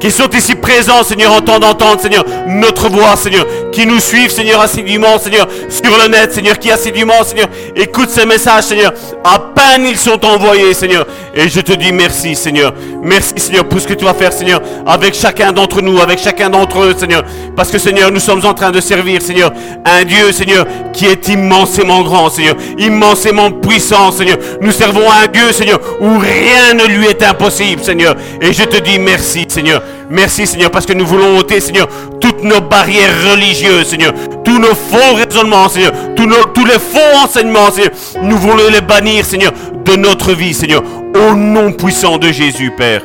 qui 0.00 0.10
sont 0.10 0.28
ici 0.30 0.54
présents, 0.54 1.02
Seigneur, 1.02 1.32
en 1.32 1.40
temps 1.40 1.98
Seigneur, 1.98 2.24
notre 2.46 2.88
voix, 2.88 3.16
Seigneur, 3.16 3.46
qui 3.72 3.86
nous 3.86 4.00
suivent, 4.00 4.30
Seigneur, 4.30 4.60
assidûment, 4.60 5.18
Seigneur, 5.18 5.46
sur 5.68 5.96
le 6.02 6.08
net, 6.08 6.32
Seigneur, 6.32 6.58
qui 6.58 6.70
assidûment, 6.70 7.22
Seigneur, 7.24 7.48
écoute 7.74 8.10
ces 8.10 8.26
messages, 8.26 8.64
Seigneur, 8.64 8.92
à 9.24 9.38
peine 9.38 9.86
ils 9.86 9.96
sont 9.96 10.22
envoyés, 10.24 10.74
Seigneur, 10.74 11.06
et 11.34 11.48
je 11.48 11.60
te 11.60 11.72
dis 11.72 11.92
merci, 11.92 12.34
Seigneur, 12.34 12.72
merci, 13.02 13.34
Seigneur, 13.36 13.68
pour 13.68 13.80
ce 13.80 13.86
que 13.86 13.94
tu 13.94 14.04
vas 14.04 14.14
faire, 14.14 14.32
Seigneur, 14.32 14.60
avec 14.86 15.14
chacun 15.14 15.52
d'entre 15.52 15.80
nous, 15.80 15.98
avec 16.00 16.18
chacun 16.18 16.50
d'entre 16.50 16.80
eux, 16.82 16.94
Seigneur, 16.98 17.24
parce 17.54 17.70
que, 17.70 17.78
Seigneur, 17.78 18.10
nous 18.10 18.20
sommes 18.20 18.44
en 18.44 18.54
train 18.54 18.70
de 18.70 18.80
servir, 18.80 19.22
Seigneur, 19.22 19.52
un 19.84 20.04
Dieu, 20.04 20.32
Seigneur, 20.32 20.66
qui 20.92 21.06
est 21.06 21.28
immensément 21.28 22.02
grand, 22.02 22.30
Seigneur, 22.30 22.56
immensément 22.78 23.50
puissant, 23.50 24.12
Seigneur, 24.12 24.38
nous 24.60 24.72
servons 24.72 25.10
un 25.10 25.26
Dieu, 25.26 25.52
Seigneur, 25.52 25.80
où 26.00 26.18
rien 26.18 26.74
ne 26.74 26.84
lui 26.86 27.06
est 27.06 27.22
impossible, 27.22 27.82
Seigneur, 27.82 28.14
et 28.40 28.52
je 28.52 28.64
te 28.64 28.76
dis 28.78 28.98
merci, 28.98 29.46
Seigneur, 29.48 29.82
Merci 30.08 30.46
Seigneur 30.46 30.70
parce 30.70 30.86
que 30.86 30.92
nous 30.92 31.06
voulons 31.06 31.36
ôter 31.38 31.60
Seigneur 31.60 31.88
toutes 32.20 32.42
nos 32.44 32.60
barrières 32.60 33.10
religieuses 33.32 33.88
Seigneur, 33.88 34.12
tous 34.44 34.58
nos 34.58 34.74
faux 34.74 35.14
raisonnements 35.14 35.68
Seigneur, 35.68 35.92
tous, 36.14 36.64
les 36.64 36.78
faux 36.78 37.16
enseignements 37.24 37.70
Seigneur. 37.70 37.92
Nous 38.22 38.36
voulons 38.36 38.70
les 38.70 38.80
bannir 38.80 39.24
Seigneur 39.24 39.52
de 39.84 39.96
notre 39.96 40.32
vie 40.32 40.54
Seigneur, 40.54 40.82
au 41.14 41.34
nom 41.34 41.72
puissant 41.72 42.18
de 42.18 42.28
Jésus 42.28 42.70
Père. 42.70 43.02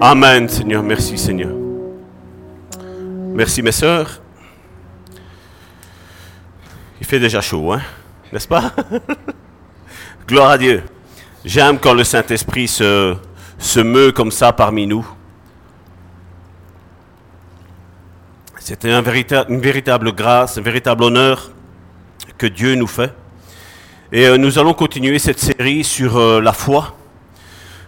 Amen 0.00 0.48
Seigneur, 0.48 0.82
merci 0.82 1.16
Seigneur. 1.16 1.52
Merci 3.34 3.62
mes 3.62 3.72
sœurs. 3.72 4.20
Il 7.00 7.06
fait 7.06 7.20
déjà 7.20 7.40
chaud, 7.40 7.72
hein, 7.72 7.82
n'est-ce 8.32 8.48
pas? 8.48 8.72
Gloire 10.26 10.50
à 10.50 10.58
Dieu. 10.58 10.82
J'aime 11.44 11.78
quand 11.78 11.94
le 11.94 12.02
Saint-Esprit 12.02 12.66
se 12.66 13.80
meut 13.80 14.10
comme 14.10 14.32
ça 14.32 14.52
parmi 14.52 14.88
nous. 14.88 15.06
C'était 18.68 18.90
un 18.90 19.04
une 19.48 19.60
véritable 19.60 20.10
grâce, 20.10 20.58
un 20.58 20.60
véritable 20.60 21.04
honneur 21.04 21.52
que 22.36 22.48
Dieu 22.48 22.74
nous 22.74 22.88
fait. 22.88 23.14
Et 24.10 24.26
euh, 24.26 24.38
nous 24.38 24.58
allons 24.58 24.74
continuer 24.74 25.20
cette 25.20 25.38
série 25.38 25.84
sur 25.84 26.16
euh, 26.16 26.40
la 26.40 26.52
foi. 26.52 26.96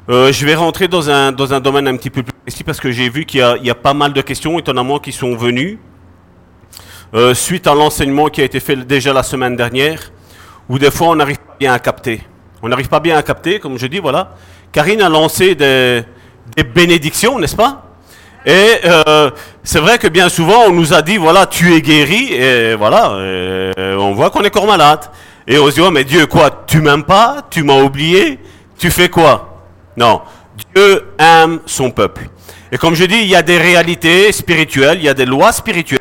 Euh, 0.08 0.30
je 0.30 0.46
vais 0.46 0.54
rentrer 0.54 0.86
dans 0.86 1.10
un, 1.10 1.32
domaine 1.32 1.88
un 1.88 1.96
petit 1.96 2.10
peu 2.10 2.22
plus 2.22 2.32
précis 2.32 2.62
parce 2.62 2.78
que 2.78 2.92
j'ai 2.92 3.08
vu 3.08 3.24
qu'il 3.24 3.40
y, 3.40 3.70
a 3.70 3.74
pas 3.74 3.92
mal 3.92 4.12
de 4.12 4.20
questions, 4.20 4.56
étonnamment, 4.56 5.00
qui 5.00 5.10
sont 5.10 5.34
venues 5.34 5.80
suite 7.34 7.66
à 7.66 7.74
l'enseignement 7.74 8.28
qui 8.28 8.40
a 8.40 8.44
été 8.44 8.60
fait 8.60 8.76
déjà 8.76 9.12
la 9.12 9.24
semaine 9.24 9.56
dernière, 9.56 10.12
où 10.68 10.78
des 10.78 10.92
fois 10.92 11.08
on 11.08 11.16
n'arrive 11.16 11.38
pas 11.38 11.56
bien 11.58 11.72
à 11.72 11.80
capter. 11.80 12.22
On 12.62 12.68
n'arrive 12.68 12.88
pas 12.88 13.00
bien 13.00 13.16
à 13.16 13.24
capter, 13.24 13.58
comme 13.58 13.78
je 13.78 13.88
dis, 13.88 13.98
voilà. 13.98 14.36
Karine 14.70 15.02
a 15.02 15.08
lancé 15.08 15.56
des, 15.56 16.04
des 16.56 16.62
bénédictions, 16.62 17.40
n'est-ce 17.40 17.56
pas? 17.56 17.87
Et 18.48 18.80
euh, 18.86 19.30
c'est 19.62 19.78
vrai 19.78 19.98
que 19.98 20.08
bien 20.08 20.30
souvent, 20.30 20.62
on 20.68 20.72
nous 20.72 20.94
a 20.94 21.02
dit, 21.02 21.18
voilà, 21.18 21.44
tu 21.44 21.74
es 21.74 21.82
guéri, 21.82 22.32
et 22.32 22.74
voilà, 22.76 23.12
on 23.76 24.14
voit 24.14 24.30
qu'on 24.30 24.42
est 24.42 24.48
corps 24.48 24.66
malade. 24.66 25.00
Et 25.46 25.58
on 25.58 25.66
se 25.66 25.74
dit, 25.74 25.80
oh, 25.82 25.90
mais 25.90 26.04
Dieu, 26.04 26.24
quoi, 26.24 26.64
tu 26.66 26.80
m'aimes 26.80 27.04
pas? 27.04 27.42
Tu 27.50 27.62
m'as 27.62 27.78
oublié? 27.82 28.38
Tu 28.78 28.90
fais 28.90 29.10
quoi? 29.10 29.64
Non, 29.98 30.22
Dieu 30.74 31.08
aime 31.18 31.60
son 31.66 31.90
peuple. 31.90 32.30
Et 32.72 32.78
comme 32.78 32.94
je 32.94 33.04
dis, 33.04 33.16
il 33.16 33.26
y 33.26 33.36
a 33.36 33.42
des 33.42 33.58
réalités 33.58 34.32
spirituelles, 34.32 34.96
il 34.98 35.04
y 35.04 35.10
a 35.10 35.14
des 35.14 35.26
lois 35.26 35.52
spirituelles 35.52 36.00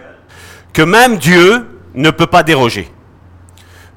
que 0.71 0.83
même 0.83 1.17
Dieu 1.17 1.67
ne 1.95 2.11
peut 2.11 2.27
pas 2.27 2.43
déroger. 2.43 2.89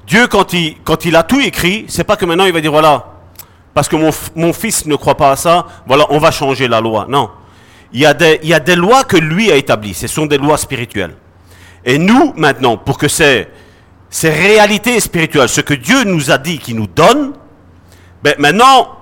Dieu, 0.07 0.27
quand 0.27 0.53
il, 0.53 1.15
a 1.15 1.23
tout 1.23 1.39
écrit, 1.39 1.85
c'est 1.87 2.03
pas 2.03 2.17
que 2.17 2.25
maintenant 2.25 2.45
il 2.45 2.51
va 2.51 2.59
dire, 2.59 2.71
voilà, 2.71 3.05
parce 3.73 3.87
que 3.87 3.95
mon 4.35 4.51
fils 4.51 4.85
ne 4.87 4.97
croit 4.97 5.15
pas 5.15 5.31
à 5.31 5.35
ça, 5.37 5.67
voilà, 5.87 6.05
on 6.09 6.17
va 6.17 6.31
changer 6.31 6.67
la 6.67 6.81
loi. 6.81 7.05
Non 7.07 7.29
il 7.93 7.99
y, 7.99 8.05
a 8.05 8.13
des, 8.13 8.75
lois 8.75 9.03
que 9.03 9.17
lui 9.17 9.51
a 9.51 9.55
établies. 9.55 9.93
Ce 9.93 10.07
sont 10.07 10.25
des 10.25 10.37
lois 10.37 10.57
spirituelles. 10.57 11.15
Et 11.83 11.97
nous, 11.97 12.33
maintenant, 12.37 12.77
pour 12.77 12.97
que 12.97 13.07
ces, 13.07 13.47
ces 14.09 14.29
réalités 14.29 14.99
spirituelles, 14.99 15.49
ce 15.49 15.61
que 15.61 15.73
Dieu 15.73 16.03
nous 16.03 16.31
a 16.31 16.37
dit, 16.37 16.57
qu'il 16.57 16.77
nous 16.77 16.87
donne, 16.87 17.33
ben 18.23 18.35
maintenant, 18.37 18.97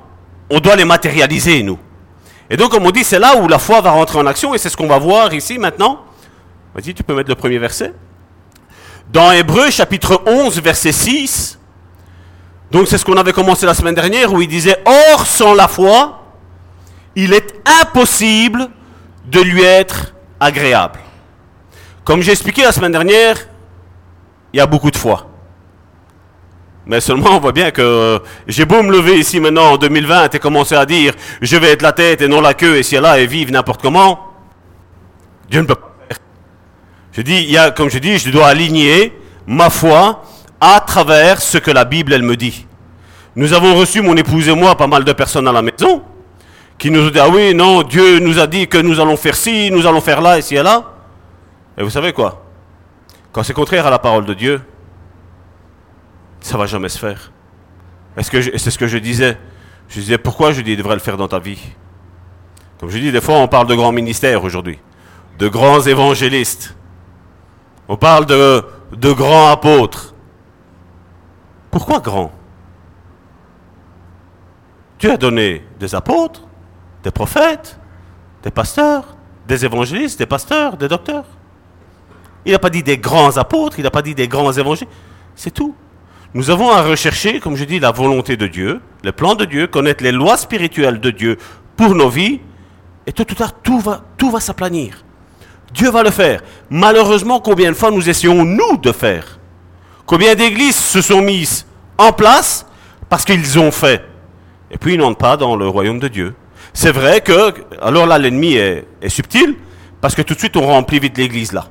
on 0.49 0.59
doit 0.59 0.75
les 0.75 0.85
matérialiser, 0.85 1.61
nous. 1.61 1.77
Et 2.49 2.57
donc, 2.57 2.71
comme 2.71 2.85
on 2.85 2.91
dit, 2.91 3.03
c'est 3.03 3.19
là 3.19 3.37
où 3.37 3.47
la 3.47 3.59
foi 3.59 3.81
va 3.81 3.91
rentrer 3.91 4.17
en 4.17 4.25
action, 4.25 4.55
et 4.55 4.57
c'est 4.57 4.69
ce 4.69 4.77
qu'on 4.77 4.87
va 4.87 4.97
voir 4.97 5.33
ici 5.33 5.59
maintenant. 5.59 6.03
Vas-y, 6.73 6.93
tu 6.95 7.03
peux 7.03 7.13
mettre 7.13 7.29
le 7.29 7.35
premier 7.35 7.59
verset. 7.59 7.93
Dans 9.11 9.31
Hébreu, 9.31 9.69
chapitre 9.69 10.23
11, 10.25 10.59
verset 10.61 10.91
6, 10.91 11.59
donc 12.71 12.87
c'est 12.87 12.97
ce 12.97 13.05
qu'on 13.05 13.17
avait 13.17 13.33
commencé 13.33 13.65
la 13.65 13.73
semaine 13.73 13.95
dernière, 13.95 14.33
où 14.33 14.41
il 14.41 14.47
disait, 14.47 14.81
Or, 14.85 15.27
sans 15.27 15.53
la 15.53 15.67
foi, 15.67 16.23
il 17.15 17.33
est 17.33 17.53
impossible 17.81 18.69
de 19.29 19.41
lui 19.41 19.63
être 19.63 20.13
agréable. 20.39 20.99
Comme 22.03 22.21
j'ai 22.21 22.31
expliqué 22.31 22.63
la 22.63 22.71
semaine 22.71 22.91
dernière, 22.91 23.37
il 24.53 24.57
y 24.57 24.59
a 24.59 24.65
beaucoup 24.65 24.89
de 24.89 24.97
foi. 24.97 25.27
Mais 26.85 27.01
seulement, 27.01 27.31
on 27.31 27.39
voit 27.39 27.51
bien 27.51 27.69
que 27.69 28.19
j'ai 28.47 28.65
beau 28.65 28.81
me 28.81 28.91
lever 28.91 29.19
ici 29.19 29.39
maintenant 29.39 29.73
en 29.73 29.77
2020 29.77 30.33
et 30.33 30.39
commencer 30.39 30.75
à 30.75 30.85
dire 30.87 31.13
je 31.41 31.55
vais 31.55 31.71
être 31.71 31.83
la 31.83 31.91
tête 31.91 32.21
et 32.21 32.27
non 32.27 32.41
la 32.41 32.55
queue 32.55 32.77
et 32.77 32.83
si 32.83 32.95
là 32.95 33.19
et 33.19 33.27
vivre 33.27 33.51
n'importe 33.51 33.81
comment, 33.81 34.33
Dieu 35.49 35.61
ne 35.61 35.67
peut 35.67 35.75
pas 35.75 35.93
faire. 36.07 36.17
Je 37.11 37.21
dis, 37.21 37.43
y 37.43 37.57
a, 37.57 37.69
comme 37.69 37.89
je 37.89 37.99
dis, 37.99 38.17
je 38.17 38.31
dois 38.31 38.47
aligner 38.47 39.13
ma 39.45 39.69
foi 39.69 40.23
à 40.59 40.79
travers 40.79 41.41
ce 41.41 41.59
que 41.59 41.69
la 41.69 41.85
Bible, 41.85 42.13
elle 42.13 42.23
me 42.23 42.35
dit. 42.35 42.65
Nous 43.35 43.53
avons 43.53 43.75
reçu, 43.75 44.01
mon 44.01 44.17
épouse 44.17 44.47
et 44.47 44.55
moi, 44.55 44.75
pas 44.75 44.87
mal 44.87 45.03
de 45.03 45.13
personnes 45.13 45.47
à 45.47 45.51
la 45.51 45.61
maison 45.61 46.01
qui 46.79 46.89
nous 46.89 47.11
dit, 47.11 47.19
ah 47.19 47.29
oui, 47.29 47.53
non, 47.53 47.83
Dieu 47.83 48.19
nous 48.19 48.39
a 48.39 48.47
dit 48.47 48.67
que 48.67 48.77
nous 48.77 48.99
allons 49.01 49.17
faire 49.17 49.35
ci, 49.35 49.69
nous 49.69 49.85
allons 49.85 49.99
faire 49.99 50.21
là, 50.21 50.39
ici 50.39 50.55
et 50.55 50.63
là. 50.63 50.93
Et 51.77 51.83
vous 51.83 51.89
savez 51.89 52.13
quoi? 52.13 52.45
Quand 53.33 53.43
c'est 53.43 53.53
contraire 53.53 53.85
à 53.85 53.89
la 53.89 53.99
parole 53.99 54.25
de 54.25 54.33
Dieu, 54.33 54.61
ça 56.39 56.57
va 56.57 56.65
jamais 56.65 56.87
se 56.89 56.97
faire. 56.97 57.31
Est-ce 58.15 58.31
que 58.31 58.57
c'est 58.57 58.71
ce 58.71 58.79
que 58.79 58.87
je 58.87 58.97
disais? 58.97 59.37
Je 59.89 59.99
disais, 59.99 60.17
pourquoi 60.17 60.53
je 60.53 60.61
dis, 60.61 60.77
devrais 60.77 60.95
le 60.95 61.01
faire 61.01 61.17
dans 61.17 61.27
ta 61.27 61.39
vie? 61.39 61.59
Comme 62.79 62.89
je 62.89 62.97
dis, 62.97 63.11
des 63.11 63.21
fois, 63.21 63.35
on 63.35 63.47
parle 63.49 63.67
de 63.67 63.75
grands 63.75 63.91
ministères 63.91 64.43
aujourd'hui, 64.43 64.79
de 65.37 65.49
grands 65.49 65.81
évangélistes. 65.81 66.75
On 67.89 67.97
parle 67.97 68.25
de, 68.25 68.63
de 68.93 69.11
grands 69.11 69.49
apôtres. 69.49 70.13
Pourquoi 71.71 71.99
grands? 71.99 72.31
Dieu 74.97 75.11
a 75.11 75.17
donné 75.17 75.65
des 75.79 75.93
apôtres, 75.93 76.43
des 77.03 77.11
prophètes, 77.11 77.79
des 78.43 78.51
pasteurs, 78.51 79.15
des 79.47 79.65
évangélistes, 79.65 80.19
des 80.19 80.25
pasteurs, 80.25 80.77
des 80.77 80.87
docteurs. 80.87 81.25
Il 82.45 82.51
n'a 82.51 82.59
pas 82.59 82.69
dit 82.69 82.83
des 82.83 82.97
grands 82.97 83.37
apôtres, 83.37 83.79
il 83.79 83.83
n'a 83.83 83.91
pas 83.91 84.01
dit 84.01 84.15
des 84.15 84.27
grands 84.27 84.51
évangélistes. 84.51 84.93
C'est 85.35 85.51
tout. 85.51 85.75
Nous 86.33 86.51
avons 86.51 86.69
à 86.69 86.83
rechercher, 86.83 87.39
comme 87.39 87.55
je 87.55 87.63
dis, 87.63 87.79
la 87.79 87.91
volonté 87.91 88.37
de 88.37 88.47
Dieu, 88.47 88.81
le 89.03 89.11
plan 89.11 89.35
de 89.35 89.45
Dieu, 89.45 89.67
connaître 89.67 90.03
les 90.03 90.11
lois 90.11 90.37
spirituelles 90.37 90.99
de 90.99 91.09
Dieu 91.09 91.37
pour 91.75 91.95
nos 91.95 92.09
vies, 92.09 92.39
et 93.07 93.11
tout 93.11 93.29
ou 93.31 93.35
tard, 93.35 93.53
tout 93.63 93.79
va, 93.79 94.03
tout 94.17 94.29
va 94.29 94.39
s'aplanir. 94.39 95.03
Dieu 95.73 95.89
va 95.89 96.03
le 96.03 96.11
faire. 96.11 96.41
Malheureusement, 96.69 97.39
combien 97.39 97.71
de 97.71 97.75
fois 97.75 97.91
nous 97.91 98.07
essayons, 98.07 98.45
nous, 98.45 98.77
de 98.77 98.91
faire? 98.91 99.39
Combien 100.05 100.35
d'églises 100.35 100.75
se 100.75 101.01
sont 101.01 101.21
mises 101.21 101.65
en 101.97 102.11
place 102.11 102.65
parce 103.07 103.25
qu'ils 103.25 103.57
ont 103.59 103.71
fait? 103.71 104.03
Et 104.71 104.77
puis 104.77 104.93
ils 104.93 104.99
n'entrent 104.99 105.17
pas 105.17 105.37
dans 105.37 105.55
le 105.55 105.67
royaume 105.67 105.99
de 105.99 106.07
Dieu. 106.07 106.35
C'est 106.73 106.91
vrai 106.91 107.21
que, 107.21 107.53
alors 107.81 108.05
là, 108.05 108.17
l'ennemi 108.17 108.53
est, 108.55 108.85
subtil, 109.07 109.55
parce 110.01 110.15
que 110.15 110.21
tout 110.21 110.33
de 110.33 110.39
suite, 110.39 110.55
on 110.55 110.67
remplit 110.67 110.99
vite 110.99 111.17
l'église 111.17 111.51
là. 111.51 111.65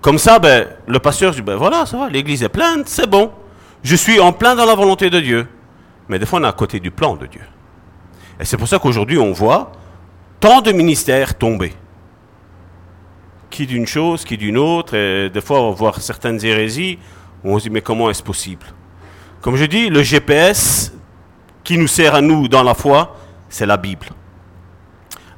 Comme 0.00 0.18
ça, 0.18 0.38
ben, 0.38 0.66
le 0.86 0.98
pasteur 0.98 1.32
dit, 1.32 1.42
ben 1.42 1.56
voilà, 1.56 1.86
ça 1.86 1.96
va, 1.96 2.08
l'église 2.08 2.42
est 2.42 2.48
pleine, 2.48 2.82
c'est 2.86 3.08
bon. 3.08 3.32
Je 3.82 3.96
suis 3.96 4.20
en 4.20 4.32
plein 4.32 4.54
dans 4.54 4.64
la 4.64 4.74
volonté 4.74 5.10
de 5.10 5.20
Dieu. 5.20 5.46
Mais 6.08 6.18
des 6.18 6.26
fois, 6.26 6.40
on 6.40 6.44
est 6.44 6.48
à 6.48 6.52
côté 6.52 6.80
du 6.80 6.90
plan 6.90 7.16
de 7.16 7.26
Dieu. 7.26 7.42
Et 8.40 8.44
c'est 8.44 8.56
pour 8.56 8.68
ça 8.68 8.78
qu'aujourd'hui, 8.78 9.18
on 9.18 9.32
voit 9.32 9.72
tant 10.40 10.60
de 10.60 10.72
ministères 10.72 11.36
tomber. 11.36 11.72
Qui 13.50 13.66
d'une 13.66 13.86
chose, 13.86 14.24
qui 14.24 14.36
d'une 14.36 14.58
autre, 14.58 14.94
et 14.94 15.30
des 15.30 15.40
fois, 15.40 15.60
on 15.60 15.72
voit 15.72 15.92
certaines 15.98 16.44
hérésies, 16.44 16.98
on 17.42 17.58
se 17.58 17.64
dit, 17.64 17.70
mais 17.70 17.80
comment 17.80 18.10
est-ce 18.10 18.22
possible? 18.22 18.66
Comme 19.40 19.56
je 19.56 19.64
dis, 19.64 19.88
le 19.88 20.02
GPS 20.02 20.92
qui 21.64 21.78
nous 21.78 21.86
sert 21.86 22.14
à 22.14 22.20
nous 22.20 22.48
dans 22.48 22.62
la 22.62 22.74
foi, 22.74 23.16
c'est 23.48 23.66
la 23.66 23.76
Bible. 23.76 24.06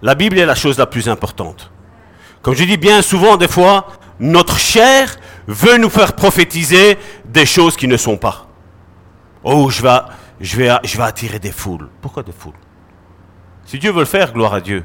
La 0.02 0.14
Bible 0.14 0.38
est 0.38 0.46
la 0.46 0.54
chose 0.54 0.78
la 0.78 0.86
plus 0.86 1.08
importante. 1.08 1.70
Comme 2.42 2.54
je 2.54 2.64
dis 2.64 2.76
bien 2.76 3.02
souvent, 3.02 3.36
des 3.36 3.48
fois, 3.48 3.86
notre 4.18 4.58
chair 4.58 5.16
veut 5.46 5.76
nous 5.76 5.90
faire 5.90 6.14
prophétiser 6.14 6.96
des 7.24 7.46
choses 7.46 7.76
qui 7.76 7.86
ne 7.86 7.96
sont 7.96 8.16
pas. 8.16 8.46
Oh, 9.44 9.68
je 9.70 9.82
vais, 9.82 9.98
je, 10.40 10.56
vais, 10.56 11.02
attirer 11.02 11.38
des 11.38 11.52
foules. 11.52 11.88
Pourquoi 12.00 12.22
des 12.22 12.32
foules? 12.32 12.52
Si 13.64 13.78
Dieu 13.78 13.92
veut 13.92 14.00
le 14.00 14.04
faire, 14.06 14.32
gloire 14.32 14.54
à 14.54 14.60
Dieu. 14.60 14.84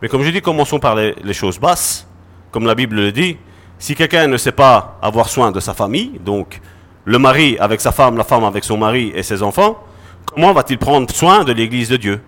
Mais 0.00 0.08
comme 0.08 0.22
je 0.22 0.30
dis, 0.30 0.40
commençons 0.40 0.78
par 0.78 0.94
les 0.94 1.34
choses 1.34 1.58
basses. 1.58 2.06
Comme 2.50 2.66
la 2.66 2.74
Bible 2.74 2.96
le 2.96 3.12
dit, 3.12 3.36
si 3.78 3.94
quelqu'un 3.94 4.26
ne 4.26 4.36
sait 4.36 4.52
pas 4.52 4.98
avoir 5.02 5.28
soin 5.28 5.52
de 5.52 5.60
sa 5.60 5.74
famille, 5.74 6.18
donc 6.24 6.60
le 7.04 7.18
mari 7.18 7.56
avec 7.60 7.80
sa 7.80 7.92
femme, 7.92 8.16
la 8.16 8.24
femme 8.24 8.44
avec 8.44 8.64
son 8.64 8.76
mari 8.76 9.12
et 9.14 9.22
ses 9.22 9.42
enfants, 9.42 9.82
comment 10.26 10.52
va-t-il 10.52 10.78
prendre 10.78 11.10
soin 11.14 11.44
de 11.44 11.52
l'Église 11.52 11.88
de 11.88 11.96
Dieu? 11.96 12.20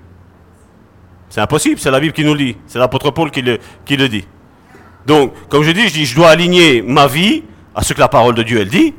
C'est 1.30 1.40
impossible, 1.40 1.78
c'est 1.78 1.92
la 1.92 2.00
Bible 2.00 2.12
qui 2.12 2.24
nous 2.24 2.34
le 2.34 2.38
dit, 2.38 2.56
c'est 2.66 2.80
l'apôtre 2.80 3.12
Paul 3.12 3.30
qui 3.30 3.40
le, 3.40 4.08
dit. 4.08 4.26
Donc, 5.06 5.32
comme 5.48 5.62
je 5.62 5.70
dis, 5.70 5.88
je 5.88 5.94
dis, 5.94 6.04
je 6.04 6.16
dois 6.16 6.28
aligner 6.28 6.82
ma 6.82 7.06
vie 7.06 7.44
à 7.72 7.82
ce 7.82 7.94
que 7.94 8.00
la 8.00 8.08
parole 8.08 8.34
de 8.34 8.42
Dieu, 8.42 8.60
elle 8.60 8.68
dit, 8.68 8.92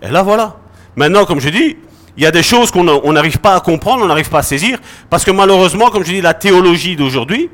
et 0.00 0.08
là 0.08 0.22
voilà. 0.22 0.56
Maintenant, 0.94 1.24
comme 1.24 1.40
je 1.40 1.48
dis, 1.48 1.76
il 2.16 2.22
y 2.22 2.26
a 2.26 2.30
des 2.30 2.44
choses 2.44 2.70
qu'on 2.70 3.12
n'arrive 3.12 3.38
pas 3.38 3.56
à 3.56 3.60
comprendre, 3.60 4.04
on 4.04 4.06
n'arrive 4.06 4.30
pas 4.30 4.38
à 4.38 4.42
saisir, 4.42 4.78
parce 5.10 5.24
que 5.24 5.32
malheureusement, 5.32 5.90
comme 5.90 6.04
je 6.04 6.12
dis, 6.12 6.20
la 6.20 6.34
théologie 6.34 6.94
d'aujourd'hui, 6.94 7.50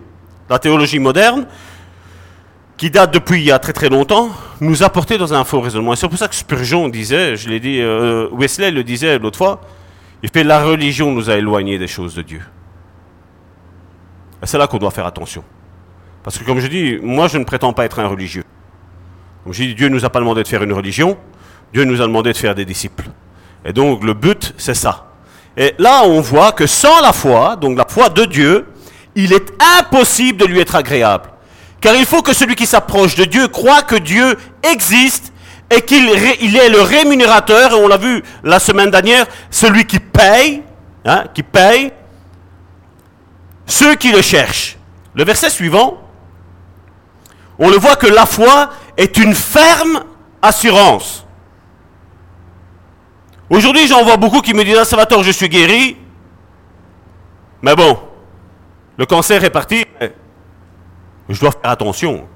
la 0.51 0.59
théologie 0.59 0.99
moderne, 0.99 1.47
qui 2.77 2.91
date 2.91 3.13
depuis 3.13 3.41
il 3.41 3.45
y 3.47 3.51
a 3.51 3.59
très 3.59 3.73
très 3.73 3.89
longtemps, 3.89 4.31
nous 4.61 4.83
a 4.83 4.91
porté 4.91 5.17
dans 5.17 5.33
un 5.33 5.45
faux 5.45 5.61
raisonnement. 5.61 5.95
Et 5.95 5.97
c'est 5.97 6.09
pour 6.09 6.19
ça 6.19 6.29
que 6.29 6.35
Spurgeon 6.35 6.89
disait, 6.89 7.35
je 7.37 7.49
l'ai 7.49 7.61
dit, 7.61 7.81
euh, 7.81 8.29
Wesley 8.33 8.71
le 8.71 8.85
disait 8.85 9.19
l'autre 9.19 9.39
fois, 9.39 9.63
il 10.23 10.29
fait 10.29 10.45
la 10.45 10.63
religion 10.63 11.13
nous 11.13 11.31
a 11.31 11.37
éloignés 11.37 11.79
des 11.79 11.89
choses 11.89 12.15
de 12.15 12.23
Dieu. 12.23 12.43
C'est 14.45 14.59
là 14.59 14.67
qu'on 14.67 14.79
doit 14.79 14.91
faire 14.91 15.07
attention. 15.07 15.43
Parce 16.23 16.39
que 16.39 16.45
comme 16.45 16.61
je 16.61 16.67
dis, 16.67 16.99
moi 17.03 17.29
je 17.29 17.39
ne 17.39 17.45
prétends 17.45 17.73
pas 17.73 17.85
être 17.85 17.99
un 18.01 18.07
religieux. 18.07 18.45
Je 19.51 19.63
dis, 19.63 19.75
Dieu 19.75 19.89
ne 19.89 19.95
nous 19.95 20.05
a 20.05 20.11
pas 20.11 20.21
demandé 20.21 20.43
de 20.43 20.49
faire 20.49 20.63
une 20.63 20.73
religion, 20.73 21.17
Dieu 21.73 21.85
nous 21.85 22.03
a 22.03 22.07
demandé 22.07 22.33
de 22.33 22.37
faire 22.37 22.55
des 22.55 22.65
disciples. 22.65 23.05
Et 23.65 23.73
donc 23.73 24.05
le 24.05 24.15
but, 24.15 24.55
c'est 24.59 24.75
ça. 24.75 25.07
Et 25.57 25.75
là, 25.79 26.03
on 26.05 26.21
voit 26.21 26.53
que 26.53 26.67
sans 26.67 27.01
la 27.01 27.13
foi, 27.13 27.57
donc 27.57 27.77
la 27.77 27.87
foi 27.89 28.09
de 28.11 28.25
Dieu, 28.25 28.67
il 29.15 29.33
est 29.33 29.53
impossible 29.81 30.39
de 30.39 30.45
lui 30.45 30.61
être 30.61 30.77
agréable. 30.77 31.31
Car 31.81 31.95
il 31.95 32.07
faut 32.07 32.23
que 32.23 32.35
celui 32.35 32.55
qui 32.55 32.67
s'approche 32.67 33.15
de 33.15 33.25
Dieu 33.25 33.49
croit 33.49 33.83
que 33.83 33.97
Dieu 33.97 34.37
existe 34.63 35.33
et 35.75 35.81
qu'il 35.83 36.09
il 36.41 36.57
est 36.57 36.69
le 36.69 36.81
rémunérateur, 36.81 37.73
et 37.73 37.75
on 37.75 37.89
l'a 37.89 37.97
vu 37.97 38.23
la 38.43 38.59
semaine 38.59 38.91
dernière, 38.91 39.27
celui 39.51 39.85
qui 39.85 39.99
paye, 39.99 40.63
hein, 41.05 41.25
qui 41.35 41.43
paye 41.43 41.93
ceux 43.69 43.95
qui 43.95 44.11
le 44.11 44.23
cherchent. 44.23 44.77
Le 45.15 45.23
verset 45.23 45.51
suivant, 45.51 45.99
on 47.59 47.71
le 47.71 47.77
voit 47.77 47.97
que 47.97 48.07
la 48.07 48.27
foi 48.27 48.71
est 48.97 49.17
une 49.19 49.35
ferme 49.35 50.03
assurance. 50.43 51.25
Aujourd'hui, 53.51 53.87
j'en 53.87 54.05
vois 54.05 54.17
beaucoup 54.17 54.41
qui 54.41 54.55
me 54.55 54.65
disent, 54.65 54.79
ah, 54.81 54.85
Salvatore, 54.85 55.23
je 55.23 55.31
suis 55.31 55.49
guéri. 55.49 55.97
Mais 57.63 57.75
bon, 57.75 57.99
le 58.97 59.07
cancer 59.07 59.43
est 59.45 59.51
parti, 59.51 59.85
je 61.29 61.41
dois 61.41 61.53
faire 61.53 61.71
attention. 61.71 62.27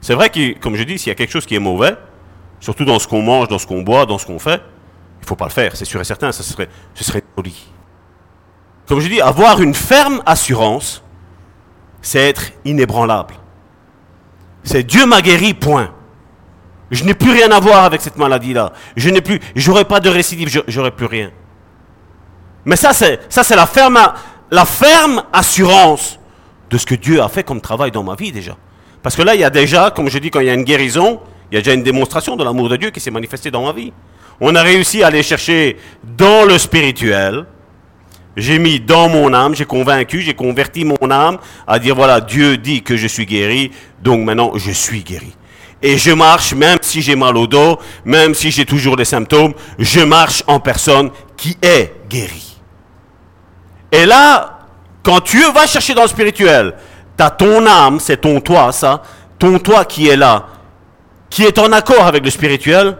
C'est 0.00 0.14
vrai 0.14 0.30
que, 0.30 0.58
comme 0.58 0.74
je 0.74 0.82
dis, 0.82 0.98
s'il 0.98 1.08
y 1.08 1.12
a 1.12 1.14
quelque 1.14 1.30
chose 1.30 1.46
qui 1.46 1.54
est 1.54 1.60
mauvais, 1.60 1.96
surtout 2.60 2.84
dans 2.84 2.98
ce 2.98 3.08
qu'on 3.08 3.22
mange, 3.22 3.48
dans 3.48 3.58
ce 3.58 3.66
qu'on 3.66 3.82
boit, 3.82 4.04
dans 4.04 4.18
ce 4.18 4.26
qu'on 4.26 4.38
fait, 4.38 4.60
il 5.20 5.22
ne 5.22 5.26
faut 5.26 5.36
pas 5.36 5.46
le 5.46 5.52
faire, 5.52 5.76
c'est 5.76 5.84
sûr 5.84 6.00
et 6.00 6.04
certain, 6.04 6.32
ce 6.32 6.42
serait, 6.42 6.68
ce 6.94 7.04
serait 7.04 7.22
poli. 7.22 7.72
Comme 8.92 9.00
je 9.00 9.08
dis, 9.08 9.22
avoir 9.22 9.62
une 9.62 9.72
ferme 9.72 10.22
assurance, 10.26 11.02
c'est 12.02 12.28
être 12.28 12.52
inébranlable. 12.66 13.32
C'est 14.64 14.82
Dieu 14.82 15.06
m'a 15.06 15.22
guéri, 15.22 15.54
point. 15.54 15.94
Je 16.90 17.02
n'ai 17.04 17.14
plus 17.14 17.30
rien 17.30 17.50
à 17.52 17.58
voir 17.58 17.84
avec 17.84 18.02
cette 18.02 18.18
maladie-là. 18.18 18.74
Je 18.94 19.08
n'ai 19.08 19.22
plus, 19.22 19.40
pas 19.88 19.98
de 19.98 20.10
récidive, 20.10 20.62
j'aurai 20.68 20.90
plus 20.90 21.06
rien. 21.06 21.30
Mais 22.66 22.76
ça, 22.76 22.92
c'est, 22.92 23.20
ça, 23.30 23.42
c'est 23.42 23.56
la 23.56 23.64
ferme, 23.64 23.98
la 24.50 24.66
ferme 24.66 25.24
assurance 25.32 26.18
de 26.68 26.76
ce 26.76 26.84
que 26.84 26.94
Dieu 26.94 27.22
a 27.22 27.30
fait 27.30 27.44
comme 27.44 27.62
travail 27.62 27.92
dans 27.92 28.02
ma 28.02 28.14
vie 28.14 28.30
déjà. 28.30 28.58
Parce 29.02 29.16
que 29.16 29.22
là, 29.22 29.34
il 29.34 29.40
y 29.40 29.44
a 29.44 29.48
déjà, 29.48 29.90
comme 29.90 30.10
je 30.10 30.18
dis, 30.18 30.30
quand 30.30 30.40
il 30.40 30.48
y 30.48 30.50
a 30.50 30.54
une 30.54 30.64
guérison, 30.64 31.18
il 31.50 31.54
y 31.54 31.56
a 31.56 31.62
déjà 31.62 31.72
une 31.72 31.82
démonstration 31.82 32.36
de 32.36 32.44
l'amour 32.44 32.68
de 32.68 32.76
Dieu 32.76 32.90
qui 32.90 33.00
s'est 33.00 33.10
manifesté 33.10 33.50
dans 33.50 33.64
ma 33.64 33.72
vie. 33.72 33.90
On 34.38 34.54
a 34.54 34.60
réussi 34.60 35.02
à 35.02 35.06
aller 35.06 35.22
chercher 35.22 35.78
dans 36.04 36.44
le 36.44 36.58
spirituel. 36.58 37.46
J'ai 38.36 38.58
mis 38.58 38.80
dans 38.80 39.08
mon 39.08 39.32
âme, 39.34 39.54
j'ai 39.54 39.66
convaincu, 39.66 40.22
j'ai 40.22 40.34
converti 40.34 40.84
mon 40.84 41.10
âme 41.10 41.38
à 41.66 41.78
dire 41.78 41.94
voilà, 41.94 42.20
Dieu 42.20 42.56
dit 42.56 42.82
que 42.82 42.96
je 42.96 43.06
suis 43.06 43.26
guéri, 43.26 43.70
donc 44.02 44.24
maintenant 44.24 44.52
je 44.56 44.70
suis 44.70 45.02
guéri. 45.02 45.34
Et 45.82 45.98
je 45.98 46.12
marche, 46.12 46.54
même 46.54 46.78
si 46.80 47.02
j'ai 47.02 47.16
mal 47.16 47.36
au 47.36 47.46
dos, 47.46 47.78
même 48.04 48.34
si 48.34 48.50
j'ai 48.50 48.64
toujours 48.64 48.96
des 48.96 49.04
symptômes, 49.04 49.52
je 49.78 50.00
marche 50.00 50.44
en 50.46 50.60
personne 50.60 51.10
qui 51.36 51.58
est 51.60 51.92
guérie. 52.08 52.56
Et 53.90 54.06
là, 54.06 54.60
quand 55.02 55.20
tu 55.20 55.42
vas 55.52 55.66
chercher 55.66 55.92
dans 55.92 56.02
le 56.02 56.08
spirituel, 56.08 56.74
tu 57.18 57.24
as 57.24 57.30
ton 57.30 57.66
âme, 57.66 57.98
c'est 57.98 58.20
ton 58.20 58.40
toi, 58.40 58.70
ça, 58.70 59.02
ton 59.38 59.58
toi 59.58 59.84
qui 59.84 60.08
est 60.08 60.16
là, 60.16 60.46
qui 61.28 61.42
est 61.42 61.58
en 61.58 61.72
accord 61.72 62.06
avec 62.06 62.24
le 62.24 62.30
spirituel, 62.30 62.96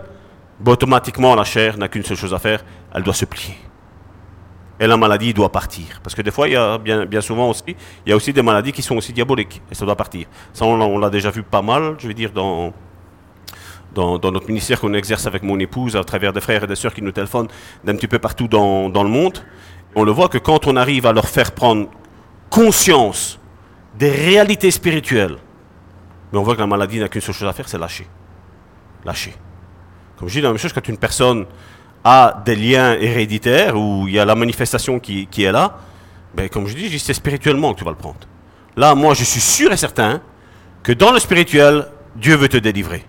ben, 0.58 0.72
automatiquement 0.72 1.34
la 1.34 1.44
chair 1.44 1.78
n'a 1.78 1.88
qu'une 1.88 2.04
seule 2.04 2.16
chose 2.16 2.34
à 2.34 2.38
faire, 2.38 2.64
elle 2.94 3.02
doit 3.02 3.14
se 3.14 3.24
plier. 3.24 3.56
Et 4.82 4.86
la 4.88 4.96
maladie 4.96 5.32
doit 5.32 5.52
partir. 5.52 6.00
Parce 6.02 6.12
que 6.16 6.22
des 6.22 6.32
fois, 6.32 6.48
il 6.48 6.54
y 6.54 6.56
a 6.56 6.76
bien, 6.76 7.06
bien 7.06 7.20
souvent 7.20 7.48
aussi, 7.50 7.62
il 8.04 8.10
y 8.10 8.12
a 8.12 8.16
aussi 8.16 8.32
des 8.32 8.42
maladies 8.42 8.72
qui 8.72 8.82
sont 8.82 8.96
aussi 8.96 9.12
diaboliques. 9.12 9.62
Et 9.70 9.76
ça 9.76 9.84
doit 9.86 9.94
partir. 9.94 10.26
Ça, 10.52 10.64
on 10.64 10.98
l'a 10.98 11.08
déjà 11.08 11.30
vu 11.30 11.44
pas 11.44 11.62
mal, 11.62 11.94
je 12.00 12.08
veux 12.08 12.14
dire, 12.14 12.32
dans, 12.32 12.74
dans, 13.94 14.18
notre 14.32 14.48
ministère 14.48 14.80
qu'on 14.80 14.92
exerce 14.94 15.24
avec 15.28 15.44
mon 15.44 15.56
épouse, 15.60 15.94
à 15.94 16.02
travers 16.02 16.32
des 16.32 16.40
frères 16.40 16.64
et 16.64 16.66
des 16.66 16.74
sœurs 16.74 16.92
qui 16.92 17.00
nous 17.00 17.12
téléphonent 17.12 17.46
d'un 17.84 17.94
petit 17.94 18.08
peu 18.08 18.18
partout 18.18 18.48
dans, 18.48 18.88
dans 18.88 19.04
le 19.04 19.08
monde. 19.08 19.38
On 19.94 20.02
le 20.02 20.10
voit 20.10 20.28
que 20.28 20.38
quand 20.38 20.66
on 20.66 20.74
arrive 20.74 21.06
à 21.06 21.12
leur 21.12 21.28
faire 21.28 21.52
prendre 21.52 21.88
conscience 22.50 23.38
des 23.96 24.10
réalités 24.10 24.72
spirituelles, 24.72 25.36
mais 26.32 26.40
on 26.40 26.42
voit 26.42 26.56
que 26.56 26.60
la 26.60 26.66
maladie 26.66 26.98
n'a 26.98 27.08
qu'une 27.08 27.20
seule 27.20 27.36
chose 27.36 27.46
à 27.46 27.52
faire, 27.52 27.68
c'est 27.68 27.78
lâcher. 27.78 28.08
Lâcher. 29.04 29.34
Comme 30.16 30.28
je 30.28 30.34
dis, 30.34 30.40
la 30.40 30.48
même 30.48 30.58
chose 30.58 30.72
quand 30.72 30.88
une 30.88 30.98
personne 30.98 31.46
a 32.04 32.42
des 32.44 32.56
liens 32.56 32.94
héréditaires, 32.94 33.76
où 33.76 34.06
il 34.08 34.14
y 34.14 34.18
a 34.18 34.24
la 34.24 34.34
manifestation 34.34 34.98
qui, 34.98 35.28
est 35.38 35.52
là, 35.52 35.78
ben, 36.34 36.48
comme 36.48 36.66
je 36.66 36.74
dis, 36.74 36.98
c'est 36.98 37.14
spirituellement 37.14 37.72
que 37.74 37.78
tu 37.78 37.84
vas 37.84 37.90
le 37.90 37.96
prendre. 37.96 38.18
Là, 38.76 38.94
moi, 38.94 39.14
je 39.14 39.24
suis 39.24 39.40
sûr 39.40 39.72
et 39.72 39.76
certain 39.76 40.20
que 40.82 40.92
dans 40.92 41.12
le 41.12 41.18
spirituel, 41.18 41.86
Dieu 42.16 42.36
veut 42.36 42.48
te 42.48 42.56
délivrer. 42.56 43.04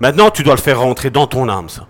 Maintenant, 0.00 0.30
tu 0.30 0.42
dois 0.42 0.54
le 0.54 0.60
faire 0.60 0.80
rentrer 0.80 1.10
dans 1.10 1.26
ton 1.26 1.48
âme, 1.48 1.68
ça. 1.68 1.86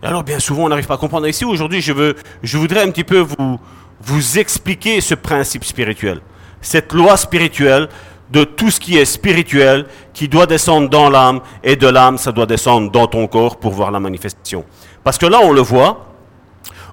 Alors 0.00 0.22
bien 0.22 0.38
souvent 0.38 0.64
on 0.64 0.68
n'arrive 0.68 0.86
pas 0.86 0.94
à 0.94 0.98
comprendre. 0.98 1.26
Ici 1.26 1.44
aujourd'hui 1.44 1.80
je, 1.80 1.92
veux, 1.92 2.14
je 2.42 2.56
voudrais 2.56 2.82
un 2.82 2.90
petit 2.90 3.04
peu 3.04 3.18
vous, 3.18 3.58
vous 4.00 4.38
expliquer 4.38 5.00
ce 5.00 5.14
principe 5.14 5.64
spirituel. 5.64 6.20
Cette 6.60 6.92
loi 6.92 7.16
spirituelle 7.16 7.88
de 8.30 8.44
tout 8.44 8.70
ce 8.70 8.78
qui 8.78 8.98
est 8.98 9.04
spirituel, 9.04 9.86
qui 10.12 10.28
doit 10.28 10.46
descendre 10.46 10.88
dans 10.88 11.08
l'âme, 11.08 11.40
et 11.62 11.76
de 11.76 11.88
l'âme, 11.88 12.18
ça 12.18 12.32
doit 12.32 12.46
descendre 12.46 12.90
dans 12.90 13.06
ton 13.06 13.26
corps 13.26 13.56
pour 13.56 13.72
voir 13.72 13.90
la 13.90 14.00
manifestation. 14.00 14.64
Parce 15.02 15.18
que 15.18 15.26
là, 15.26 15.38
on 15.42 15.52
le 15.52 15.62
voit. 15.62 16.06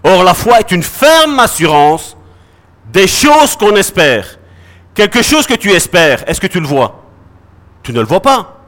Or, 0.03 0.24
la 0.24 0.34
foi 0.34 0.60
est 0.60 0.72
une 0.72 0.84
ferme 0.84 1.40
assurance 1.40 2.16
des 2.91 3.07
choses 3.07 3.56
qu'on 3.56 3.76
espère. 3.76 4.40
Quelque 4.94 5.22
chose 5.22 5.45
que 5.45 5.56
tu 5.56 5.72
espères, 5.72 6.24
est-ce 6.28 6.40
que 6.40 6.48
tu 6.48 6.60
le 6.60 6.68
vois? 6.68 7.03
Tu 7.84 7.91
ne 7.91 7.99
le 7.99 8.06
vois 8.06 8.22
pas. 8.22 8.60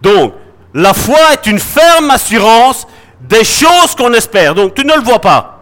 Donc, 0.00 0.34
la 0.74 0.94
foi 0.94 1.18
est 1.32 1.46
une 1.46 1.58
ferme 1.58 2.10
assurance 2.10 2.86
des 3.20 3.44
choses 3.44 3.94
qu'on 3.96 4.12
espère. 4.12 4.54
Donc 4.54 4.74
tu 4.74 4.84
ne 4.84 4.94
le 4.94 5.02
vois 5.02 5.20
pas. 5.20 5.58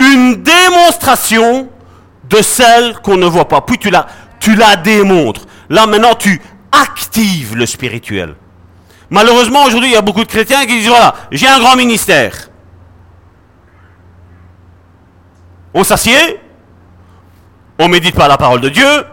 Une 0.00 0.42
démonstration 0.42 1.68
de 2.28 2.42
celles 2.42 2.94
qu'on 3.00 3.16
ne 3.16 3.26
voit 3.26 3.48
pas. 3.48 3.60
Puis 3.60 3.78
tu 3.78 3.90
la, 3.90 4.76
démontres. 4.76 5.46
Là 5.68 5.86
maintenant 5.86 6.14
tu 6.14 6.40
actives 6.72 7.56
le 7.56 7.66
spirituel. 7.66 8.34
Malheureusement 9.10 9.64
aujourd'hui 9.64 9.90
il 9.90 9.94
y 9.94 9.96
a 9.96 10.02
beaucoup 10.02 10.22
de 10.22 10.28
chrétiens 10.28 10.66
qui 10.66 10.78
disent 10.78 10.88
voilà, 10.88 11.14
j'ai 11.30 11.48
un 11.48 11.58
grand 11.58 11.76
ministère. 11.76 12.50
On 15.74 15.84
s'assied, 15.84 16.40
on 17.78 17.88
médite 17.88 18.14
pas 18.14 18.28
la 18.28 18.38
parole 18.38 18.60
de 18.60 18.70
Dieu, 18.70 19.04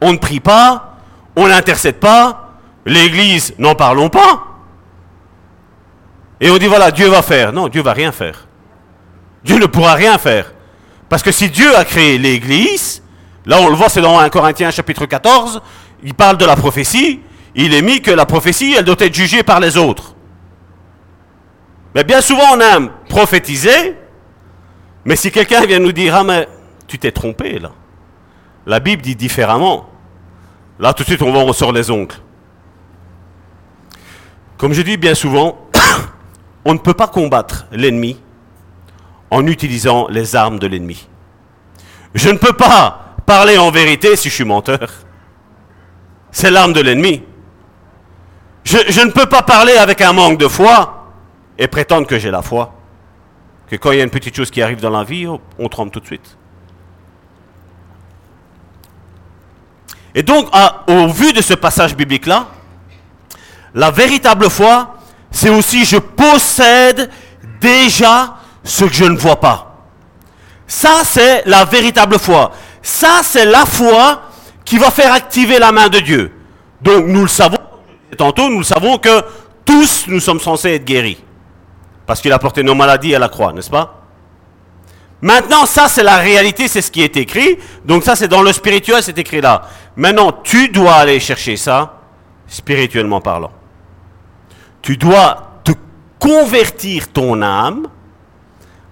on 0.00 0.12
ne 0.12 0.18
prie 0.18 0.40
pas, 0.40 0.96
on 1.36 1.46
n'intercède 1.48 2.00
pas, 2.00 2.50
l'église, 2.84 3.54
n'en 3.58 3.74
parlons 3.74 4.08
pas. 4.08 4.46
Et 6.40 6.50
on 6.50 6.58
dit 6.58 6.66
voilà, 6.66 6.90
Dieu 6.90 7.08
va 7.08 7.22
faire. 7.22 7.52
Non, 7.52 7.68
Dieu 7.68 7.82
va 7.82 7.92
rien 7.92 8.10
faire. 8.10 8.48
Dieu 9.44 9.58
ne 9.58 9.66
pourra 9.66 9.94
rien 9.94 10.18
faire. 10.18 10.52
Parce 11.12 11.22
que 11.22 11.30
si 11.30 11.50
Dieu 11.50 11.76
a 11.76 11.84
créé 11.84 12.16
l'Église, 12.16 13.02
là 13.44 13.58
on 13.60 13.68
le 13.68 13.74
voit, 13.74 13.90
c'est 13.90 14.00
dans 14.00 14.18
1 14.18 14.30
Corinthiens 14.30 14.70
chapitre 14.70 15.04
14, 15.04 15.60
il 16.02 16.14
parle 16.14 16.38
de 16.38 16.46
la 16.46 16.56
prophétie, 16.56 17.20
il 17.54 17.74
est 17.74 17.82
mis 17.82 18.00
que 18.00 18.10
la 18.10 18.24
prophétie, 18.24 18.74
elle 18.78 18.86
doit 18.86 18.96
être 18.98 19.14
jugée 19.14 19.42
par 19.42 19.60
les 19.60 19.76
autres. 19.76 20.14
Mais 21.94 22.02
bien 22.02 22.22
souvent 22.22 22.54
on 22.54 22.60
aime 22.60 22.90
prophétiser, 23.10 23.94
mais 25.04 25.14
si 25.14 25.30
quelqu'un 25.30 25.66
vient 25.66 25.80
nous 25.80 25.92
dire, 25.92 26.14
ah 26.14 26.24
mais 26.24 26.48
tu 26.86 26.98
t'es 26.98 27.12
trompé 27.12 27.58
là, 27.58 27.72
la 28.64 28.80
Bible 28.80 29.02
dit 29.02 29.14
différemment. 29.14 29.90
Là 30.78 30.94
tout 30.94 31.02
de 31.02 31.08
suite 31.08 31.20
on 31.20 31.30
va, 31.30 31.40
on 31.40 31.52
sort 31.52 31.72
les 31.72 31.90
ongles. 31.90 32.14
Comme 34.56 34.72
je 34.72 34.80
dis 34.80 34.96
bien 34.96 35.14
souvent, 35.14 35.58
on 36.64 36.72
ne 36.72 36.78
peut 36.78 36.94
pas 36.94 37.08
combattre 37.08 37.66
l'ennemi 37.70 38.18
en 39.32 39.46
utilisant 39.46 40.08
les 40.10 40.36
armes 40.36 40.58
de 40.58 40.66
l'ennemi. 40.66 41.08
Je 42.14 42.28
ne 42.28 42.36
peux 42.36 42.52
pas 42.52 43.16
parler 43.24 43.56
en 43.56 43.70
vérité 43.70 44.14
si 44.14 44.28
je 44.28 44.34
suis 44.34 44.44
menteur. 44.44 44.92
C'est 46.30 46.50
l'arme 46.50 46.74
de 46.74 46.82
l'ennemi. 46.82 47.22
Je, 48.64 48.76
ne 49.00 49.10
peux 49.10 49.24
pas 49.24 49.40
parler 49.40 49.72
avec 49.72 50.02
un 50.02 50.12
manque 50.12 50.36
de 50.38 50.48
foi 50.48 51.14
et 51.58 51.66
prétendre 51.66 52.06
que 52.06 52.18
j'ai 52.18 52.30
la 52.30 52.42
foi. 52.42 52.74
Que 53.68 53.76
quand 53.76 53.92
il 53.92 53.98
y 53.98 54.00
a 54.02 54.04
une 54.04 54.10
petite 54.10 54.36
chose 54.36 54.50
qui 54.50 54.60
arrive 54.60 54.82
dans 54.82 54.90
la 54.90 55.02
vie, 55.02 55.26
on 55.26 55.68
tremble 55.70 55.90
tout 55.90 56.00
de 56.00 56.06
suite. 56.06 56.36
Et 60.14 60.22
donc, 60.22 60.50
au 60.88 61.08
vu 61.08 61.32
de 61.32 61.40
ce 61.40 61.54
passage 61.54 61.96
biblique-là, 61.96 62.48
la 63.74 63.90
véritable 63.90 64.50
foi, 64.50 64.98
c'est 65.30 65.48
aussi 65.48 65.86
je 65.86 65.96
possède 65.96 67.08
déjà 67.62 68.36
ce 68.64 68.84
que 68.84 68.92
je 68.92 69.04
ne 69.04 69.16
vois 69.16 69.40
pas. 69.40 69.76
Ça, 70.66 71.02
c'est 71.04 71.42
la 71.46 71.64
véritable 71.64 72.18
foi. 72.18 72.52
Ça, 72.80 73.20
c'est 73.22 73.44
la 73.44 73.66
foi 73.66 74.22
qui 74.64 74.78
va 74.78 74.90
faire 74.90 75.12
activer 75.12 75.58
la 75.58 75.72
main 75.72 75.88
de 75.88 75.98
Dieu. 75.98 76.32
Donc, 76.80 77.06
nous 77.06 77.22
le 77.22 77.28
savons, 77.28 77.58
tantôt, 78.16 78.48
nous 78.48 78.58
le 78.58 78.64
savons 78.64 78.98
que 78.98 79.22
tous, 79.64 80.04
nous 80.08 80.20
sommes 80.20 80.40
censés 80.40 80.70
être 80.70 80.84
guéris. 80.84 81.22
Parce 82.06 82.20
qu'il 82.20 82.32
a 82.32 82.38
porté 82.38 82.62
nos 82.62 82.74
maladies 82.74 83.14
à 83.14 83.18
la 83.18 83.28
croix, 83.28 83.52
n'est-ce 83.52 83.70
pas? 83.70 84.02
Maintenant, 85.20 85.66
ça, 85.66 85.88
c'est 85.88 86.02
la 86.02 86.16
réalité, 86.16 86.66
c'est 86.66 86.82
ce 86.82 86.90
qui 86.90 87.02
est 87.02 87.16
écrit. 87.16 87.58
Donc, 87.84 88.02
ça, 88.02 88.16
c'est 88.16 88.26
dans 88.26 88.42
le 88.42 88.52
spirituel, 88.52 89.02
c'est 89.02 89.18
écrit 89.18 89.40
là. 89.40 89.62
Maintenant, 89.94 90.32
tu 90.42 90.68
dois 90.68 90.94
aller 90.94 91.20
chercher 91.20 91.56
ça, 91.56 92.00
spirituellement 92.48 93.20
parlant. 93.20 93.52
Tu 94.80 94.96
dois 94.96 95.60
te 95.62 95.72
convertir 96.18 97.12
ton 97.12 97.40
âme 97.40 97.86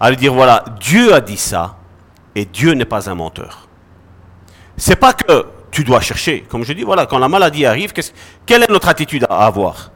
à 0.01 0.11
lui 0.11 0.17
dire 0.17 0.35
voilà, 0.35 0.65
Dieu 0.81 1.15
a 1.15 1.21
dit 1.21 1.37
ça 1.37 1.77
et 2.35 2.47
Dieu 2.47 2.73
n'est 2.73 2.87
pas 2.87 3.09
un 3.09 3.15
menteur. 3.15 3.69
C'est 4.77 4.97
pas 4.97 5.13
que 5.13 5.45
tu 5.71 5.85
dois 5.85 6.01
chercher. 6.01 6.45
Comme 6.49 6.65
je 6.65 6.73
dis, 6.73 6.83
voilà, 6.83 7.07
quand 7.07 7.19
la 7.19 7.29
maladie 7.29 7.67
arrive, 7.67 7.93
quelle 8.47 8.63
est 8.63 8.71
notre 8.71 8.89
attitude 8.89 9.27
à 9.29 9.47
avoir? 9.47 9.93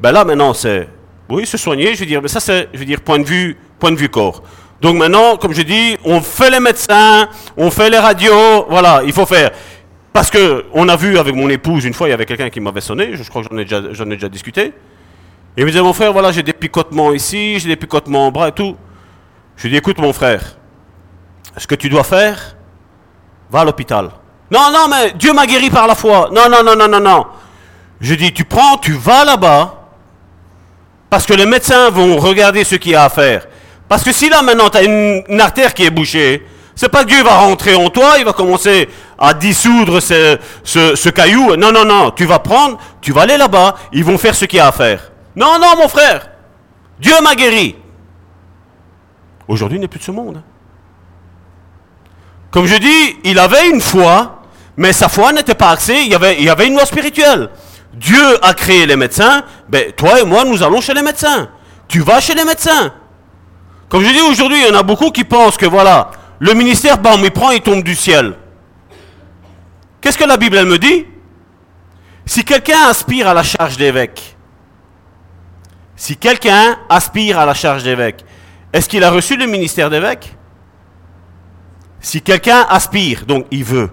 Ben 0.00 0.12
là, 0.12 0.24
maintenant, 0.24 0.54
c'est 0.54 0.88
oui, 1.28 1.46
se 1.46 1.56
soigner, 1.56 1.94
je 1.94 2.00
veux 2.00 2.06
dire, 2.06 2.20
mais 2.20 2.28
ça, 2.28 2.40
c'est, 2.40 2.68
je 2.72 2.78
veux 2.78 2.84
dire, 2.84 3.00
point 3.00 3.18
de 3.18 3.24
vue, 3.24 3.56
point 3.78 3.90
de 3.90 3.96
vue 3.96 4.08
corps. 4.08 4.42
Donc 4.80 4.96
maintenant, 4.96 5.36
comme 5.36 5.54
je 5.54 5.62
dis, 5.62 5.96
on 6.04 6.20
fait 6.20 6.50
les 6.50 6.60
médecins, 6.60 7.28
on 7.56 7.70
fait 7.70 7.88
les 7.88 7.98
radios, 7.98 8.66
voilà, 8.68 9.02
il 9.04 9.12
faut 9.12 9.26
faire. 9.26 9.50
Parce 10.12 10.30
que 10.30 10.66
on 10.72 10.88
a 10.88 10.96
vu 10.96 11.18
avec 11.18 11.34
mon 11.34 11.48
épouse, 11.48 11.84
une 11.84 11.94
fois, 11.94 12.08
il 12.08 12.10
y 12.10 12.14
avait 12.14 12.26
quelqu'un 12.26 12.50
qui 12.50 12.60
m'avait 12.60 12.80
sonné, 12.80 13.16
je 13.16 13.28
crois 13.28 13.42
que 13.42 13.48
j'en 13.50 13.58
ai, 13.58 13.64
déjà, 13.64 14.04
ai 14.04 14.06
déjà 14.06 14.28
discuté. 14.28 14.62
Et 14.64 14.72
il 15.58 15.64
me 15.64 15.70
disait, 15.70 15.82
mon 15.82 15.92
frère, 15.92 16.12
voilà, 16.12 16.32
j'ai 16.32 16.42
des 16.42 16.52
picotements 16.52 17.12
ici, 17.12 17.58
j'ai 17.58 17.68
des 17.68 17.76
picotements 17.76 18.28
au 18.28 18.30
bras 18.30 18.48
et 18.48 18.52
tout. 18.52 18.76
Je 19.56 19.64
lui 19.64 19.70
dis, 19.70 19.76
écoute, 19.76 19.98
mon 19.98 20.12
frère, 20.12 20.56
ce 21.56 21.66
que 21.66 21.74
tu 21.74 21.88
dois 21.88 22.04
faire, 22.04 22.56
va 23.50 23.60
à 23.60 23.64
l'hôpital. 23.64 24.10
Non, 24.50 24.70
non, 24.72 24.88
mais 24.88 25.12
Dieu 25.12 25.32
m'a 25.32 25.46
guéri 25.46 25.70
par 25.70 25.86
la 25.86 25.94
foi. 25.94 26.28
Non, 26.32 26.48
non, 26.48 26.62
non, 26.62 26.76
non, 26.76 26.88
non, 26.88 27.00
non. 27.00 27.26
Je 28.00 28.14
dis, 28.14 28.32
tu 28.32 28.44
prends, 28.44 28.76
tu 28.78 28.92
vas 28.92 29.24
là-bas, 29.24 29.82
parce 31.08 31.26
que 31.26 31.34
les 31.34 31.46
médecins 31.46 31.90
vont 31.90 32.16
regarder 32.16 32.64
ce 32.64 32.74
qu'il 32.76 32.92
y 32.92 32.94
a 32.94 33.04
à 33.04 33.08
faire. 33.08 33.46
Parce 33.88 34.02
que 34.02 34.12
si 34.12 34.30
là 34.30 34.40
maintenant 34.40 34.70
tu 34.70 34.78
as 34.78 34.82
une, 34.82 35.40
artère 35.40 35.74
qui 35.74 35.84
est 35.84 35.90
bouchée, 35.90 36.46
c'est 36.74 36.88
pas 36.88 37.04
que 37.04 37.10
Dieu 37.10 37.22
va 37.22 37.36
rentrer 37.36 37.74
en 37.74 37.90
toi, 37.90 38.14
il 38.18 38.24
va 38.24 38.32
commencer 38.32 38.88
à 39.18 39.34
dissoudre 39.34 40.00
ce, 40.00 40.38
ce, 40.64 41.08
caillou. 41.10 41.54
Non, 41.56 41.70
non, 41.70 41.84
non, 41.84 42.10
tu 42.10 42.24
vas 42.24 42.38
prendre, 42.38 42.78
tu 43.02 43.12
vas 43.12 43.22
aller 43.22 43.36
là-bas, 43.36 43.74
ils 43.92 44.02
vont 44.02 44.16
faire 44.16 44.34
ce 44.34 44.46
qu'il 44.46 44.56
y 44.56 44.60
a 44.60 44.68
à 44.68 44.72
faire. 44.72 45.12
Non, 45.36 45.58
non, 45.60 45.76
mon 45.76 45.88
frère, 45.88 46.30
Dieu 46.98 47.12
m'a 47.22 47.34
guéri. 47.34 47.76
Aujourd'hui, 49.52 49.76
il 49.76 49.82
n'est 49.82 49.88
plus 49.88 49.98
de 49.98 50.04
ce 50.04 50.10
monde. 50.10 50.40
Comme 52.50 52.64
je 52.64 52.76
dis, 52.76 53.18
il 53.22 53.38
avait 53.38 53.68
une 53.68 53.82
foi, 53.82 54.40
mais 54.78 54.94
sa 54.94 55.10
foi 55.10 55.30
n'était 55.34 55.54
pas 55.54 55.68
axée, 55.68 56.04
il 56.06 56.08
y 56.08 56.14
avait, 56.14 56.66
une 56.66 56.72
loi 56.72 56.86
spirituelle. 56.86 57.50
Dieu 57.92 58.42
a 58.42 58.54
créé 58.54 58.86
les 58.86 58.96
médecins, 58.96 59.44
ben, 59.68 59.92
toi 59.92 60.18
et 60.18 60.24
moi, 60.24 60.46
nous 60.46 60.62
allons 60.62 60.80
chez 60.80 60.94
les 60.94 61.02
médecins. 61.02 61.50
Tu 61.86 62.00
vas 62.00 62.18
chez 62.18 62.34
les 62.34 62.46
médecins. 62.46 62.94
Comme 63.90 64.02
je 64.02 64.08
dis 64.08 64.22
aujourd'hui, 64.22 64.58
il 64.58 64.68
y 64.68 64.74
en 64.74 64.78
a 64.78 64.82
beaucoup 64.82 65.10
qui 65.10 65.22
pensent 65.22 65.58
que 65.58 65.66
voilà, 65.66 66.12
le 66.38 66.54
ministère, 66.54 66.96
bam, 66.96 67.20
il 67.22 67.30
prend, 67.30 67.50
il 67.50 67.60
tombe 67.60 67.82
du 67.82 67.94
ciel. 67.94 68.32
Qu'est-ce 70.00 70.16
que 70.16 70.24
la 70.24 70.38
Bible, 70.38 70.64
me 70.64 70.78
dit? 70.78 71.04
Si 72.24 72.42
quelqu'un 72.42 72.88
aspire 72.88 73.28
à 73.28 73.34
la 73.34 73.42
charge 73.42 73.76
d'évêque, 73.76 74.34
si 75.94 76.16
quelqu'un 76.16 76.78
aspire 76.88 77.38
à 77.38 77.44
la 77.44 77.52
charge 77.52 77.82
d'évêque, 77.82 78.24
est-ce 78.72 78.88
qu'il 78.88 79.04
a 79.04 79.10
reçu 79.10 79.36
le 79.36 79.46
ministère 79.46 79.90
d'évêque? 79.90 80.36
Si 82.00 82.22
quelqu'un 82.22 82.66
aspire, 82.68 83.24
donc 83.26 83.46
il 83.50 83.64
veut, 83.64 83.90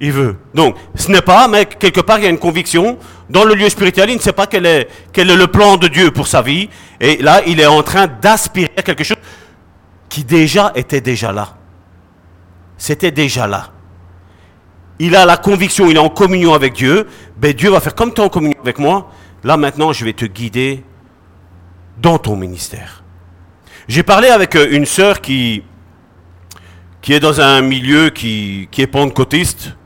il 0.00 0.12
veut. 0.12 0.36
Donc, 0.54 0.76
ce 0.94 1.10
n'est 1.10 1.20
pas, 1.20 1.46
mais 1.48 1.66
quelque 1.66 2.00
part, 2.00 2.18
il 2.18 2.24
y 2.24 2.26
a 2.26 2.30
une 2.30 2.38
conviction. 2.38 2.98
Dans 3.28 3.44
le 3.44 3.54
lieu 3.54 3.68
spirituel, 3.68 4.10
il 4.10 4.16
ne 4.16 4.20
sait 4.20 4.32
pas 4.32 4.46
quel 4.46 4.64
est, 4.64 4.88
le 5.16 5.46
plan 5.46 5.76
de 5.76 5.88
Dieu 5.88 6.10
pour 6.10 6.26
sa 6.26 6.40
vie. 6.40 6.70
Et 7.00 7.18
là, 7.18 7.42
il 7.46 7.60
est 7.60 7.66
en 7.66 7.82
train 7.82 8.06
d'aspirer 8.06 8.72
à 8.76 8.82
quelque 8.82 9.04
chose 9.04 9.18
qui 10.08 10.24
déjà 10.24 10.72
était 10.74 11.02
déjà 11.02 11.32
là. 11.32 11.56
C'était 12.78 13.10
déjà 13.10 13.46
là. 13.46 13.68
Il 14.98 15.14
a 15.16 15.24
la 15.24 15.36
conviction, 15.36 15.90
il 15.90 15.96
est 15.96 16.00
en 16.00 16.08
communion 16.08 16.54
avec 16.54 16.72
Dieu. 16.74 17.06
Ben, 17.36 17.52
Dieu 17.52 17.70
va 17.70 17.80
faire 17.80 17.94
comme 17.94 18.12
tu 18.12 18.20
es 18.20 18.24
en 18.24 18.28
communion 18.28 18.58
avec 18.62 18.78
moi. 18.78 19.10
Là, 19.44 19.56
maintenant, 19.56 19.92
je 19.92 20.04
vais 20.04 20.12
te 20.12 20.24
guider 20.24 20.84
dans 22.00 22.18
ton 22.18 22.36
ministère. 22.36 23.02
J'ai 23.88 24.02
parlé 24.02 24.28
avec 24.28 24.56
euh, 24.56 24.68
une 24.70 24.86
sœur 24.86 25.20
qui, 25.20 25.62
est 27.08 27.20
dans 27.20 27.40
un 27.40 27.60
milieu 27.60 28.10
qui, 28.10 28.68
est 28.78 28.86
pentecôtiste 28.86 29.76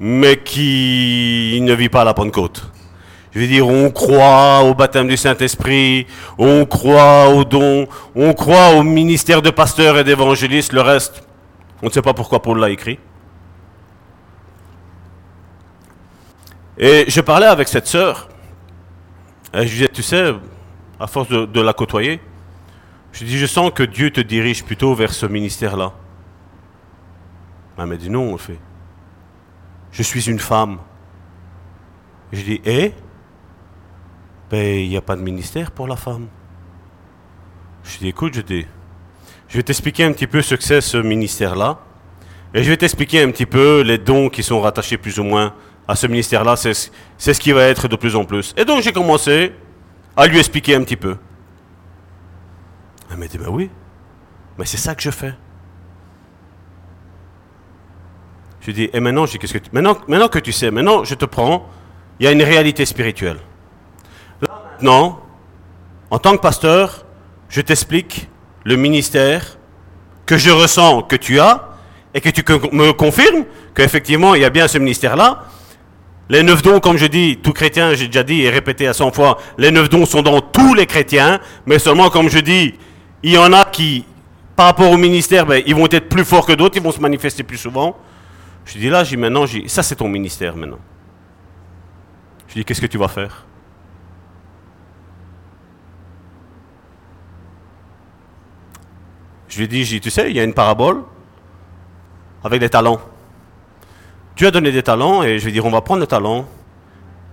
mais 0.00 0.38
qui 0.38 1.60
ne 1.62 1.72
vit 1.74 1.88
pas 1.88 2.00
à 2.00 2.04
la 2.04 2.12
Pentecôte. 2.14 2.72
Je 3.30 3.38
veux 3.38 3.46
dire, 3.46 3.68
on 3.68 3.90
croit 3.90 4.62
au 4.64 4.74
baptême 4.74 5.06
du 5.06 5.16
Saint-Esprit, 5.16 6.08
on 6.38 6.66
croit 6.66 7.28
au 7.28 7.44
don, 7.44 7.86
on 8.16 8.34
croit 8.34 8.70
au 8.70 8.82
ministère 8.82 9.42
de 9.42 9.50
pasteur 9.50 9.96
et 9.96 10.04
d'évangéliste, 10.04 10.72
le 10.72 10.80
reste, 10.80 11.22
on 11.82 11.86
ne 11.86 11.92
sait 11.92 12.02
pas 12.02 12.14
pourquoi 12.14 12.42
Paul 12.42 12.58
l'a 12.58 12.70
écrit. 12.70 12.98
Et 16.76 17.04
je 17.06 17.20
parlais 17.20 17.46
avec 17.46 17.68
cette 17.68 17.86
sœur, 17.86 18.28
je 19.54 19.62
disais, 19.62 19.88
tu 19.88 20.02
sais, 20.02 20.32
à 21.02 21.06
force 21.08 21.28
de, 21.28 21.60
la 21.60 21.72
côtoyer, 21.72 22.20
je 23.12 23.24
dis, 23.24 23.36
je 23.36 23.46
sens 23.46 23.72
que 23.74 23.82
Dieu 23.82 24.10
te 24.10 24.20
dirige 24.20 24.64
plutôt 24.64 24.94
vers 24.94 25.12
ce 25.12 25.26
ministère-là. 25.26 25.92
Elle 27.76 27.86
m'a 27.86 27.96
dit, 27.96 28.08
non, 28.08 28.32
on 28.32 28.38
fait 28.38 28.58
je 29.92 30.02
suis 30.02 30.28
une 30.30 30.38
femme. 30.38 30.78
Je 32.32 32.42
dis, 32.42 32.60
eh? 32.64 32.92
Ben, 34.50 34.80
il 34.80 34.88
n'y 34.88 34.96
a 34.96 35.02
pas 35.02 35.16
de 35.16 35.20
ministère 35.20 35.70
pour 35.70 35.86
la 35.86 35.96
femme. 35.96 36.28
Je 37.84 37.98
dis, 37.98 38.08
écoute, 38.08 38.34
je 38.34 38.40
dis, 38.40 38.66
je 39.48 39.58
vais 39.58 39.62
t'expliquer 39.62 40.04
un 40.04 40.12
petit 40.12 40.26
peu 40.26 40.40
ce 40.40 40.54
que 40.54 40.62
c'est 40.62 40.80
ce 40.80 40.96
ministère-là. 40.96 41.78
Et 42.54 42.62
je 42.62 42.70
vais 42.70 42.76
t'expliquer 42.76 43.22
un 43.22 43.30
petit 43.30 43.46
peu 43.46 43.82
les 43.82 43.98
dons 43.98 44.28
qui 44.28 44.42
sont 44.42 44.60
rattachés 44.60 44.96
plus 44.96 45.18
ou 45.18 45.24
moins 45.24 45.54
à 45.86 45.94
ce 45.94 46.06
ministère-là. 46.06 46.56
C'est 46.56 46.74
ce 47.18 47.40
qui 47.40 47.52
va 47.52 47.64
être 47.64 47.86
de 47.86 47.96
plus 47.96 48.16
en 48.16 48.24
plus. 48.24 48.54
Et 48.56 48.64
donc 48.64 48.82
j'ai 48.82 48.92
commencé 48.92 49.52
à 50.16 50.26
lui 50.26 50.38
expliquer 50.38 50.74
un 50.74 50.82
petit 50.82 50.96
peu. 50.96 51.16
Elle 53.10 53.16
m'a 53.18 53.26
dit, 53.26 53.38
ben 53.38 53.48
oui, 53.48 53.70
mais 54.58 54.64
c'est 54.64 54.76
ça 54.76 54.94
que 54.94 55.02
je 55.02 55.10
fais. 55.10 55.34
Je 58.60 58.70
dis, 58.70 58.88
et 58.92 59.00
maintenant, 59.00 59.26
je 59.26 59.36
qu'est-ce 59.38 59.54
que 59.54 59.58
maintenant, 59.72 59.96
maintenant 60.06 60.28
que 60.28 60.38
tu 60.38 60.52
sais, 60.52 60.70
maintenant, 60.70 61.04
je 61.04 61.14
te 61.14 61.24
prends, 61.24 61.68
il 62.20 62.24
y 62.24 62.28
a 62.28 62.32
une 62.32 62.42
réalité 62.42 62.86
spirituelle. 62.86 63.38
Là, 64.40 64.62
maintenant, 64.72 65.20
en 66.10 66.18
tant 66.18 66.36
que 66.36 66.42
pasteur, 66.42 67.04
je 67.48 67.60
t'explique 67.60 68.28
le 68.64 68.76
ministère 68.76 69.58
que 70.26 70.36
je 70.36 70.50
ressens 70.50 71.02
que 71.02 71.16
tu 71.16 71.40
as 71.40 71.70
et 72.14 72.20
que 72.20 72.28
tu 72.28 72.44
me 72.72 72.92
confirmes 72.92 73.44
qu'effectivement, 73.74 74.34
il 74.34 74.42
y 74.42 74.44
a 74.44 74.50
bien 74.50 74.68
ce 74.68 74.78
ministère-là. 74.78 75.44
Les 76.32 76.42
neuf 76.42 76.62
dons, 76.62 76.80
comme 76.80 76.96
je 76.96 77.04
dis, 77.04 77.36
tout 77.42 77.52
chrétien, 77.52 77.92
j'ai 77.92 78.06
déjà 78.06 78.22
dit 78.22 78.40
et 78.40 78.48
répété 78.48 78.86
à 78.86 78.94
100 78.94 79.12
fois, 79.12 79.36
les 79.58 79.70
neuf 79.70 79.90
dons 79.90 80.06
sont 80.06 80.22
dans 80.22 80.40
tous 80.40 80.72
les 80.72 80.86
chrétiens, 80.86 81.38
mais 81.66 81.78
seulement, 81.78 82.08
comme 82.08 82.30
je 82.30 82.38
dis, 82.38 82.72
il 83.22 83.32
y 83.32 83.36
en 83.36 83.52
a 83.52 83.66
qui, 83.66 84.06
par 84.56 84.64
rapport 84.64 84.90
au 84.90 84.96
ministère, 84.96 85.44
ben, 85.44 85.62
ils 85.66 85.74
vont 85.74 85.88
être 85.90 86.08
plus 86.08 86.24
forts 86.24 86.46
que 86.46 86.54
d'autres, 86.54 86.78
ils 86.78 86.82
vont 86.82 86.90
se 86.90 87.00
manifester 87.00 87.42
plus 87.42 87.58
souvent. 87.58 87.98
Je 88.64 88.78
dis 88.78 88.88
là, 88.88 89.04
j'ai 89.04 89.18
maintenant, 89.18 89.44
ça 89.66 89.82
c'est 89.82 89.96
ton 89.96 90.08
ministère 90.08 90.56
maintenant. 90.56 90.78
Je 92.48 92.54
dis, 92.54 92.64
qu'est-ce 92.64 92.80
que 92.80 92.86
tu 92.86 92.96
vas 92.96 93.08
faire? 93.08 93.44
Je 99.48 99.58
lui 99.58 99.64
ai 99.64 99.68
dit, 99.68 100.00
tu 100.00 100.08
sais, 100.08 100.30
il 100.30 100.36
y 100.36 100.40
a 100.40 100.44
une 100.44 100.54
parabole 100.54 101.02
avec 102.42 102.58
des 102.58 102.70
talents. 102.70 103.02
Tu 104.34 104.46
as 104.46 104.50
donné 104.50 104.72
des 104.72 104.82
talents 104.82 105.22
et 105.22 105.38
je 105.38 105.44
vais 105.44 105.52
dire, 105.52 105.64
on 105.66 105.70
va 105.70 105.80
prendre 105.80 106.00
le 106.00 106.06
talent 106.06 106.46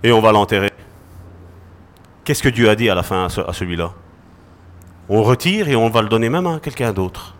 et 0.04 0.12
on 0.12 0.22
va 0.22 0.32
l'enterrer. 0.32 0.72
qu'est-ce 2.24 2.44
que 2.44 2.50
Dieu 2.50 2.70
a 2.70 2.76
dit 2.76 2.90
à 2.90 2.96
la 2.96 3.04
fin 3.04 3.26
à, 3.26 3.54
celui-là? 3.54 3.92
On 5.08 5.24
retire 5.24 5.70
et 5.70 5.76
on 5.76 5.90
va 5.90 6.02
le 6.02 6.10
donner 6.10 6.30
même 6.30 6.46
à 6.46 6.60
quelqu'un 6.60 6.94
d'autre. 6.94 7.36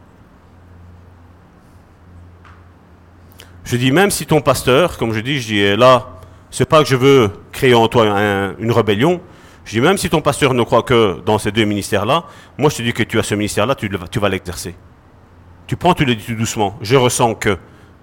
Je 3.64 3.76
dis, 3.77 3.91
même 3.91 4.10
si 4.10 4.26
ton 4.26 4.41
pasteur, 4.41 4.98
comme 4.98 5.14
je 5.14 5.19
dis, 5.19 5.40
je 5.40 5.48
dis, 5.48 5.76
là, 5.76 6.07
c'est 6.49 6.68
pas 6.68 6.81
que 6.81 6.90
je 6.90 6.95
veux 6.95 7.30
créer 7.52 7.76
en 7.76 7.88
toi 7.88 8.06
une 8.57 8.72
rébellion. 8.72 9.22
Je 9.65 9.73
dis, 9.73 9.81
même 9.81 9.98
si 9.98 10.10
ton 10.10 10.22
pasteur 10.22 10.56
ne 10.56 10.64
croit 10.64 10.81
que 10.81 11.22
dans 11.23 11.38
ces 11.38 11.52
deux 11.52 11.65
ministères-là, 11.65 12.23
moi 12.57 12.72
je 12.72 12.77
te 12.77 12.81
dis 12.81 12.94
que 12.94 13.03
tu 13.03 13.19
as 13.19 13.23
ce 13.23 13.36
ministère-là, 13.36 13.76
tu, 13.76 13.91
tu 14.10 14.19
vas 14.19 14.30
l'exercer. 14.30 14.73
Tu 15.68 15.76
prends, 15.76 15.94
tu 15.94 16.06
le 16.06 16.15
dis 16.15 16.26
tout 16.26 16.34
doucement. 16.34 16.80
Je 16.81 16.95
ressens 16.95 17.36
que. 17.36 17.57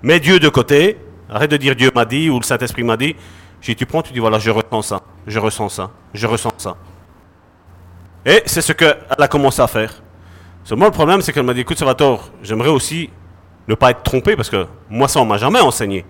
Mets 0.04 0.20
Dieu 0.20 0.38
de 0.38 0.48
côté, 0.48 0.98
arrête 1.30 1.50
de 1.50 1.56
dire 1.56 1.74
Dieu 1.76 1.90
m'a 1.94 2.04
dit 2.04 2.30
ou 2.30 2.38
le 2.38 2.44
Saint-Esprit 2.44 2.82
m'a 2.82 2.96
dit. 2.96 3.16
Dis, 3.62 3.74
tu 3.74 3.84
prends, 3.84 4.00
tu 4.00 4.12
dis, 4.12 4.20
voilà, 4.20 4.38
je 4.38 4.50
ressens 4.50 4.82
ça, 4.82 5.00
je 5.26 5.38
ressens 5.40 5.70
ça, 5.70 5.90
je 6.14 6.26
ressens 6.26 6.52
ça. 6.58 6.76
Et 8.24 8.42
c'est 8.46 8.60
ce 8.60 8.72
qu'elle 8.72 8.96
a 9.18 9.28
commencé 9.28 9.60
à 9.60 9.66
faire. 9.66 9.92
Seulement, 10.62 10.84
le 10.84 10.92
problème, 10.92 11.20
c'est 11.20 11.32
qu'elle 11.32 11.44
m'a 11.44 11.54
dit, 11.54 11.60
écoute, 11.60 11.78
Salvatore, 11.78 12.30
j'aimerais 12.42 12.68
aussi 12.68 13.10
ne 13.66 13.74
pas 13.74 13.90
être 13.90 14.02
trompé, 14.04 14.36
parce 14.36 14.50
que 14.50 14.66
moi, 14.88 15.08
ça, 15.08 15.20
on 15.20 15.24
m'a 15.24 15.38
jamais 15.38 15.60
enseigné. 15.60 16.04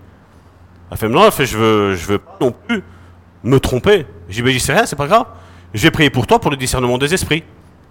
Elle 0.91 0.99
fait, 0.99 1.09
non, 1.09 1.25
elle 1.25 1.33
fait, 1.33 1.47
je 1.47 1.57
veux, 1.57 1.95
je 1.95 2.07
veux 2.07 2.19
pas 2.19 2.37
non 2.41 2.53
plus 2.53 2.83
me 3.43 3.59
tromper. 3.59 4.07
J'ai 4.29 4.43
dit, 4.43 4.53
j'y 4.53 4.61
sais 4.61 4.75
rien, 4.75 4.85
c'est 4.85 4.97
pas 4.97 5.07
grave. 5.07 5.25
Je 5.73 5.83
vais 5.83 5.91
prier 5.91 6.11
pour 6.11 6.27
toi 6.27 6.39
pour 6.39 6.51
le 6.51 6.57
discernement 6.57 6.99
des 6.99 7.13
esprits. 7.15 7.43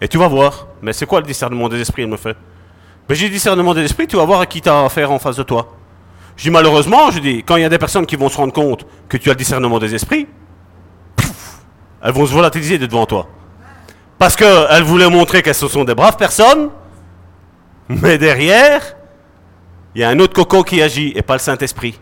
Et 0.01 0.07
tu 0.07 0.17
vas 0.17 0.27
voir. 0.27 0.67
Mais 0.81 0.93
c'est 0.93 1.05
quoi 1.05 1.21
le 1.21 1.25
discernement 1.25 1.69
des 1.69 1.79
esprits, 1.79 2.03
elle 2.03 2.09
me 2.09 2.17
fait? 2.17 2.37
Ben, 3.07 3.15
J'ai 3.15 3.29
discernement 3.29 3.73
des 3.73 3.83
esprits, 3.83 4.05
tu 4.07 4.15
vas 4.15 4.25
voir 4.25 4.41
à 4.41 4.45
qui 4.45 4.61
tu 4.61 4.69
as 4.69 4.85
affaire 4.85 5.11
en 5.11 5.19
face 5.19 5.37
de 5.37 5.43
toi. 5.43 5.75
Je 6.37 6.43
dis, 6.43 6.51
malheureusement, 6.51 7.11
je 7.11 7.19
dis, 7.19 7.43
quand 7.43 7.55
il 7.55 7.61
y 7.61 7.65
a 7.65 7.69
des 7.69 7.77
personnes 7.77 8.05
qui 8.05 8.15
vont 8.15 8.29
se 8.29 8.37
rendre 8.37 8.53
compte 8.53 8.85
que 9.07 9.17
tu 9.17 9.29
as 9.29 9.33
le 9.33 9.37
discernement 9.37 9.79
des 9.79 9.95
esprits, 9.95 10.27
elles 12.01 12.13
vont 12.13 12.25
se 12.25 12.33
volatiliser 12.33 12.77
devant 12.77 13.05
toi. 13.05 13.27
Parce 14.17 14.35
qu'elles 14.35 14.83
voulaient 14.83 15.09
montrer 15.09 15.41
qu'elles 15.41 15.55
sont 15.55 15.83
des 15.83 15.95
braves 15.95 16.17
personnes, 16.17 16.69
mais 17.87 18.17
derrière, 18.17 18.95
il 19.93 20.01
y 20.01 20.03
a 20.03 20.09
un 20.09 20.19
autre 20.19 20.33
coco 20.33 20.63
qui 20.63 20.81
agit 20.81 21.13
et 21.15 21.21
pas 21.21 21.33
le 21.33 21.39
Saint-Esprit. 21.39 21.99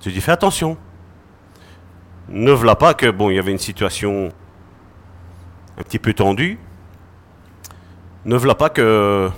Tu 0.00 0.10
dis, 0.10 0.20
fais 0.20 0.32
attention. 0.32 0.76
Ne 2.28 2.52
voilà 2.52 2.76
pas 2.76 2.94
que, 2.94 3.10
bon, 3.10 3.30
il 3.30 3.36
y 3.36 3.38
avait 3.38 3.52
une 3.52 3.58
situation 3.58 4.30
un 5.78 5.82
petit 5.82 5.98
peu 5.98 6.12
tendue. 6.12 6.58
Ne 8.24 8.36
voilà 8.36 8.54
pas 8.54 8.68
que 8.68 9.30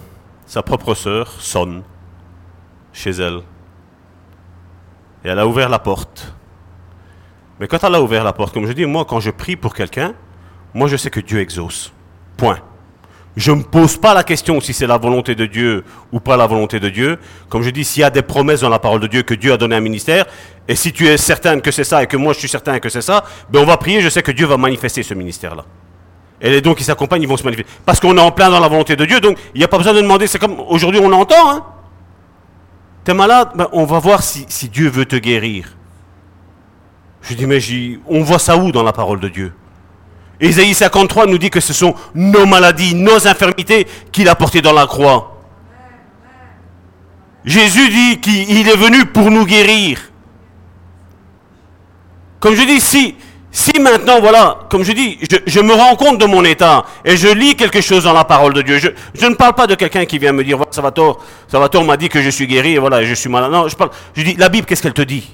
sa 0.46 0.62
propre 0.62 0.94
sœur 0.94 1.30
sonne 1.38 1.82
chez 2.94 3.10
elle. 3.10 3.40
Et 5.24 5.28
elle 5.28 5.38
a 5.38 5.46
ouvert 5.46 5.68
la 5.68 5.78
porte. 5.78 6.32
Mais 7.60 7.68
quand 7.68 7.82
elle 7.84 7.94
a 7.94 8.00
ouvert 8.00 8.24
la 8.24 8.32
porte, 8.32 8.54
comme 8.54 8.66
je 8.66 8.72
dis, 8.72 8.86
moi, 8.86 9.04
quand 9.04 9.20
je 9.20 9.30
prie 9.30 9.56
pour 9.56 9.74
quelqu'un, 9.74 10.14
moi, 10.72 10.88
je 10.88 10.96
sais 10.96 11.10
que 11.10 11.20
Dieu 11.20 11.40
exauce. 11.40 11.92
Point. 12.36 12.58
Je 13.36 13.50
ne 13.50 13.56
me 13.56 13.62
pose 13.62 13.96
pas 13.96 14.14
la 14.14 14.22
question 14.22 14.60
si 14.60 14.72
c'est 14.72 14.86
la 14.86 14.96
volonté 14.96 15.34
de 15.34 15.46
Dieu 15.46 15.84
ou 16.12 16.20
pas 16.20 16.36
la 16.36 16.46
volonté 16.46 16.78
de 16.78 16.88
Dieu. 16.88 17.18
Comme 17.48 17.62
je 17.62 17.70
dis, 17.70 17.84
s'il 17.84 18.00
y 18.02 18.04
a 18.04 18.10
des 18.10 18.22
promesses 18.22 18.60
dans 18.60 18.68
la 18.68 18.78
parole 18.78 19.00
de 19.00 19.08
Dieu 19.08 19.22
que 19.22 19.34
Dieu 19.34 19.52
a 19.52 19.56
donné 19.56 19.74
un 19.74 19.80
ministère, 19.80 20.26
et 20.68 20.76
si 20.76 20.92
tu 20.92 21.08
es 21.08 21.16
certain 21.16 21.58
que 21.58 21.72
c'est 21.72 21.84
ça 21.84 22.02
et 22.02 22.06
que 22.06 22.16
moi 22.16 22.32
je 22.32 22.38
suis 22.38 22.48
certain 22.48 22.78
que 22.78 22.88
c'est 22.88 23.02
ça, 23.02 23.24
ben 23.50 23.60
on 23.60 23.66
va 23.66 23.76
prier, 23.76 24.00
je 24.00 24.08
sais 24.08 24.22
que 24.22 24.30
Dieu 24.30 24.46
va 24.46 24.56
manifester 24.56 25.02
ce 25.02 25.14
ministère-là. 25.14 25.64
Et 26.40 26.50
les 26.50 26.60
dons 26.60 26.74
qui 26.74 26.84
s'accompagnent, 26.84 27.22
ils 27.22 27.28
vont 27.28 27.36
se 27.36 27.42
manifester. 27.42 27.70
Parce 27.84 27.98
qu'on 27.98 28.16
est 28.16 28.20
en 28.20 28.30
plein 28.30 28.50
dans 28.50 28.60
la 28.60 28.68
volonté 28.68 28.94
de 28.94 29.04
Dieu, 29.04 29.18
donc 29.18 29.36
il 29.52 29.58
n'y 29.58 29.64
a 29.64 29.68
pas 29.68 29.78
besoin 29.78 29.94
de 29.94 30.00
demander, 30.00 30.28
c'est 30.28 30.38
comme 30.38 30.60
aujourd'hui 30.68 31.00
on 31.02 31.12
entend, 31.12 31.50
hein. 31.50 31.64
T'es 33.04 33.12
malade, 33.12 33.50
ben 33.54 33.68
on 33.72 33.84
va 33.84 33.98
voir 33.98 34.22
si, 34.22 34.46
si, 34.48 34.68
Dieu 34.68 34.88
veut 34.88 35.04
te 35.04 35.16
guérir. 35.16 35.76
Je 37.20 37.34
dis, 37.34 37.46
mais 37.46 37.60
on 38.06 38.22
voit 38.22 38.38
ça 38.38 38.56
où 38.56 38.72
dans 38.72 38.82
la 38.82 38.92
parole 38.92 39.20
de 39.20 39.28
Dieu? 39.28 39.52
Ésaïe 40.40 40.74
53 40.74 41.26
nous 41.26 41.38
dit 41.38 41.50
que 41.50 41.60
ce 41.60 41.72
sont 41.72 41.94
nos 42.14 42.46
maladies, 42.46 42.94
nos 42.94 43.28
infirmités 43.28 43.86
qu'il 44.10 44.28
a 44.28 44.34
portées 44.34 44.62
dans 44.62 44.72
la 44.72 44.86
croix. 44.86 45.42
Jésus 47.44 47.88
dit 47.90 48.20
qu'il 48.20 48.66
est 48.66 48.76
venu 48.76 49.04
pour 49.04 49.30
nous 49.30 49.44
guérir. 49.44 50.00
Comme 52.40 52.54
je 52.54 52.62
dis, 52.62 52.80
si, 52.80 53.16
si 53.56 53.78
maintenant, 53.80 54.20
voilà, 54.20 54.58
comme 54.68 54.82
je 54.82 54.92
dis, 54.92 55.18
je, 55.46 55.60
me 55.60 55.72
rends 55.72 55.94
compte 55.94 56.18
de 56.18 56.26
mon 56.26 56.44
état 56.44 56.84
et 57.04 57.16
je 57.16 57.28
lis 57.28 57.54
quelque 57.54 57.80
chose 57.80 58.02
dans 58.02 58.12
la 58.12 58.24
parole 58.24 58.52
de 58.52 58.62
Dieu, 58.62 58.78
je, 58.78 59.26
ne 59.26 59.34
parle 59.34 59.54
pas 59.54 59.68
de 59.68 59.76
quelqu'un 59.76 60.04
qui 60.06 60.18
vient 60.18 60.32
me 60.32 60.42
dire, 60.42 60.56
voilà, 60.56 60.72
Salvatore, 60.72 61.84
m'a 61.84 61.96
dit 61.96 62.08
que 62.08 62.20
je 62.20 62.30
suis 62.30 62.48
guéri 62.48 62.72
et 62.74 62.78
voilà, 62.78 63.04
je 63.04 63.14
suis 63.14 63.28
malade. 63.30 63.52
Non, 63.52 63.68
je 63.68 63.76
parle, 63.76 63.90
je 64.16 64.22
dis, 64.22 64.34
la 64.34 64.48
Bible, 64.48 64.66
qu'est-ce 64.66 64.82
qu'elle 64.82 64.92
te 64.92 65.02
dit? 65.02 65.30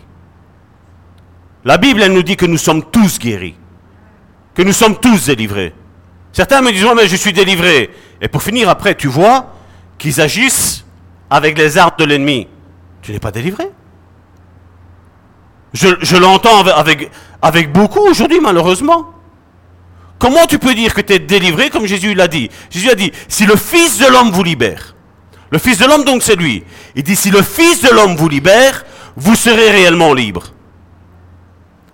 La 1.65 1.79
Bible, 1.79 2.03
elle 2.03 2.13
nous 2.13 2.23
dit 2.23 2.37
que 2.37 2.47
nous 2.47 2.59
sommes 2.59 2.85
tous 2.91 3.19
guéris 3.19 3.57
que 4.55 4.63
nous 4.63 4.73
sommes 4.73 4.97
tous 4.97 5.27
délivrés. 5.27 5.73
Certains 6.33 6.61
me 6.61 6.71
disent, 6.71 6.87
mais 6.95 7.09
je 7.09 7.17
suis 7.17 7.33
délivré. 7.33 7.91
Et 8.21 8.29
pour 8.29 8.43
finir, 8.43 8.69
après, 8.69 8.95
tu 8.95 9.09
vois 9.09 9.55
qu'ils 9.99 10.21
agissent 10.21 10.85
avec 11.29 11.57
les 11.59 11.79
armes 11.79 11.93
de 11.99 12.05
l'ennemi. 12.05 12.49
Tu 13.03 13.13
n'es 13.13 13.19
pas 13.19 13.31
délivré. 13.31 13.71
Je, 15.73 16.17
l'entends 16.17 16.61
avec, 16.61 16.75
avec 16.77 17.11
beaucoup 17.73 18.01
aujourd'hui, 18.01 18.41
malheureusement. 18.41 19.13
Comment 20.19 20.47
tu 20.47 20.59
peux 20.59 20.75
dire 20.75 20.93
que 20.93 21.01
tu 21.01 21.15
es 21.15 21.19
délivré 21.19 21.71
comme 21.71 21.87
Jésus 21.87 22.15
l'a 22.15 22.29
dit? 22.29 22.51
Jésus 22.69 22.91
a 22.91 22.95
dit, 22.95 23.11
si 23.27 23.47
le 23.47 23.57
Fils 23.57 23.99
de 23.99 24.07
l'homme 24.07 24.31
vous 24.31 24.43
libère, 24.43 24.95
le 25.51 25.59
Fils 25.59 25.79
de 25.79 25.87
l'homme 25.87 26.05
donc 26.05 26.23
c'est 26.23 26.37
lui, 26.37 26.63
il 26.95 27.03
dit, 27.03 27.17
si 27.17 27.31
le 27.31 27.43
Fils 27.43 27.83
de 27.83 27.89
l'homme 27.89 28.17
vous 28.17 28.29
libère, 28.29 28.85
vous 29.17 29.35
serez 29.35 29.71
réellement 29.71 30.13
libre. 30.13 30.53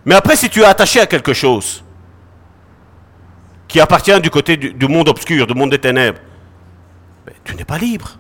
Mais 0.05 0.16
après, 0.16 0.36
si 0.36 0.51
tu 0.51 0.60
es 0.60 0.64
attaché 0.64 1.01
à 1.01 1.06
quelque 1.06 1.32
chose, 1.32 1.85
qui 3.68 3.81
appartient 3.81 4.20
du 4.20 4.31
côté 4.31 4.56
du, 4.56 4.89
monde 4.89 5.09
obscur, 5.09 5.47
du 5.47 5.55
monde 5.55 5.70
des 5.70 5.78
ténèbres, 5.78 6.18
tu 7.44 7.55
n'es 7.55 7.64
pas 7.64 7.78
libre. 7.78 8.18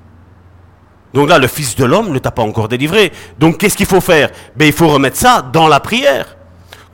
Donc 1.14 1.28
là, 1.28 1.38
le 1.38 1.46
Fils 1.46 1.76
de 1.76 1.84
l'homme 1.84 2.12
ne 2.12 2.18
t'a 2.18 2.30
pas 2.30 2.42
encore 2.42 2.68
délivré. 2.68 3.12
Donc 3.38 3.58
qu'est-ce 3.58 3.76
qu'il 3.76 3.86
faut 3.86 4.00
faire? 4.00 4.30
Ben, 4.56 4.66
Il 4.66 4.72
faut 4.72 4.88
remettre 4.88 5.16
ça 5.16 5.42
dans 5.42 5.68
la 5.68 5.80
prière. 5.80 6.35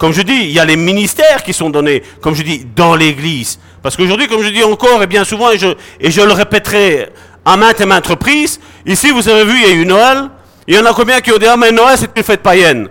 Comme 0.02 0.12
je 0.12 0.22
dis, 0.22 0.34
il 0.34 0.50
y 0.50 0.58
a 0.58 0.64
les 0.64 0.74
ministères 0.74 1.44
qui 1.44 1.52
sont 1.52 1.70
donnés, 1.70 2.02
comme 2.20 2.34
je 2.34 2.42
dis, 2.42 2.66
dans 2.74 2.96
l'Église. 2.96 3.60
Parce 3.84 3.96
qu'aujourd'hui, 3.96 4.26
comme 4.26 4.42
je 4.42 4.48
dis 4.48 4.64
encore 4.64 5.00
et 5.00 5.06
bien 5.06 5.22
souvent, 5.22 5.52
et 5.52 5.58
je, 5.58 6.20
le 6.20 6.32
répéterai 6.32 7.10
à 7.44 7.56
maintes 7.56 7.80
et 7.80 7.86
maintes 7.86 8.08
reprises, 8.08 8.58
ici, 8.84 9.12
vous 9.12 9.28
avez 9.28 9.44
vu, 9.44 9.60
il 9.62 9.62
y 9.62 9.70
a 9.70 9.74
eu 9.74 9.86
Noël. 9.86 10.28
Il 10.66 10.74
y 10.74 10.78
en 10.80 10.84
a 10.86 10.92
combien 10.92 11.20
qui 11.20 11.30
ont 11.30 11.38
dit, 11.38 11.46
ah 11.46 11.56
mais 11.56 11.70
Noël, 11.70 11.96
c'est 11.96 12.10
une 12.16 12.22
fête 12.24 12.42
païenne. 12.42 12.88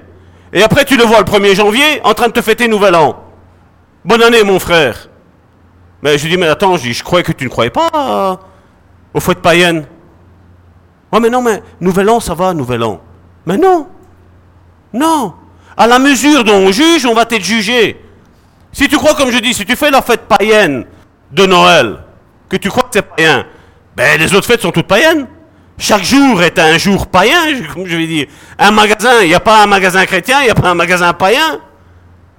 Et 0.53 0.63
après, 0.63 0.85
tu 0.85 0.95
le 0.95 1.03
vois 1.03 1.17
le 1.17 1.25
1er 1.25 1.53
janvier 1.53 1.99
en 2.05 2.13
train 2.13 2.27
de 2.27 2.31
te 2.31 2.41
fêter 2.41 2.69
Nouvel 2.69 2.95
An. 2.95 3.21
Bonne 4.05 4.23
année, 4.23 4.43
mon 4.45 4.57
frère. 4.57 5.09
Mais 6.01 6.17
je 6.17 6.25
dis, 6.29 6.37
mais 6.37 6.47
attends, 6.47 6.77
je, 6.77 6.83
dis, 6.83 6.97
croyais 7.01 7.25
que 7.25 7.33
tu 7.33 7.43
ne 7.43 7.49
croyais 7.49 7.71
pas 7.71 8.39
aux 9.13 9.19
fêtes 9.19 9.41
païennes. 9.41 9.85
Oh, 11.11 11.19
mais 11.19 11.29
non, 11.29 11.41
mais 11.41 11.61
Nouvel 11.81 12.09
An, 12.09 12.21
ça 12.21 12.35
va, 12.35 12.53
Nouvel 12.53 12.81
An. 12.83 13.01
Mais 13.45 13.57
non. 13.57 13.89
Non. 14.93 15.33
À 15.77 15.87
la 15.87 15.99
mesure 15.99 16.43
dont 16.43 16.55
on 16.55 16.71
juge, 16.71 17.05
on 17.05 17.13
va 17.13 17.25
t'être 17.25 17.43
jugé. 17.43 17.99
Si 18.71 18.87
tu 18.87 18.97
crois, 18.97 19.15
comme 19.15 19.31
je 19.31 19.39
dis, 19.39 19.53
si 19.53 19.65
tu 19.65 19.75
fais 19.75 19.91
la 19.91 20.01
fête 20.01 20.21
païenne 20.21 20.85
de 21.31 21.45
Noël, 21.45 21.99
que 22.49 22.57
tu 22.57 22.69
crois 22.69 22.83
que 22.83 22.89
c'est 22.93 23.01
païen, 23.01 23.45
ben 23.95 24.19
les 24.19 24.33
autres 24.33 24.47
fêtes 24.47 24.61
sont 24.61 24.71
toutes 24.71 24.87
païennes. 24.87 25.27
Chaque 25.77 26.03
jour 26.03 26.41
est 26.43 26.59
un 26.59 26.77
jour 26.77 27.07
païen, 27.07 27.63
comme 27.73 27.87
je 27.87 27.97
vais 27.97 28.07
dire. 28.07 28.27
Un 28.59 28.71
magasin, 28.71 29.21
il 29.21 29.29
n'y 29.29 29.33
a 29.33 29.39
pas 29.39 29.63
un 29.63 29.67
magasin 29.67 30.05
chrétien, 30.05 30.41
il 30.41 30.45
n'y 30.45 30.51
a 30.51 30.55
pas 30.55 30.69
un 30.69 30.75
magasin 30.75 31.11
païen. 31.13 31.59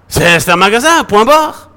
C'est 0.08 0.48
un 0.48 0.56
magasin, 0.56 1.04
point 1.04 1.24
barre. 1.24 1.70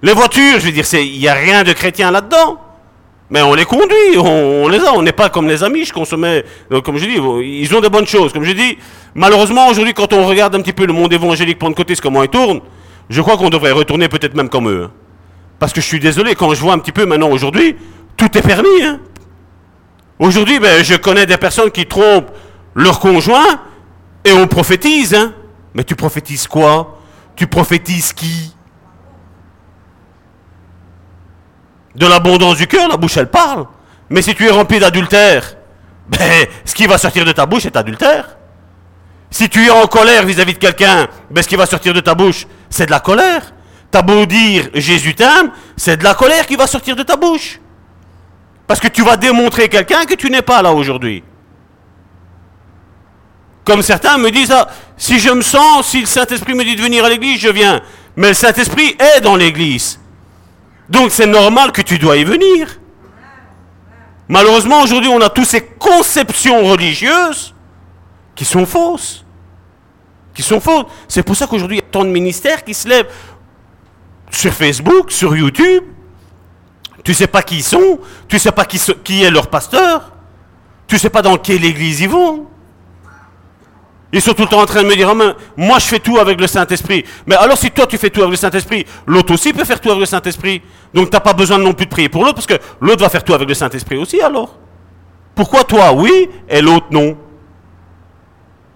Les 0.00 0.12
voitures, 0.12 0.58
je 0.58 0.66
veux 0.66 0.72
dire, 0.72 0.84
il 0.94 1.18
n'y 1.18 1.28
a 1.28 1.34
rien 1.34 1.62
de 1.62 1.72
chrétien 1.72 2.10
là-dedans. 2.10 2.60
Mais 3.32 3.40
on 3.40 3.54
les 3.54 3.64
conduit, 3.64 4.18
on, 4.18 4.68
les 4.68 4.80
a, 4.80 4.92
on 4.92 5.00
n'est 5.00 5.10
pas 5.10 5.30
comme 5.30 5.48
les 5.48 5.64
amis, 5.64 5.86
je 5.86 5.92
consommais, 5.94 6.44
euh, 6.70 6.82
comme 6.82 6.98
je 6.98 7.06
dis, 7.06 7.16
ils 7.62 7.74
ont 7.74 7.80
des 7.80 7.88
bonnes 7.88 8.06
choses. 8.06 8.30
Comme 8.30 8.44
je 8.44 8.52
dis, 8.52 8.76
malheureusement, 9.14 9.68
aujourd'hui, 9.68 9.94
quand 9.94 10.12
on 10.12 10.26
regarde 10.26 10.54
un 10.54 10.60
petit 10.60 10.74
peu 10.74 10.84
le 10.84 10.92
monde 10.92 11.10
évangélique 11.14 11.58
côté, 11.58 11.94
comment 11.96 12.22
il 12.22 12.28
tourne, 12.28 12.60
je 13.08 13.22
crois 13.22 13.38
qu'on 13.38 13.48
devrait 13.48 13.70
retourner 13.70 14.10
peut-être 14.10 14.34
même 14.34 14.50
comme 14.50 14.68
eux. 14.68 14.82
Hein. 14.84 14.90
Parce 15.58 15.72
que 15.72 15.80
je 15.80 15.86
suis 15.86 15.98
désolé, 15.98 16.34
quand 16.34 16.52
je 16.52 16.60
vois 16.60 16.74
un 16.74 16.78
petit 16.78 16.92
peu 16.92 17.06
maintenant 17.06 17.30
aujourd'hui, 17.30 17.74
tout 18.18 18.36
est 18.36 18.42
permis. 18.42 18.82
Hein. 18.82 19.00
Aujourd'hui, 20.18 20.58
ben, 20.58 20.84
je 20.84 20.96
connais 20.96 21.24
des 21.24 21.38
personnes 21.38 21.70
qui 21.70 21.86
trompent 21.86 22.32
leur 22.74 23.00
conjoint 23.00 23.62
et 24.26 24.32
on 24.32 24.46
prophétise. 24.46 25.14
Hein. 25.14 25.32
Mais 25.72 25.84
tu 25.84 25.96
prophétises 25.96 26.46
quoi? 26.46 26.98
Tu 27.34 27.46
prophétises 27.46 28.12
qui? 28.12 28.52
De 31.94 32.06
l'abondance 32.06 32.56
du 32.56 32.66
cœur, 32.66 32.88
la 32.88 32.96
bouche, 32.96 33.16
elle 33.16 33.30
parle. 33.30 33.66
Mais 34.08 34.22
si 34.22 34.34
tu 34.34 34.46
es 34.46 34.50
rempli 34.50 34.78
d'adultère, 34.78 35.56
ben, 36.08 36.46
ce 36.64 36.74
qui 36.74 36.86
va 36.86 36.98
sortir 36.98 37.24
de 37.24 37.32
ta 37.32 37.46
bouche 37.46 37.66
est 37.66 37.76
adultère. 37.76 38.36
Si 39.30 39.48
tu 39.48 39.64
es 39.66 39.70
en 39.70 39.86
colère 39.86 40.24
vis-à-vis 40.24 40.54
de 40.54 40.58
quelqu'un, 40.58 41.08
ben, 41.30 41.42
ce 41.42 41.48
qui 41.48 41.56
va 41.56 41.66
sortir 41.66 41.94
de 41.94 42.00
ta 42.00 42.14
bouche, 42.14 42.46
c'est 42.68 42.86
de 42.86 42.90
la 42.90 43.00
colère. 43.00 43.52
T'as 43.90 44.02
beau 44.02 44.26
dire 44.26 44.68
Jésus 44.74 45.14
t'aime, 45.14 45.50
c'est 45.76 45.98
de 45.98 46.04
la 46.04 46.14
colère 46.14 46.46
qui 46.46 46.56
va 46.56 46.66
sortir 46.66 46.96
de 46.96 47.02
ta 47.02 47.16
bouche. 47.16 47.60
Parce 48.66 48.80
que 48.80 48.88
tu 48.88 49.02
vas 49.02 49.16
démontrer 49.16 49.68
quelqu'un 49.68 50.04
que 50.04 50.14
tu 50.14 50.30
n'es 50.30 50.42
pas 50.42 50.62
là 50.62 50.72
aujourd'hui. 50.72 51.22
Comme 53.64 53.82
certains 53.82 54.18
me 54.18 54.30
disent, 54.30 54.50
ah, 54.50 54.68
si 54.96 55.18
je 55.18 55.30
me 55.30 55.42
sens, 55.42 55.86
si 55.86 56.00
le 56.00 56.06
Saint-Esprit 56.06 56.54
me 56.54 56.64
dit 56.64 56.74
de 56.74 56.82
venir 56.82 57.04
à 57.04 57.08
l'église, 57.08 57.40
je 57.40 57.48
viens. 57.48 57.80
Mais 58.16 58.28
le 58.28 58.34
Saint-Esprit 58.34 58.96
est 58.98 59.20
dans 59.20 59.36
l'église. 59.36 60.00
Donc 60.92 61.10
c'est 61.10 61.26
normal 61.26 61.72
que 61.72 61.80
tu 61.80 61.98
dois 61.98 62.18
y 62.18 62.24
venir. 62.24 62.78
Malheureusement, 64.28 64.82
aujourd'hui, 64.82 65.08
on 65.08 65.22
a 65.22 65.30
toutes 65.30 65.46
ces 65.46 65.62
conceptions 65.62 66.66
religieuses 66.66 67.54
qui 68.34 68.44
sont 68.44 68.66
fausses. 68.66 69.24
Qui 70.34 70.42
sont 70.42 70.60
fausses. 70.60 70.84
C'est 71.08 71.22
pour 71.22 71.34
ça 71.34 71.46
qu'aujourd'hui, 71.46 71.78
il 71.78 71.80
y 71.80 71.82
a 71.82 71.90
tant 71.90 72.04
de 72.04 72.10
ministères 72.10 72.62
qui 72.62 72.74
se 72.74 72.86
lèvent 72.86 73.08
sur 74.30 74.52
Facebook, 74.52 75.10
sur 75.10 75.34
YouTube. 75.34 75.84
Tu 77.02 77.14
sais 77.14 77.26
pas 77.26 77.42
qui 77.42 77.56
ils 77.56 77.64
sont, 77.64 77.98
tu 78.28 78.38
sais 78.38 78.52
pas 78.52 78.66
qui, 78.66 79.22
est 79.22 79.30
leur 79.30 79.48
pasteur, 79.48 80.12
tu 80.86 80.98
sais 80.98 81.10
pas 81.10 81.22
dans 81.22 81.38
quelle 81.38 81.64
église 81.64 82.00
ils 82.00 82.08
vont. 82.10 82.48
Ils 84.14 84.20
sont 84.20 84.34
tout 84.34 84.42
le 84.42 84.48
temps 84.48 84.60
en 84.60 84.66
train 84.66 84.82
de 84.82 84.88
me 84.88 84.94
dire, 84.94 85.10
moi 85.56 85.78
je 85.78 85.86
fais 85.86 85.98
tout 85.98 86.18
avec 86.18 86.38
le 86.38 86.46
Saint-Esprit. 86.46 87.04
Mais 87.26 87.34
alors 87.34 87.56
si 87.56 87.70
toi 87.70 87.86
tu 87.86 87.96
fais 87.96 88.10
tout 88.10 88.20
avec 88.20 88.32
le 88.32 88.36
Saint-Esprit, 88.36 88.84
l'autre 89.06 89.32
aussi 89.32 89.54
peut 89.54 89.64
faire 89.64 89.80
tout 89.80 89.88
avec 89.88 90.00
le 90.00 90.06
Saint-Esprit. 90.06 90.60
Donc 90.92 91.08
tu 91.08 91.16
n'as 91.16 91.20
pas 91.20 91.32
besoin 91.32 91.56
non 91.56 91.72
plus 91.72 91.86
de 91.86 91.90
prier 91.90 92.10
pour 92.10 92.22
l'autre, 92.22 92.34
parce 92.34 92.46
que 92.46 92.58
l'autre 92.80 93.02
va 93.02 93.08
faire 93.08 93.24
tout 93.24 93.32
avec 93.32 93.48
le 93.48 93.54
Saint-Esprit 93.54 93.96
aussi 93.96 94.20
alors. 94.20 94.58
Pourquoi 95.34 95.64
toi 95.64 95.94
oui 95.94 96.28
et 96.46 96.60
l'autre 96.60 96.88
non? 96.90 97.16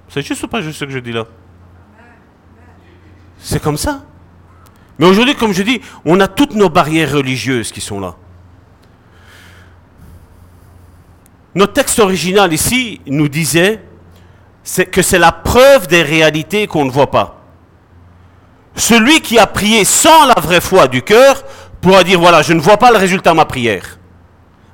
C'est 0.08 0.22
juste 0.22 0.42
ou 0.42 0.48
pas 0.48 0.62
juste 0.62 0.78
ce 0.78 0.86
que 0.86 0.90
je 0.90 0.98
dis 1.00 1.12
là? 1.12 1.26
C'est 3.38 3.60
comme 3.62 3.76
ça. 3.76 4.04
Mais 4.98 5.04
aujourd'hui, 5.04 5.34
comme 5.34 5.52
je 5.52 5.62
dis, 5.62 5.82
on 6.06 6.18
a 6.20 6.28
toutes 6.28 6.54
nos 6.54 6.70
barrières 6.70 7.12
religieuses 7.12 7.70
qui 7.70 7.82
sont 7.82 8.00
là. 8.00 8.14
Notre 11.54 11.74
texte 11.74 11.98
original 11.98 12.50
ici 12.54 13.02
nous 13.06 13.28
disait 13.28 13.82
c'est 14.66 14.86
que 14.86 15.00
c'est 15.00 15.20
la 15.20 15.30
preuve 15.30 15.86
des 15.86 16.02
réalités 16.02 16.66
qu'on 16.66 16.84
ne 16.84 16.90
voit 16.90 17.12
pas. 17.12 17.36
Celui 18.74 19.20
qui 19.20 19.38
a 19.38 19.46
prié 19.46 19.84
sans 19.84 20.26
la 20.26 20.34
vraie 20.34 20.60
foi 20.60 20.88
du 20.88 21.02
cœur 21.02 21.44
pourra 21.80 22.02
dire, 22.02 22.18
voilà, 22.18 22.42
je 22.42 22.52
ne 22.52 22.58
vois 22.58 22.76
pas 22.76 22.90
le 22.90 22.98
résultat 22.98 23.30
de 23.30 23.36
ma 23.36 23.44
prière. 23.44 24.00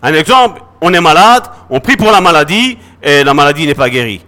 Un 0.02 0.14
exemple, 0.14 0.62
on 0.81 0.94
est 0.94 1.01
malade, 1.01 1.44
on 1.69 1.78
prie 1.78 1.97
pour 1.97 2.10
la 2.10 2.23
maladie 2.23 2.78
et 3.02 3.23
la 3.23 3.35
maladie 3.35 3.66
n'est 3.66 3.74
pas 3.74 3.90
guérie. 3.90 4.24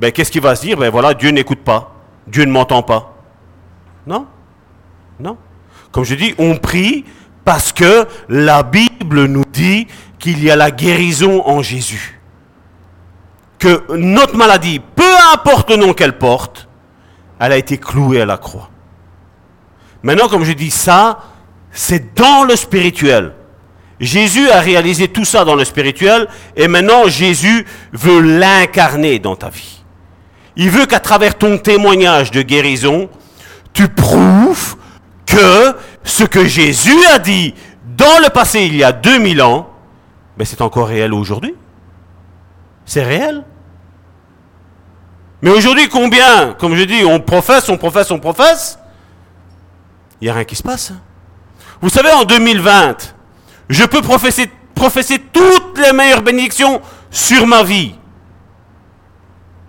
Ben, 0.00 0.10
qu'est-ce 0.10 0.32
qu'il 0.32 0.42
va 0.42 0.56
se 0.56 0.62
dire? 0.62 0.76
Ben 0.76 0.90
voilà, 0.90 1.14
Dieu 1.14 1.30
n'écoute 1.30 1.60
pas, 1.60 1.94
Dieu 2.26 2.44
ne 2.44 2.50
m'entend 2.50 2.82
pas. 2.82 3.14
Non? 4.04 4.26
Non? 5.20 5.38
Comme 5.92 6.04
je 6.04 6.16
dis, 6.16 6.34
on 6.38 6.56
prie 6.56 7.04
parce 7.44 7.72
que 7.72 8.04
la 8.28 8.64
Bible 8.64 9.26
nous 9.26 9.44
dit 9.52 9.86
qu'il 10.18 10.42
y 10.42 10.50
a 10.50 10.56
la 10.56 10.72
guérison 10.72 11.46
en 11.46 11.62
Jésus 11.62 12.17
que 13.58 13.92
notre 13.94 14.36
maladie, 14.36 14.80
peu 14.80 15.16
importe 15.34 15.70
le 15.70 15.76
nom 15.76 15.92
qu'elle 15.92 16.16
porte, 16.16 16.68
elle 17.40 17.52
a 17.52 17.56
été 17.56 17.78
clouée 17.78 18.20
à 18.20 18.26
la 18.26 18.36
croix. 18.36 18.70
Maintenant, 20.02 20.28
comme 20.28 20.44
je 20.44 20.52
dis 20.52 20.70
ça, 20.70 21.20
c'est 21.70 22.14
dans 22.14 22.44
le 22.44 22.56
spirituel. 22.56 23.34
Jésus 24.00 24.48
a 24.50 24.60
réalisé 24.60 25.08
tout 25.08 25.24
ça 25.24 25.44
dans 25.44 25.56
le 25.56 25.64
spirituel 25.64 26.28
et 26.56 26.68
maintenant 26.68 27.08
Jésus 27.08 27.66
veut 27.92 28.20
l'incarner 28.20 29.18
dans 29.18 29.34
ta 29.34 29.48
vie. 29.48 29.82
Il 30.56 30.70
veut 30.70 30.86
qu'à 30.86 31.00
travers 31.00 31.36
ton 31.36 31.58
témoignage 31.58 32.30
de 32.30 32.42
guérison, 32.42 33.08
tu 33.72 33.88
prouves 33.88 34.76
que 35.26 35.74
ce 36.04 36.24
que 36.24 36.46
Jésus 36.46 36.96
a 37.12 37.18
dit 37.18 37.54
dans 37.96 38.18
le 38.22 38.30
passé 38.30 38.62
il 38.62 38.76
y 38.76 38.84
a 38.84 38.92
2000 38.92 39.42
ans, 39.42 39.68
ben, 40.36 40.44
c'est 40.44 40.62
encore 40.62 40.88
réel 40.88 41.12
aujourd'hui. 41.12 41.54
C'est 42.86 43.02
réel. 43.02 43.44
Mais 45.40 45.50
aujourd'hui, 45.50 45.88
combien, 45.88 46.54
comme 46.54 46.74
je 46.74 46.84
dis, 46.84 47.04
on 47.04 47.20
professe, 47.20 47.68
on 47.68 47.76
professe, 47.76 48.10
on 48.10 48.18
professe, 48.18 48.78
il 50.20 50.24
n'y 50.24 50.30
a 50.30 50.34
rien 50.34 50.44
qui 50.44 50.56
se 50.56 50.62
passe. 50.62 50.92
Vous 51.80 51.88
savez, 51.88 52.10
en 52.10 52.24
2020, 52.24 53.14
je 53.68 53.84
peux 53.84 54.02
professer, 54.02 54.50
professer 54.74 55.18
toutes 55.32 55.78
les 55.78 55.92
meilleures 55.92 56.22
bénédictions 56.22 56.80
sur 57.10 57.46
ma 57.46 57.62
vie. 57.62 57.94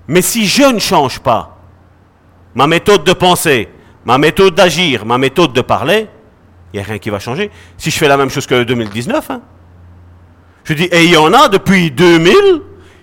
Mais 0.08 0.24
si 0.24 0.48
je 0.48 0.64
ne 0.64 0.80
change 0.80 1.20
pas 1.20 1.58
ma 2.56 2.66
méthode 2.66 3.04
de 3.04 3.14
penser, 3.14 3.70
ma 4.06 4.18
méthode 4.18 4.56
d'agir, 4.56 5.06
ma 5.06 5.20
méthode 5.20 5.54
de 5.54 5.62
parler, 5.62 6.08
il 6.74 6.78
n'y 6.78 6.84
a 6.84 6.88
rien 6.88 6.98
qui 6.98 7.12
va 7.12 7.20
changer. 7.20 7.52
Si 7.78 7.92
je 7.92 7.98
fais 7.98 8.08
la 8.08 8.18
même 8.18 8.30
chose 8.30 8.48
que 8.48 8.64
2019, 8.64 9.30
hein. 9.30 9.42
je 10.64 10.74
dis, 10.74 10.86
et 10.86 11.04
il 11.04 11.12
y 11.12 11.18
en 11.18 11.32
a 11.34 11.48
depuis 11.48 11.92
2000, 11.92 12.34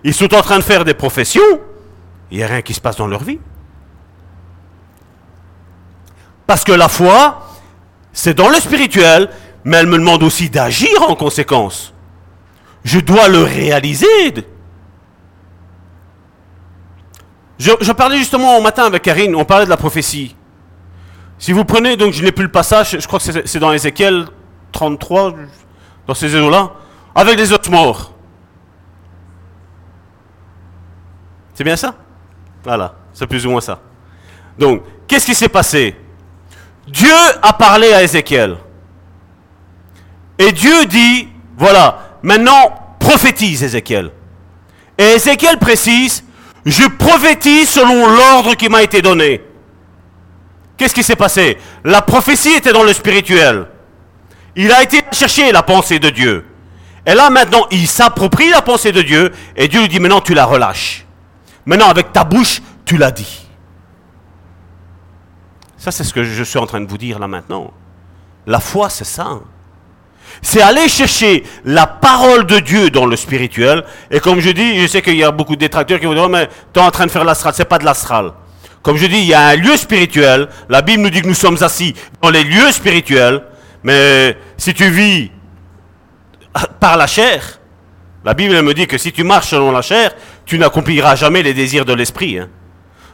ils 0.02 0.14
sont 0.14 0.34
en 0.34 0.42
train 0.42 0.58
de 0.58 0.64
faire 0.64 0.84
des 0.84 0.94
professions, 0.94 1.60
il 2.30 2.38
n'y 2.38 2.44
a 2.44 2.46
rien 2.46 2.62
qui 2.62 2.74
se 2.74 2.80
passe 2.80 2.96
dans 2.96 3.06
leur 3.06 3.22
vie. 3.22 3.38
Parce 6.46 6.64
que 6.64 6.72
la 6.72 6.88
foi, 6.88 7.46
c'est 8.12 8.34
dans 8.34 8.48
le 8.48 8.56
spirituel, 8.56 9.30
mais 9.64 9.78
elle 9.78 9.86
me 9.86 9.98
demande 9.98 10.22
aussi 10.22 10.48
d'agir 10.48 11.02
en 11.08 11.16
conséquence. 11.16 11.92
Je 12.84 13.00
dois 13.00 13.28
le 13.28 13.42
réaliser. 13.42 14.06
Je, 17.58 17.92
parlais 17.92 18.18
justement 18.18 18.58
au 18.58 18.62
matin 18.62 18.84
avec 18.84 19.02
Karine, 19.02 19.34
on 19.34 19.44
parlait 19.44 19.64
de 19.64 19.70
la 19.70 19.76
prophétie. 19.76 20.36
Si 21.38 21.52
vous 21.52 21.64
prenez, 21.64 21.96
donc 21.96 22.12
je 22.12 22.22
n'ai 22.22 22.32
plus 22.32 22.44
le 22.44 22.50
passage, 22.50 22.96
je 22.98 23.06
crois 23.06 23.18
que 23.18 23.46
c'est 23.46 23.58
dans 23.58 23.72
Ézéchiel 23.72 24.26
33, 24.72 25.34
dans 26.06 26.14
ces 26.14 26.34
eaux-là, 26.36 26.72
avec 27.14 27.36
les 27.38 27.52
autres 27.52 27.70
morts. 27.70 28.12
C'est 31.54 31.64
bien 31.64 31.76
ça? 31.76 31.94
Voilà, 32.66 32.96
c'est 33.12 33.28
plus 33.28 33.46
ou 33.46 33.50
moins 33.50 33.60
ça. 33.60 33.78
Donc, 34.58 34.82
qu'est-ce 35.06 35.24
qui 35.24 35.36
s'est 35.36 35.48
passé? 35.48 35.94
Dieu 36.88 37.14
a 37.40 37.52
parlé 37.52 37.92
à 37.92 38.02
Ézéchiel. 38.02 38.56
Et 40.36 40.50
Dieu 40.50 40.84
dit, 40.86 41.28
voilà, 41.56 42.18
maintenant 42.24 42.96
prophétise 42.98 43.62
Ézéchiel. 43.62 44.10
Et 44.98 45.12
Ézéchiel 45.12 45.58
précise, 45.58 46.24
je 46.64 46.88
prophétise 46.88 47.68
selon 47.68 48.08
l'ordre 48.08 48.54
qui 48.56 48.68
m'a 48.68 48.82
été 48.82 49.00
donné. 49.00 49.42
Qu'est-ce 50.76 50.94
qui 50.94 51.04
s'est 51.04 51.14
passé? 51.14 51.58
La 51.84 52.02
prophétie 52.02 52.54
était 52.54 52.72
dans 52.72 52.82
le 52.82 52.92
spirituel. 52.92 53.68
Il 54.56 54.72
a 54.72 54.82
été 54.82 55.02
chercher 55.12 55.52
la 55.52 55.62
pensée 55.62 56.00
de 56.00 56.10
Dieu. 56.10 56.44
Et 57.06 57.14
là 57.14 57.30
maintenant, 57.30 57.68
il 57.70 57.86
s'approprie 57.86 58.50
la 58.50 58.60
pensée 58.60 58.90
de 58.90 59.02
Dieu 59.02 59.30
et 59.54 59.68
Dieu 59.68 59.82
lui 59.82 59.88
dit 59.88 60.00
maintenant 60.00 60.20
tu 60.20 60.34
la 60.34 60.44
relâches. 60.44 61.05
Maintenant 61.66 61.88
avec 61.88 62.12
ta 62.12 62.24
bouche, 62.24 62.62
tu 62.84 62.96
l'as 62.96 63.10
dit. 63.10 63.46
Ça 65.76 65.90
c'est 65.90 66.04
ce 66.04 66.14
que 66.14 66.24
je 66.24 66.42
suis 66.42 66.58
en 66.58 66.66
train 66.66 66.80
de 66.80 66.88
vous 66.88 66.98
dire 66.98 67.18
là 67.18 67.28
maintenant. 67.28 67.72
La 68.46 68.60
foi 68.60 68.88
c'est 68.88 69.04
ça. 69.04 69.40
C'est 70.42 70.62
aller 70.62 70.88
chercher 70.88 71.44
la 71.64 71.86
parole 71.86 72.46
de 72.46 72.58
Dieu 72.58 72.90
dans 72.90 73.06
le 73.06 73.16
spirituel. 73.16 73.84
Et 74.10 74.20
comme 74.20 74.40
je 74.40 74.50
dis, 74.50 74.80
je 74.80 74.86
sais 74.86 75.02
qu'il 75.02 75.16
y 75.16 75.24
a 75.24 75.30
beaucoup 75.30 75.54
de 75.54 75.60
détracteurs 75.60 75.98
qui 75.98 76.06
vont 76.06 76.14
dire, 76.14 76.28
mais 76.28 76.48
tu 76.72 76.80
es 76.80 76.82
en 76.82 76.90
train 76.90 77.06
de 77.06 77.10
faire 77.10 77.24
l'astral. 77.24 77.54
C'est 77.54 77.64
pas 77.64 77.78
de 77.78 77.84
l'astral. 77.84 78.32
Comme 78.82 78.96
je 78.96 79.06
dis, 79.06 79.18
il 79.18 79.24
y 79.26 79.34
a 79.34 79.48
un 79.48 79.56
lieu 79.56 79.76
spirituel. 79.76 80.48
La 80.68 80.82
Bible 80.82 81.02
nous 81.02 81.10
dit 81.10 81.22
que 81.22 81.26
nous 81.26 81.34
sommes 81.34 81.56
assis 81.62 81.94
dans 82.20 82.30
les 82.30 82.44
lieux 82.44 82.70
spirituels. 82.70 83.42
Mais 83.82 84.36
si 84.56 84.74
tu 84.74 84.88
vis 84.90 85.30
par 86.78 86.96
la 86.96 87.06
chair, 87.06 87.60
la 88.24 88.34
Bible 88.34 88.60
me 88.62 88.74
dit 88.74 88.86
que 88.86 88.98
si 88.98 89.12
tu 89.12 89.24
marches 89.24 89.48
selon 89.48 89.70
la 89.70 89.82
chair, 89.82 90.12
tu 90.46 90.58
n'accompliras 90.58 91.16
jamais 91.16 91.42
les 91.42 91.52
désirs 91.52 91.84
de 91.84 91.92
l'esprit. 91.92 92.38
Hein. 92.38 92.48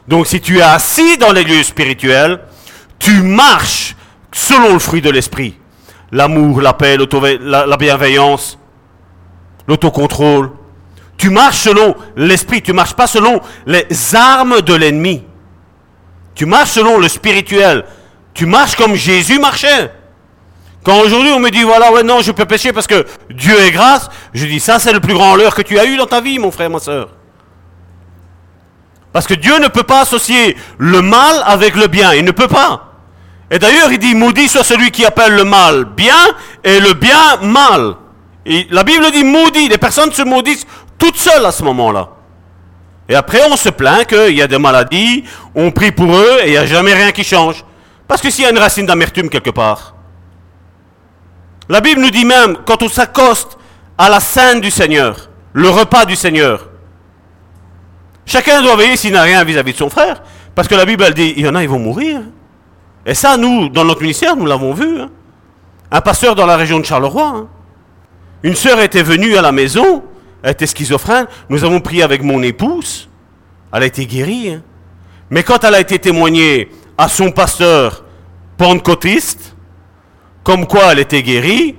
Donc 0.07 0.27
si 0.27 0.39
tu 0.39 0.59
es 0.59 0.61
assis 0.61 1.17
dans 1.17 1.31
les 1.31 1.43
lieux 1.43 1.63
spirituels, 1.63 2.39
tu 2.99 3.21
marches 3.21 3.95
selon 4.31 4.73
le 4.73 4.79
fruit 4.79 5.01
de 5.01 5.09
l'esprit. 5.09 5.57
L'amour, 6.11 6.61
la 6.61 6.73
paix, 6.73 6.97
la, 7.41 7.65
la 7.65 7.77
bienveillance, 7.77 8.59
l'autocontrôle. 9.67 10.51
Tu 11.17 11.29
marches 11.29 11.61
selon 11.61 11.95
l'esprit, 12.15 12.61
tu 12.61 12.73
marches 12.73 12.93
pas 12.93 13.07
selon 13.07 13.41
les 13.65 13.87
armes 14.13 14.61
de 14.61 14.73
l'ennemi. 14.73 15.23
Tu 16.35 16.45
marches 16.45 16.71
selon 16.71 16.99
le 16.99 17.07
spirituel. 17.07 17.85
Tu 18.33 18.45
marches 18.45 18.75
comme 18.75 18.95
Jésus 18.95 19.39
marchait. 19.39 19.91
Quand 20.83 20.99
aujourd'hui 20.99 21.31
on 21.31 21.39
me 21.39 21.49
dit 21.49 21.63
voilà 21.63 21.93
ouais 21.93 22.03
non 22.03 22.19
je 22.21 22.31
peux 22.31 22.45
pécher 22.45 22.73
parce 22.73 22.87
que 22.87 23.05
Dieu 23.29 23.57
est 23.61 23.71
grâce, 23.71 24.09
je 24.33 24.45
dis 24.45 24.59
ça 24.59 24.79
c'est 24.79 24.91
le 24.91 24.99
plus 24.99 25.13
grand 25.13 25.35
leurre 25.35 25.55
que 25.55 25.61
tu 25.61 25.79
as 25.79 25.85
eu 25.85 25.95
dans 25.95 26.07
ta 26.07 26.19
vie 26.19 26.39
mon 26.39 26.51
frère 26.51 26.69
ma 26.69 26.79
soeur. 26.79 27.09
Parce 29.13 29.27
que 29.27 29.35
Dieu 29.35 29.57
ne 29.59 29.67
peut 29.67 29.83
pas 29.83 30.01
associer 30.01 30.57
le 30.79 31.01
mal 31.01 31.43
avec 31.45 31.75
le 31.75 31.87
bien, 31.87 32.13
il 32.13 32.25
ne 32.25 32.31
peut 32.31 32.47
pas. 32.47 32.89
Et 33.51 33.59
d'ailleurs 33.59 33.91
il 33.91 33.99
dit 33.99 34.15
maudit 34.15 34.49
soit 34.49 34.63
celui 34.63 34.89
qui 34.89 35.05
appelle 35.05 35.35
le 35.35 35.43
mal 35.43 35.85
bien 35.85 36.15
et 36.63 36.79
le 36.79 36.93
bien 36.93 37.37
mal. 37.41 37.95
Et 38.45 38.67
la 38.71 38.83
Bible 38.83 39.09
dit 39.11 39.23
maudit, 39.23 39.69
les 39.69 39.77
personnes 39.77 40.11
se 40.11 40.23
maudissent 40.23 40.65
toutes 40.97 41.17
seules 41.17 41.45
à 41.45 41.51
ce 41.51 41.63
moment-là. 41.63 42.09
Et 43.09 43.15
après, 43.15 43.41
on 43.51 43.57
se 43.57 43.69
plaint 43.69 44.07
qu'il 44.07 44.35
y 44.35 44.41
a 44.41 44.47
des 44.47 44.57
maladies, 44.57 45.25
on 45.55 45.71
prie 45.71 45.91
pour 45.91 46.15
eux 46.15 46.39
et 46.41 46.47
il 46.47 46.51
n'y 46.51 46.57
a 46.57 46.65
jamais 46.65 46.93
rien 46.93 47.11
qui 47.11 47.23
change. 47.23 47.63
Parce 48.07 48.21
que 48.21 48.29
s'il 48.29 48.43
y 48.43 48.47
a 48.47 48.49
une 48.49 48.57
racine 48.57 48.85
d'amertume 48.85 49.29
quelque 49.29 49.49
part. 49.49 49.95
La 51.69 51.81
Bible 51.81 52.01
nous 52.01 52.09
dit 52.09 52.25
même, 52.25 52.57
quand 52.65 52.81
on 52.81 52.89
s'accoste 52.89 53.57
à 53.97 54.09
la 54.09 54.19
scène 54.19 54.61
du 54.61 54.71
Seigneur, 54.71 55.29
le 55.53 55.69
repas 55.69 56.05
du 56.05 56.15
Seigneur, 56.15 56.69
chacun 58.25 58.61
doit 58.61 58.75
veiller 58.75 58.97
s'il 58.97 59.13
n'a 59.13 59.23
rien 59.23 59.43
vis-à-vis 59.43 59.73
de 59.73 59.77
son 59.77 59.89
frère. 59.89 60.21
Parce 60.55 60.67
que 60.67 60.75
la 60.75 60.85
Bible, 60.85 61.03
dit, 61.13 61.33
il 61.37 61.45
y 61.45 61.47
en 61.47 61.55
a, 61.55 61.63
ils 61.63 61.69
vont 61.69 61.79
mourir. 61.79 62.21
Et 63.05 63.13
ça, 63.13 63.37
nous, 63.37 63.69
dans 63.69 63.83
notre 63.83 64.01
ministère, 64.01 64.35
nous 64.35 64.45
l'avons 64.45 64.73
vu. 64.73 65.01
Hein. 65.01 65.09
Un 65.91 66.01
pasteur 66.01 66.35
dans 66.35 66.45
la 66.45 66.57
région 66.57 66.79
de 66.79 66.85
Charleroi. 66.85 67.27
Hein. 67.27 67.47
Une 68.43 68.55
sœur 68.55 68.79
était 68.81 69.03
venue 69.03 69.35
à 69.37 69.41
la 69.41 69.51
maison, 69.51 70.03
elle 70.41 70.51
était 70.51 70.67
schizophrène. 70.67 71.27
Nous 71.49 71.63
avons 71.63 71.79
prié 71.79 72.03
avec 72.03 72.21
mon 72.21 72.41
épouse. 72.43 73.09
Elle 73.73 73.83
a 73.83 73.85
été 73.85 74.05
guérie. 74.05 74.53
Hein. 74.53 74.61
Mais 75.29 75.43
quand 75.43 75.63
elle 75.63 75.75
a 75.75 75.79
été 75.79 75.97
témoignée 75.99 76.69
à 76.97 77.07
son 77.07 77.31
pasteur 77.31 78.03
pentecôtiste, 78.57 79.55
comme 80.43 80.67
quoi 80.67 80.91
elle 80.91 80.99
était 80.99 81.23
guérie, 81.23 81.75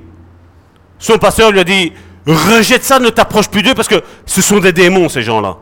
son 0.99 1.19
pasteur 1.19 1.53
lui 1.53 1.61
a 1.61 1.65
dit 1.65 1.93
Rejette 2.27 2.85
ça, 2.85 2.99
ne 2.99 3.11
t'approche 3.11 3.49
plus 3.49 3.63
d'eux 3.63 3.75
parce 3.75 3.89
que 3.89 4.03
ce 4.25 4.41
sont 4.41 4.59
des 4.59 4.73
démons, 4.73 5.09
ces 5.09 5.23
gens-là. 5.23 5.59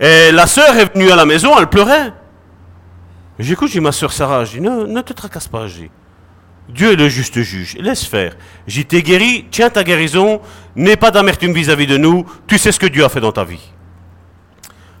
Et 0.00 0.30
la 0.32 0.46
sœur 0.46 0.76
est 0.76 0.94
venue 0.94 1.10
à 1.10 1.16
la 1.16 1.24
maison, 1.24 1.58
elle 1.58 1.68
pleurait. 1.68 2.12
J'écoute, 3.38 3.70
j'ai 3.70 3.80
ma 3.80 3.92
sœur 3.92 4.12
Sarah, 4.12 4.44
je 4.44 4.58
dis 4.58 4.60
ne 4.60 5.00
te 5.00 5.12
tracasse 5.12 5.48
pas, 5.48 5.66
dis. 5.66 5.90
Dieu 6.68 6.92
est 6.92 6.96
le 6.96 7.08
juste 7.08 7.40
juge, 7.40 7.76
laisse 7.78 8.04
faire. 8.04 8.36
J'ai 8.66 8.84
t'ai 8.84 9.02
guéri, 9.02 9.46
tiens 9.50 9.70
ta 9.70 9.82
guérison, 9.84 10.40
n'aie 10.76 10.96
pas 10.96 11.10
d'amertume 11.10 11.52
vis-à-vis 11.52 11.86
de 11.86 11.96
nous, 11.96 12.26
tu 12.46 12.58
sais 12.58 12.72
ce 12.72 12.78
que 12.78 12.86
Dieu 12.86 13.04
a 13.04 13.08
fait 13.08 13.20
dans 13.20 13.32
ta 13.32 13.44
vie. 13.44 13.72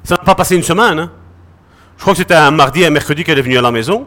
Ça 0.02 0.14
n'a 0.14 0.24
pas 0.24 0.34
passé 0.34 0.56
une 0.56 0.62
semaine. 0.62 0.98
Hein. 0.98 1.12
Je 1.96 2.02
crois 2.02 2.14
que 2.14 2.18
c'était 2.18 2.34
un 2.34 2.50
mardi, 2.50 2.84
un 2.84 2.90
mercredi 2.90 3.24
qu'elle 3.24 3.38
est 3.38 3.42
venue 3.42 3.58
à 3.58 3.62
la 3.62 3.70
maison. 3.70 4.06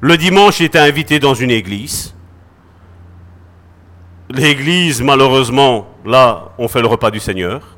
Le 0.00 0.16
dimanche, 0.16 0.60
il 0.60 0.66
était 0.66 0.78
invité 0.78 1.18
dans 1.18 1.34
une 1.34 1.50
église. 1.50 2.14
L'église, 4.28 5.02
malheureusement, 5.02 5.88
là, 6.04 6.52
on 6.58 6.68
fait 6.68 6.80
le 6.80 6.86
repas 6.86 7.10
du 7.10 7.18
Seigneur. 7.18 7.76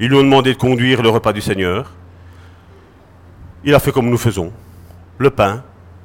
Ils 0.00 0.08
lui 0.08 0.16
ont 0.16 0.22
demandé 0.22 0.54
de 0.54 0.58
conduire 0.58 1.02
le 1.02 1.08
repas 1.08 1.32
du 1.32 1.40
Seigneur. 1.40 1.90
Il 3.64 3.74
a 3.74 3.78
fait 3.78 3.92
comme 3.92 4.10
nous 4.10 4.18
faisons. 4.18 4.52
Le 5.18 5.30
pain, 5.30 5.62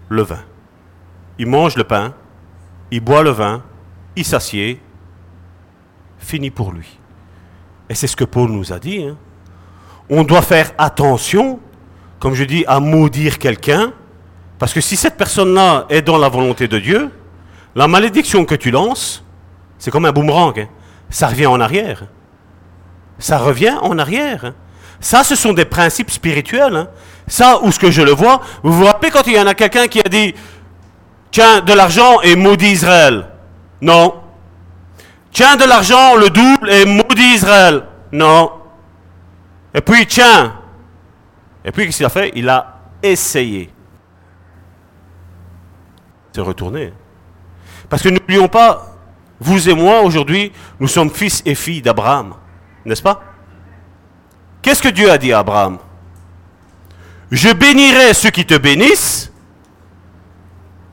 le 0.10 0.22
vin 0.22 0.40
il 1.38 1.48
mange 1.48 1.76
le 1.76 1.84
pain, 1.84 2.14
il 2.92 3.02
boit 3.02 3.24
le 3.24 3.30
vin, 3.30 3.64
il 4.16 4.26
s'assied, 4.26 4.80
fini 6.18 6.50
pour 6.50 6.72
lui. 6.72 6.98
Et 7.90 7.96
c'est 7.96 8.08
ce 8.08 8.16
que 8.16 8.24
Paul 8.24 8.50
nous 8.50 8.74
a 8.74 8.80
dit. 8.80 9.04
Hein. 9.04 9.18
On 10.10 10.24
doit 10.24 10.42
faire 10.42 10.72
attention, 10.78 11.60
comme 12.20 12.34
je 12.34 12.44
dis, 12.44 12.64
à 12.68 12.80
maudire 12.80 13.38
quelqu'un, 13.38 13.94
parce 14.58 14.74
que 14.74 14.82
si 14.82 14.96
cette 14.96 15.18
personne-là 15.18 15.86
est 15.90 16.02
dans 16.02 16.18
la 16.18 16.30
volonté 16.30 16.68
de 16.68 16.80
Dieu, 16.80 17.12
la 17.76 17.88
malédiction 17.88 18.46
que 18.46 18.56
tu 18.56 18.72
lances, 18.72 19.24
c'est 19.78 19.92
comme 19.92 20.06
un 20.06 20.12
boomerang. 20.12 20.58
Hein. 20.60 20.68
Ça 21.10 21.28
revient 21.28 21.46
en 21.46 21.60
arrière. 21.60 22.06
Ça 23.20 23.38
revient 23.38 23.76
en 23.82 23.98
arrière. 23.98 24.46
Hein. 24.46 24.54
Ça, 25.00 25.24
ce 25.24 25.36
sont 25.36 25.54
des 25.54 25.66
principes 25.66 26.12
spirituels. 26.12 26.88
Ça, 27.28 27.60
où 27.64 27.72
ce 27.72 27.80
que 27.80 27.92
je 27.92 28.02
le 28.02 28.12
vois, 28.12 28.42
vous 28.64 28.74
vous 28.74 28.86
rappelez 28.86 29.12
quand 29.12 29.26
il 29.28 29.34
y 29.34 29.40
en 29.40 29.48
a 29.48 29.54
quelqu'un 29.54 29.88
qui 29.88 30.00
a 30.00 30.10
dit 30.10 30.34
Tiens 31.32 31.62
de 31.62 31.74
l'argent 31.74 32.22
et 32.22 32.36
maudit 32.36 32.72
Israël. 32.72 33.28
Non. 33.82 34.16
Tiens 35.32 35.56
de 35.56 35.66
l'argent, 35.66 36.16
le 36.16 36.30
double 36.30 36.70
et 36.70 36.86
maudit 36.86 37.36
Israël. 37.36 37.84
Non. 38.12 38.52
Et 39.74 39.82
puis 39.82 40.06
tiens. 40.08 40.56
Et 41.64 41.72
puis 41.72 41.86
qu'est-ce 41.86 41.98
qu'il 41.98 42.06
a 42.06 42.10
fait? 42.10 42.32
Il 42.36 42.50
a 42.50 42.80
essayé 43.04 43.70
de 46.34 46.42
retourner. 46.42 46.94
Parce 47.90 48.02
que 48.02 48.10
n'oublions 48.10 48.48
pas, 48.48 48.96
vous 49.40 49.70
et 49.70 49.74
moi 49.74 50.02
aujourd'hui, 50.02 50.52
nous 50.80 50.88
sommes 50.88 51.10
fils 51.10 51.42
et 51.46 51.56
filles 51.56 51.82
d'Abraham. 51.82 52.34
N'est-ce 52.88 53.04
pas? 53.04 53.22
Qu'est-ce 54.62 54.82
que 54.82 54.88
Dieu 54.88 55.12
a 55.12 55.18
dit 55.18 55.34
à 55.34 55.40
Abraham? 55.40 55.78
Je 57.30 57.50
bénirai 57.50 58.14
ceux 58.14 58.30
qui 58.30 58.46
te 58.46 58.58
bénissent. 58.58 59.30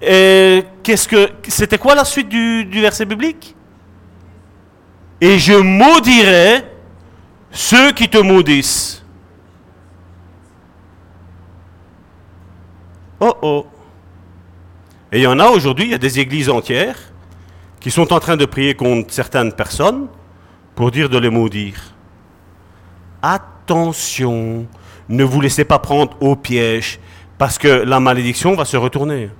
Et 0.03 0.65
qu'est-ce 0.83 1.07
que 1.07 1.31
c'était 1.47 1.79
quoi 1.79 1.95
la 1.95 2.05
suite 2.05 2.29
du, 2.29 2.81
verset 2.81 3.05
biblique? 3.05 3.55
Et 5.21 5.39
je 5.39 5.55
maudirai 5.55 6.65
ceux 7.53 7.93
qui 7.93 8.09
te 8.09 8.19
maudissent. 8.19 9.05
Oh 13.21 13.35
oh. 13.41 13.66
Et 15.12 15.19
il 15.19 15.23
y 15.23 15.29
en 15.29 15.39
a 15.39 15.47
aujourd'hui, 15.47 15.85
il 15.85 15.91
y 15.93 15.95
a 15.95 15.99
des 15.99 16.19
églises 16.19 16.51
entières 16.51 16.99
qui 17.79 17.93
sont 17.93 18.12
en 18.12 18.19
train 18.19 18.37
de 18.37 18.47
prier 18.47 18.75
contre 18.75 19.15
certaines 19.15 19.53
personnes 19.53 20.09
pour 20.75 20.91
dire 20.91 21.09
de 21.09 21.19
les 21.19 21.31
maudire. 21.31 21.95
Attention, 23.23 24.67
ne 25.09 25.25
vous 25.25 25.41
laissez 25.41 25.65
pas 25.65 25.79
prendre 25.79 26.17
au 26.21 26.37
piège, 26.37 27.01
parce 27.39 27.59
que 27.59 27.69
la 27.69 28.01
malédiction 28.01 28.55
va 28.55 28.65
se 28.65 28.77
retourner. 28.77 29.31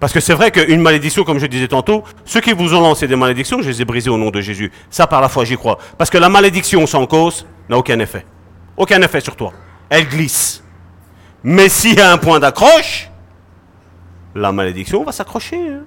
Parce 0.00 0.12
que 0.12 0.20
c'est 0.20 0.34
vrai 0.34 0.52
qu'une 0.52 0.80
malédiction, 0.80 1.24
comme 1.24 1.38
je 1.38 1.46
disais 1.46 1.66
tantôt, 1.66 2.04
ceux 2.24 2.40
qui 2.40 2.52
vous 2.52 2.72
ont 2.72 2.80
lancé 2.80 3.08
des 3.08 3.16
malédictions, 3.16 3.60
je 3.62 3.68
les 3.68 3.82
ai 3.82 3.84
brisées 3.84 4.10
au 4.10 4.16
nom 4.16 4.30
de 4.30 4.40
Jésus. 4.40 4.70
Ça, 4.90 5.08
par 5.08 5.20
la 5.20 5.28
foi, 5.28 5.44
j'y 5.44 5.56
crois. 5.56 5.78
Parce 5.96 6.08
que 6.08 6.18
la 6.18 6.28
malédiction 6.28 6.86
sans 6.86 7.06
cause 7.06 7.46
n'a 7.68 7.76
aucun 7.76 7.98
effet. 7.98 8.24
Aucun 8.76 9.02
effet 9.02 9.20
sur 9.20 9.34
toi. 9.34 9.52
Elle 9.88 10.06
glisse. 10.06 10.62
Mais 11.42 11.68
s'il 11.68 11.96
y 11.96 12.00
a 12.00 12.12
un 12.12 12.18
point 12.18 12.38
d'accroche, 12.38 13.10
la 14.36 14.52
malédiction 14.52 15.02
va 15.02 15.10
s'accrocher. 15.10 15.68
Hein. 15.68 15.82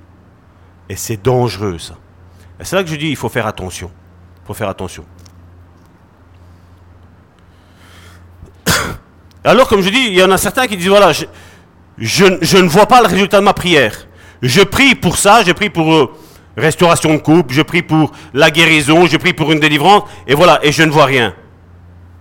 Et 0.90 0.98
c'est 0.98 1.22
dangereux, 1.24 1.80
ça. 1.80 1.96
Et 2.60 2.66
c'est 2.66 2.76
là 2.76 2.84
que 2.84 2.90
je 2.90 2.96
dis, 2.98 3.10
il 3.10 3.16
faut 3.16 3.30
faire 3.30 3.48
attention. 3.48 3.92
Faut 4.46 4.54
faire 4.54 4.70
attention. 4.70 5.06
Alors, 9.44 9.68
comme 9.68 9.82
je 9.82 9.90
dis, 9.90 10.08
il 10.08 10.14
y 10.14 10.24
en 10.24 10.32
a 10.32 10.38
certains 10.38 10.68
qui 10.68 10.78
disent, 10.78 10.90
voilà, 10.90 11.12
je, 11.98 12.26
ne 12.26 12.68
vois 12.68 12.86
pas 12.86 13.02
le 13.02 13.08
résultat 13.08 13.40
de 13.40 13.46
ma 13.46 13.54
prière. 13.54 14.08
Je 14.42 14.62
prie 14.62 14.96
pour 14.96 15.18
ça, 15.18 15.44
je 15.44 15.52
prie 15.52 15.70
pour 15.70 15.94
euh, 15.94 16.12
restauration 16.58 17.14
de 17.14 17.20
couple, 17.20 17.54
je 17.54 17.62
prie 17.62 17.84
pour 17.84 18.12
la 18.34 18.50
guérison, 18.50 19.06
je 19.06 19.18
prie 19.18 19.34
pour 19.34 19.52
une 19.52 19.60
délivrance, 19.60 20.04
et 20.26 20.34
voilà, 20.34 20.60
et 20.64 20.72
je 20.72 20.84
ne 20.84 20.92
vois 20.92 21.06
rien. 21.06 21.36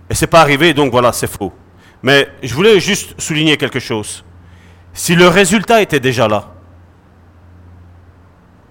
Et 0.09 0.15
c'est 0.15 0.27
pas 0.27 0.41
arrivé, 0.41 0.73
donc 0.73 0.91
voilà, 0.91 1.11
c'est 1.13 1.29
faux. 1.29 1.51
Mais 2.03 2.27
je 2.43 2.53
voulais 2.53 2.79
juste 2.79 3.19
souligner 3.19 3.57
quelque 3.57 3.79
chose. 3.79 4.23
Si 4.93 5.15
le 5.15 5.27
résultat 5.27 5.81
était 5.81 5.99
déjà 5.99 6.27
là, 6.27 6.51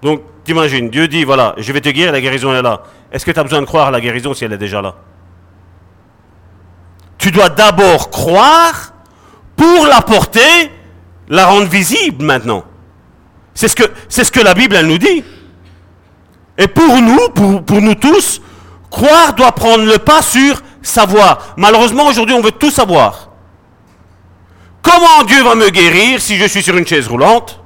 donc 0.02 0.22
t'imagines, 0.44 0.90
Dieu 0.90 1.08
dit, 1.08 1.24
voilà, 1.24 1.54
je 1.58 1.72
vais 1.72 1.80
te 1.80 1.88
guérir, 1.88 2.12
la 2.12 2.20
guérison 2.20 2.54
est 2.54 2.62
là. 2.62 2.82
Est-ce 3.12 3.24
que 3.24 3.30
tu 3.30 3.40
as 3.40 3.42
besoin 3.42 3.60
de 3.60 3.66
croire 3.66 3.88
à 3.88 3.90
la 3.90 4.00
guérison 4.00 4.34
si 4.34 4.44
elle 4.44 4.52
est 4.52 4.58
déjà 4.58 4.80
là? 4.80 4.94
Tu 7.18 7.30
dois 7.30 7.48
d'abord 7.48 8.10
croire 8.10 8.92
pour 9.56 9.86
la 9.86 10.00
porter 10.00 10.70
la 11.28 11.46
rendre 11.46 11.66
visible 11.66 12.24
maintenant. 12.24 12.64
C'est 13.54 13.68
ce 13.68 14.30
que, 14.30 14.40
la 14.40 14.54
Bible 14.54 14.78
nous 14.80 14.98
dit. 14.98 15.22
Et 16.56 16.66
pour 16.66 17.00
nous, 17.00 17.28
pour 17.60 17.80
nous 17.80 17.94
tous, 17.94 18.40
croire 18.90 19.34
doit 19.34 19.52
prendre 19.52 19.84
le 19.84 19.98
pas 19.98 20.22
sur 20.22 20.62
savoir. 20.82 21.54
Malheureusement, 21.56 22.06
aujourd'hui, 22.06 22.34
on 22.34 22.40
veut 22.40 22.52
tout 22.52 22.70
savoir. 22.70 23.30
Comment 24.82 25.24
Dieu 25.26 25.42
va 25.42 25.54
me 25.54 25.68
guérir 25.68 26.20
si 26.20 26.36
je 26.36 26.46
suis 26.46 26.62
sur 26.62 26.76
une 26.76 26.86
chaise 26.86 27.06
roulante? 27.06 27.60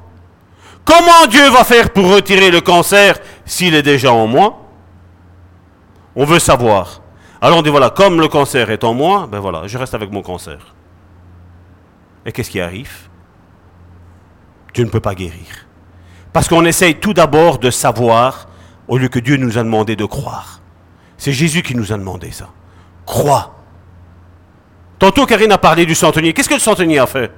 Comment 0.84 1.26
Dieu 1.28 1.48
va 1.50 1.64
faire 1.64 1.90
pour 1.90 2.12
retirer 2.12 2.50
le 2.50 2.60
cancer 2.60 3.16
s'il 3.46 3.74
est 3.74 3.82
déjà 3.82 4.12
en 4.12 4.26
moi? 4.26 4.63
On 6.16 6.24
veut 6.24 6.38
savoir. 6.38 7.00
Alors 7.40 7.58
on 7.58 7.62
dit 7.62 7.70
voilà, 7.70 7.90
comme 7.90 8.20
le 8.20 8.28
cancer 8.28 8.70
est 8.70 8.84
en 8.84 8.94
moi, 8.94 9.28
ben 9.30 9.40
voilà, 9.40 9.66
je 9.66 9.76
reste 9.76 9.94
avec 9.94 10.10
mon 10.10 10.22
cancer. 10.22 10.74
Et 12.24 12.32
qu'est-ce 12.32 12.50
qui 12.50 12.60
arrive? 12.60 13.08
Dieu 14.72 14.84
ne 14.84 14.90
peut 14.90 15.00
pas 15.00 15.14
guérir. 15.14 15.66
Parce 16.32 16.48
qu'on 16.48 16.64
essaye 16.64 16.96
tout 16.96 17.14
d'abord 17.14 17.58
de 17.58 17.70
savoir 17.70 18.48
au 18.88 18.98
lieu 18.98 19.08
que 19.08 19.18
Dieu 19.18 19.36
nous 19.36 19.58
a 19.58 19.62
demandé 19.62 19.94
de 19.94 20.04
croire. 20.04 20.60
C'est 21.16 21.32
Jésus 21.32 21.62
qui 21.62 21.74
nous 21.74 21.92
a 21.92 21.96
demandé 21.96 22.30
ça. 22.30 22.48
Crois. 23.06 23.54
Tantôt, 24.98 25.26
Karine 25.26 25.52
a 25.52 25.58
parlé 25.58 25.86
du 25.86 25.94
centenier. 25.94 26.32
Qu'est-ce 26.32 26.48
que 26.48 26.54
le 26.54 26.60
centenier 26.60 26.98
a 26.98 27.06
fait? 27.06 27.30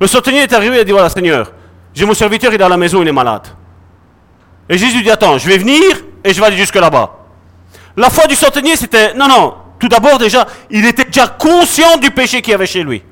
Le 0.00 0.06
centenier 0.06 0.40
est 0.40 0.52
arrivé 0.52 0.76
et 0.76 0.80
a 0.80 0.84
dit 0.84 0.92
Voilà, 0.92 1.08
Seigneur, 1.08 1.52
j'ai 1.94 2.04
mon 2.06 2.14
serviteur, 2.14 2.52
il 2.52 2.60
est 2.60 2.64
à 2.64 2.68
la 2.68 2.76
maison, 2.76 3.02
il 3.02 3.08
est 3.08 3.12
malade. 3.12 3.48
Et 4.68 4.78
Jésus 4.78 5.02
dit 5.02 5.10
Attends, 5.10 5.38
je 5.38 5.48
vais 5.48 5.58
venir 5.58 5.80
et 6.24 6.32
je 6.32 6.40
vais 6.40 6.46
aller 6.46 6.56
jusque 6.56 6.76
là-bas. 6.76 7.21
La 7.96 8.10
foi 8.10 8.26
du 8.26 8.34
centenier, 8.34 8.76
c'était 8.76 9.14
Non, 9.14 9.28
non, 9.28 9.54
tout 9.78 9.88
d'abord, 9.88 10.18
déjà, 10.18 10.46
il 10.70 10.84
était 10.86 11.04
déjà 11.04 11.26
conscient 11.26 11.96
du 11.98 12.10
péché 12.10 12.40
qu'il 12.40 12.52
y 12.52 12.54
avait 12.54 12.66
chez 12.66 12.82
lui. 12.82 13.02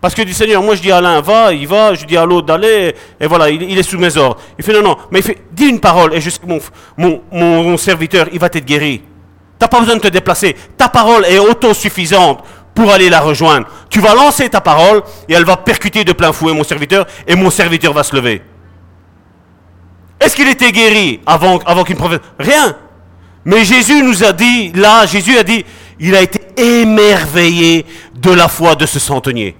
Parce 0.00 0.14
que 0.14 0.22
du 0.22 0.34
Seigneur, 0.34 0.62
moi 0.62 0.74
je 0.74 0.82
dis 0.82 0.92
à 0.92 1.00
l'un, 1.00 1.20
va, 1.20 1.52
il 1.52 1.66
va, 1.66 1.94
je 1.94 2.04
dis 2.04 2.16
à 2.16 2.24
l'autre 2.24 2.46
d'aller, 2.46 2.94
et 3.18 3.26
voilà, 3.26 3.48
il, 3.50 3.78
est 3.78 3.82
sous 3.82 3.98
mes 3.98 4.16
ordres. 4.16 4.38
Il 4.58 4.64
fait 4.64 4.72
non, 4.72 4.82
non, 4.82 4.96
mais 5.10 5.20
il 5.20 5.22
fait, 5.22 5.38
dis 5.52 5.66
une 5.66 5.80
parole, 5.80 6.14
et 6.14 6.20
je 6.20 6.30
sais 6.30 6.38
que 6.38 6.46
mon, 6.46 7.22
mon, 7.32 7.76
serviteur, 7.76 8.26
il 8.32 8.38
va 8.38 8.48
t'être 8.48 8.66
guéri. 8.66 9.02
T'as 9.58 9.68
pas 9.68 9.80
besoin 9.80 9.96
de 9.96 10.00
te 10.00 10.08
déplacer. 10.08 10.54
Ta 10.76 10.88
parole 10.88 11.24
est 11.24 11.38
autosuffisante 11.38 12.44
pour 12.74 12.92
aller 12.92 13.08
la 13.08 13.20
rejoindre. 13.20 13.66
Tu 13.88 14.00
vas 14.00 14.14
lancer 14.14 14.48
ta 14.50 14.60
parole, 14.60 15.02
et 15.28 15.34
elle 15.34 15.44
va 15.44 15.56
percuter 15.56 16.04
de 16.04 16.12
plein 16.12 16.32
fouet 16.32 16.52
mon 16.52 16.64
serviteur, 16.64 17.06
et 17.26 17.34
mon 17.34 17.50
serviteur 17.50 17.92
va 17.92 18.02
se 18.02 18.14
lever. 18.14 18.42
Est-ce 20.20 20.36
qu'il 20.36 20.48
était 20.48 20.72
guéri 20.72 21.20
avant, 21.26 21.58
avant 21.66 21.84
qu'une 21.84 21.96
prophète 21.96 22.22
Rien. 22.38 22.76
Mais 23.46 23.64
Jésus 23.64 24.02
nous 24.02 24.24
a 24.24 24.32
dit, 24.32 24.72
là, 24.72 25.06
Jésus 25.06 25.38
a 25.38 25.44
dit, 25.44 25.64
il 26.00 26.16
a 26.16 26.20
été 26.20 26.40
émerveillé 26.56 27.86
de 28.12 28.32
la 28.32 28.48
foi 28.48 28.74
de 28.74 28.84
ce 28.86 28.98
centenier. 28.98 29.56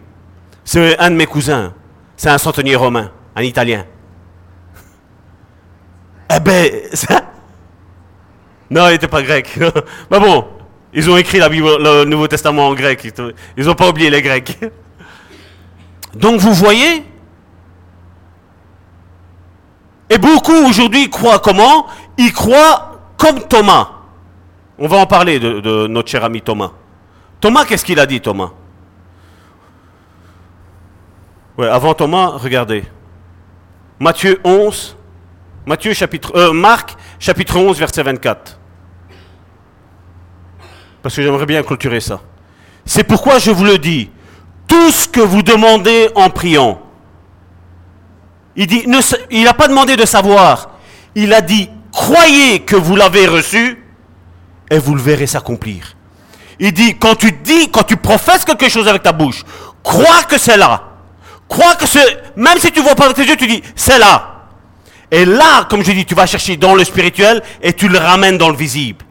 C'est 0.65 0.99
un 0.99 1.11
de 1.11 1.15
mes 1.15 1.27
cousins. 1.27 1.73
C'est 2.17 2.29
un 2.29 2.39
centenier 2.39 2.75
romain, 2.75 3.13
un 3.37 3.43
italien. 3.43 3.85
Eh 6.35 6.41
ben, 6.41 6.69
ça... 6.93 7.23
Non, 8.69 8.89
il 8.89 8.93
n'était 8.93 9.07
pas 9.07 9.23
grec. 9.23 9.57
Mais 10.11 10.19
bon, 10.19 10.45
ils 10.93 11.09
ont 11.09 11.17
écrit 11.17 11.39
le 11.39 12.05
Nouveau 12.07 12.27
Testament 12.27 12.67
en 12.67 12.75
grec. 12.75 13.07
Ils 13.57 13.65
n'ont 13.65 13.77
pas 13.77 13.89
oublié 13.89 14.11
les 14.11 14.21
Grecs. 14.21 14.59
Donc 16.13 16.41
vous 16.41 16.55
voyez? 16.55 17.05
Et 20.11 20.19
beaucoup 20.19 20.67
aujourd'hui 20.67 21.09
croient 21.09 21.39
comment? 21.39 21.87
Ils 22.19 22.33
croient 22.33 22.96
comme 23.17 23.43
Thomas. 23.49 23.91
On 24.79 24.89
va 24.89 24.99
en 24.99 25.07
parler 25.07 25.39
de, 25.41 25.87
notre 25.87 26.11
cher 26.11 26.25
ami 26.25 26.43
Thomas. 26.43 26.73
Thomas, 27.41 27.65
qu'est-ce 27.65 27.85
qu'il 27.85 27.99
a 27.99 28.07
dit, 28.07 28.21
Thomas? 28.21 28.51
Ouais, 31.57 31.69
avant 31.69 31.95
Thomas, 31.95 32.33
regardez. 32.37 32.85
Matthieu 33.99 34.39
11, 34.45 34.97
Matthieu 35.65 35.95
chapitre, 35.95 36.37
euh, 36.37 36.53
Marc 36.53 36.97
chapitre 37.19 37.57
11, 37.57 37.79
verset 37.79 38.03
24. 38.03 38.59
Parce 41.03 41.17
que 41.17 41.23
j'aimerais 41.23 41.47
bien 41.47 41.63
clôturer 41.63 42.01
ça. 42.01 42.21
C'est 42.85 43.05
pourquoi 43.05 43.39
je 43.39 43.51
vous 43.51 43.65
le 43.65 43.79
dis, 43.79 44.11
tout 44.69 44.91
ce 44.91 45.09
que 45.09 45.21
vous 45.21 45.43
demandez 45.43 46.11
en 46.15 46.29
priant, 46.29 46.83
il 48.55 48.67
dit, 48.67 48.87
il 49.31 49.45
n'a 49.45 49.55
pas 49.55 49.69
demandé 49.69 49.97
de 49.97 50.05
savoir, 50.05 50.71
il 51.15 51.33
a 51.33 51.41
dit, 51.41 51.71
croyez 51.97 52.61
que 52.61 52.77
vous 52.77 52.95
l'avez 52.95 53.27
reçu 53.27 53.83
et 54.71 54.79
vous 54.79 54.95
le 54.95 55.01
verrez 55.01 55.27
s'accomplir. 55.27 55.97
Il 56.61 56.73
dit, 56.73 56.99
quand 56.99 57.15
tu 57.15 57.33
dis, 57.33 57.71
quand 57.71 57.85
tu 57.85 57.97
professes 57.97 58.45
quelque 58.45 58.69
chose 58.69 58.87
avec 58.87 59.03
ta 59.03 59.13
bouche, 59.13 59.45
crois 59.83 60.25
que 60.25 60.37
c'est 60.37 60.59
là. 60.59 60.83
Crois 61.49 61.75
que 61.75 61.87
c'est, 61.87 62.37
même 62.37 62.59
si 62.59 62.71
tu 62.71 62.83
vois 62.83 62.95
pas 62.95 63.07
avec 63.07 63.17
tes 63.17 63.25
yeux, 63.25 63.37
tu 63.37 63.47
dis, 63.47 63.63
c'est 63.75 63.99
là. 63.99 64.35
Et 65.11 65.25
là, 65.25 65.65
comme 65.71 65.83
je 65.83 65.93
dis, 65.93 66.05
tu 66.05 66.15
vas 66.15 66.27
chercher 66.27 66.59
dans 66.59 66.75
le 66.75 66.85
spirituel 66.85 67.43
et 67.63 67.73
tu 67.73 67.89
le 67.89 67.99
ramènes 67.99 68.37
dans 68.37 68.51
le 68.51 68.57
visible. 68.57 69.05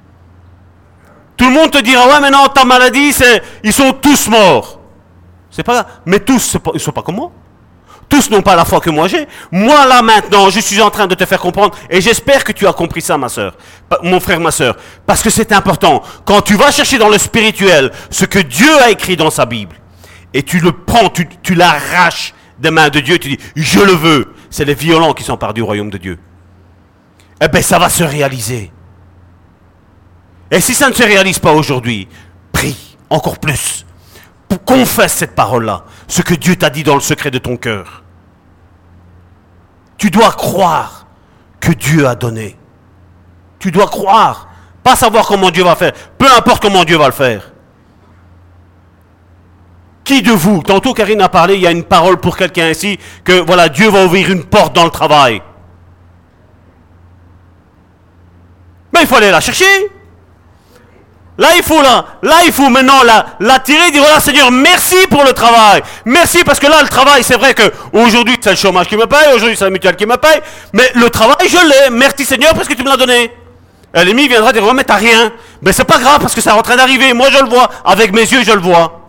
Tout 1.38 1.46
le 1.46 1.54
monde 1.54 1.72
te 1.72 1.80
dira, 1.80 2.08
ouais, 2.08 2.20
mais 2.22 2.30
non, 2.30 2.48
ta 2.48 2.66
maladie, 2.66 3.14
c'est, 3.14 3.42
ils 3.64 3.74
sont 3.74 3.94
tous 3.94 4.28
morts. 4.28 4.80
C'est 5.50 5.64
pas, 5.64 5.88
mais 6.06 6.20
tous, 6.20 6.58
ils 6.74 6.80
sont 6.80 6.92
pas 6.92 7.02
comme 7.02 7.16
moi. 7.16 7.32
Tous 8.08 8.30
n'ont 8.30 8.42
pas 8.42 8.56
la 8.56 8.66
foi 8.66 8.80
que 8.80 8.90
moi 8.90 9.08
j'ai. 9.08 9.28
Moi 9.52 9.86
là 9.88 10.02
maintenant, 10.02 10.50
je 10.50 10.60
suis 10.60 10.82
en 10.82 10.90
train 10.90 11.08
de 11.08 11.16
te 11.16 11.26
faire 11.26 11.40
comprendre 11.40 11.76
et 11.90 12.02
j'espère 12.02 12.44
que 12.44 12.52
tu 12.52 12.68
as 12.68 12.74
compris 12.74 13.02
ça, 13.02 13.18
ma 13.18 13.30
soeur, 13.30 13.56
mon 14.04 14.20
frère, 14.20 14.40
ma 14.40 14.52
soeur, 14.52 14.76
parce 15.06 15.22
que 15.22 15.30
c'est 15.30 15.52
important. 15.52 16.04
Quand 16.26 16.42
tu 16.42 16.56
vas 16.56 16.72
chercher 16.72 16.98
dans 16.98 17.10
le 17.10 17.18
spirituel 17.18 17.92
ce 18.10 18.26
que 18.26 18.40
Dieu 18.40 18.72
a 18.82 18.92
écrit 18.92 19.16
dans 19.16 19.30
sa 19.32 19.46
Bible 19.46 19.76
et 20.34 20.44
tu 20.44 20.60
le 20.60 20.72
prends, 20.72 21.10
tu, 21.10 21.56
l'arraches 21.56 22.34
des 22.60 22.72
mains 22.72 22.90
de 22.90 23.00
Dieu, 23.00 23.18
tu 23.18 23.30
dis 23.30 23.40
je 23.56 23.80
le 23.80 23.94
veux. 23.94 24.34
C'est 24.50 24.66
les 24.66 24.76
violents 24.76 25.14
qui 25.14 25.24
s'emparent 25.24 25.54
du 25.54 25.62
royaume 25.62 25.90
de 25.90 25.98
Dieu. 25.98 26.20
Eh 27.42 27.48
bien, 27.48 27.62
ça 27.62 27.80
va 27.80 27.90
se 27.90 28.04
réaliser. 28.04 28.72
Et 30.52 30.62
si 30.62 30.74
ça 30.74 30.90
ne 30.90 30.94
se 30.94 31.04
réalise 31.04 31.40
pas 31.40 31.52
aujourd'hui, 31.52 32.08
prie 32.54 32.98
encore 33.10 33.40
plus. 33.40 33.85
Confesse 34.58 35.14
cette 35.14 35.36
parole-là 35.36 35.86
ce 36.08 36.22
que 36.22 36.34
Dieu 36.34 36.56
t'a 36.56 36.70
dit 36.70 36.84
dans 36.84 36.96
le 36.96 37.02
secret 37.02 37.32
de 37.32 37.38
ton 37.38 37.58
cœur. 37.58 38.04
Tu 39.98 40.12
dois 40.12 40.32
croire 40.32 41.08
que 41.60 41.72
Dieu 41.72 42.08
a 42.08 42.16
donné. 42.16 42.58
Tu 43.60 43.72
dois 43.72 43.88
croire. 43.88 44.50
Pas 44.84 44.96
savoir 44.96 45.26
comment 45.26 45.50
Dieu 45.50 45.64
va 45.64 45.76
faire. 45.76 45.94
Peu 46.18 46.28
importe 46.38 46.62
comment 46.62 46.84
Dieu 46.84 46.98
va 46.98 47.08
le 47.08 47.12
faire. 47.12 47.52
Qui 50.04 50.22
de 50.22 50.32
vous, 50.32 50.62
tantôt 50.62 50.94
Karine 50.94 51.22
a 51.22 51.30
parlé, 51.30 51.56
il 51.56 51.62
y 51.62 51.68
a 51.68 51.72
une 51.72 51.84
parole 51.84 52.18
pour 52.18 52.38
quelqu'un 52.38 52.70
ici, 52.70 53.00
que 53.24 53.42
voilà, 53.42 53.70
Dieu 53.70 53.90
va 53.90 54.06
ouvrir 54.06 54.30
une 54.30 54.44
porte 54.44 54.76
dans 54.76 54.84
le 54.84 54.92
travail. 54.92 55.42
Mais 58.94 59.02
il 59.02 59.08
faut 59.08 59.16
aller 59.16 59.32
la 59.32 59.42
chercher. 59.42 59.92
Là, 61.38 61.50
il 61.58 61.64
faut 61.64 61.82
là, 61.82 62.06
là, 62.22 62.36
il 62.46 62.54
faut 62.54 62.70
maintenant 62.70 63.04
la, 63.04 63.26
la 63.42 63.60
tirer, 63.60 63.92
dire 63.92 64.02
voilà 64.02 64.22
Seigneur, 64.22 64.52
merci 64.52 64.96
pour 65.10 65.24
le 65.26 65.34
travail. 65.34 65.82
Merci 66.06 66.44
parce 66.46 66.60
que 66.60 66.68
là, 66.68 66.82
le 66.82 66.88
travail, 66.88 67.24
c'est 67.24 67.36
vrai 67.36 67.54
que 67.54 67.64
aujourd'hui 67.92 68.38
c'est 68.42 68.52
le 68.52 68.56
chômage 68.56 68.88
qui 68.88 68.96
me 68.96 69.06
paye, 69.06 69.34
aujourd'hui 69.34 69.58
c'est 69.58 69.66
la 69.66 69.70
mutuelle 69.70 69.98
qui 69.98 70.06
me 70.06 70.16
paye, 70.16 70.42
mais 70.72 70.90
le 70.96 71.10
travail, 71.10 71.50
je 71.50 71.58
l'ai. 71.58 71.90
Merci 71.92 72.24
Seigneur 72.24 72.54
parce 72.54 72.70
que 72.70 72.74
tu 72.74 72.84
me 72.84 72.90
l'as 72.90 72.98
donné. 72.98 73.32
L'ennemi 73.94 74.28
viendra 74.28 74.52
dire, 74.52 74.64
ouais, 74.66 74.74
mais 74.74 74.84
t'as 74.84 74.96
rien. 74.96 75.32
Mais 75.62 75.72
c'est 75.72 75.86
pas 75.86 75.98
grave 75.98 76.20
parce 76.20 76.36
que 76.36 76.42
ça 76.42 76.52
est 76.52 76.54
en 76.54 76.62
train 76.62 76.76
d'arriver. 76.76 77.14
Moi, 77.14 77.30
je 77.32 77.42
le 77.42 77.50
vois. 77.50 77.70
Avec 77.86 78.12
mes 78.12 78.22
yeux, 78.22 78.44
je 78.44 78.52
le 78.52 78.60
vois. 78.60 79.00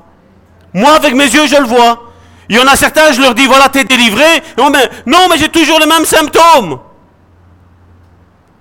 Moi, 0.72 0.92
avec 0.92 1.12
mes 1.14 1.24
yeux, 1.24 1.46
je 1.48 1.56
le 1.56 1.66
vois. 1.66 2.04
Il 2.48 2.56
y 2.56 2.60
en 2.60 2.66
a 2.68 2.76
certains, 2.76 3.10
je 3.10 3.20
leur 3.20 3.34
dis, 3.34 3.46
voilà, 3.46 3.68
t'es 3.68 3.82
délivré. 3.82 4.24
Non, 4.56 4.70
mais, 4.70 4.88
non, 5.06 5.26
mais 5.28 5.38
j'ai 5.38 5.48
toujours 5.48 5.80
les 5.80 5.86
mêmes 5.86 6.04
symptômes. 6.04 6.78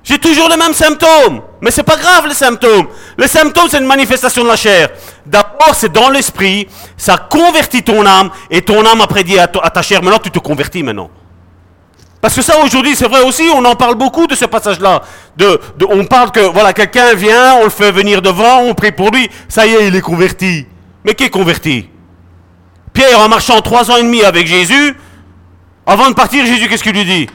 J'ai 0.06 0.19
toujours 0.19 0.48
les 0.49 0.56
mêmes 0.56 0.73
symptômes. 0.73 1.41
Mais 1.61 1.72
c'est 1.72 1.84
pas 1.84 1.98
grave 1.98 2.27
les 2.27 2.36
symptômes. 2.36 2.88
Les 3.18 3.27
symptômes, 3.27 3.68
c'est 3.69 3.80
une 3.80 3.88
manifestation 3.88 4.44
de 4.44 4.48
la 4.48 4.56
chair. 4.56 4.90
D'abord, 5.26 5.73
c'est 5.73 5.91
dans 5.91 6.11
l'esprit, 6.11 6.68
ça 6.95 7.18
convertit 7.18 7.82
ton 7.82 8.06
âme, 8.06 8.30
et 8.52 8.61
ton 8.61 8.86
âme 8.86 9.02
après 9.02 9.23
dit 9.23 9.40
à, 9.40 9.48
ta 9.48 9.82
chair, 9.82 10.03
maintenant 10.03 10.19
tu 10.19 10.30
te 10.30 10.38
convertis 10.38 10.84
maintenant. 10.84 11.10
Parce 12.22 12.36
que 12.36 12.44
ça 12.44 12.60
aujourd'hui, 12.64 12.95
c'est 12.95 13.07
vrai 13.07 13.22
aussi, 13.22 13.49
on 13.53 13.65
en 13.65 13.76
parle 13.76 13.95
beaucoup 13.95 14.27
de 14.27 14.36
ce 14.36 14.45
passage-là. 14.45 15.02
De, 15.38 15.60
on 15.90 16.06
parle 16.06 16.32
que 16.32 16.40
voilà, 16.40 16.72
quelqu'un 16.73 17.15
vient, 17.15 17.56
on 17.56 17.64
le 17.64 17.69
fait 17.72 17.91
venir 17.91 18.22
devant, 18.22 18.60
on 18.60 18.76
prie 18.76 18.91
pour 18.91 19.10
lui, 19.10 19.27
ça 19.48 19.65
y 19.65 19.73
est, 19.73 19.88
il 19.88 19.95
est 19.95 20.02
converti. 20.02 20.68
Mais 21.03 21.15
qui 21.15 21.23
est 21.23 21.30
converti? 21.32 21.90
Pierre, 22.94 23.19
en 23.19 23.27
marchant 23.27 23.60
trois 23.61 23.90
ans 23.90 23.98
et 23.98 24.03
demi 24.03 24.23
avec 24.23 24.45
Jésus, 24.45 24.95
avant 25.88 26.10
de 26.10 26.15
partir, 26.15 26.45
Jésus, 26.45 26.69
qu'est-ce 26.69 26.84
qu'il 26.84 26.94
lui 26.94 27.06
dit? 27.06 27.27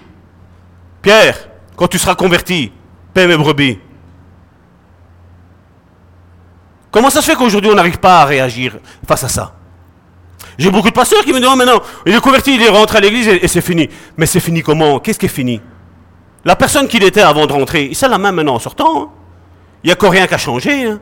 Pierre, 1.03 1.50
quand 1.81 1.89
tu 1.89 1.99
seras 1.99 2.15
converti, 2.15 2.71
paie 3.15 3.27
mes 3.27 3.39
brebis. 3.39 3.79
Comment 6.91 7.09
ça 7.09 7.23
se 7.23 7.31
fait 7.31 7.37
qu'aujourd'hui 7.37 7.71
on 7.71 7.75
n'arrive 7.75 7.97
pas 7.97 8.21
à 8.21 8.27
réagir 8.27 8.77
face 9.09 9.25
à 9.25 9.29
ça? 9.29 9.55
J'ai 10.59 10.71
beaucoup 10.71 10.91
de 10.91 10.95
pasteurs 10.95 11.25
qui 11.25 11.33
me 11.33 11.39
disent 11.39 11.49
oh, 11.51 11.57
mais 11.57 11.65
non, 11.65 11.81
il 12.05 12.15
est 12.15 12.21
converti, 12.21 12.55
il 12.55 12.63
est 12.63 12.69
rentré 12.69 12.99
à 12.99 13.01
l'église 13.01 13.29
et, 13.29 13.49
c'est 13.49 13.63
fini. 13.63 13.89
Mais 14.19 14.27
c'est 14.27 14.41
fini 14.41 14.63
comment? 14.63 14.99
Qu'est-ce 14.99 15.19
qui 15.19 15.25
est 15.25 15.31
fini? 15.31 15.59
La 16.45 16.55
personne 16.55 16.87
qu'il 16.87 17.03
était 17.03 17.23
avant 17.23 17.47
de 17.47 17.53
rentrer, 17.55 17.93
c'est 17.95 18.09
la 18.09 18.19
même 18.19 18.35
maintenant 18.35 18.57
en 18.57 18.59
sortant. 18.59 19.03
Hein. 19.03 19.09
Il 19.83 19.87
n'y 19.87 19.93
a 19.93 19.97
qu'à 19.97 20.11
rien 20.11 20.27
qu'à 20.27 20.37
changer. 20.37 20.85
Hein. 20.85 21.01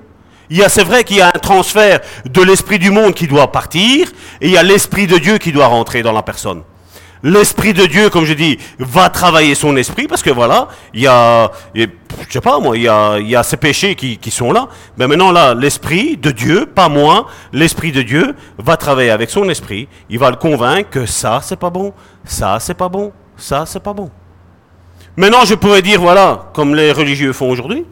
Il 0.49 0.59
y 0.59 0.63
a, 0.63 0.69
c'est 0.69 0.85
vrai 0.85 1.03
qu'il 1.03 1.17
y 1.17 1.21
a 1.21 1.33
un 1.35 1.41
transfert 1.41 1.99
de 2.25 2.43
l'esprit 2.43 2.79
du 2.79 2.93
monde 2.93 3.15
qui 3.15 3.27
doit 3.27 3.51
partir, 3.51 4.13
et 4.41 4.47
il 4.47 4.53
y 4.53 4.57
a 4.57 4.63
l'esprit 4.63 5.09
de 5.09 5.19
Dieu 5.19 5.39
qui 5.39 5.51
doit 5.51 5.67
rentrer 5.67 6.05
dans 6.05 6.13
la 6.13 6.23
personne. 6.23 6.63
L'Esprit 7.23 7.73
de 7.73 7.87
Dieu, 7.87 8.11
comme 8.11 8.25
je 8.25 8.33
dis, 8.33 8.59
va 8.79 9.11
travailler 9.11 9.55
son 9.55 9.77
esprit 9.77 10.07
parce 10.07 10.23
que 10.23 10.31
voilà, 10.31 10.69
il 10.95 11.03
y 11.03 11.07
a, 11.07 11.51
je 11.75 11.87
sais 12.31 12.41
pas 12.41 12.61
moi, 12.61 12.77
il 12.77 12.83
y 12.85 13.37
a, 13.37 13.43
ces 13.43 13.57
péchés 13.57 13.95
qui, 13.95 14.19
qui 14.19 14.31
sont 14.31 14.53
là. 14.53 14.69
Mais 14.97 15.07
maintenant 15.07 15.33
là, 15.33 15.55
l'Esprit 15.55 16.17
de 16.17 16.31
Dieu, 16.31 16.67
pas 16.67 16.89
moi, 16.89 17.27
l'Esprit 17.53 17.93
de 17.93 18.03
Dieu 18.03 18.35
va 18.59 18.77
travailler 18.77 19.11
avec 19.11 19.31
son 19.31 19.49
esprit. 19.49 19.89
Il 20.09 20.19
va 20.19 20.31
le 20.31 20.37
convaincre 20.37 20.91
que 20.91 21.07
ça 21.07 21.41
c'est 21.43 21.59
pas 21.59 21.71
bon, 21.71 21.93
ça 22.25 22.59
c'est 22.61 22.75
pas 22.75 22.89
bon, 22.89 23.13
ça 23.37 23.65
c'est 23.67 23.83
pas 23.83 23.93
bon. 23.93 24.11
Maintenant, 25.17 25.45
je 25.45 25.57
pourrais 25.57 25.83
dire 25.83 26.01
voilà, 26.01 26.51
comme 26.53 26.77
les 26.77 26.93
religieux 26.93 27.33
font 27.33 27.51
aujourd'hui. 27.51 27.85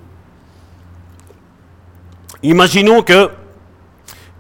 Imaginons 2.44 3.02
que 3.02 3.30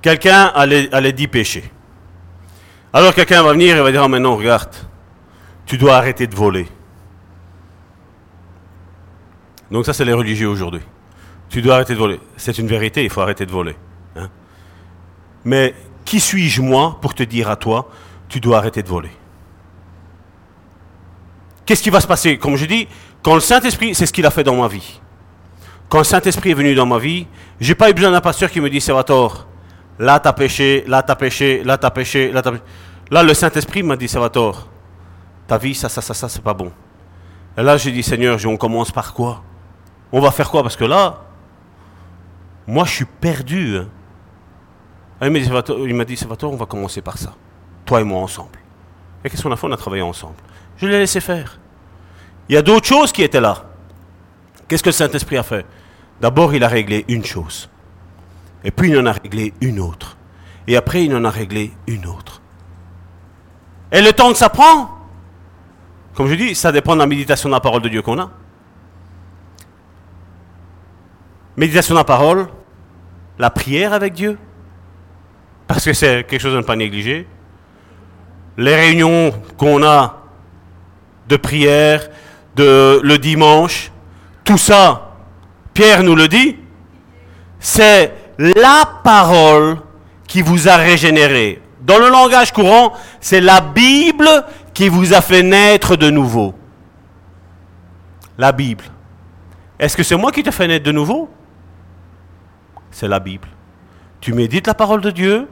quelqu'un 0.00 0.52
a 0.54 0.64
les, 0.66 0.88
a 0.92 1.00
les 1.00 1.12
dix 1.12 1.26
péchés. 1.26 1.64
Alors 2.96 3.12
quelqu'un 3.12 3.42
va 3.42 3.52
venir 3.52 3.76
et 3.76 3.82
va 3.82 3.92
dire, 3.92 4.00
oh 4.02 4.08
mais 4.08 4.18
non, 4.18 4.38
regarde, 4.38 4.74
tu 5.66 5.76
dois 5.76 5.96
arrêter 5.96 6.26
de 6.26 6.34
voler. 6.34 6.66
Donc 9.70 9.84
ça, 9.84 9.92
c'est 9.92 10.06
les 10.06 10.14
religieux 10.14 10.48
aujourd'hui. 10.48 10.80
Tu 11.50 11.60
dois 11.60 11.74
arrêter 11.74 11.92
de 11.92 11.98
voler. 11.98 12.18
C'est 12.38 12.56
une 12.56 12.66
vérité, 12.66 13.04
il 13.04 13.10
faut 13.10 13.20
arrêter 13.20 13.44
de 13.44 13.52
voler. 13.52 13.76
Hein. 14.16 14.30
Mais 15.44 15.74
qui 16.06 16.20
suis-je 16.20 16.62
moi 16.62 16.96
pour 17.02 17.12
te 17.12 17.22
dire 17.22 17.50
à 17.50 17.56
toi, 17.56 17.90
tu 18.30 18.40
dois 18.40 18.56
arrêter 18.56 18.82
de 18.82 18.88
voler? 18.88 19.12
Qu'est-ce 21.66 21.82
qui 21.82 21.90
va 21.90 22.00
se 22.00 22.06
passer? 22.06 22.38
Comme 22.38 22.56
je 22.56 22.64
dis, 22.64 22.88
quand 23.22 23.34
le 23.34 23.40
Saint-Esprit, 23.40 23.94
c'est 23.94 24.06
ce 24.06 24.12
qu'il 24.14 24.24
a 24.24 24.30
fait 24.30 24.42
dans 24.42 24.56
ma 24.56 24.68
vie. 24.68 25.02
Quand 25.90 25.98
le 25.98 26.04
Saint-Esprit 26.04 26.52
est 26.52 26.54
venu 26.54 26.74
dans 26.74 26.86
ma 26.86 26.98
vie, 26.98 27.26
j'ai 27.60 27.74
pas 27.74 27.90
eu 27.90 27.92
besoin 27.92 28.10
d'un 28.10 28.22
pasteur 28.22 28.50
qui 28.50 28.62
me 28.62 28.70
dit, 28.70 28.80
Salvatore, 28.80 29.46
là 29.98 30.18
t'as 30.18 30.32
péché, 30.32 30.84
là 30.86 31.02
t'as 31.02 31.14
péché, 31.14 31.62
là 31.62 31.76
t'as 31.76 31.90
péché, 31.90 32.32
là 32.32 32.40
t'as 32.40 32.52
péché. 32.52 32.64
Là, 33.10 33.22
le 33.22 33.34
Saint-Esprit 33.34 33.82
m'a 33.82 33.96
dit, 33.96 34.08
Salvatore, 34.08 34.68
ta 35.46 35.58
vie, 35.58 35.74
ça, 35.74 35.88
ça, 35.88 36.02
ça, 36.02 36.12
ça, 36.12 36.28
c'est 36.28 36.42
pas 36.42 36.54
bon. 36.54 36.72
Et 37.56 37.62
là, 37.62 37.76
j'ai 37.76 37.92
dit, 37.92 38.02
Seigneur, 38.02 38.38
on 38.46 38.56
commence 38.56 38.90
par 38.90 39.14
quoi? 39.14 39.42
On 40.12 40.20
va 40.20 40.30
faire 40.30 40.50
quoi? 40.50 40.62
Parce 40.62 40.76
que 40.76 40.84
là, 40.84 41.22
moi, 42.66 42.84
je 42.84 42.90
suis 42.90 43.04
perdu. 43.04 43.78
Hein. 43.78 43.88
il 45.22 45.94
m'a 45.94 46.04
dit, 46.04 46.16
Salvatore, 46.16 46.52
on 46.52 46.56
va 46.56 46.66
commencer 46.66 47.00
par 47.00 47.16
ça. 47.16 47.32
Toi 47.84 48.00
et 48.00 48.04
moi 48.04 48.20
ensemble. 48.20 48.58
Et 49.24 49.30
qu'est-ce 49.30 49.42
qu'on 49.42 49.52
a 49.52 49.56
fait? 49.56 49.66
On 49.66 49.72
a 49.72 49.76
travaillé 49.76 50.02
ensemble. 50.02 50.34
Je 50.76 50.86
l'ai 50.86 50.98
laissé 50.98 51.20
faire. 51.20 51.58
Il 52.48 52.54
y 52.54 52.58
a 52.58 52.62
d'autres 52.62 52.86
choses 52.86 53.12
qui 53.12 53.22
étaient 53.22 53.40
là. 53.40 53.64
Qu'est-ce 54.66 54.82
que 54.82 54.88
le 54.88 54.94
Saint-Esprit 54.94 55.38
a 55.38 55.44
fait? 55.44 55.64
D'abord, 56.20 56.54
il 56.54 56.64
a 56.64 56.68
réglé 56.68 57.04
une 57.08 57.24
chose. 57.24 57.68
Et 58.64 58.72
puis, 58.72 58.90
il 58.90 58.98
en 58.98 59.06
a 59.06 59.12
réglé 59.12 59.54
une 59.60 59.78
autre. 59.78 60.16
Et 60.66 60.76
après, 60.76 61.04
il 61.04 61.14
en 61.14 61.24
a 61.24 61.30
réglé 61.30 61.72
une 61.86 62.06
autre. 62.06 62.42
Et 63.96 64.02
le 64.02 64.12
temps 64.12 64.30
que 64.30 64.36
ça 64.36 64.50
prend, 64.50 64.90
comme 66.14 66.28
je 66.28 66.34
dis, 66.34 66.54
ça 66.54 66.70
dépend 66.70 66.92
de 66.92 66.98
la 66.98 67.06
méditation 67.06 67.48
de 67.48 67.54
la 67.54 67.60
parole 67.60 67.80
de 67.80 67.88
Dieu 67.88 68.02
qu'on 68.02 68.18
a. 68.18 68.30
Méditation 71.56 71.94
de 71.94 72.00
la 72.00 72.04
parole, 72.04 72.46
la 73.38 73.48
prière 73.48 73.94
avec 73.94 74.12
Dieu, 74.12 74.36
parce 75.66 75.82
que 75.82 75.94
c'est 75.94 76.26
quelque 76.28 76.42
chose 76.42 76.52
à 76.52 76.58
ne 76.58 76.62
pas 76.62 76.76
négliger. 76.76 77.26
Les 78.58 78.74
réunions 78.74 79.32
qu'on 79.56 79.82
a 79.82 80.24
de 81.26 81.38
prière, 81.38 82.06
de 82.54 83.00
le 83.02 83.16
dimanche, 83.16 83.90
tout 84.44 84.58
ça, 84.58 85.14
Pierre 85.72 86.02
nous 86.02 86.16
le 86.16 86.28
dit, 86.28 86.58
c'est 87.60 88.12
la 88.36 89.00
parole 89.02 89.78
qui 90.28 90.42
vous 90.42 90.68
a 90.68 90.76
régénéré. 90.76 91.62
Dans 91.86 91.98
le 91.98 92.10
langage 92.10 92.52
courant, 92.52 92.92
c'est 93.20 93.40
la 93.40 93.60
Bible 93.60 94.28
qui 94.74 94.88
vous 94.88 95.14
a 95.14 95.20
fait 95.20 95.44
naître 95.44 95.94
de 95.94 96.10
nouveau. 96.10 96.52
La 98.36 98.50
Bible. 98.50 98.84
Est-ce 99.78 99.96
que 99.96 100.02
c'est 100.02 100.16
moi 100.16 100.32
qui 100.32 100.42
te 100.42 100.50
fais 100.50 100.66
naître 100.66 100.84
de 100.84 100.90
nouveau? 100.90 101.30
C'est 102.90 103.06
la 103.06 103.20
Bible. 103.20 103.46
Tu 104.20 104.32
médites 104.32 104.66
la 104.66 104.74
parole 104.74 105.00
de 105.00 105.12
Dieu, 105.12 105.48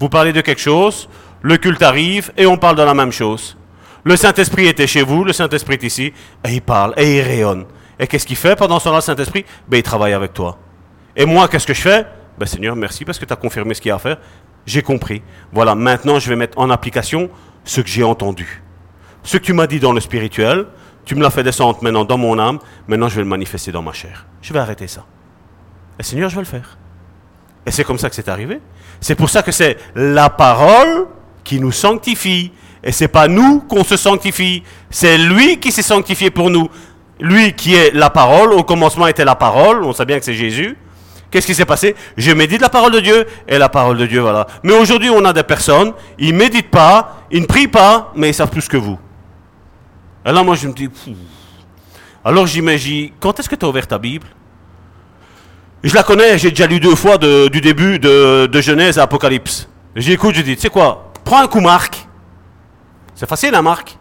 vous 0.00 0.08
parlez 0.08 0.32
de 0.32 0.40
quelque 0.40 0.60
chose, 0.60 1.08
le 1.40 1.56
culte 1.56 1.82
arrive 1.82 2.32
et 2.36 2.46
on 2.46 2.56
parle 2.56 2.74
de 2.74 2.82
la 2.82 2.94
même 2.94 3.12
chose. 3.12 3.56
Le 4.02 4.16
Saint-Esprit 4.16 4.66
était 4.66 4.88
chez 4.88 5.02
vous, 5.02 5.22
le 5.22 5.32
Saint-Esprit 5.32 5.74
est 5.74 5.84
ici, 5.84 6.12
et 6.44 6.52
il 6.52 6.62
parle, 6.62 6.94
et 6.96 7.18
il 7.18 7.22
rayonne. 7.22 7.66
Et 7.98 8.08
qu'est-ce 8.08 8.26
qu'il 8.26 8.36
fait 8.36 8.56
pendant 8.56 8.78
ce 8.80 8.84
temps-là, 8.84 8.96
le 8.96 9.02
Saint-Esprit? 9.02 9.44
Ben, 9.68 9.76
Il 9.76 9.82
travaille 9.84 10.14
avec 10.14 10.32
toi. 10.32 10.58
Et 11.14 11.26
moi, 11.26 11.46
qu'est-ce 11.46 11.66
que 11.66 11.74
je 11.74 11.82
fais? 11.82 12.06
Ben, 12.38 12.46
Seigneur, 12.46 12.74
merci 12.74 13.04
parce 13.04 13.18
que 13.18 13.24
tu 13.26 13.32
as 13.32 13.36
confirmé 13.36 13.74
ce 13.74 13.80
qu'il 13.80 13.90
y 13.90 13.92
a 13.92 13.96
à 13.96 13.98
faire. 13.98 14.16
J'ai 14.66 14.82
compris. 14.82 15.22
Voilà, 15.52 15.74
maintenant 15.74 16.18
je 16.18 16.28
vais 16.28 16.36
mettre 16.36 16.58
en 16.58 16.70
application 16.70 17.30
ce 17.64 17.80
que 17.80 17.88
j'ai 17.88 18.04
entendu. 18.04 18.62
Ce 19.22 19.36
que 19.36 19.42
tu 19.42 19.52
m'as 19.52 19.66
dit 19.66 19.80
dans 19.80 19.92
le 19.92 20.00
spirituel, 20.00 20.66
tu 21.04 21.14
me 21.14 21.22
l'as 21.22 21.30
fait 21.30 21.42
descendre 21.42 21.78
maintenant 21.82 22.04
dans 22.04 22.18
mon 22.18 22.38
âme, 22.38 22.58
maintenant 22.86 23.08
je 23.08 23.16
vais 23.16 23.22
le 23.22 23.28
manifester 23.28 23.72
dans 23.72 23.82
ma 23.82 23.92
chair. 23.92 24.26
Je 24.42 24.52
vais 24.52 24.58
arrêter 24.58 24.86
ça. 24.86 25.04
Et 25.98 26.02
Seigneur, 26.02 26.30
je 26.30 26.36
vais 26.36 26.42
le 26.42 26.46
faire. 26.46 26.78
Et 27.66 27.70
c'est 27.70 27.84
comme 27.84 27.98
ça 27.98 28.08
que 28.08 28.14
c'est 28.14 28.28
arrivé. 28.28 28.60
C'est 29.00 29.14
pour 29.14 29.28
ça 29.28 29.42
que 29.42 29.52
c'est 29.52 29.76
la 29.94 30.30
parole 30.30 31.08
qui 31.44 31.60
nous 31.60 31.72
sanctifie. 31.72 32.52
Et 32.82 32.92
c'est 32.92 33.08
pas 33.08 33.28
nous 33.28 33.60
qu'on 33.60 33.84
se 33.84 33.96
sanctifie, 33.96 34.62
c'est 34.88 35.18
lui 35.18 35.60
qui 35.60 35.70
s'est 35.70 35.82
sanctifié 35.82 36.30
pour 36.30 36.48
nous. 36.48 36.68
Lui 37.20 37.52
qui 37.52 37.74
est 37.74 37.92
la 37.92 38.08
parole, 38.08 38.54
au 38.54 38.64
commencement 38.64 39.06
était 39.06 39.24
la 39.24 39.34
parole, 39.34 39.84
on 39.84 39.92
sait 39.92 40.06
bien 40.06 40.18
que 40.18 40.24
c'est 40.24 40.34
Jésus. 40.34 40.78
Qu'est-ce 41.30 41.46
qui 41.46 41.54
s'est 41.54 41.64
passé? 41.64 41.94
Je 42.16 42.32
médite 42.32 42.60
la 42.60 42.68
parole 42.68 42.92
de 42.92 43.00
Dieu 43.00 43.26
et 43.46 43.56
la 43.56 43.68
parole 43.68 43.96
de 43.96 44.06
Dieu, 44.06 44.20
voilà. 44.20 44.46
Mais 44.64 44.72
aujourd'hui, 44.72 45.10
on 45.10 45.24
a 45.24 45.32
des 45.32 45.44
personnes, 45.44 45.92
ils 46.18 46.34
méditent 46.34 46.70
pas, 46.70 47.18
ils 47.30 47.40
ne 47.40 47.46
prient 47.46 47.68
pas, 47.68 48.12
mais 48.16 48.30
ils 48.30 48.34
savent 48.34 48.50
plus 48.50 48.68
que 48.68 48.76
vous. 48.76 48.98
Et 50.26 50.32
là, 50.32 50.42
moi, 50.42 50.56
je 50.56 50.66
me 50.66 50.72
dis, 50.72 50.90
alors 52.24 52.46
j'imagine, 52.46 53.10
quand 53.20 53.38
est-ce 53.38 53.48
que 53.48 53.54
tu 53.54 53.64
as 53.64 53.68
ouvert 53.68 53.86
ta 53.86 53.98
Bible? 53.98 54.26
Je 55.82 55.94
la 55.94 56.02
connais, 56.02 56.36
j'ai 56.36 56.50
déjà 56.50 56.66
lu 56.66 56.80
deux 56.80 56.94
fois 56.94 57.16
du 57.16 57.60
début 57.60 57.98
de, 57.98 58.60
Genèse 58.60 58.98
à 58.98 59.04
Apocalypse. 59.04 59.68
J'écoute, 59.94 60.34
je 60.34 60.42
dis, 60.42 60.56
tu 60.56 60.62
sais 60.62 60.68
quoi? 60.68 61.12
Prends 61.24 61.42
un 61.42 61.46
coup, 61.46 61.60
Marc. 61.60 62.06
C'est 63.14 63.28
facile, 63.28 63.54
hein, 63.54 63.62
Marc? 63.62 63.96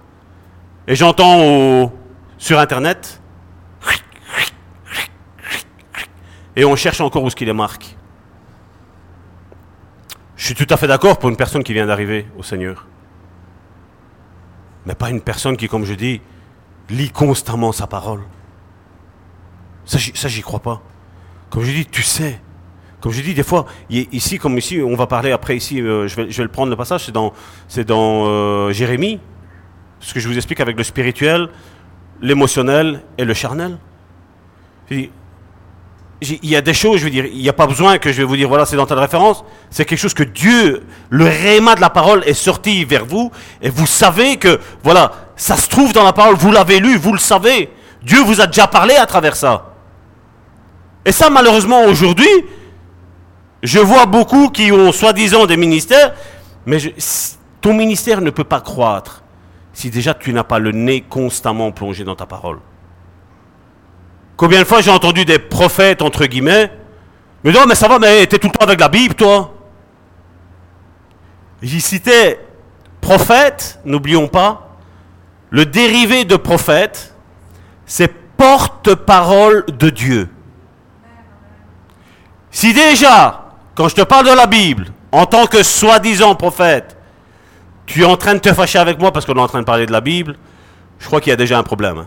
Et 0.87 0.95
j'entends 0.95 1.91
sur 2.37 2.59
Internet. 2.59 3.18
Et 6.55 6.65
on 6.65 6.75
cherche 6.75 7.01
encore 7.01 7.23
où 7.23 7.27
est-ce 7.27 7.35
qu'il 7.35 7.49
est 7.49 7.53
Marc. 7.53 7.95
Je 10.35 10.45
suis 10.45 10.55
tout 10.55 10.67
à 10.69 10.77
fait 10.77 10.87
d'accord 10.87 11.19
pour 11.19 11.29
une 11.29 11.35
personne 11.35 11.63
qui 11.63 11.73
vient 11.73 11.85
d'arriver 11.85 12.25
au 12.37 12.43
Seigneur. 12.43 12.87
Mais 14.85 14.95
pas 14.95 15.09
une 15.09 15.21
personne 15.21 15.57
qui, 15.57 15.67
comme 15.67 15.83
je 15.83 15.93
dis, 15.93 16.21
lit 16.89 17.09
constamment 17.09 17.71
sa 17.71 17.87
parole. 17.87 18.21
Ça, 19.85 19.97
j'y 19.99 20.41
crois 20.41 20.59
pas. 20.59 20.81
Comme 21.49 21.63
je 21.63 21.71
dis, 21.71 21.85
tu 21.85 22.03
sais. 22.03 22.39
Comme 23.01 23.11
je 23.11 23.21
dis, 23.21 23.33
des 23.33 23.43
fois, 23.43 23.65
ici, 23.89 24.37
comme 24.37 24.57
ici, 24.57 24.81
on 24.81 24.95
va 24.95 25.07
parler 25.07 25.31
après, 25.31 25.57
ici, 25.57 25.81
euh, 25.81 26.07
je, 26.07 26.15
vais, 26.15 26.27
le 26.27 26.47
prendre 26.47 26.69
le 26.69 26.75
passage, 26.75 27.05
c'est 27.05 27.11
dans, 27.11 27.33
dans 27.87 28.25
euh, 28.27 28.71
Jérémie, 28.71 29.19
ce 29.99 30.13
que 30.13 30.19
je 30.19 30.27
vous 30.27 30.37
explique 30.37 30.59
avec 30.59 30.77
le 30.77 30.83
spirituel, 30.83 31.49
l'émotionnel 32.21 33.01
et 33.17 33.25
le 33.25 33.33
charnel. 33.33 33.77
Il 36.21 36.49
y 36.49 36.55
a 36.55 36.61
des 36.61 36.73
choses, 36.73 36.99
je 36.99 37.05
veux 37.05 37.09
dire, 37.09 37.25
il 37.25 37.41
n'y 37.41 37.47
a 37.47 37.53
pas 37.53 37.65
besoin 37.65 37.97
que 37.97 38.11
je 38.11 38.17
vais 38.17 38.23
vous 38.25 38.35
dire, 38.35 38.49
voilà, 38.49 38.65
c'est 38.65 38.75
dans 38.75 38.85
telle 38.85 38.99
référence. 38.99 39.45
C'est 39.69 39.85
quelque 39.85 39.99
chose 39.99 40.13
que 40.13 40.23
Dieu, 40.23 40.83
le 41.09 41.25
réma 41.25 41.75
de 41.75 41.81
la 41.81 41.89
parole 41.89 42.23
est 42.25 42.33
sorti 42.33 42.83
vers 42.83 43.05
vous, 43.05 43.31
et 43.61 43.69
vous 43.69 43.87
savez 43.87 44.35
que, 44.35 44.59
voilà, 44.83 45.13
ça 45.37 45.55
se 45.55 45.69
trouve 45.69 45.93
dans 45.93 46.03
la 46.03 46.11
parole, 46.11 46.35
vous 46.35 46.51
l'avez 46.51 46.79
lu, 46.79 46.97
vous 46.97 47.13
le 47.13 47.19
savez. 47.19 47.69
Dieu 48.03 48.21
vous 48.21 48.41
a 48.41 48.47
déjà 48.47 48.67
parlé 48.67 48.95
à 48.95 49.05
travers 49.05 49.35
ça. 49.35 49.73
Et 51.05 51.13
ça, 51.13 51.29
malheureusement, 51.29 51.85
aujourd'hui, 51.85 52.27
je 53.63 53.79
vois 53.79 54.05
beaucoup 54.05 54.49
qui 54.49 54.71
ont 54.71 54.91
soi-disant 54.91 55.45
des 55.45 55.57
ministères, 55.57 56.13
mais 56.65 56.79
ton 57.61 57.73
ministère 57.73 58.19
ne 58.19 58.29
peut 58.29 58.43
pas 58.43 58.61
croître 58.61 59.23
si 59.73 59.89
déjà 59.89 60.13
tu 60.13 60.33
n'as 60.33 60.43
pas 60.43 60.59
le 60.59 60.71
nez 60.71 61.01
constamment 61.01 61.71
plongé 61.71 62.03
dans 62.03 62.15
ta 62.15 62.25
parole. 62.25 62.59
Combien 64.39 64.59
de 64.61 64.63
fois 64.63 64.79
j'ai 64.79 64.89
entendu 64.89 65.25
des 65.25 65.37
prophètes, 65.37 66.01
entre 66.01 66.25
guillemets, 66.25 66.71
mais 67.43 67.51
non, 67.51 67.65
mais 67.67 67.75
ça 67.75 67.89
va, 67.89 67.99
mais 67.99 68.25
t'es 68.25 68.39
tout 68.39 68.47
le 68.47 68.53
temps 68.53 68.63
avec 68.63 68.79
la 68.79 68.87
Bible, 68.87 69.13
toi. 69.13 69.53
J'y 71.61 71.81
citais 71.81 72.39
prophète, 73.01 73.81
n'oublions 73.83 74.29
pas, 74.29 74.77
le 75.49 75.65
dérivé 75.65 76.23
de 76.23 76.37
prophète, 76.37 77.13
c'est 77.85 78.07
porte-parole 78.37 79.65
de 79.77 79.89
Dieu. 79.89 80.29
Si 82.49 82.73
déjà 82.73 83.43
quand 83.75 83.89
je 83.89 83.95
te 83.95 84.03
parle 84.03 84.25
de 84.25 84.33
la 84.33 84.47
Bible, 84.47 84.93
en 85.11 85.25
tant 85.25 85.47
que 85.47 85.63
soi-disant 85.63 86.33
prophète, 86.35 86.95
tu 87.85 88.03
es 88.03 88.05
en 88.05 88.15
train 88.15 88.35
de 88.35 88.39
te 88.39 88.53
fâcher 88.53 88.79
avec 88.79 88.99
moi 88.99 89.11
parce 89.11 89.25
qu'on 89.25 89.35
est 89.35 89.41
en 89.41 89.49
train 89.49 89.59
de 89.59 89.65
parler 89.65 89.85
de 89.85 89.91
la 89.91 89.99
Bible, 89.99 90.37
je 90.97 91.07
crois 91.07 91.19
qu'il 91.19 91.31
y 91.31 91.33
a 91.33 91.35
déjà 91.35 91.59
un 91.59 91.63
problème. 91.63 92.05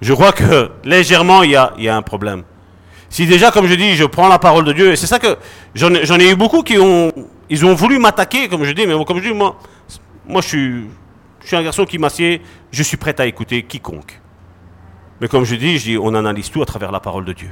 Je 0.00 0.14
crois 0.14 0.32
que 0.32 0.70
légèrement, 0.84 1.42
il 1.42 1.50
y 1.50 1.56
a, 1.56 1.96
un 1.96 2.02
problème. 2.02 2.44
Si 3.10 3.26
déjà, 3.26 3.50
comme 3.50 3.66
je 3.66 3.74
dis, 3.74 3.96
je 3.96 4.04
prends 4.04 4.28
la 4.28 4.38
parole 4.38 4.64
de 4.64 4.72
Dieu, 4.72 4.92
et 4.92 4.96
c'est 4.96 5.06
ça 5.06 5.18
que 5.18 5.36
j'en 5.74 5.92
ai 5.92 6.30
eu 6.30 6.36
beaucoup 6.36 6.62
qui 6.62 6.78
ont, 6.78 7.12
ils 7.48 7.64
ont 7.64 7.74
voulu 7.74 7.98
m'attaquer, 7.98 8.48
comme 8.48 8.64
je 8.64 8.72
dis, 8.72 8.86
mais 8.86 9.04
comme 9.04 9.20
je 9.20 9.28
dis, 9.30 9.34
moi, 9.34 9.56
je, 10.40 10.46
suis, 10.46 10.86
un 11.52 11.62
garçon 11.62 11.84
qui 11.84 11.98
m'assied, 11.98 12.42
je 12.70 12.82
suis 12.82 12.96
prêt 12.96 13.14
à 13.18 13.26
écouter 13.26 13.62
quiconque. 13.62 14.20
Mais 15.20 15.26
comme 15.26 15.44
je 15.44 15.56
dis, 15.56 15.78
je 15.78 15.84
dis, 15.84 15.98
on 15.98 16.14
analyse 16.14 16.50
tout 16.50 16.62
à 16.62 16.66
travers 16.66 16.92
la 16.92 17.00
parole 17.00 17.24
de 17.24 17.32
Dieu. 17.32 17.50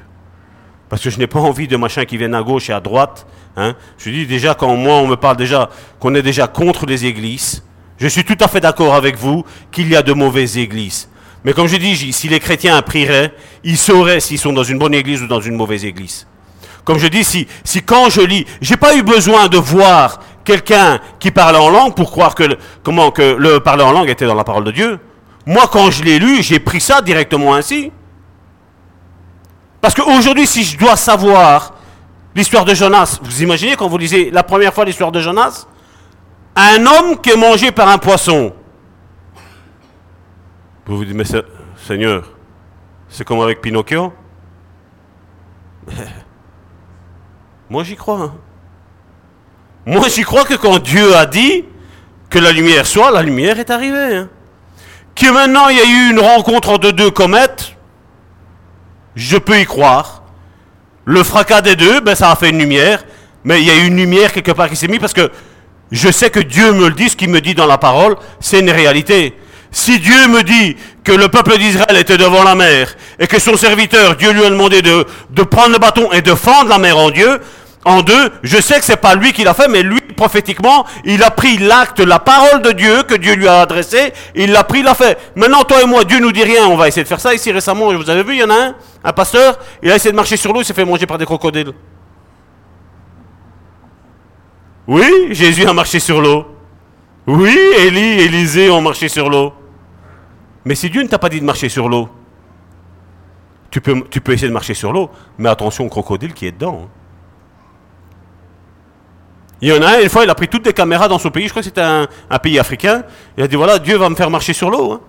Parce 0.88 1.02
que 1.02 1.10
je 1.10 1.18
n'ai 1.18 1.26
pas 1.26 1.40
envie 1.40 1.66
de 1.66 1.76
machins 1.76 2.04
qui 2.04 2.16
viennent 2.16 2.34
à 2.34 2.42
gauche 2.42 2.70
et 2.70 2.72
à 2.72 2.80
droite. 2.80 3.26
Hein. 3.56 3.74
Je 3.98 4.10
dis 4.10 4.24
déjà, 4.24 4.54
quand 4.54 4.76
moi 4.76 4.94
on 4.94 5.08
me 5.08 5.16
parle 5.16 5.36
déjà 5.36 5.68
qu'on 5.98 6.14
est 6.14 6.22
déjà 6.22 6.46
contre 6.46 6.86
les 6.86 7.06
églises, 7.06 7.64
je 7.98 8.06
suis 8.06 8.24
tout 8.24 8.36
à 8.38 8.46
fait 8.46 8.60
d'accord 8.60 8.94
avec 8.94 9.16
vous 9.16 9.44
qu'il 9.72 9.88
y 9.88 9.96
a 9.96 10.02
de 10.02 10.12
mauvaises 10.12 10.58
églises. 10.58 11.08
Mais 11.46 11.52
comme 11.52 11.68
je 11.68 11.76
dis, 11.76 12.12
si 12.12 12.28
les 12.28 12.40
chrétiens 12.40 12.82
prieraient, 12.82 13.32
ils 13.62 13.78
sauraient 13.78 14.18
s'ils 14.18 14.38
sont 14.38 14.52
dans 14.52 14.64
une 14.64 14.78
bonne 14.78 14.94
église 14.94 15.22
ou 15.22 15.28
dans 15.28 15.40
une 15.40 15.54
mauvaise 15.54 15.84
église. 15.84 16.26
Comme 16.84 16.98
je 16.98 17.06
dis, 17.06 17.22
si, 17.22 17.46
quand 17.86 18.10
je 18.10 18.20
lis, 18.20 18.44
j'ai 18.60 18.76
pas 18.76 18.96
eu 18.96 19.04
besoin 19.04 19.46
de 19.46 19.56
voir 19.56 20.18
quelqu'un 20.44 20.98
qui 21.20 21.30
parlait 21.30 21.60
en 21.60 21.70
langue 21.70 21.94
pour 21.94 22.10
croire 22.10 22.34
que 22.34 22.58
comment 22.82 23.12
que 23.12 23.36
le 23.38 23.60
parler 23.60 23.84
en 23.84 23.92
langue 23.92 24.10
était 24.10 24.26
dans 24.26 24.34
la 24.34 24.42
parole 24.42 24.64
de 24.64 24.72
Dieu. 24.72 24.98
Moi, 25.46 25.68
quand 25.70 25.92
je 25.92 26.02
l'ai 26.02 26.18
lu, 26.18 26.42
j'ai 26.42 26.58
pris 26.58 26.80
ça 26.80 27.00
directement 27.00 27.54
ainsi. 27.54 27.92
Parce 29.80 29.94
qu'aujourd'hui, 29.94 30.48
si 30.48 30.64
je 30.64 30.76
dois 30.76 30.96
savoir 30.96 31.74
l'histoire 32.34 32.64
de 32.64 32.74
Jonas, 32.74 33.20
vous 33.22 33.44
imaginez 33.44 33.76
quand 33.76 33.86
vous 33.86 33.98
lisez 33.98 34.32
la 34.32 34.42
première 34.42 34.74
fois 34.74 34.84
l'histoire 34.84 35.12
de 35.12 35.20
Jonas? 35.20 35.68
Un 36.56 36.84
homme 36.86 37.20
qui 37.22 37.30
est 37.30 37.36
mangé 37.36 37.70
par 37.70 37.86
un 37.88 37.98
poisson. 37.98 38.52
Vous 40.86 40.98
vous 40.98 41.04
dites, 41.04 41.16
mais 41.16 41.24
Seigneur, 41.84 42.30
c'est 43.08 43.24
comme 43.24 43.40
avec 43.40 43.60
Pinocchio? 43.60 44.12
Moi 47.68 47.82
j'y 47.82 47.96
crois. 47.96 48.20
Hein. 48.20 48.34
Moi 49.84 50.06
j'y 50.08 50.22
crois 50.22 50.44
que 50.44 50.54
quand 50.54 50.78
Dieu 50.78 51.16
a 51.16 51.26
dit 51.26 51.64
que 52.30 52.38
la 52.38 52.52
lumière 52.52 52.86
soit, 52.86 53.10
la 53.10 53.22
lumière 53.22 53.58
est 53.58 53.70
arrivée. 53.70 54.16
Hein. 54.16 54.28
Que 55.16 55.28
maintenant 55.32 55.68
il 55.68 55.76
y 55.76 55.80
a 55.80 55.84
eu 55.84 56.10
une 56.10 56.20
rencontre 56.20 56.70
entre 56.70 56.92
deux 56.92 57.10
comètes, 57.10 57.74
je 59.16 59.36
peux 59.38 59.58
y 59.58 59.64
croire. 59.64 60.22
Le 61.04 61.24
fracas 61.24 61.62
des 61.62 61.74
deux, 61.74 62.00
ben, 62.00 62.14
ça 62.14 62.30
a 62.30 62.36
fait 62.36 62.50
une 62.50 62.58
lumière, 62.58 63.04
mais 63.42 63.60
il 63.60 63.66
y 63.66 63.70
a 63.70 63.84
une 63.84 63.96
lumière 63.96 64.32
quelque 64.32 64.52
part 64.52 64.68
qui 64.68 64.76
s'est 64.76 64.88
mise 64.88 65.00
parce 65.00 65.12
que 65.12 65.32
je 65.90 66.10
sais 66.10 66.30
que 66.30 66.40
Dieu 66.40 66.72
me 66.72 66.88
le 66.88 66.94
dit, 66.94 67.08
ce 67.08 67.16
qu'il 67.16 67.30
me 67.30 67.40
dit 67.40 67.54
dans 67.54 67.66
la 67.66 67.78
parole, 67.78 68.16
c'est 68.38 68.60
une 68.60 68.70
réalité. 68.70 69.36
Si 69.70 69.98
Dieu 69.98 70.28
me 70.28 70.42
dit 70.42 70.76
que 71.04 71.12
le 71.12 71.28
peuple 71.28 71.58
d'Israël 71.58 71.96
était 71.96 72.18
devant 72.18 72.42
la 72.42 72.54
mer 72.54 72.94
et 73.18 73.26
que 73.26 73.38
son 73.38 73.56
serviteur, 73.56 74.16
Dieu 74.16 74.32
lui 74.32 74.44
a 74.44 74.50
demandé 74.50 74.82
de, 74.82 75.04
prendre 75.42 75.70
le 75.70 75.78
bâton 75.78 76.10
et 76.12 76.22
de 76.22 76.34
fendre 76.34 76.68
la 76.70 76.78
mer 76.78 76.96
en 76.96 77.10
Dieu, 77.10 77.40
En 77.88 78.02
deux, 78.02 78.32
je 78.42 78.60
sais 78.60 78.80
que 78.80 78.84
c'est 78.84 78.96
pas 78.96 79.14
lui 79.14 79.32
qui 79.32 79.44
l'a 79.44 79.54
fait, 79.54 79.68
mais 79.68 79.84
lui, 79.84 80.00
prophétiquement, 80.00 80.84
il 81.04 81.22
a 81.22 81.30
pris 81.30 81.56
l'acte, 81.58 82.00
la 82.00 82.18
parole 82.18 82.60
de 82.60 82.72
Dieu 82.72 83.04
que 83.04 83.14
Dieu 83.14 83.36
lui 83.36 83.46
a 83.46 83.60
adressée, 83.60 84.12
il 84.34 84.50
l'a 84.50 84.64
pris, 84.64 84.80
il 84.80 84.84
l'a 84.84 84.96
fait. 84.96 85.16
Maintenant, 85.36 85.62
toi 85.62 85.82
et 85.82 85.86
moi, 85.86 86.02
Dieu 86.02 86.18
nous 86.18 86.32
dit 86.32 86.42
rien, 86.42 86.66
on 86.66 86.76
va 86.76 86.88
essayer 86.88 87.04
de 87.04 87.08
faire 87.08 87.20
ça. 87.20 87.32
Ici, 87.32 87.52
récemment, 87.52 87.94
vous 87.94 88.10
avez 88.10 88.24
vu, 88.24 88.32
il 88.32 88.40
y 88.40 88.42
en 88.42 88.50
a 88.50 88.54
un, 88.54 88.74
un 89.04 89.12
pasteur, 89.12 89.56
il 89.84 89.92
a 89.92 89.94
essayé 89.94 90.10
de 90.10 90.16
marcher 90.16 90.36
sur 90.36 90.52
l'eau, 90.52 90.62
il 90.62 90.64
s'est 90.64 90.74
fait 90.74 90.84
manger 90.84 91.06
par 91.06 91.16
des 91.16 91.26
crocodiles. 91.26 91.72
Oui, 94.88 95.28
Jésus 95.30 95.64
a 95.64 95.72
marché 95.72 96.00
sur 96.00 96.20
l'eau. 96.20 96.55
Oui, 97.26 97.58
Élie, 97.78 98.20
Élisée 98.20 98.70
ont 98.70 98.80
marché 98.80 99.08
sur 99.08 99.28
l'eau. 99.28 99.52
Mais 100.64 100.74
si 100.74 100.90
Dieu 100.90 101.02
ne 101.02 101.08
t'a 101.08 101.18
pas 101.18 101.28
dit 101.28 101.40
de 101.40 101.44
marcher 101.44 101.68
sur 101.68 101.88
l'eau, 101.88 102.08
tu 103.70 103.80
peux, 103.80 104.32
essayer 104.32 104.48
de 104.48 104.52
marcher 104.52 104.74
sur 104.74 104.92
l'eau, 104.92 105.10
mais 105.38 105.48
attention 105.48 105.84
au 105.86 105.88
crocodile 105.88 106.32
qui 106.32 106.46
est 106.46 106.52
dedans. 106.52 106.82
hein. 106.84 106.88
Il 109.60 109.68
y 109.68 109.72
en 109.72 109.82
a 109.82 109.96
un, 109.96 110.00
une 110.02 110.08
fois, 110.08 110.24
il 110.24 110.30
a 110.30 110.34
pris 110.34 110.48
toutes 110.48 110.66
les 110.66 110.72
caméras 110.72 111.08
dans 111.08 111.18
son 111.18 111.30
pays, 111.30 111.44
je 111.44 111.50
crois 111.50 111.62
que 111.62 111.66
c'était 111.68 111.80
un, 111.80 112.06
pays 112.42 112.58
africain. 112.58 113.04
Il 113.36 113.42
a 113.42 113.48
dit 113.48 113.56
voilà, 113.56 113.78
Dieu 113.78 113.96
va 113.96 114.08
me 114.10 114.14
faire 114.14 114.30
marcher 114.30 114.52
sur 114.52 114.70
l'eau. 114.70 114.92
hein. 114.92 115.00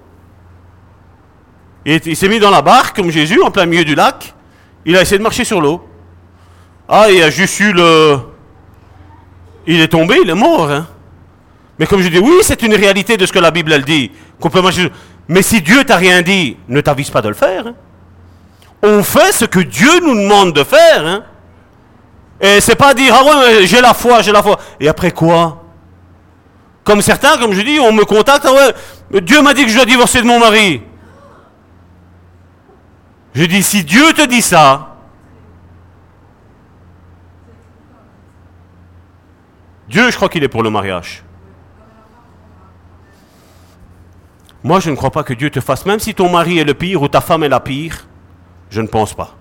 Il 1.85 2.15
s'est 2.15 2.27
mis 2.27 2.39
dans 2.39 2.49
la 2.49 2.61
barque, 2.61 2.95
comme 2.95 3.09
Jésus, 3.11 3.41
en 3.41 3.51
plein 3.51 3.65
milieu 3.65 3.85
du 3.85 3.95
lac. 3.95 4.33
Il 4.85 4.95
a 4.97 5.01
essayé 5.01 5.17
de 5.17 5.23
marcher 5.23 5.43
sur 5.45 5.61
l'eau. 5.61 5.87
Ah, 6.87 7.07
il 7.11 7.21
a 7.23 7.29
juste 7.29 7.59
eu 7.59 7.71
le. 7.73 8.19
Il 9.65 9.79
est 9.79 9.87
tombé, 9.87 10.17
il 10.21 10.29
est 10.29 10.35
mort. 10.35 10.69
hein. 10.69 10.87
Mais 11.79 11.85
comme 11.85 12.01
je 12.01 12.09
dis, 12.09 12.19
oui, 12.19 12.37
c'est 12.41 12.61
une 12.63 12.73
réalité 12.73 13.17
de 13.17 13.25
ce 13.25 13.31
que 13.31 13.39
la 13.39 13.51
Bible 13.51 13.71
elle 13.71 13.85
dit. 13.85 14.11
Sur- 14.71 14.89
Mais 15.27 15.41
si 15.41 15.61
Dieu 15.61 15.83
t'a 15.83 15.95
rien 15.97 16.21
dit, 16.21 16.57
ne 16.67 16.81
t'avise 16.81 17.09
pas 17.09 17.21
de 17.21 17.29
le 17.29 17.35
faire. 17.35 17.67
hein. 17.67 17.73
On 18.83 19.03
fait 19.03 19.31
ce 19.31 19.45
que 19.45 19.59
Dieu 19.59 19.99
nous 20.01 20.15
demande 20.15 20.53
de 20.53 20.63
faire. 20.63 21.05
hein. 21.05 21.23
Et 22.39 22.61
c'est 22.61 22.75
pas 22.75 22.93
dire, 22.93 23.15
ah 23.17 23.23
ouais, 23.23 23.65
j'ai 23.65 23.81
la 23.81 23.93
foi, 23.93 24.21
j'ai 24.21 24.31
la 24.31 24.41
foi. 24.43 24.57
Et 24.79 24.87
après 24.87 25.11
quoi? 25.11 25.63
Comme 26.83 27.01
certains, 27.01 27.37
comme 27.37 27.53
je 27.53 27.61
dis, 27.61 27.79
on 27.79 27.91
me 27.91 28.05
contacte, 28.05 28.45
ah 28.47 28.53
ouais, 28.53 29.21
Dieu 29.21 29.41
m'a 29.41 29.53
dit 29.53 29.63
que 29.65 29.69
je 29.71 29.75
dois 29.75 29.85
divorcer 29.85 30.21
de 30.21 30.27
mon 30.27 30.39
mari. 30.39 30.81
Je 33.33 33.43
dis, 33.45 33.61
si 33.61 33.83
Dieu 33.83 34.13
te 34.13 34.25
dit 34.25 34.41
ça, 34.41 34.95
Dieu, 39.89 40.09
je 40.11 40.15
crois 40.15 40.29
qu'il 40.29 40.43
est 40.43 40.47
pour 40.49 40.63
le 40.63 40.69
mariage. 40.69 41.23
Moi, 44.67 44.81
je 44.81 44.89
ne 44.89 44.97
crois 44.97 45.11
pas 45.11 45.23
que 45.23 45.33
Dieu 45.33 45.49
te 45.49 45.61
fasse, 45.61 45.85
même 45.85 46.01
si 46.01 46.13
ton 46.13 46.29
mari 46.29 46.59
est 46.59 46.65
le 46.65 46.73
pire 46.73 47.01
ou 47.01 47.07
ta 47.07 47.21
femme 47.21 47.41
est 47.45 47.47
la 47.47 47.61
pire, 47.61 48.05
je 48.69 48.81
ne 48.81 48.87
pense 48.87 49.13
pas. 49.13 49.33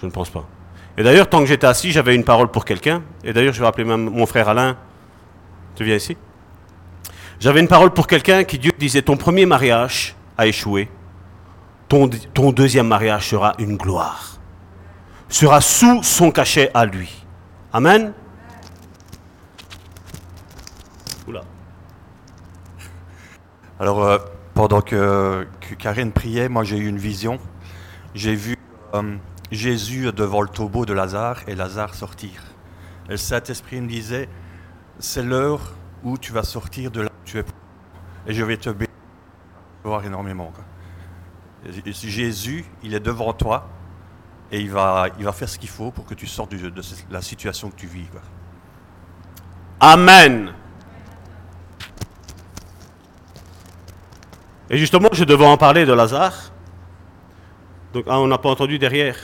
Je 0.00 0.06
ne 0.06 0.12
pense 0.12 0.30
pas. 0.30 0.44
Et 0.96 1.02
d'ailleurs, 1.02 1.28
tant 1.28 1.40
que 1.40 1.46
j'étais 1.46 1.66
assis, 1.66 1.90
j'avais 1.90 2.14
une 2.14 2.22
parole 2.22 2.46
pour 2.46 2.64
quelqu'un. 2.64 3.02
Et 3.24 3.32
d'ailleurs, 3.32 3.52
je 3.52 3.60
vais 3.60 3.66
appeler 3.66 3.84
même 3.84 4.08
mon 4.08 4.24
frère 4.24 4.48
Alain. 4.48 4.76
Tu 5.74 5.82
viens 5.82 5.96
ici? 5.96 6.16
J'avais 7.40 7.58
une 7.58 7.66
parole 7.66 7.90
pour 7.90 8.06
quelqu'un 8.06 8.44
qui 8.44 8.60
Dieu 8.60 8.70
disait 8.78 9.02
ton 9.02 9.16
premier 9.16 9.44
mariage 9.44 10.14
a 10.38 10.46
échoué. 10.46 10.88
Ton, 11.88 12.08
ton 12.32 12.52
deuxième 12.52 12.86
mariage 12.86 13.30
sera 13.30 13.54
une 13.58 13.76
gloire. 13.76 14.36
Sera 15.28 15.60
sous 15.60 16.04
son 16.04 16.30
cachet 16.30 16.70
à 16.74 16.86
lui. 16.86 17.26
Amen. 17.72 18.12
Alors, 23.78 24.02
euh, 24.02 24.18
pendant 24.54 24.80
que, 24.80 25.46
que 25.60 25.74
Karine 25.74 26.10
priait, 26.10 26.48
moi 26.48 26.64
j'ai 26.64 26.78
eu 26.78 26.86
une 26.86 26.96
vision. 26.96 27.38
J'ai 28.14 28.34
vu 28.34 28.56
euh, 28.94 29.16
Jésus 29.50 30.10
devant 30.12 30.40
le 30.40 30.48
tombeau 30.48 30.86
de 30.86 30.94
Lazare 30.94 31.42
et 31.46 31.54
Lazare 31.54 31.94
sortir. 31.94 32.42
Et 33.08 33.12
le 33.12 33.16
Saint-Esprit 33.18 33.80
me 33.82 33.88
disait, 33.88 34.28
c'est 34.98 35.22
l'heure 35.22 35.74
où 36.02 36.16
tu 36.16 36.32
vas 36.32 36.42
sortir 36.42 36.90
de 36.90 37.02
là 37.02 37.10
où 37.10 37.24
tu 37.26 37.38
es. 37.38 37.44
Et 38.26 38.32
je 38.32 38.42
vais 38.44 38.56
te 38.56 38.70
bénir 38.70 38.88
énormément. 40.04 40.52
Jésus, 41.66 42.64
il 42.82 42.94
est 42.94 43.00
devant 43.00 43.32
toi 43.34 43.68
et 44.50 44.60
il 44.60 44.70
va, 44.70 45.08
il 45.18 45.24
va 45.24 45.32
faire 45.32 45.48
ce 45.48 45.58
qu'il 45.58 45.68
faut 45.68 45.90
pour 45.90 46.06
que 46.06 46.14
tu 46.14 46.26
sortes 46.26 46.54
de 46.54 46.72
la 47.10 47.20
situation 47.20 47.70
que 47.70 47.76
tu 47.76 47.86
vis. 47.86 48.06
Amen. 49.80 50.54
Et 54.70 54.78
justement, 54.78 55.08
je 55.12 55.24
devais 55.24 55.46
en 55.46 55.56
parler 55.56 55.86
de 55.86 55.92
Lazare. 55.92 56.52
Donc, 57.92 58.04
ah, 58.08 58.18
on 58.18 58.26
n'a 58.26 58.38
pas 58.38 58.50
entendu 58.50 58.78
derrière. 58.78 59.16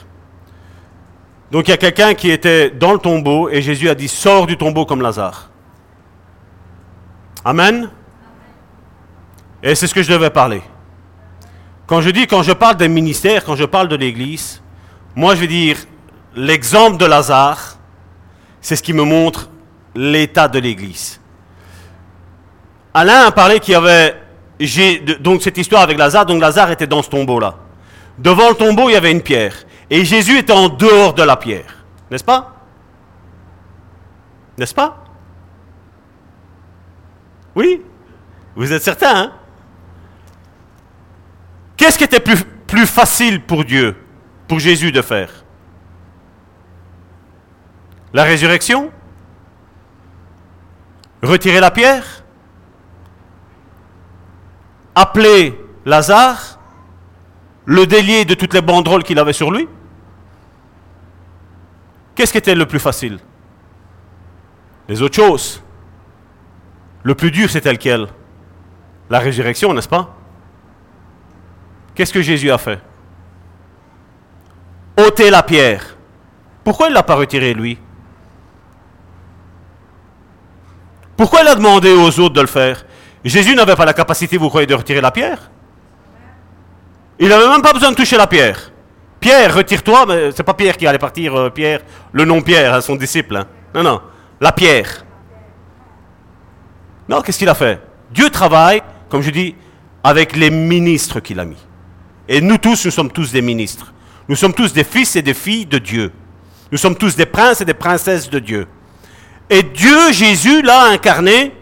Donc, 1.51 1.69
il 1.69 1.73
y 1.73 1.75
a 1.75 1.79
quelqu'un 1.79 2.15
qui 2.15 2.31
était 2.31 2.71
dans 2.71 2.93
le 2.93 2.99
tombeau 2.99 3.49
et 3.49 3.61
Jésus 3.61 3.89
a 3.89 3.95
dit 3.95 4.09
Sors 4.09 4.47
du 4.47 4.57
tombeau 4.57 4.87
comme 4.87 5.03
Lazare. 5.03 5.51
Amen. 7.45 7.91
Et 9.63 9.75
c'est 9.75 9.87
ce 9.87 9.95
que 9.95 10.03
je 10.03 10.13
devais 10.13 10.31
parler. 10.31 10.63
Quand 11.87 12.01
je 12.01 12.11
dis, 12.11 12.27
quand 12.27 12.43
je 12.43 12.53
parle 12.53 12.77
des 12.77 12.89
ministères, 12.89 13.45
quand 13.45 13.57
je 13.57 13.65
parle 13.65 13.89
de 13.89 13.97
l'Église, 13.97 14.63
moi 15.15 15.35
je 15.35 15.41
vais 15.41 15.47
dire 15.47 15.77
l'exemple 16.35 16.97
de 16.97 17.05
Lazare, 17.05 17.77
c'est 18.61 18.77
ce 18.77 18.83
qui 18.83 18.93
me 18.93 19.03
montre 19.03 19.51
l'état 19.95 20.49
de 20.49 20.59
l'Église. 20.59 21.21
Alain 22.95 23.27
a 23.27 23.33
parlé 23.33 23.61
qu'il 23.61 23.73
y 23.73 23.77
avait 23.77 24.22
donc 25.21 25.43
cette 25.43 25.59
histoire 25.59 25.83
avec 25.83 25.99
Lazare. 25.99 26.27
Donc 26.27 26.41
Lazare 26.41 26.71
était 26.71 26.87
dans 26.87 27.03
ce 27.03 27.11
tombeau-là. 27.11 27.55
Devant 28.19 28.51
le 28.51 28.55
tombeau, 28.55 28.89
il 28.89 28.93
y 28.93 28.97
avait 28.97 29.13
une 29.13 29.23
pierre. 29.23 29.55
Et 29.91 30.05
Jésus 30.05 30.39
était 30.39 30.53
en 30.53 30.69
dehors 30.69 31.15
de 31.15 31.23
la 31.23 31.37
pierre. 31.37 31.85
N'est-ce 32.11 32.25
pas? 32.25 32.55
N'est-ce 34.59 34.75
pas? 34.75 35.05
Oui? 37.55 37.83
Vous 38.55 38.73
êtes 38.73 38.83
certain, 38.83 39.17
hein? 39.17 39.33
Qu'est-ce 41.77 41.99
qui 41.99 42.05
était 42.05 42.21
plus, 42.21 42.45
plus 42.67 42.87
facile 42.87 43.43
pour 43.43 43.65
Dieu, 43.65 43.97
pour 44.47 44.59
Jésus 44.61 44.93
de 44.93 45.03
faire? 45.03 45.45
La 48.13 48.25
résurrection? 48.25 48.91
Retirer 51.23 51.61
la 51.61 51.71
pierre? 51.71 52.22
Appeler 54.95 55.59
Lazare 55.85 56.59
Le 57.65 57.87
délier 57.87 58.25
de 58.25 58.35
toutes 58.35 58.55
les 58.55 58.63
banderoles 58.63 59.03
qu'il 59.05 59.19
avait 59.19 59.33
sur 59.33 59.51
lui 59.51 59.69
Qu'est-ce 62.15 62.33
qui 62.33 62.39
était 62.39 62.55
le 62.55 62.67
plus 62.67 62.79
facile? 62.81 63.19
Les 64.89 65.01
autres 65.01 65.17
choses. 65.17 65.63
Le 67.03 67.15
plus 67.15 67.31
dur, 67.31 67.49
c'était 67.49 67.73
lequel 67.73 68.07
La 69.09 69.19
résurrection, 69.19 69.73
n'est-ce 69.73 69.89
pas? 69.89 70.15
Qu'est-ce 71.95 72.13
que 72.13 72.23
Jésus 72.23 72.51
a 72.51 72.59
fait? 72.59 72.81
Ôter 74.99 75.31
la 75.31 75.43
pierre. 75.43 75.97
Pourquoi 76.65 76.87
il 76.89 76.91
ne 76.91 76.95
l'a 76.95 77.03
pas 77.03 77.15
retiré 77.15 77.55
lui? 77.55 77.79
Pourquoi 81.17 81.43
il 81.43 81.49
a 81.49 81.55
demandé 81.55 81.93
aux 81.93 82.21
autres 82.21 82.35
de 82.35 82.41
le 82.41 82.47
faire? 82.47 82.85
Jésus 83.25 83.55
n'avait 83.55 83.77
pas 83.77 83.85
la 83.85 83.93
capacité, 83.93 84.37
vous 84.37 84.49
croyez, 84.49 84.67
de 84.67 84.75
retirer 84.75 85.01
la 85.01 85.11
pierre? 85.11 85.51
Il 87.19 87.29
n'avait 87.29 87.49
même 87.49 87.63
pas 87.63 87.73
besoin 87.73 87.91
de 87.91 87.97
toucher 87.97 88.17
la 88.17 88.27
pierre. 88.27 88.73
Pierre, 89.21 89.55
retire-toi, 89.55 90.07
mais 90.07 90.33
c'est 90.33 90.43
pas 90.43 90.55
Pierre 90.55 90.77
qui 90.77 90.87
allait 90.87 90.99
partir, 90.99 91.37
euh, 91.39 91.51
Pierre, 91.51 91.81
le 92.11 92.25
nom 92.25 92.43
Pierre, 92.43 92.75
hein, 92.75 92.81
son 92.81 92.97
disciple. 92.97 93.37
hein. 93.37 93.47
Non, 93.73 93.85
non, 93.85 94.01
la 94.41 94.51
pierre. 94.51 95.05
Non, 97.09 97.23
qu'est-ce 97.23 97.39
qu'il 97.39 97.49
a 97.49 97.55
fait? 97.55 97.81
Dieu 98.11 98.31
travaille, 98.31 98.83
comme 99.09 99.23
je 99.23 99.31
dis, 99.31 99.55
avec 100.03 100.35
les 100.37 100.51
ministres 100.51 101.21
qu'il 101.21 101.39
a 101.39 101.45
mis. 101.45 101.65
Et 102.29 102.41
nous 102.41 102.59
tous, 102.59 102.85
nous 102.85 102.91
sommes 102.91 103.13
tous 103.13 103.31
des 103.31 103.43
ministres. 103.43 103.93
Nous 104.29 104.35
sommes 104.37 104.55
tous 104.55 104.73
des 104.73 104.85
fils 104.85 105.15
et 105.15 105.23
des 105.23 105.35
filles 105.35 105.67
de 105.67 105.79
Dieu. 105.79 106.13
Nous 106.73 106.79
sommes 106.79 106.97
tous 106.97 107.15
des 107.15 107.27
princes 107.27 107.61
et 107.61 107.65
des 107.65 107.75
princesses 107.75 108.29
de 108.29 108.41
Dieu. 108.41 108.67
Et 109.49 109.63
Dieu, 109.63 110.13
Jésus, 110.13 110.63
là 110.63 110.87
incarné, 110.87 111.55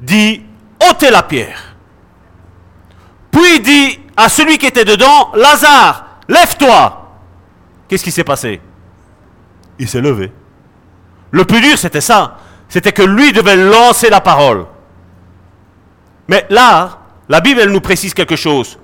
dit 0.00 0.42
ôtez 0.90 1.10
la 1.10 1.22
pierre. 1.22 1.74
Puis 3.30 3.56
il 3.56 3.62
dit 3.62 4.00
à 4.16 4.28
celui 4.28 4.58
qui 4.58 4.66
était 4.66 4.84
dedans 4.84 5.30
Lazare, 5.34 6.18
lève-toi. 6.28 7.10
Qu'est-ce 7.88 8.04
qui 8.04 8.10
s'est 8.10 8.24
passé? 8.24 8.60
Il 9.78 9.88
s'est 9.88 10.00
levé. 10.00 10.32
Le 11.30 11.44
plus 11.44 11.60
dur, 11.60 11.78
c'était 11.78 12.00
ça. 12.00 12.36
C'était 12.68 12.92
que 12.92 13.02
lui 13.02 13.32
devait 13.32 13.56
lancer 13.56 14.10
la 14.10 14.20
parole. 14.20 14.66
Mais 16.26 16.46
là, 16.50 16.98
la 17.28 17.40
Bible, 17.40 17.60
elle 17.60 17.70
nous 17.70 17.80
précise 17.80 18.12
quelque 18.12 18.36
chose. 18.36 18.78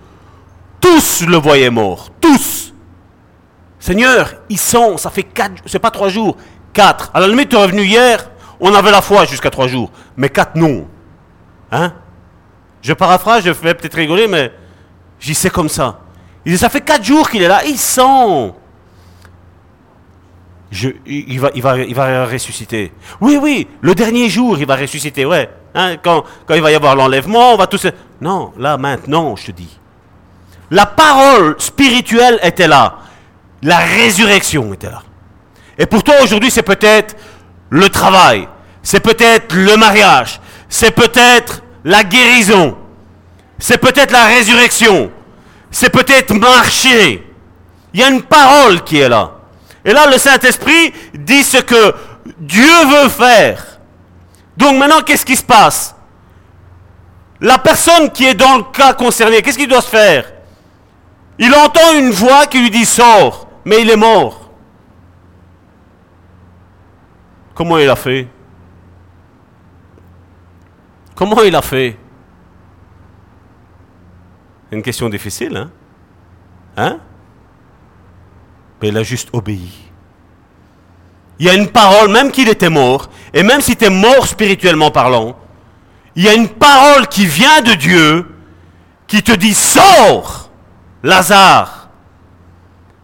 Tous 0.80 1.22
le 1.26 1.36
voyaient 1.36 1.70
mort. 1.70 2.10
Tous. 2.20 2.72
Seigneur, 3.78 4.34
ils 4.48 4.58
sont, 4.58 4.96
ça 4.96 5.10
fait 5.10 5.24
quatre, 5.24 5.62
c'est 5.66 5.78
pas 5.78 5.90
trois 5.90 6.08
jours, 6.08 6.38
quatre. 6.72 7.10
À 7.12 7.20
la 7.20 7.28
limite, 7.28 7.50
tu 7.50 7.56
es 7.56 7.58
revenu 7.60 7.82
hier, 7.82 8.30
on 8.58 8.74
avait 8.74 8.90
la 8.90 9.02
foi 9.02 9.26
jusqu'à 9.26 9.50
trois 9.50 9.66
jours. 9.66 9.90
Mais 10.16 10.30
quatre, 10.30 10.56
non. 10.56 10.86
Hein? 11.74 11.92
Je 12.82 12.92
paraphrase, 12.92 13.44
je 13.44 13.52
fais 13.52 13.74
peut-être 13.74 13.96
rigoler, 13.96 14.28
mais 14.28 14.52
j'y 15.18 15.34
sais 15.34 15.50
comme 15.50 15.68
ça. 15.68 15.98
Il 16.44 16.52
dit, 16.52 16.58
ça 16.58 16.68
fait 16.68 16.82
quatre 16.82 17.02
jours 17.02 17.28
qu'il 17.28 17.42
est 17.42 17.48
là, 17.48 17.64
ils 17.64 17.78
sont. 17.78 18.54
je, 20.70 20.90
il, 21.04 21.40
va, 21.40 21.50
il, 21.54 21.62
va, 21.62 21.78
il 21.78 21.94
va 21.94 22.26
ressusciter. 22.26 22.92
Oui, 23.20 23.38
oui, 23.42 23.66
le 23.80 23.94
dernier 23.94 24.28
jour, 24.28 24.56
il 24.56 24.66
va 24.66 24.76
ressusciter, 24.76 25.24
ouais. 25.24 25.50
Hein, 25.74 25.96
quand, 25.96 26.22
quand 26.46 26.54
il 26.54 26.62
va 26.62 26.70
y 26.70 26.76
avoir 26.76 26.94
l'enlèvement, 26.94 27.54
on 27.54 27.56
va 27.56 27.66
tous... 27.66 27.88
Non, 28.20 28.52
là, 28.56 28.76
maintenant, 28.76 29.34
je 29.34 29.46
te 29.46 29.50
dis. 29.50 29.80
La 30.70 30.86
parole 30.86 31.56
spirituelle 31.58 32.38
était 32.42 32.68
là. 32.68 32.98
La 33.62 33.78
résurrection 33.78 34.72
était 34.74 34.90
là. 34.90 35.02
Et 35.76 35.86
pour 35.86 36.04
toi, 36.04 36.16
aujourd'hui, 36.22 36.52
c'est 36.52 36.62
peut-être 36.62 37.16
le 37.70 37.88
travail. 37.88 38.48
C'est 38.80 39.00
peut-être 39.00 39.56
le 39.56 39.76
mariage. 39.76 40.40
C'est 40.68 40.92
peut-être 40.92 41.63
la 41.84 42.02
guérison. 42.02 42.76
C'est 43.58 43.78
peut-être 43.78 44.10
la 44.10 44.26
résurrection. 44.26 45.12
C'est 45.70 45.90
peut-être 45.90 46.34
marcher. 46.34 47.30
Il 47.92 48.00
y 48.00 48.02
a 48.02 48.08
une 48.08 48.22
parole 48.22 48.82
qui 48.82 48.98
est 48.98 49.08
là. 49.08 49.32
Et 49.84 49.92
là, 49.92 50.06
le 50.10 50.18
Saint-Esprit 50.18 50.92
dit 51.14 51.44
ce 51.44 51.58
que 51.58 51.94
Dieu 52.38 52.86
veut 52.86 53.08
faire. 53.08 53.62
Donc 54.56 54.76
maintenant, 54.78 55.02
qu'est-ce 55.02 55.26
qui 55.26 55.36
se 55.36 55.42
passe? 55.42 55.94
La 57.40 57.58
personne 57.58 58.10
qui 58.10 58.24
est 58.24 58.34
dans 58.34 58.56
le 58.56 58.62
cas 58.72 58.94
concerné, 58.94 59.42
qu'est-ce 59.42 59.58
qu'il 59.58 59.68
doit 59.68 59.82
se 59.82 59.90
faire? 59.90 60.32
Il 61.38 61.52
entend 61.54 61.92
une 61.98 62.10
voix 62.10 62.46
qui 62.46 62.60
lui 62.60 62.70
dit 62.70 62.86
sors, 62.86 63.48
mais 63.64 63.82
il 63.82 63.90
est 63.90 63.96
mort. 63.96 64.50
Comment 67.54 67.78
il 67.78 67.90
a 67.90 67.96
fait? 67.96 68.28
Comment 71.14 71.42
il 71.42 71.54
a 71.54 71.62
fait? 71.62 71.96
Une 74.72 74.82
question 74.82 75.08
difficile, 75.08 75.56
hein? 75.56 75.70
Hein? 76.76 76.98
Mais 78.82 78.88
il 78.88 78.98
a 78.98 79.02
juste 79.02 79.28
obéi. 79.32 79.70
Il 81.38 81.46
y 81.46 81.48
a 81.48 81.54
une 81.54 81.68
parole, 81.68 82.10
même 82.10 82.30
qu'il 82.30 82.48
était 82.48 82.70
mort, 82.70 83.08
et 83.32 83.42
même 83.42 83.60
si 83.60 83.76
tu 83.76 83.84
es 83.84 83.90
mort 83.90 84.26
spirituellement 84.26 84.90
parlant, 84.90 85.36
il 86.16 86.24
y 86.24 86.28
a 86.28 86.34
une 86.34 86.48
parole 86.48 87.06
qui 87.08 87.26
vient 87.26 87.60
de 87.60 87.74
Dieu 87.74 88.26
qui 89.06 89.22
te 89.22 89.32
dit 89.32 89.54
sors, 89.54 90.50
Lazare. 91.02 91.88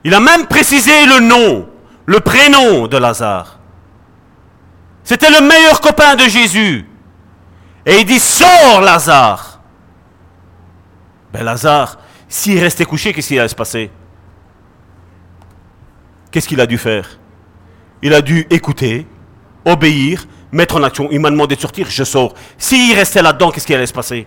Il 0.04 0.14
a 0.14 0.20
même 0.20 0.46
précisé 0.46 1.06
le 1.06 1.20
nom, 1.20 1.68
le 2.06 2.20
prénom 2.20 2.86
de 2.86 2.96
Lazare. 2.96 3.58
C'était 5.04 5.30
le 5.30 5.46
meilleur 5.46 5.80
copain 5.80 6.14
de 6.14 6.24
Jésus. 6.24 6.89
Et 7.86 8.00
il 8.00 8.04
dit 8.04 8.18
sors, 8.18 8.80
Lazare. 8.80 9.60
Ben 11.32 11.44
Lazare, 11.44 11.98
s'il 12.28 12.58
restait 12.58 12.84
couché, 12.84 13.12
qu'est-ce 13.12 13.28
qui 13.28 13.38
allait 13.38 13.48
se 13.48 13.54
passer? 13.54 13.90
Qu'est-ce 16.30 16.46
qu'il 16.48 16.60
a 16.60 16.66
dû 16.66 16.78
faire? 16.78 17.18
Il 18.02 18.14
a 18.14 18.22
dû 18.22 18.46
écouter, 18.50 19.06
obéir, 19.64 20.26
mettre 20.52 20.76
en 20.76 20.82
action. 20.82 21.08
Il 21.10 21.20
m'a 21.20 21.30
demandé 21.30 21.56
de 21.56 21.60
sortir, 21.60 21.88
je 21.90 22.04
sors. 22.04 22.34
S'il 22.58 22.94
restait 22.94 23.22
là-dedans, 23.22 23.50
qu'est-ce 23.50 23.66
qui 23.66 23.74
allait 23.74 23.86
se 23.86 23.92
passer? 23.92 24.26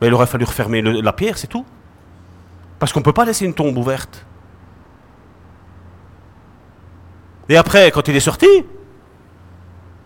Ben, 0.00 0.08
Il 0.08 0.14
aurait 0.14 0.26
fallu 0.26 0.44
refermer 0.44 0.82
la 0.82 1.12
pierre, 1.12 1.38
c'est 1.38 1.46
tout. 1.46 1.64
Parce 2.78 2.92
qu'on 2.92 3.00
ne 3.00 3.04
peut 3.04 3.12
pas 3.12 3.24
laisser 3.24 3.44
une 3.44 3.54
tombe 3.54 3.76
ouverte. 3.76 4.24
Et 7.48 7.56
après, 7.56 7.90
quand 7.90 8.06
il 8.08 8.16
est 8.16 8.20
sorti, 8.20 8.46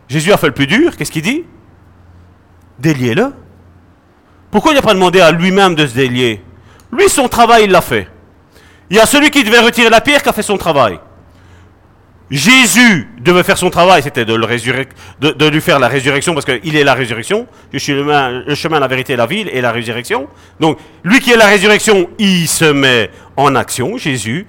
Jésus 0.08 0.32
a 0.32 0.36
fait 0.36 0.46
le 0.46 0.54
plus 0.54 0.66
dur, 0.66 0.96
qu'est-ce 0.96 1.10
qu'il 1.10 1.22
dit? 1.22 1.44
Déliez-le. 2.82 3.32
Pourquoi 4.50 4.72
il 4.72 4.74
n'a 4.74 4.82
pas 4.82 4.92
demandé 4.92 5.20
à 5.20 5.30
lui-même 5.30 5.76
de 5.76 5.86
se 5.86 5.94
délier? 5.94 6.42
Lui, 6.90 7.08
son 7.08 7.28
travail, 7.28 7.64
il 7.64 7.70
l'a 7.70 7.80
fait. 7.80 8.08
Il 8.90 8.96
y 8.96 9.00
a 9.00 9.06
celui 9.06 9.30
qui 9.30 9.44
devait 9.44 9.60
retirer 9.60 9.88
la 9.88 10.00
pierre 10.00 10.20
qui 10.20 10.28
a 10.28 10.32
fait 10.32 10.42
son 10.42 10.58
travail. 10.58 10.98
Jésus 12.28 13.08
devait 13.20 13.44
faire 13.44 13.56
son 13.56 13.70
travail, 13.70 14.02
c'était 14.02 14.24
de, 14.24 14.34
de, 14.34 15.46
lui 15.48 15.60
faire 15.60 15.78
la 15.78 15.86
résurrection, 15.86 16.34
parce 16.34 16.44
qu'il 16.44 16.74
est 16.74 16.82
la 16.82 16.94
résurrection. 16.94 17.46
Je 17.72 17.78
suis 17.78 17.92
le, 17.92 18.54
chemin, 18.56 18.80
la 18.80 18.88
vérité, 18.88 19.14
la 19.14 19.26
ville 19.26 19.48
et 19.52 19.60
la 19.60 19.70
résurrection. 19.70 20.26
Donc, 20.58 20.78
lui 21.04 21.20
qui 21.20 21.30
est 21.30 21.36
la 21.36 21.46
résurrection, 21.46 22.08
il 22.18 22.48
se 22.48 22.64
met 22.64 23.10
en 23.36 23.54
action, 23.54 23.96
Jésus, 23.96 24.46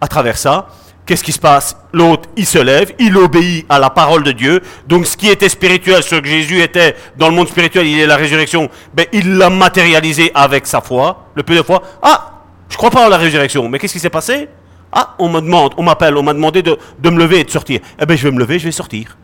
à 0.00 0.06
travers 0.06 0.38
ça. 0.38 0.68
Qu'est-ce 1.06 1.22
qui 1.22 1.30
se 1.30 1.38
passe? 1.38 1.76
L'autre, 1.92 2.28
il 2.36 2.44
se 2.44 2.58
lève, 2.58 2.92
il 2.98 3.16
obéit 3.16 3.64
à 3.68 3.78
la 3.78 3.90
parole 3.90 4.24
de 4.24 4.32
Dieu. 4.32 4.60
Donc, 4.88 5.06
ce 5.06 5.16
qui 5.16 5.28
était 5.28 5.48
spirituel, 5.48 6.02
ce 6.02 6.16
que 6.16 6.26
Jésus 6.26 6.60
était 6.60 6.96
dans 7.16 7.28
le 7.28 7.34
monde 7.34 7.48
spirituel, 7.48 7.86
il 7.86 8.00
est 8.00 8.06
la 8.06 8.16
résurrection, 8.16 8.68
ben, 8.92 9.06
il 9.12 9.38
l'a 9.38 9.48
matérialisé 9.48 10.32
avec 10.34 10.66
sa 10.66 10.80
foi, 10.80 11.28
le 11.36 11.44
peu 11.44 11.54
de 11.54 11.62
foi. 11.62 11.80
Ah, 12.02 12.42
je 12.68 12.76
crois 12.76 12.90
pas 12.90 13.06
en 13.06 13.08
la 13.08 13.18
résurrection, 13.18 13.68
mais 13.68 13.78
qu'est-ce 13.78 13.92
qui 13.92 14.00
s'est 14.00 14.10
passé? 14.10 14.48
Ah, 14.92 15.14
on 15.20 15.28
me 15.28 15.40
demande, 15.40 15.74
on 15.76 15.84
m'appelle, 15.84 16.16
on 16.16 16.24
m'a 16.24 16.32
demandé 16.32 16.62
de, 16.62 16.76
me 17.04 17.18
lever 17.18 17.40
et 17.40 17.44
de 17.44 17.50
sortir. 17.50 17.80
Eh 18.00 18.04
bien, 18.04 18.16
je 18.16 18.24
vais 18.24 18.32
me 18.32 18.40
lever, 18.40 18.58
je 18.58 18.64
vais 18.64 18.72
sortir. 18.72 19.16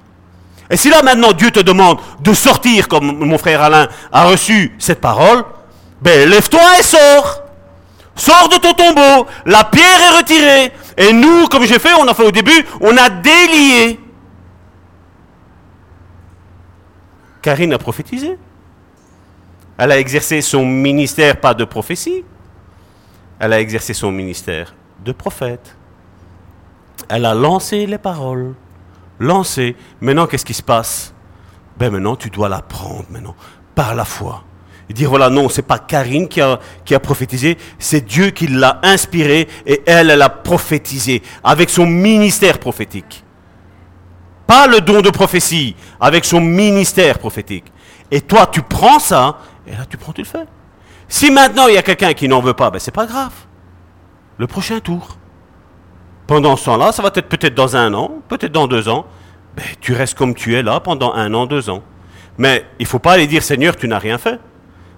Et 0.70 0.76
si 0.76 0.88
là 0.88 1.02
maintenant 1.02 1.32
Dieu 1.32 1.50
te 1.50 1.60
demande 1.60 1.98
de 2.20 2.32
sortir, 2.32 2.88
comme 2.88 3.18
mon 3.26 3.36
frère 3.36 3.60
Alain 3.60 3.88
a 4.12 4.24
reçu 4.24 4.74
cette 4.78 5.00
parole, 5.00 5.44
ben 6.00 6.28
lève-toi 6.28 6.60
et 6.78 6.82
sors. 6.82 7.42
Sors 8.14 8.48
de 8.48 8.56
ton 8.56 8.72
tombeau, 8.72 9.26
la 9.46 9.64
pierre 9.64 10.00
est 10.00 10.16
retirée. 10.18 10.72
Et 10.97 11.12
nous, 11.12 11.47
comme 11.47 11.64
j'ai 11.64 11.78
fait, 11.78 11.93
on 11.94 12.06
a 12.06 12.14
fait 12.14 12.24
au 12.24 12.31
début, 12.31 12.64
on 12.81 12.97
a 12.97 13.09
délié. 13.09 14.01
Karine 17.40 17.73
a 17.73 17.78
prophétisé. 17.78 18.39
Elle 19.78 19.93
a 19.93 19.98
exercé 19.98 20.40
son 20.43 20.64
ministère, 20.64 21.40
pas 21.40 21.55
de 21.55 21.64
prophétie. 21.64 22.24
Elle 23.39 23.52
a 23.52 23.60
exercé 23.60 23.94
son 23.94 24.12
ministère 24.12 24.74
de 25.05 25.12
prophète. 25.12 25.77
Elle 27.09 27.24
a 27.24 27.35
lancé 27.35 27.86
les 27.86 27.98
paroles. 27.98 28.55
Lancé. 29.19 29.77
Maintenant, 30.01 30.27
qu'est-ce 30.27 30.44
qui 30.44 30.55
se 30.55 30.62
passe? 30.62 31.12
Ben 31.77 31.90
maintenant, 31.90 32.16
tu 32.16 32.31
dois 32.31 32.48
la 32.48 32.62
prendre 32.62 33.06
maintenant, 33.10 33.35
par 33.74 33.94
la 33.94 34.05
foi. 34.05 34.44
Et 34.88 34.92
dire, 34.92 35.09
voilà, 35.09 35.30
non, 35.30 35.48
c'est 35.48 35.62
pas 35.62 35.78
Karine 35.78 36.28
qui 36.28 36.40
a, 36.40 36.59
prophétisé, 37.00 37.56
c'est 37.78 38.04
Dieu 38.04 38.30
qui 38.30 38.46
l'a 38.46 38.80
inspiré 38.82 39.48
et 39.66 39.82
elle, 39.86 40.10
elle 40.10 40.22
a 40.22 40.28
prophétisé 40.28 41.22
avec 41.44 41.70
son 41.70 41.86
ministère 41.86 42.59
prophétique. 42.59 43.24
Pas 44.46 44.66
le 44.66 44.80
don 44.80 45.00
de 45.00 45.10
prophétie, 45.10 45.76
avec 46.00 46.24
son 46.24 46.40
ministère 46.40 47.18
prophétique. 47.18 47.72
Et 48.10 48.20
toi, 48.20 48.46
tu 48.50 48.60
prends 48.62 48.98
ça, 48.98 49.38
et 49.66 49.70
là, 49.70 49.86
tu 49.88 49.96
prends, 49.96 50.12
tu 50.12 50.22
le 50.22 50.26
fais. 50.26 50.44
Si 51.09 51.30
maintenant 51.30 51.68
il 51.68 51.74
y 51.74 51.78
a 51.78 51.82
quelqu'un 51.82 52.12
qui 52.14 52.28
n'en 52.28 52.40
veut 52.40 52.54
pas, 52.54 52.70
ben 52.70 52.78
c'est 52.78 52.90
pas 52.90 53.06
grave 53.06 53.32
le 54.38 54.46
prochain 54.46 54.80
tour. 54.80 55.18
Pendant 56.26 56.56
ce 56.56 56.64
temps-là, 56.64 56.92
ça 56.92 57.02
va 57.02 57.10
être 57.14 57.28
peut-être 57.28 57.54
dans 57.54 57.76
un 57.76 57.92
an, 57.94 58.22
peut-être 58.28 58.52
dans 58.52 58.66
deux 58.66 58.88
ans. 58.88 59.06
Ben, 59.56 59.64
tu 59.80 59.92
restes 59.92 60.16
comme 60.16 60.34
tu 60.34 60.56
es 60.56 60.62
là 60.62 60.80
pendant 60.80 61.12
un 61.12 61.32
an, 61.34 61.46
deux 61.46 61.68
ans. 61.68 61.82
Mais 62.38 62.64
il 62.78 62.84
ne 62.84 62.88
faut 62.88 62.98
pas 62.98 63.12
aller 63.12 63.26
dire 63.26 63.42
Seigneur, 63.42 63.76
tu 63.76 63.86
n'as 63.86 63.98
rien 63.98 64.18
fait. 64.18 64.40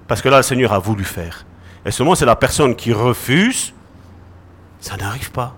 Parce 0.07 0.21
que 0.21 0.29
là, 0.29 0.39
le 0.39 0.43
Seigneur 0.43 0.73
a 0.73 0.79
voulu 0.79 1.05
faire. 1.05 1.45
Et 1.85 1.91
seulement 1.91 2.15
c'est 2.15 2.27
la 2.27 2.37
personne 2.37 2.75
qui 2.75 2.93
refuse, 2.93 3.73
ça 4.81 4.97
n'arrive 4.97 5.31
pas. 5.31 5.55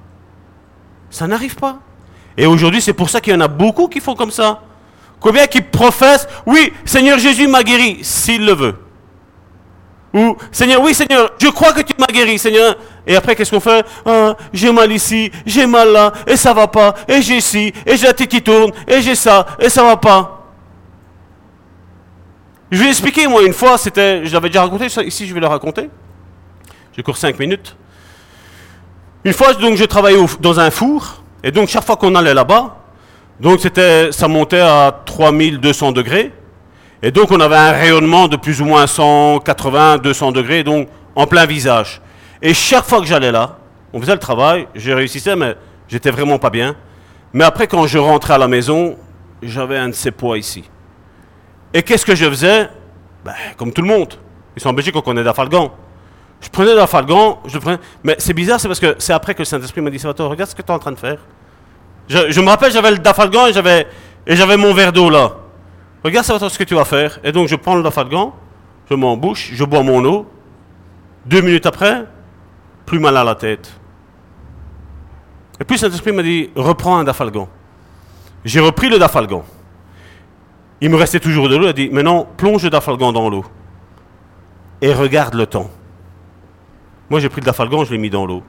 Ça 1.11 1.27
n'arrive 1.27 1.57
pas. 1.57 1.79
Et 2.37 2.47
aujourd'hui, 2.47 2.81
c'est 2.81 2.93
pour 2.93 3.09
ça 3.11 3.21
qu'il 3.21 3.33
y 3.33 3.37
en 3.37 3.41
a 3.41 3.49
beaucoup 3.49 3.89
qui 3.89 4.01
font 4.01 4.15
comme 4.15 4.31
ça. 4.31 4.61
Combien 5.21 5.47
qui 5.47 5.61
professent, 5.63 6.29
oui, 6.45 6.73
Seigneur 6.85 7.19
Jésus 7.19 7.47
m'a 7.49 7.63
guéri, 7.63 8.01
s'il 8.03 8.45
le 8.45 8.53
veut. 8.53 8.75
Ou, 10.13 10.37
Seigneur, 10.53 10.81
oui, 10.83 10.95
Seigneur, 10.95 11.33
je 11.39 11.49
crois 11.49 11.73
que 11.73 11.81
tu 11.81 11.95
m'as 11.99 12.07
guéri, 12.07 12.39
Seigneur. 12.39 12.77
Et 13.07 13.17
après, 13.17 13.35
qu'est-ce 13.35 13.51
qu'on 13.51 13.61
fait? 13.61 13.85
Ah, 14.05 14.35
J'ai 14.53 14.73
mal 14.73 14.91
ici, 14.93 15.31
j'ai 15.45 15.67
mal 15.67 15.93
là, 15.93 16.13
et 16.27 16.37
ça 16.37 16.53
va 16.53 16.67
pas, 16.67 16.95
et 17.09 17.23
j'ai 17.23 17.41
ci, 17.41 17.73
et 17.85 17.97
j'ai 17.97 18.07
la 18.07 18.13
tête 18.13 18.29
qui 18.29 18.43
tourne, 18.43 18.73
et 18.87 19.01
j'ai 19.01 19.15
ça, 19.15 19.47
et 19.59 19.69
ça 19.69 19.83
va 19.83 19.97
pas. 19.97 20.36
Je 22.71 22.83
vais 22.83 22.89
expliquer, 22.89 23.29
moi, 23.29 23.43
une 23.45 23.53
fois, 23.53 23.79
c'était, 23.79 24.27
je 24.27 24.33
l'avais 24.33 24.49
déjà 24.49 24.63
raconté, 24.63 24.87
ici 25.07 25.27
je 25.27 25.33
vais 25.33 25.41
le 25.41 25.47
raconter. 25.47 25.89
J'ai 26.97 27.03
cours 27.03 27.17
5 27.17 27.39
minutes. 27.39 27.77
Une 29.25 29.33
fois, 29.33 29.55
donc, 29.55 29.77
je 29.77 29.85
travaillais 29.85 30.19
dans 30.41 30.59
un 30.59 30.71
four, 30.71 31.23
et 31.45 31.53
donc 31.53 31.69
chaque 31.69 31.85
fois 31.85 31.97
qu'on 31.97 32.15
allait 32.15 32.35
là-bas, 32.35 32.77
donc 33.39 33.61
c'était, 33.61 34.11
ça 34.11 34.27
montait 34.27 34.61
à 34.61 35.03
3200 35.05 35.93
degrés, 35.93 36.33
et 37.03 37.11
donc 37.13 37.31
on 37.31 37.39
avait 37.39 37.57
un 37.57 37.73
rayonnement 37.73 38.27
de 38.27 38.37
plus 38.37 38.61
ou 38.61 38.65
moins 38.65 38.87
180, 38.87 39.99
200 39.99 40.33
degrés, 40.33 40.65
donc 40.65 40.89
en 41.15 41.27
plein 41.27 41.47
visage. 41.47 42.01
Et 42.43 42.53
chaque 42.55 42.85
fois 42.85 43.01
que 43.01 43.07
j'allais 43.07 43.31
là, 43.33 43.59
on 43.93 44.01
faisait 44.01 44.15
le 44.15 44.19
travail, 44.19 44.67
j'ai 44.75 44.93
réussi, 44.93 45.23
mais 45.37 45.55
j'étais 45.89 46.11
vraiment 46.11 46.39
pas 46.39 46.51
bien. 46.51 46.75
Mais 47.33 47.45
après, 47.45 47.67
quand 47.67 47.87
je 47.87 47.99
rentrais 47.99 48.35
à 48.35 48.39
la 48.39 48.49
maison, 48.49 48.97
j'avais 49.43 49.77
un 49.77 49.89
de 49.89 49.95
ces 49.95 50.11
poids 50.11 50.39
ici. 50.39 50.65
Et 51.77 51.83
qu'est-ce 51.83 52.07
que 52.07 52.15
je 52.15 52.25
faisais? 52.25 52.71
Ben, 53.23 53.35
Comme 53.59 53.71
tout 53.71 53.83
le 53.83 53.89
monde. 53.89 54.15
Ils 54.57 54.63
sont 54.63 54.71
en 54.71 54.73
Belgique, 54.73 54.97
on 54.97 55.03
connaît 55.03 55.23
d'Afalgan. 55.23 55.71
Je 56.41 56.49
prenais 56.49 56.75
d'Afalgan, 56.75 57.39
je 57.45 57.59
prenais... 57.59 57.77
Mais 58.03 58.17
c'est 58.19 58.33
bizarre, 58.33 58.59
c'est 58.59 58.67
parce 58.67 58.81
que 58.81 58.95
c'est 58.99 59.13
après 59.13 59.35
que 59.35 59.41
le 59.41 59.45
Saint-Esprit 59.45 59.83
m'a 59.83 59.91
dit 59.91 59.99
Salvatore, 59.99 60.31
regarde 60.31 60.49
ce 60.49 60.55
que 60.55 60.63
tu 60.63 60.69
es 60.69 60.71
en 60.75 60.79
train 60.79 60.93
de 60.93 60.99
faire. 60.99 61.19
Je, 62.09 62.41
me 62.41 62.49
rappelle, 62.49 62.73
j'avais 62.73 62.93
le 62.93 62.99
d'Afalgan 62.99 63.49
et 63.49 63.53
j'avais, 63.53 63.87
et 64.27 64.37
j'avais 64.37 64.57
mon 64.57 64.73
verre 64.73 64.91
d'eau 64.91 65.11
là. 65.11 65.33
Regarde 66.03 66.25
Salvatore 66.25 66.51
ce 66.51 66.59
que 66.59 66.65
tu 66.65 66.75
vas 66.75 66.87
faire. 66.87 67.19
Et 67.23 67.31
donc 67.31 67.47
je 67.47 67.57
prends 67.57 67.75
le 67.75 67.83
d'Afalgan, 67.83 68.35
je 68.89 68.95
m'embouche, 68.95 69.51
je 69.53 69.65
bois 69.65 69.83
mon 69.83 70.03
eau. 70.07 70.27
Deux 71.27 71.43
minutes 71.43 71.67
après, 71.67 72.07
plus 72.87 72.99
mal 72.99 73.19
à 73.19 73.25
la 73.25 73.35
tête. 73.35 73.71
Et 75.61 75.65
puis 75.65 75.77
Saint-Esprit 75.77 76.13
m'a 76.13 76.23
dit, 76.23 76.49
reprends 76.57 76.97
un 76.97 77.05
dafalgan. 77.05 77.51
J'ai 78.47 78.61
repris 78.61 78.89
le 78.89 78.99
dafalgan. 78.99 79.45
Il 80.81 80.91
me 80.91 80.97
restait 80.97 81.21
toujours 81.21 81.49
de 81.49 81.57
l'eau. 81.57 81.65
Il 81.65 81.69
a 81.69 81.73
dit, 81.73 81.91
maintenant, 81.91 82.27
plonge 82.37 82.65
le 82.65 82.71
dafalgan 82.71 83.13
dans 83.13 83.29
l'eau. 83.29 83.45
Et 84.81 84.93
regarde 84.93 85.35
le 85.35 85.47
temps. 85.47 85.71
Moi, 87.09 87.21
j'ai 87.21 87.29
pris 87.29 87.41
le 87.41 87.47
dafalgan, 87.47 87.85
je 87.85 87.93
l'ai 87.93 87.99
mis 87.99 88.11
dans 88.11 88.27
l'eau. 88.27 88.43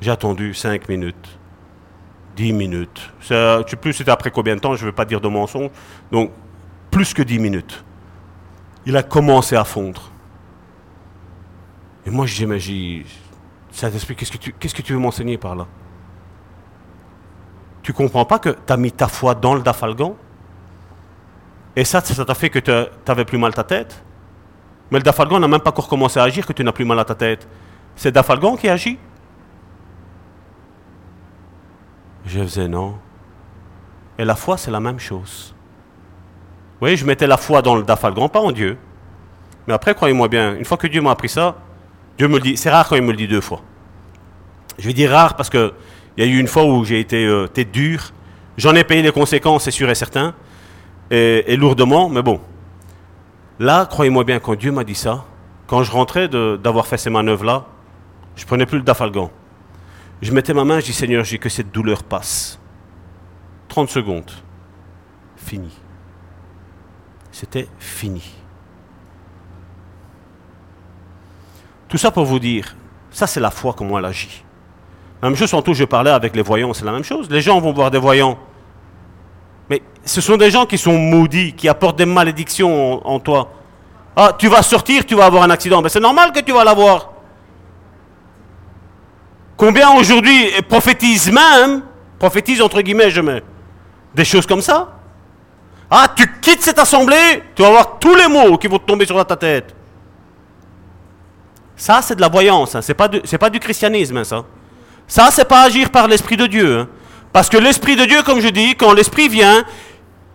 J'ai 0.00 0.10
attendu 0.10 0.54
5 0.54 0.88
minutes, 0.88 1.38
10 2.36 2.52
minutes. 2.52 3.12
Ça, 3.20 3.58
ne 3.58 3.68
sais 3.68 3.76
plus 3.76 3.92
c'était 3.92 4.10
après 4.10 4.30
combien 4.30 4.56
de 4.56 4.60
temps, 4.60 4.74
je 4.74 4.82
ne 4.84 4.86
veux 4.86 4.94
pas 4.94 5.04
dire 5.04 5.20
de 5.20 5.28
mensonge. 5.28 5.70
Donc, 6.10 6.32
plus 6.90 7.12
que 7.12 7.22
10 7.22 7.38
minutes. 7.38 7.84
Il 8.86 8.96
a 8.96 9.02
commencé 9.02 9.56
à 9.56 9.64
fondre. 9.64 10.10
Et 12.06 12.10
moi, 12.10 12.24
j'imagine, 12.24 13.04
Saint-Esprit, 13.70 14.16
qu'est-ce 14.16 14.32
que 14.32 14.38
tu, 14.38 14.54
qu'est-ce 14.54 14.74
que 14.74 14.82
tu 14.82 14.94
veux 14.94 14.98
m'enseigner 14.98 15.36
par 15.36 15.54
là? 15.54 15.66
Tu 17.82 17.92
comprends 17.92 18.24
pas 18.24 18.38
que 18.38 18.48
tu 18.48 18.72
as 18.72 18.76
mis 18.78 18.92
ta 18.92 19.06
foi 19.06 19.34
dans 19.34 19.54
le 19.54 19.60
dafalgan? 19.60 20.16
Et 21.76 21.84
ça, 21.84 22.00
ça 22.00 22.24
t'a 22.24 22.34
fait 22.34 22.50
que 22.50 22.58
tu 22.58 23.24
plus 23.24 23.38
mal 23.38 23.54
ta 23.54 23.62
tête 23.64 24.02
Mais 24.90 24.98
le 24.98 25.04
dafalgan 25.04 25.38
n'a 25.38 25.48
même 25.48 25.60
pas 25.60 25.70
encore 25.70 25.88
commencé 25.88 26.18
à 26.18 26.24
agir 26.24 26.46
que 26.46 26.52
tu 26.52 26.64
n'as 26.64 26.72
plus 26.72 26.84
mal 26.84 26.98
à 26.98 27.04
ta 27.04 27.14
tête. 27.14 27.46
C'est 27.96 28.12
dafalgan 28.12 28.56
qui 28.56 28.68
agit 28.68 28.98
Je 32.26 32.40
faisais 32.40 32.68
non. 32.68 32.96
Et 34.18 34.24
la 34.24 34.34
foi, 34.34 34.56
c'est 34.56 34.70
la 34.70 34.80
même 34.80 34.98
chose. 34.98 35.54
Oui, 36.80 36.96
je 36.96 37.04
mettais 37.04 37.26
la 37.26 37.36
foi 37.36 37.62
dans 37.62 37.76
le 37.76 37.82
dafalgan, 37.82 38.28
pas 38.28 38.40
en 38.40 38.52
Dieu. 38.52 38.76
Mais 39.66 39.74
après, 39.74 39.94
croyez-moi 39.94 40.28
bien, 40.28 40.56
une 40.56 40.64
fois 40.64 40.76
que 40.76 40.86
Dieu 40.86 41.00
m'a 41.00 41.12
appris 41.12 41.28
ça, 41.28 41.56
Dieu 42.18 42.28
me 42.28 42.34
le 42.34 42.40
dit. 42.40 42.56
C'est 42.56 42.70
rare 42.70 42.88
quand 42.88 42.96
il 42.96 43.02
me 43.02 43.12
le 43.12 43.16
dit 43.16 43.28
deux 43.28 43.40
fois. 43.40 43.62
Je 44.78 44.86
vais 44.86 44.92
dire 44.92 45.10
rare 45.10 45.36
parce 45.36 45.50
qu'il 45.50 45.72
y 46.16 46.22
a 46.22 46.26
eu 46.26 46.38
une 46.38 46.48
fois 46.48 46.64
où 46.64 46.84
j'ai 46.84 47.00
été 47.00 47.24
euh, 47.26 47.46
tête 47.46 47.70
dure. 47.70 48.12
J'en 48.56 48.74
ai 48.74 48.84
payé 48.84 49.02
les 49.02 49.12
conséquences, 49.12 49.64
c'est 49.64 49.70
sûr 49.70 49.88
et 49.88 49.94
certain. 49.94 50.34
Et, 51.10 51.56
lourdement, 51.56 52.08
mais 52.08 52.22
bon. 52.22 52.40
Là, 53.58 53.86
croyez-moi 53.86 54.24
bien, 54.24 54.38
quand 54.38 54.54
Dieu 54.54 54.72
m'a 54.72 54.84
dit 54.84 54.94
ça, 54.94 55.24
quand 55.66 55.82
je 55.82 55.90
rentrais 55.90 56.28
d'avoir 56.28 56.86
fait 56.86 56.96
ces 56.96 57.10
manœuvres-là, 57.10 57.66
je 58.36 58.46
prenais 58.46 58.66
plus 58.66 58.78
le 58.78 58.84
dafalgan. 58.84 59.30
Je 60.22 60.32
mettais 60.32 60.54
ma 60.54 60.64
main, 60.64 60.80
je 60.80 60.86
dis 60.86 60.92
Seigneur, 60.92 61.24
j'ai 61.24 61.38
que 61.38 61.48
cette 61.48 61.72
douleur 61.72 62.02
passe. 62.04 62.58
30 63.68 63.88
secondes. 63.88 64.30
Fini. 65.36 65.70
C'était 67.32 67.68
fini. 67.78 68.22
Tout 71.88 71.98
ça 71.98 72.10
pour 72.10 72.24
vous 72.24 72.38
dire, 72.38 72.76
ça 73.10 73.26
c'est 73.26 73.40
la 73.40 73.50
foi 73.50 73.74
comment 73.76 73.98
elle 73.98 74.04
agit. 74.04 74.44
Même 75.22 75.34
chose, 75.36 75.54
tout 75.64 75.74
je 75.74 75.84
parlais 75.84 76.10
avec 76.10 76.34
les 76.34 76.42
voyants, 76.42 76.72
c'est 76.72 76.84
la 76.84 76.92
même 76.92 77.04
chose. 77.04 77.28
Les 77.30 77.40
gens 77.40 77.60
vont 77.60 77.72
voir 77.72 77.90
des 77.90 77.98
voyants. 77.98 78.38
Mais 79.70 79.80
ce 80.04 80.20
sont 80.20 80.36
des 80.36 80.50
gens 80.50 80.66
qui 80.66 80.76
sont 80.76 80.98
maudits, 80.98 81.52
qui 81.52 81.68
apportent 81.68 81.96
des 81.96 82.04
malédictions 82.04 83.06
en, 83.06 83.20
toi. 83.20 83.52
Ah, 84.16 84.32
tu 84.36 84.48
vas 84.48 84.62
sortir, 84.62 85.06
tu 85.06 85.14
vas 85.14 85.26
avoir 85.26 85.44
un 85.44 85.50
accident. 85.50 85.80
Mais 85.80 85.88
c'est 85.88 86.00
normal 86.00 86.32
que 86.32 86.40
tu 86.40 86.52
vas 86.52 86.64
l'avoir. 86.64 87.12
Combien 89.56 89.92
aujourd'hui 89.92 90.50
prophétisent 90.68 91.30
même, 91.30 91.82
prophétisent 92.18 92.62
entre 92.62 92.80
guillemets, 92.80 93.10
je 93.10 93.20
mets, 93.20 93.42
des 94.12 94.24
choses 94.24 94.46
comme 94.46 94.62
ça 94.62 94.92
Ah, 95.88 96.06
tu 96.16 96.26
quittes 96.40 96.62
cette 96.62 96.78
assemblée, 96.78 97.44
tu 97.54 97.62
vas 97.62 97.68
avoir 97.68 97.98
tous 98.00 98.14
les 98.16 98.26
mots 98.26 98.58
qui 98.58 98.66
vont 98.66 98.78
tomber 98.78 99.06
sur 99.06 99.24
ta 99.24 99.36
tête. 99.36 99.74
Ça, 101.76 102.02
c'est 102.02 102.16
de 102.16 102.20
la 102.20 102.28
voyance, 102.28 102.74
hein. 102.74 102.82
c'est 102.82 102.94
pas, 102.94 103.08
pas 103.08 103.50
du 103.50 103.60
christianisme, 103.60 104.16
hein, 104.16 104.24
ça. 104.24 104.44
Ça, 105.06 105.28
c'est 105.30 105.44
pas 105.44 105.62
agir 105.62 105.90
par 105.90 106.08
l'Esprit 106.08 106.36
de 106.36 106.46
Dieu. 106.46 106.80
Hein. 106.80 106.88
Parce 107.32 107.48
que 107.48 107.56
l'Esprit 107.56 107.96
de 107.96 108.04
Dieu, 108.04 108.22
comme 108.22 108.40
je 108.40 108.48
dis, 108.48 108.74
quand 108.74 108.92
l'Esprit 108.92 109.28
vient, 109.28 109.64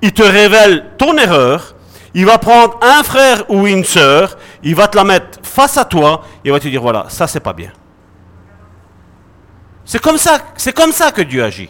il 0.02 0.14
te 0.14 0.24
révèle 0.24 0.92
ton 0.98 1.18
erreur, 1.18 1.76
il 2.14 2.26
va 2.26 2.38
prendre 2.38 2.80
un 2.82 3.04
frère 3.04 3.44
ou 3.50 3.68
une 3.68 3.84
sœur, 3.84 4.38
il 4.64 4.76
va 4.76 4.88
te 4.88 4.96
la 4.96 5.04
mettre 5.04 5.40
face 5.44 5.78
à 5.78 5.84
toi, 5.84 6.22
et 6.44 6.50
il 6.50 6.52
va 6.52 6.60
te 6.60 6.68
dire, 6.68 6.82
voilà, 6.82 7.06
ça, 7.10 7.28
c'est 7.28 7.42
pas 7.42 7.54
bien. 7.54 7.72
C'est 9.84 10.00
comme 10.00 10.18
ça, 10.18 11.12
que 11.12 11.22
Dieu 11.22 11.44
agit. 11.44 11.70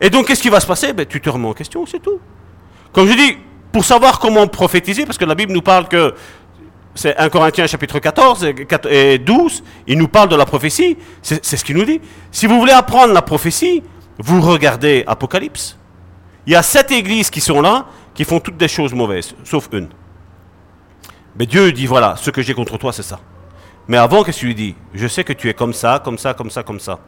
Et 0.00 0.10
donc, 0.10 0.26
qu'est-ce 0.26 0.42
qui 0.42 0.50
va 0.50 0.60
se 0.60 0.66
passer? 0.66 0.92
Ben, 0.92 1.06
Tu 1.06 1.20
te 1.20 1.30
remets 1.30 1.48
en 1.48 1.54
question, 1.54 1.86
c'est 1.86 2.00
tout. 2.00 2.20
Comme 2.92 3.08
je 3.08 3.14
dis, 3.14 3.38
pour 3.72 3.84
savoir 3.84 4.18
comment 4.18 4.46
prophétiser, 4.46 5.06
parce 5.06 5.18
que 5.18 5.24
la 5.24 5.34
Bible 5.34 5.52
nous 5.52 5.62
parle 5.62 5.88
que 5.88 6.14
c'est 6.96 7.16
1 7.16 7.28
Corinthiens 7.28 7.66
chapitre 7.66 7.98
14 8.00 8.44
et 8.90 9.18
12, 9.18 9.62
il 9.86 9.98
nous 9.98 10.08
parle 10.08 10.28
de 10.28 10.34
la 10.34 10.46
prophétie, 10.46 10.96
c'est 11.22 11.44
ce 11.44 11.64
qu'il 11.64 11.76
nous 11.76 11.84
dit. 11.84 12.00
Si 12.32 12.46
vous 12.46 12.58
voulez 12.58 12.72
apprendre 12.72 13.12
la 13.12 13.22
prophétie, 13.22 13.82
vous 14.18 14.40
regardez 14.40 15.04
Apocalypse. 15.06 15.78
Il 16.46 16.52
y 16.52 16.56
a 16.56 16.62
sept 16.62 16.90
églises 16.90 17.30
qui 17.30 17.40
sont 17.40 17.60
là, 17.60 17.86
qui 18.14 18.24
font 18.24 18.40
toutes 18.40 18.56
des 18.56 18.68
choses 18.68 18.94
mauvaises, 18.94 19.34
sauf 19.44 19.68
une. 19.72 19.88
Mais 21.38 21.44
Dieu 21.46 21.70
dit, 21.72 21.86
voilà, 21.86 22.16
ce 22.16 22.30
que 22.30 22.40
j'ai 22.40 22.54
contre 22.54 22.78
toi, 22.78 22.92
c'est 22.92 23.02
ça. 23.02 23.20
Mais 23.88 23.98
avant, 23.98 24.24
qu'est-ce 24.24 24.38
qu'il 24.38 24.48
lui 24.48 24.54
dit? 24.54 24.74
Je 24.94 25.06
sais 25.06 25.22
que 25.22 25.34
tu 25.34 25.48
es 25.48 25.54
comme 25.54 25.74
ça, 25.74 26.00
comme 26.02 26.18
ça, 26.18 26.34
comme 26.34 26.50
ça, 26.50 26.62
comme 26.62 26.80
ça. 26.80 26.98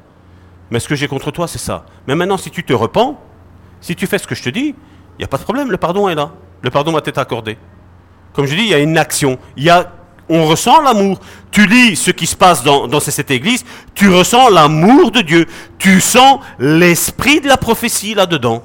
Mais 0.70 0.80
ce 0.80 0.86
que 0.86 0.94
j'ai 0.94 1.08
contre 1.08 1.30
toi, 1.30 1.48
c'est 1.48 1.58
ça. 1.58 1.86
Mais 2.06 2.14
maintenant, 2.14 2.36
si 2.36 2.50
tu 2.50 2.62
te 2.62 2.74
repens, 2.74 3.18
si 3.80 3.96
tu 3.96 4.06
fais 4.06 4.18
ce 4.18 4.26
que 4.26 4.34
je 4.34 4.42
te 4.42 4.50
dis, 4.50 4.74
il 4.74 5.18
n'y 5.18 5.24
a 5.24 5.28
pas 5.28 5.38
de 5.38 5.44
problème, 5.44 5.70
le 5.70 5.78
pardon 5.78 6.08
est 6.08 6.14
là. 6.14 6.30
Le 6.60 6.70
pardon 6.70 6.92
va 6.92 7.00
t'être 7.00 7.18
accordé. 7.18 7.56
Comme 8.32 8.46
je 8.46 8.54
dis, 8.54 8.62
il 8.62 8.68
y 8.68 8.74
a 8.74 8.78
une 8.78 8.98
action. 8.98 9.38
On 10.28 10.46
ressent 10.46 10.80
l'amour. 10.80 11.18
Tu 11.50 11.66
lis 11.66 11.96
ce 11.96 12.10
qui 12.10 12.26
se 12.26 12.36
passe 12.36 12.62
dans, 12.62 13.00
cette 13.00 13.30
église, 13.30 13.64
tu 13.94 14.08
ressens 14.10 14.50
l'amour 14.50 15.10
de 15.10 15.22
Dieu. 15.22 15.46
Tu 15.78 16.00
sens 16.00 16.40
l'esprit 16.58 17.40
de 17.40 17.48
la 17.48 17.56
prophétie 17.56 18.14
là-dedans. 18.14 18.62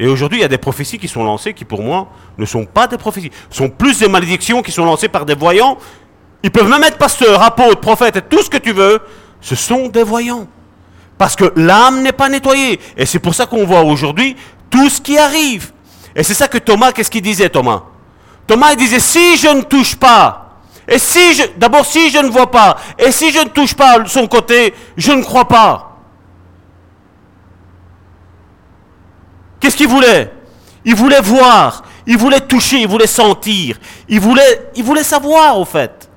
Et 0.00 0.06
aujourd'hui, 0.06 0.38
il 0.38 0.42
y 0.42 0.44
a 0.44 0.48
des 0.48 0.58
prophéties 0.58 0.98
qui 0.98 1.08
sont 1.08 1.24
lancées 1.24 1.54
qui, 1.54 1.64
pour 1.64 1.82
moi, 1.82 2.08
ne 2.38 2.46
sont 2.46 2.64
pas 2.64 2.86
des 2.86 2.98
prophéties. 2.98 3.32
Ce 3.50 3.58
sont 3.58 3.68
plus 3.68 3.98
des 3.98 4.08
malédictions 4.08 4.62
qui 4.62 4.72
sont 4.72 4.84
lancées 4.84 5.08
par 5.08 5.26
des 5.26 5.34
voyants 5.34 5.76
ils 6.42 6.50
peuvent 6.50 6.68
même 6.68 6.84
être 6.84 6.98
pasteurs, 6.98 7.42
apôtres, 7.42 7.80
prophètes 7.80 8.28
tout 8.28 8.42
ce 8.42 8.50
que 8.50 8.58
tu 8.58 8.72
veux. 8.72 9.00
Ce 9.40 9.54
sont 9.54 9.88
des 9.88 10.02
voyants. 10.02 10.46
Parce 11.16 11.34
que 11.34 11.52
l'âme 11.56 12.02
n'est 12.02 12.12
pas 12.12 12.28
nettoyée. 12.28 12.78
Et 12.96 13.06
c'est 13.06 13.18
pour 13.18 13.34
ça 13.34 13.46
qu'on 13.46 13.66
voit 13.66 13.82
aujourd'hui 13.82 14.36
tout 14.70 14.88
ce 14.88 15.00
qui 15.00 15.18
arrive. 15.18 15.72
Et 16.14 16.22
c'est 16.22 16.34
ça 16.34 16.48
que 16.48 16.58
Thomas, 16.58 16.92
qu'est-ce 16.92 17.10
qu'il 17.10 17.22
disait 17.22 17.48
Thomas? 17.48 17.82
Thomas 18.48 18.74
disait, 18.74 18.98
si 18.98 19.36
je 19.36 19.48
ne 19.48 19.60
touche 19.60 19.94
pas, 19.94 20.56
et 20.88 20.98
si 20.98 21.34
je, 21.34 21.42
d'abord 21.58 21.84
si 21.84 22.10
je 22.10 22.18
ne 22.18 22.30
vois 22.30 22.50
pas, 22.50 22.78
et 22.98 23.12
si 23.12 23.30
je 23.30 23.40
ne 23.40 23.50
touche 23.50 23.74
pas 23.74 24.04
son 24.06 24.26
côté, 24.26 24.74
je 24.96 25.12
ne 25.12 25.22
crois 25.22 25.46
pas. 25.46 25.98
Qu'est-ce 29.60 29.76
qu'il 29.76 29.86
voulait? 29.86 30.32
Il 30.82 30.94
voulait 30.94 31.20
voir, 31.20 31.82
il 32.06 32.16
voulait 32.16 32.40
toucher, 32.40 32.78
il 32.78 32.88
voulait 32.88 33.06
sentir, 33.06 33.76
il 34.08 34.18
voulait, 34.18 34.70
il 34.74 34.82
voulait 34.82 35.04
savoir 35.04 35.60
au 35.60 35.66
fait. 35.66 36.08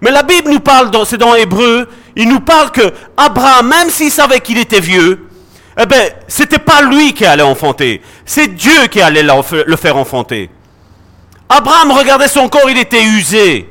Mais 0.00 0.10
la 0.10 0.22
Bible 0.22 0.50
nous 0.50 0.60
parle, 0.60 0.90
c'est 1.04 1.18
dans 1.18 1.34
Hébreu, 1.34 1.90
il 2.16 2.26
nous 2.26 2.40
parle 2.40 2.70
que 2.70 2.90
Abraham, 3.18 3.68
même 3.68 3.90
s'il 3.90 4.10
savait 4.10 4.40
qu'il 4.40 4.56
était 4.56 4.80
vieux, 4.80 5.28
eh 5.78 5.84
bien, 5.84 6.04
c'était 6.26 6.58
pas 6.58 6.80
lui 6.80 7.12
qui 7.12 7.26
allait 7.26 7.42
enfanter, 7.42 8.00
c'est 8.24 8.46
Dieu 8.54 8.86
qui 8.90 9.02
allait 9.02 9.22
le 9.22 9.76
faire 9.76 9.98
enfanter. 9.98 10.48
Abraham 11.52 11.90
regardait 11.90 12.28
son 12.28 12.48
corps, 12.48 12.70
il 12.70 12.78
était 12.78 13.02
usé. 13.02 13.68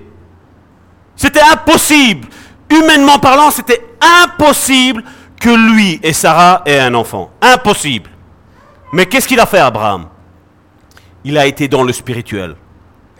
C'était 1.15 1.41
impossible. 1.41 2.27
Humainement 2.69 3.19
parlant, 3.19 3.51
c'était 3.51 3.81
impossible 4.21 5.03
que 5.39 5.49
lui 5.49 5.99
et 6.03 6.11
Sarah 6.11 6.61
aient 6.65 6.79
un 6.79 6.93
enfant. 6.93 7.31
Impossible. 7.41 8.09
Mais 8.91 9.05
qu'est-ce 9.05 9.27
qu'il 9.27 9.39
a 9.39 9.45
fait, 9.45 9.59
Abraham? 9.59 10.07
Il 11.23 11.37
a 11.37 11.45
été 11.45 11.69
dans 11.69 11.83
le 11.83 11.93
spirituel. 11.93 12.55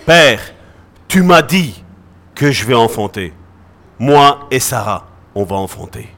Père, 0.05 0.41
tu 1.07 1.23
m'as 1.23 1.41
dit 1.41 1.83
que 2.35 2.51
je 2.51 2.65
vais 2.65 2.75
enfanter. 2.75 3.33
Moi 3.97 4.47
et 4.51 4.59
Sarah, 4.59 5.07
on 5.35 5.43
va 5.43 5.55
enfanter. 5.55 6.09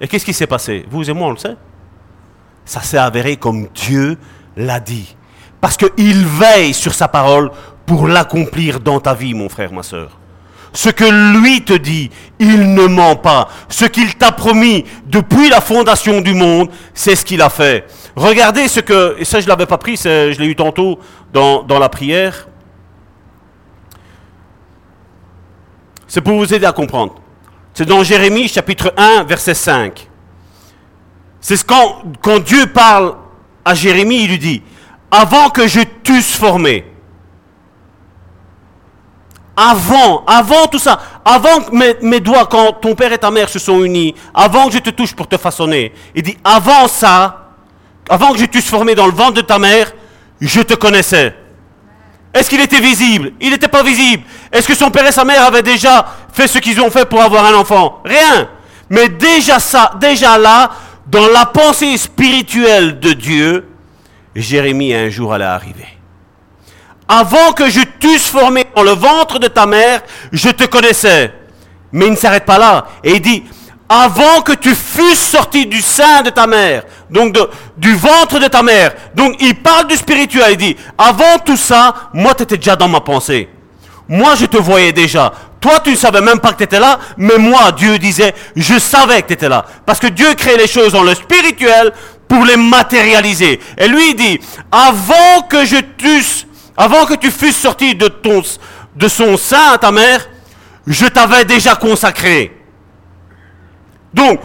Et 0.00 0.08
qu'est-ce 0.08 0.24
qui 0.24 0.34
s'est 0.34 0.46
passé? 0.46 0.86
Vous 0.90 1.08
et 1.08 1.12
moi, 1.12 1.28
on 1.28 1.32
le 1.32 1.36
sait. 1.38 1.56
Ça 2.64 2.82
s'est 2.82 2.98
avéré 2.98 3.36
comme 3.36 3.68
Dieu 3.68 4.18
l'a 4.56 4.80
dit. 4.80 5.16
Parce 5.60 5.76
qu'il 5.76 6.26
veille 6.26 6.72
sur 6.72 6.94
sa 6.94 7.08
parole 7.08 7.50
pour 7.86 8.06
l'accomplir 8.06 8.80
dans 8.80 9.00
ta 9.00 9.14
vie, 9.14 9.34
mon 9.34 9.48
frère, 9.48 9.72
ma 9.72 9.82
soeur. 9.82 10.10
Ce 10.72 10.88
que 10.88 11.38
lui 11.38 11.64
te 11.64 11.72
dit, 11.72 12.10
il 12.38 12.74
ne 12.74 12.86
ment 12.86 13.16
pas. 13.16 13.48
Ce 13.68 13.84
qu'il 13.84 14.14
t'a 14.16 14.30
promis 14.30 14.84
depuis 15.06 15.48
la 15.48 15.60
fondation 15.60 16.20
du 16.20 16.32
monde, 16.32 16.70
c'est 16.94 17.16
ce 17.16 17.24
qu'il 17.24 17.42
a 17.42 17.50
fait. 17.50 17.86
Regardez 18.14 18.68
ce 18.68 18.80
que, 18.80 19.16
et 19.18 19.24
ça 19.24 19.40
je 19.40 19.46
ne 19.46 19.48
l'avais 19.48 19.66
pas 19.66 19.78
pris, 19.78 19.96
je 19.96 20.38
l'ai 20.38 20.46
eu 20.46 20.54
tantôt 20.54 21.00
dans, 21.32 21.62
dans 21.62 21.78
la 21.78 21.88
prière. 21.88 22.46
C'est 26.06 26.20
pour 26.20 26.36
vous 26.36 26.54
aider 26.54 26.66
à 26.66 26.72
comprendre. 26.72 27.16
C'est 27.74 27.86
dans 27.86 28.02
Jérémie 28.02 28.48
chapitre 28.48 28.92
1, 28.96 29.24
verset 29.24 29.54
5. 29.54 30.08
C'est 31.40 31.64
quand, 31.64 32.02
quand 32.20 32.38
Dieu 32.40 32.66
parle 32.66 33.14
à 33.64 33.74
Jérémie, 33.74 34.24
il 34.24 34.30
lui 34.30 34.38
dit, 34.38 34.62
avant 35.10 35.50
que 35.50 35.66
je 35.66 35.80
t'eusse 35.80 36.32
formé, 36.34 36.84
avant, 39.56 40.24
avant 40.26 40.66
tout 40.68 40.78
ça, 40.78 41.00
avant 41.24 41.60
que 41.60 42.04
mes, 42.04 42.20
doigts, 42.20 42.46
quand 42.46 42.72
ton 42.74 42.94
père 42.94 43.12
et 43.12 43.18
ta 43.18 43.30
mère 43.30 43.48
se 43.48 43.58
sont 43.58 43.82
unis, 43.84 44.14
avant 44.32 44.66
que 44.66 44.72
je 44.74 44.78
te 44.78 44.90
touche 44.90 45.14
pour 45.14 45.28
te 45.28 45.36
façonner, 45.36 45.92
il 46.14 46.22
dit, 46.22 46.38
avant 46.44 46.88
ça, 46.88 47.48
avant 48.08 48.32
que 48.32 48.38
je 48.38 48.46
t'eusse 48.46 48.68
formé 48.68 48.94
dans 48.94 49.06
le 49.06 49.12
ventre 49.12 49.34
de 49.34 49.40
ta 49.42 49.58
mère, 49.58 49.92
je 50.40 50.60
te 50.62 50.74
connaissais. 50.74 51.34
Est-ce 52.32 52.48
qu'il 52.48 52.60
était 52.60 52.80
visible? 52.80 53.32
Il 53.40 53.50
n'était 53.50 53.68
pas 53.68 53.82
visible. 53.82 54.22
Est-ce 54.52 54.66
que 54.66 54.74
son 54.74 54.90
père 54.90 55.06
et 55.06 55.12
sa 55.12 55.24
mère 55.24 55.44
avaient 55.44 55.62
déjà 55.62 56.06
fait 56.32 56.46
ce 56.46 56.58
qu'ils 56.58 56.80
ont 56.80 56.90
fait 56.90 57.04
pour 57.04 57.20
avoir 57.20 57.44
un 57.44 57.54
enfant? 57.54 58.00
Rien. 58.04 58.48
Mais 58.88 59.08
déjà 59.08 59.58
ça, 59.58 59.92
déjà 60.00 60.38
là, 60.38 60.70
dans 61.06 61.26
la 61.26 61.46
pensée 61.46 61.96
spirituelle 61.96 63.00
de 63.00 63.12
Dieu, 63.12 63.69
Jérémie 64.34 64.94
un 64.94 65.10
jour 65.10 65.32
allait 65.32 65.44
arriver. 65.44 65.88
Avant 67.08 67.52
que 67.52 67.68
je 67.68 67.80
t'eusse 67.98 68.26
formé 68.26 68.64
dans 68.74 68.82
le 68.82 68.92
ventre 68.92 69.38
de 69.38 69.48
ta 69.48 69.66
mère, 69.66 70.02
je 70.30 70.48
te 70.50 70.64
connaissais. 70.64 71.32
Mais 71.92 72.06
il 72.06 72.12
ne 72.12 72.16
s'arrête 72.16 72.44
pas 72.44 72.58
là. 72.58 72.86
Et 73.02 73.14
il 73.14 73.20
dit, 73.20 73.42
avant 73.88 74.42
que 74.42 74.52
tu 74.52 74.72
fusses 74.72 75.18
sorti 75.18 75.66
du 75.66 75.80
sein 75.80 76.22
de 76.22 76.30
ta 76.30 76.46
mère, 76.46 76.84
donc 77.10 77.36
du 77.76 77.92
ventre 77.96 78.38
de 78.38 78.46
ta 78.46 78.62
mère. 78.62 78.94
Donc 79.16 79.34
il 79.40 79.56
parle 79.56 79.88
du 79.88 79.96
spirituel, 79.96 80.52
il 80.52 80.56
dit, 80.56 80.76
avant 80.96 81.38
tout 81.44 81.56
ça, 81.56 81.92
moi 82.14 82.32
tu 82.34 82.44
étais 82.44 82.56
déjà 82.56 82.76
dans 82.76 82.86
ma 82.86 83.00
pensée. 83.00 83.48
Moi 84.08 84.36
je 84.36 84.46
te 84.46 84.58
voyais 84.58 84.92
déjà. 84.92 85.32
Toi 85.60 85.80
tu 85.82 85.90
ne 85.90 85.96
savais 85.96 86.20
même 86.20 86.38
pas 86.38 86.52
que 86.52 86.58
tu 86.58 86.64
étais 86.64 86.78
là, 86.78 87.00
mais 87.16 87.36
moi 87.36 87.72
Dieu 87.72 87.98
disait, 87.98 88.32
je 88.54 88.78
savais 88.78 89.22
que 89.22 89.26
tu 89.26 89.32
étais 89.32 89.48
là. 89.48 89.66
Parce 89.84 89.98
que 89.98 90.06
Dieu 90.06 90.34
crée 90.34 90.56
les 90.56 90.68
choses 90.68 90.92
dans 90.92 91.02
le 91.02 91.16
spirituel 91.16 91.92
pour 92.30 92.44
les 92.44 92.56
matérialiser. 92.56 93.58
Et 93.76 93.88
lui 93.88 94.14
dit, 94.14 94.38
avant 94.70 95.42
que 95.50 95.64
je 95.64 95.78
t'eusse, 95.98 96.46
avant 96.76 97.04
que 97.04 97.14
tu 97.14 97.28
fusses 97.28 97.56
sorti 97.56 97.96
de, 97.96 98.06
ton, 98.06 98.40
de 98.94 99.08
son 99.08 99.36
sein 99.36 99.72
à 99.74 99.78
ta 99.78 99.90
mère, 99.90 100.28
je 100.86 101.06
t'avais 101.06 101.44
déjà 101.44 101.74
consacré. 101.74 102.56
Donc, 104.14 104.40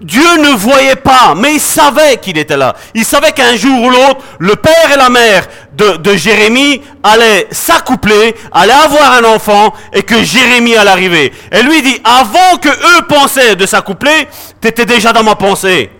Dieu 0.00 0.36
ne 0.38 0.54
voyait 0.54 0.94
pas, 0.94 1.34
mais 1.36 1.54
il 1.54 1.60
savait 1.60 2.18
qu'il 2.18 2.38
était 2.38 2.56
là. 2.56 2.76
Il 2.94 3.04
savait 3.04 3.32
qu'un 3.32 3.56
jour 3.56 3.82
ou 3.82 3.90
l'autre, 3.90 4.20
le 4.38 4.54
père 4.54 4.92
et 4.92 4.96
la 4.96 5.10
mère 5.10 5.48
de, 5.72 6.14
Jérémie 6.14 6.82
allaient 7.02 7.48
s'accoupler, 7.50 8.36
allaient 8.52 8.72
avoir 8.72 9.12
un 9.14 9.24
enfant, 9.24 9.74
et 9.92 10.04
que 10.04 10.22
Jérémie 10.22 10.76
allait 10.76 10.90
arriver. 10.92 11.32
Et 11.50 11.64
lui 11.64 11.82
dit, 11.82 12.00
avant 12.04 12.58
que 12.62 12.68
eux 12.68 13.06
pensaient 13.08 13.56
de 13.56 13.66
s'accoupler, 13.66 14.28
tu 14.62 14.68
étais 14.68 14.86
déjà 14.86 15.12
dans 15.12 15.24
ma 15.24 15.34
pensée. 15.34 15.90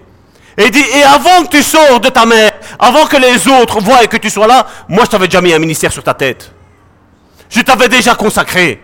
Et 0.57 0.67
il 0.67 0.71
dit, 0.71 0.85
et 0.97 1.03
avant 1.03 1.45
que 1.45 1.57
tu 1.57 1.63
sors 1.63 2.01
de 2.01 2.09
ta 2.09 2.27
mère, 2.27 2.53
avant 2.79 3.07
que 3.07 3.17
les 3.17 3.49
autres 3.49 3.81
voient 3.81 4.07
que 4.07 4.17
tu 4.17 4.31
sois 4.31 4.47
là, 4.47 4.67
moi 4.89 5.05
je 5.05 5.11
t'avais 5.11 5.27
déjà 5.27 5.41
mis 5.41 5.53
un 5.53 5.59
ministère 5.59 5.93
sur 5.93 6.05
ta 6.05 6.15
tête. 6.15 6.53
Je 7.51 7.61
t'avais 7.61 7.89
déjà 7.89 8.15
consacré. 8.15 8.81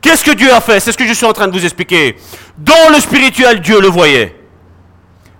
Qu'est-ce 0.00 0.24
que 0.24 0.32
Dieu 0.32 0.52
a 0.52 0.60
fait? 0.60 0.78
C'est 0.80 0.92
ce 0.92 0.98
que 0.98 1.06
je 1.06 1.12
suis 1.12 1.26
en 1.26 1.32
train 1.32 1.48
de 1.48 1.52
vous 1.52 1.64
expliquer. 1.64 2.16
Dans 2.56 2.90
le 2.92 3.00
spirituel, 3.00 3.60
Dieu 3.60 3.80
le 3.80 3.88
voyait. 3.88 4.34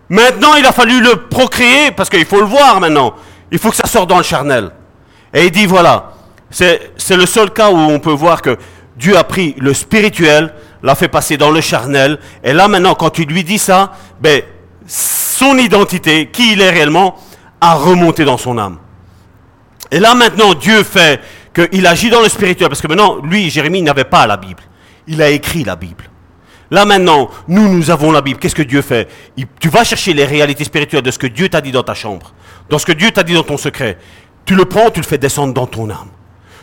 Maintenant, 0.09 0.55
il 0.55 0.65
a 0.67 0.73
fallu 0.73 1.01
le 1.01 1.17
procréer, 1.29 1.91
parce 1.91 2.09
qu'il 2.09 2.25
faut 2.25 2.41
le 2.41 2.47
voir 2.47 2.81
maintenant. 2.81 3.15
Il 3.51 3.59
faut 3.59 3.71
que 3.71 3.77
ça 3.77 3.87
sorte 3.87 4.09
dans 4.09 4.17
le 4.17 4.25
charnel. 4.25 4.71
Et 5.33 5.47
il 5.47 5.51
dit, 5.51 5.67
voilà, 5.67 6.13
c'est 6.51 6.91
le 7.11 7.27
seul 7.27 7.51
cas 7.51 7.71
où 7.71 7.77
on 7.77 8.01
peut 8.01 8.13
voir 8.13 8.41
que 8.41 8.57
Dieu 8.97 9.17
a 9.17 9.25
pris 9.25 9.55
le 9.59 9.75
spirituel, 9.75 10.55
l'a 10.83 10.95
fait 10.95 11.09
passer 11.09 11.37
dans 11.37 11.51
le 11.51 11.61
charnel, 11.61 12.19
et 12.43 12.53
là 12.53 12.67
maintenant, 12.69 12.95
quand 12.95 13.11
tu 13.11 13.25
lui 13.25 13.45
dis 13.45 13.59
ça, 13.59 13.93
ben, 14.21 14.43
son 14.89 15.59
identité, 15.59 16.31
qui 16.33 16.53
il 16.53 16.61
est 16.61 16.71
réellement, 16.71 17.17
a 17.61 17.75
remonté 17.75 18.25
dans 18.25 18.39
son 18.39 18.59
âme. 18.59 18.79
Et 19.91 20.01
là 20.01 20.15
maintenant, 20.15 20.55
Dieu 20.55 20.83
fait 20.83 21.21
qu'il 21.55 21.87
agit 21.87 22.11
dans 22.11 22.21
le 22.21 22.29
spirituel, 22.29 22.69
parce 22.69 22.81
que 22.81 22.89
maintenant, 22.89 23.19
lui, 23.23 23.51
Jérémie, 23.51 23.83
n'avait 23.83 24.05
pas 24.05 24.27
la 24.27 24.37
Bible. 24.37 24.63
Il 25.07 25.23
a 25.23 25.31
écrit 25.31 25.65
la 25.65 25.77
Bible. 25.77 26.05
Là 26.71 26.85
maintenant, 26.85 27.31
nous, 27.47 27.69
nous 27.69 27.91
avons 27.91 28.13
la 28.13 28.21
Bible. 28.21 28.39
Qu'est-ce 28.39 28.55
que 28.55 28.63
Dieu 28.63 28.83
fait? 28.83 29.09
Tu 29.61 29.69
vas 29.69 29.85
chercher 29.85 30.13
les 30.13 30.25
réalités 30.25 30.65
spirituelles 30.65 31.03
de 31.03 31.11
ce 31.11 31.19
que 31.19 31.27
Dieu 31.27 31.49
t'a 31.49 31.61
dit 31.61 31.73
dans 31.73 31.83
ta 31.83 31.95
chambre, 31.95 32.33
dans 32.69 32.79
ce 32.79 32.85
que 32.85 32.93
Dieu 32.93 33.11
t'a 33.11 33.23
dit 33.23 33.35
dans 33.35 33.43
ton 33.43 33.57
secret. 33.57 33.99
Tu 34.45 34.55
le 34.55 34.65
prends, 34.65 34.91
tu 34.91 35.01
le 35.01 35.07
fais 35.07 35.19
descendre 35.19 35.55
dans 35.55 35.67
ton 35.67 35.89
âme. 35.89 36.11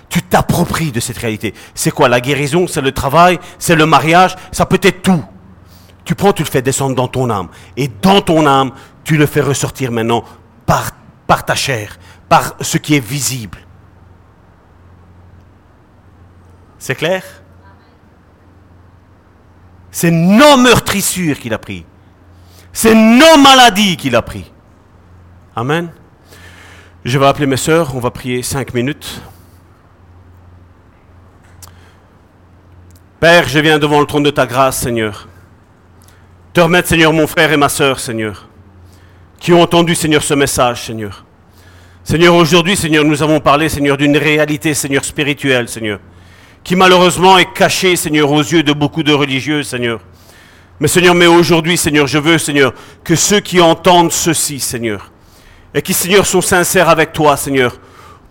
Tu 0.09 0.21
t'appropries 0.21 0.91
de 0.91 0.99
cette 0.99 1.17
réalité. 1.17 1.53
C'est 1.73 1.91
quoi 1.91 2.07
La 2.07 2.21
guérison, 2.21 2.67
c'est 2.67 2.81
le 2.81 2.91
travail, 2.91 3.39
c'est 3.57 3.75
le 3.75 3.87
mariage, 3.87 4.35
ça 4.51 4.65
peut 4.65 4.79
être 4.81 5.01
tout. 5.01 5.23
Tu 6.05 6.13
prends, 6.13 6.31
tu 6.31 6.43
le 6.43 6.49
fais 6.49 6.61
descendre 6.61 6.95
dans 6.95 7.07
ton 7.07 7.29
âme. 7.29 7.49
Et 7.75 7.87
dans 7.87 8.21
ton 8.21 8.45
âme, 8.45 8.71
tu 9.03 9.17
le 9.17 9.25
fais 9.25 9.41
ressortir 9.41 9.91
maintenant 9.91 10.23
par, 10.65 10.91
ta 11.45 11.55
chair, 11.55 11.97
par 12.29 12.55
ce 12.61 12.77
qui 12.77 12.95
est 12.95 13.05
visible. 13.05 13.57
C'est 16.77 16.95
clair? 16.95 17.23
C'est 19.89 20.11
nos 20.11 20.57
meurtrissures 20.57 21.39
qu'il 21.39 21.53
a 21.53 21.57
pris. 21.57 21.85
C'est 22.71 22.93
nos 22.93 23.37
maladies 23.37 23.97
qu'il 23.97 24.15
a 24.15 24.21
pris. 24.21 24.51
Amen. 25.55 25.91
Je 27.03 27.17
vais 27.17 27.25
appeler 27.25 27.47
mes 27.47 27.57
sœurs, 27.57 27.95
on 27.95 27.99
va 27.99 28.11
prier 28.11 28.43
cinq 28.43 28.73
minutes. 28.73 29.21
Père, 33.19 33.47
je 33.47 33.59
viens 33.59 33.79
devant 33.79 33.99
le 33.99 34.05
trône 34.05 34.23
de 34.23 34.29
ta 34.29 34.45
grâce, 34.45 34.79
Seigneur. 34.79 35.27
Te 36.55 36.61
remettre, 36.61 36.87
Seigneur, 36.87 37.11
mon 37.11 37.27
frère 37.27 37.51
et 37.51 37.57
ma 37.57 37.67
sœur, 37.67 37.99
Seigneur, 37.99 38.47
qui 39.41 39.51
ont 39.51 39.61
entendu, 39.61 39.93
Seigneur, 39.93 40.23
ce 40.23 40.33
message, 40.33 40.85
Seigneur. 40.85 41.25
Seigneur, 42.01 42.33
aujourd'hui, 42.33 42.77
Seigneur, 42.77 43.03
nous 43.03 43.21
avons 43.21 43.41
parlé, 43.41 43.67
Seigneur, 43.67 43.97
d'une 43.97 44.15
réalité, 44.15 44.73
Seigneur, 44.73 45.03
spirituelle, 45.03 45.67
Seigneur, 45.67 45.99
qui 46.63 46.77
malheureusement 46.77 47.37
est 47.37 47.51
cachée, 47.51 47.97
Seigneur, 47.97 48.31
aux 48.31 48.39
yeux 48.39 48.63
de 48.63 48.71
beaucoup 48.71 49.03
de 49.03 49.11
religieux, 49.11 49.63
Seigneur. 49.63 49.99
Mais 50.79 50.87
Seigneur, 50.87 51.13
mais 51.13 51.27
aujourd'hui, 51.27 51.75
Seigneur, 51.75 52.07
je 52.07 52.19
veux, 52.19 52.37
Seigneur, 52.37 52.73
que 53.03 53.15
ceux 53.15 53.41
qui 53.41 53.59
entendent 53.59 54.13
ceci, 54.13 54.61
Seigneur, 54.61 55.11
et 55.73 55.81
qui, 55.81 55.91
Seigneur, 55.91 56.25
sont 56.25 56.39
sincères 56.39 56.87
avec 56.87 57.11
toi, 57.11 57.35
Seigneur, 57.35 57.77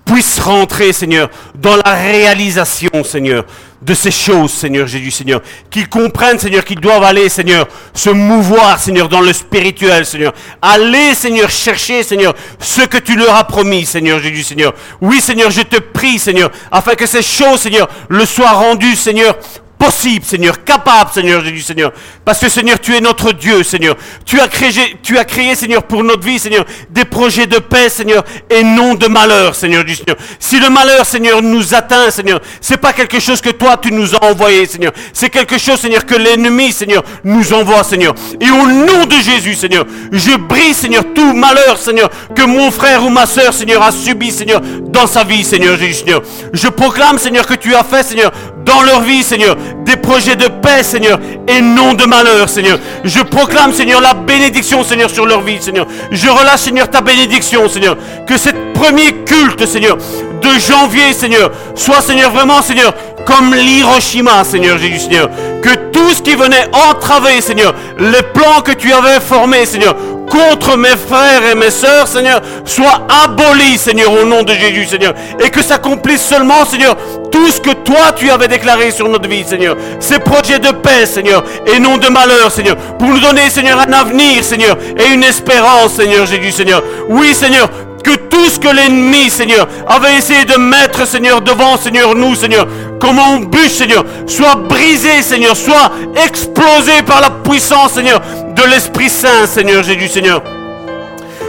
puissent 0.04 0.40
rentrer, 0.40 0.92
Seigneur, 0.92 1.30
dans 1.54 1.76
la 1.76 1.94
réalisation, 1.94 2.90
Seigneur, 3.04 3.44
de 3.80 3.94
ces 3.94 4.10
choses, 4.10 4.52
Seigneur 4.52 4.86
Jésus, 4.86 5.10
Seigneur. 5.10 5.42
Qu'ils 5.70 5.88
comprennent, 5.88 6.38
Seigneur, 6.38 6.64
qu'ils 6.64 6.80
doivent 6.80 7.02
aller, 7.04 7.28
Seigneur, 7.28 7.68
se 7.92 8.10
mouvoir, 8.10 8.78
Seigneur, 8.78 9.08
dans 9.08 9.20
le 9.20 9.32
spirituel, 9.32 10.06
Seigneur. 10.06 10.32
Aller, 10.62 11.14
Seigneur, 11.14 11.50
chercher, 11.50 12.02
Seigneur, 12.02 12.34
ce 12.58 12.82
que 12.82 12.98
tu 12.98 13.16
leur 13.16 13.34
as 13.34 13.44
promis, 13.44 13.84
Seigneur 13.84 14.20
Jésus, 14.20 14.42
Seigneur. 14.42 14.74
Oui, 15.00 15.20
Seigneur, 15.20 15.50
je 15.50 15.62
te 15.62 15.78
prie, 15.78 16.18
Seigneur, 16.18 16.50
afin 16.70 16.94
que 16.94 17.06
ces 17.06 17.22
choses, 17.22 17.60
Seigneur, 17.60 17.88
le 18.08 18.24
soient 18.24 18.52
rendues, 18.52 18.96
Seigneur, 18.96 19.36
possible, 19.78 20.24
Seigneur, 20.24 20.64
capable, 20.64 21.10
Seigneur 21.12 21.44
Jésus, 21.44 21.62
Seigneur. 21.62 21.92
Parce 22.24 22.38
que, 22.38 22.48
Seigneur, 22.48 22.80
tu 22.80 22.94
es 22.94 23.00
notre 23.00 23.32
Dieu, 23.32 23.62
Seigneur. 23.62 23.96
Tu 24.24 24.40
as 24.40 24.48
créé, 24.48 25.54
Seigneur, 25.54 25.82
pour 25.82 26.02
notre 26.02 26.24
vie, 26.24 26.38
Seigneur, 26.38 26.64
des 26.90 27.04
projets 27.04 27.46
de 27.46 27.58
paix, 27.58 27.88
Seigneur, 27.88 28.24
et 28.48 28.62
non 28.62 28.94
de 28.94 29.06
malheur, 29.06 29.54
Seigneur 29.54 29.86
Jésus, 29.86 30.02
Seigneur. 30.06 30.16
Si 30.38 30.58
le 30.58 30.70
malheur, 30.70 31.04
Seigneur, 31.04 31.42
nous 31.42 31.74
atteint, 31.74 32.10
Seigneur, 32.10 32.40
c'est 32.60 32.76
pas 32.76 32.92
quelque 32.92 33.20
chose 33.20 33.40
que 33.40 33.50
toi, 33.50 33.76
tu 33.76 33.92
nous 33.92 34.14
as 34.14 34.24
envoyé, 34.24 34.66
Seigneur. 34.66 34.92
C'est 35.12 35.30
quelque 35.30 35.58
chose, 35.58 35.80
Seigneur, 35.80 36.06
que 36.06 36.14
l'ennemi, 36.14 36.72
Seigneur, 36.72 37.02
nous 37.22 37.52
envoie, 37.52 37.84
Seigneur. 37.84 38.14
Et 38.40 38.50
au 38.50 38.66
nom 38.66 39.04
de 39.06 39.16
Jésus, 39.16 39.54
Seigneur, 39.54 39.84
je 40.12 40.36
brise, 40.36 40.76
Seigneur, 40.76 41.04
tout 41.14 41.34
malheur, 41.34 41.76
Seigneur, 41.76 42.10
que 42.34 42.42
mon 42.42 42.70
frère 42.70 43.04
ou 43.04 43.10
ma 43.10 43.26
sœur, 43.26 43.52
Seigneur, 43.52 43.82
a 43.82 43.92
subi, 43.92 44.30
Seigneur, 44.30 44.60
dans 44.60 45.06
sa 45.06 45.24
vie, 45.24 45.44
Seigneur 45.44 45.76
Jésus, 45.76 46.00
Seigneur. 46.04 46.22
Je 46.52 46.68
proclame, 46.68 47.18
Seigneur, 47.18 47.46
que 47.46 47.54
tu 47.54 47.74
as 47.74 47.84
fait, 47.84 48.02
Seigneur, 48.02 48.32
dans 48.64 48.82
leur 48.82 49.02
vie, 49.02 49.22
Seigneur, 49.22 49.56
des 49.84 49.96
projets 49.96 50.36
de 50.36 50.48
paix, 50.48 50.82
Seigneur, 50.82 51.18
et 51.46 51.60
non 51.60 51.94
de 51.94 52.04
malheur, 52.04 52.48
Seigneur. 52.48 52.78
Je 53.04 53.20
proclame, 53.20 53.72
Seigneur, 53.72 54.00
la 54.00 54.14
bénédiction, 54.14 54.82
Seigneur, 54.82 55.10
sur 55.10 55.26
leur 55.26 55.42
vie, 55.42 55.60
Seigneur. 55.60 55.86
Je 56.10 56.28
relâche, 56.28 56.60
Seigneur, 56.60 56.88
ta 56.88 57.00
bénédiction, 57.00 57.68
Seigneur. 57.68 57.96
Que 58.26 58.36
cette 58.36 58.72
premier 58.74 59.12
culte, 59.24 59.66
Seigneur, 59.66 59.96
de 59.96 60.58
janvier, 60.58 61.12
Seigneur, 61.12 61.50
soit, 61.74 62.00
Seigneur, 62.00 62.30
vraiment, 62.30 62.62
Seigneur, 62.62 62.94
comme 63.26 63.54
l'Hiroshima, 63.54 64.44
Seigneur 64.44 64.78
Jésus, 64.78 65.00
Seigneur. 65.00 65.30
Que 65.64 65.74
tout 65.92 66.10
ce 66.10 66.20
qui 66.20 66.34
venait 66.34 66.68
entraver, 66.90 67.40
Seigneur, 67.40 67.74
les 67.98 68.20
plans 68.34 68.60
que 68.62 68.72
tu 68.72 68.92
avais 68.92 69.18
formés, 69.18 69.64
Seigneur, 69.64 69.96
contre 70.28 70.76
mes 70.76 70.90
frères 70.90 71.42
et 71.50 71.54
mes 71.54 71.70
sœurs, 71.70 72.06
Seigneur, 72.06 72.42
soit 72.66 73.06
aboli, 73.24 73.78
Seigneur, 73.78 74.12
au 74.12 74.26
nom 74.26 74.42
de 74.42 74.52
Jésus, 74.52 74.84
Seigneur. 74.84 75.14
Et 75.42 75.48
que 75.48 75.62
s'accomplisse 75.62 76.20
seulement, 76.20 76.66
Seigneur, 76.66 76.98
tout 77.32 77.48
ce 77.48 77.62
que 77.62 77.70
toi 77.70 78.12
tu 78.14 78.28
avais 78.28 78.46
déclaré 78.46 78.90
sur 78.90 79.08
notre 79.08 79.26
vie, 79.26 79.42
Seigneur. 79.42 79.74
Ces 80.00 80.18
projets 80.18 80.58
de 80.58 80.70
paix, 80.70 81.06
Seigneur, 81.06 81.42
et 81.66 81.78
non 81.78 81.96
de 81.96 82.08
malheur, 82.08 82.50
Seigneur. 82.50 82.76
Pour 82.98 83.08
nous 83.08 83.20
donner, 83.20 83.48
Seigneur, 83.48 83.78
un 83.78 83.92
avenir, 83.94 84.44
Seigneur, 84.44 84.76
et 84.98 85.14
une 85.14 85.24
espérance, 85.24 85.94
Seigneur 85.94 86.26
Jésus, 86.26 86.52
Seigneur. 86.52 86.82
Oui, 87.08 87.32
Seigneur, 87.32 87.70
que 88.04 88.14
tout 88.16 88.46
ce 88.48 88.60
que 88.60 88.68
l'ennemi, 88.68 89.30
Seigneur, 89.30 89.66
avait 89.88 90.16
essayé 90.18 90.44
de 90.44 90.56
mettre, 90.56 91.06
Seigneur, 91.06 91.40
devant, 91.40 91.76
Seigneur, 91.76 92.14
nous, 92.14 92.34
Seigneur, 92.34 92.68
comme 93.00 93.18
on 93.18 93.40
bûche, 93.40 93.72
Seigneur, 93.72 94.04
soit 94.26 94.56
brisé, 94.56 95.22
Seigneur, 95.22 95.56
soit 95.56 95.90
explosé 96.24 97.02
par 97.06 97.20
la 97.20 97.30
puissance, 97.30 97.92
Seigneur, 97.92 98.20
de 98.54 98.62
l'Esprit 98.70 99.10
Saint, 99.10 99.46
Seigneur 99.46 99.82
Jésus, 99.82 100.08
Seigneur. 100.08 100.42